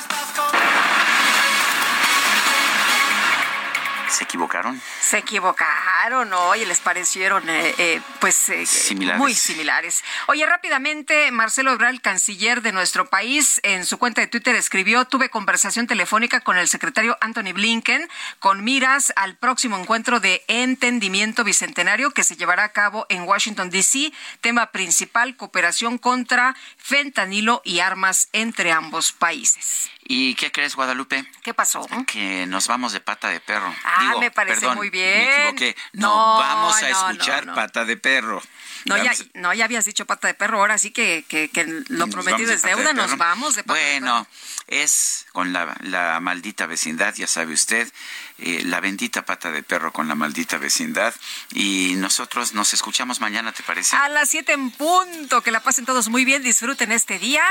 ¿Se 4.12 4.24
equivocaron? 4.24 4.80
Se 5.00 5.18
equivocaron, 5.18 6.32
oye, 6.34 6.66
les 6.66 6.80
parecieron 6.80 7.48
eh, 7.48 7.74
eh, 7.78 8.00
pues 8.20 8.50
eh, 8.50 8.66
Similares. 8.66 9.18
muy 9.18 9.34
similares. 9.34 10.04
Oye, 10.26 10.44
rápidamente, 10.44 11.30
Marcelo 11.30 11.72
Ebrard, 11.72 11.98
canciller 12.00 12.60
de 12.60 12.72
nuestro 12.72 13.08
país, 13.08 13.58
en 13.62 13.86
su 13.86 13.96
cuenta 13.96 14.20
de 14.20 14.26
Twitter 14.26 14.54
escribió, 14.54 15.06
tuve 15.06 15.30
conversación 15.30 15.86
telefónica 15.86 16.40
con 16.40 16.58
el 16.58 16.68
secretario 16.68 17.16
Anthony 17.22 17.54
Blinken 17.54 18.06
con 18.38 18.62
miras 18.62 19.14
al 19.16 19.36
próximo 19.36 19.78
encuentro 19.78 20.20
de 20.20 20.44
entendimiento 20.46 21.42
bicentenario 21.42 22.10
que 22.10 22.22
se 22.22 22.36
llevará 22.36 22.64
a 22.64 22.72
cabo 22.72 23.06
en 23.08 23.22
Washington, 23.22 23.70
D.C. 23.70 24.12
Tema 24.42 24.72
principal, 24.72 25.36
cooperación 25.36 25.96
contra 25.96 26.54
fentanilo 26.76 27.62
y 27.64 27.80
armas 27.80 28.28
entre 28.32 28.72
ambos 28.72 29.12
países. 29.12 29.90
¿Y 30.14 30.34
qué 30.34 30.52
crees, 30.52 30.76
Guadalupe? 30.76 31.24
¿Qué 31.42 31.54
pasó? 31.54 31.88
Que 32.06 32.44
nos 32.46 32.66
vamos 32.66 32.92
de 32.92 33.00
pata 33.00 33.28
de 33.28 33.40
perro. 33.40 33.74
Ah, 33.82 34.02
Digo, 34.02 34.20
me 34.20 34.30
parece 34.30 34.60
perdón, 34.60 34.76
muy 34.76 34.90
bien. 34.90 35.24
Me 35.26 35.38
equivoqué. 35.48 35.76
No, 35.94 36.08
No, 36.08 36.38
vamos 36.38 36.76
a 36.82 36.90
no, 36.90 37.10
escuchar 37.10 37.46
no, 37.46 37.54
pata 37.54 37.86
de 37.86 37.96
perro. 37.96 38.42
No 38.84 39.02
ya, 39.02 39.12
no, 39.32 39.54
ya 39.54 39.64
habías 39.64 39.86
dicho 39.86 40.04
pata 40.04 40.28
de 40.28 40.34
perro, 40.34 40.58
ahora 40.58 40.76
sí 40.76 40.90
que, 40.90 41.24
que, 41.28 41.48
que 41.48 41.64
lo 41.88 42.08
prometido 42.08 42.48
de 42.50 42.56
es 42.56 42.62
de 42.62 42.74
deuda, 42.74 42.92
nos 42.92 43.06
perro. 43.06 43.16
vamos 43.16 43.54
de 43.54 43.64
pata 43.64 43.78
de 43.80 44.00
Bueno, 44.00 44.26
es 44.66 45.24
con 45.32 45.54
la, 45.54 45.74
la 45.80 46.20
maldita 46.20 46.66
vecindad, 46.66 47.14
ya 47.14 47.26
sabe 47.26 47.54
usted, 47.54 47.90
eh, 48.38 48.62
la 48.66 48.80
bendita 48.80 49.24
pata 49.24 49.50
de 49.50 49.62
perro 49.62 49.94
con 49.94 50.08
la 50.08 50.14
maldita 50.14 50.58
vecindad. 50.58 51.14
Y 51.52 51.94
nosotros 51.96 52.52
nos 52.52 52.74
escuchamos 52.74 53.20
mañana, 53.20 53.52
¿te 53.52 53.62
parece? 53.62 53.96
A 53.96 54.10
las 54.10 54.28
7 54.28 54.52
en 54.52 54.72
punto, 54.72 55.40
que 55.42 55.52
la 55.52 55.60
pasen 55.60 55.86
todos 55.86 56.08
muy 56.10 56.26
bien, 56.26 56.42
disfruten 56.42 56.92
este 56.92 57.18
día. 57.18 57.44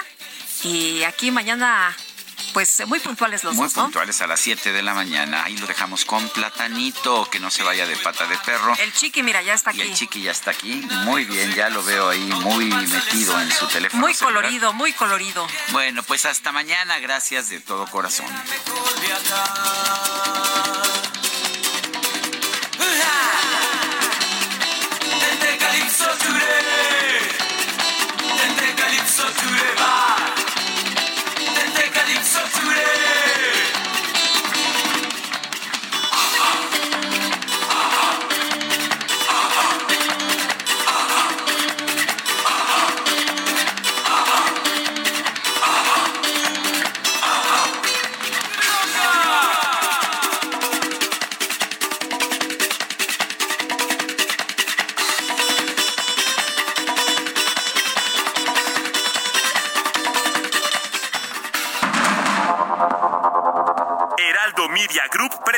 Y 0.64 1.02
aquí 1.04 1.32
mañana, 1.32 1.96
pues 2.54 2.86
muy 2.88 3.00
puntuales 3.00 3.44
los 3.44 3.56
Muy 3.56 3.66
dos, 3.66 3.76
¿no? 3.76 3.84
puntuales 3.84 4.22
a 4.22 4.28
las 4.28 4.40
7 4.40 4.72
de 4.72 4.82
la 4.82 4.94
mañana. 4.94 5.44
Ahí 5.44 5.58
lo 5.58 5.68
dejamos 5.68 6.06
con 6.06 6.28
platanito, 6.30 7.28
que 7.30 7.40
no 7.40 7.50
se 7.50 7.64
vaya 7.64 7.86
de 7.88 7.96
pata 7.98 8.26
de 8.28 8.38
perro. 8.40 8.74
El 8.80 8.94
chiqui, 8.94 9.24
mira, 9.24 9.42
ya 9.42 9.54
está 9.54 9.72
Y 9.74 9.82
aquí. 9.82 9.90
el 9.92 9.96
chiqui 9.96 10.22
ya 10.24 10.32
está 10.32 10.52
aquí. 10.52 10.76
Muy 11.06 11.26
bien, 11.26 11.54
ya 11.54 11.70
lo 11.70 11.84
veo 11.84 12.10
ahí 12.10 12.20
muy 12.44 12.66
metido 12.66 13.40
en 13.42 13.52
su 13.52 13.68
teléfono. 13.68 14.02
Muy 14.02 14.14
celular. 14.14 14.42
colorido, 14.44 14.74
muy 14.74 14.94
colorido. 14.94 15.48
Bueno, 15.70 16.04
pues 16.04 16.26
hasta 16.26 16.52
mañana. 16.52 17.00
Gracias 17.00 17.50
de 17.50 17.60
todo 17.60 17.86
corazón. 17.88 18.28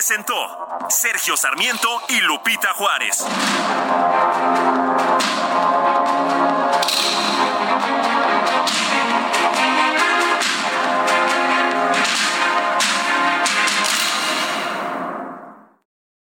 Presentó 0.06 0.36
Sergio 0.90 1.38
Sarmiento 1.38 1.88
y 2.10 2.20
Lupita 2.20 2.74
Juárez. 2.74 3.26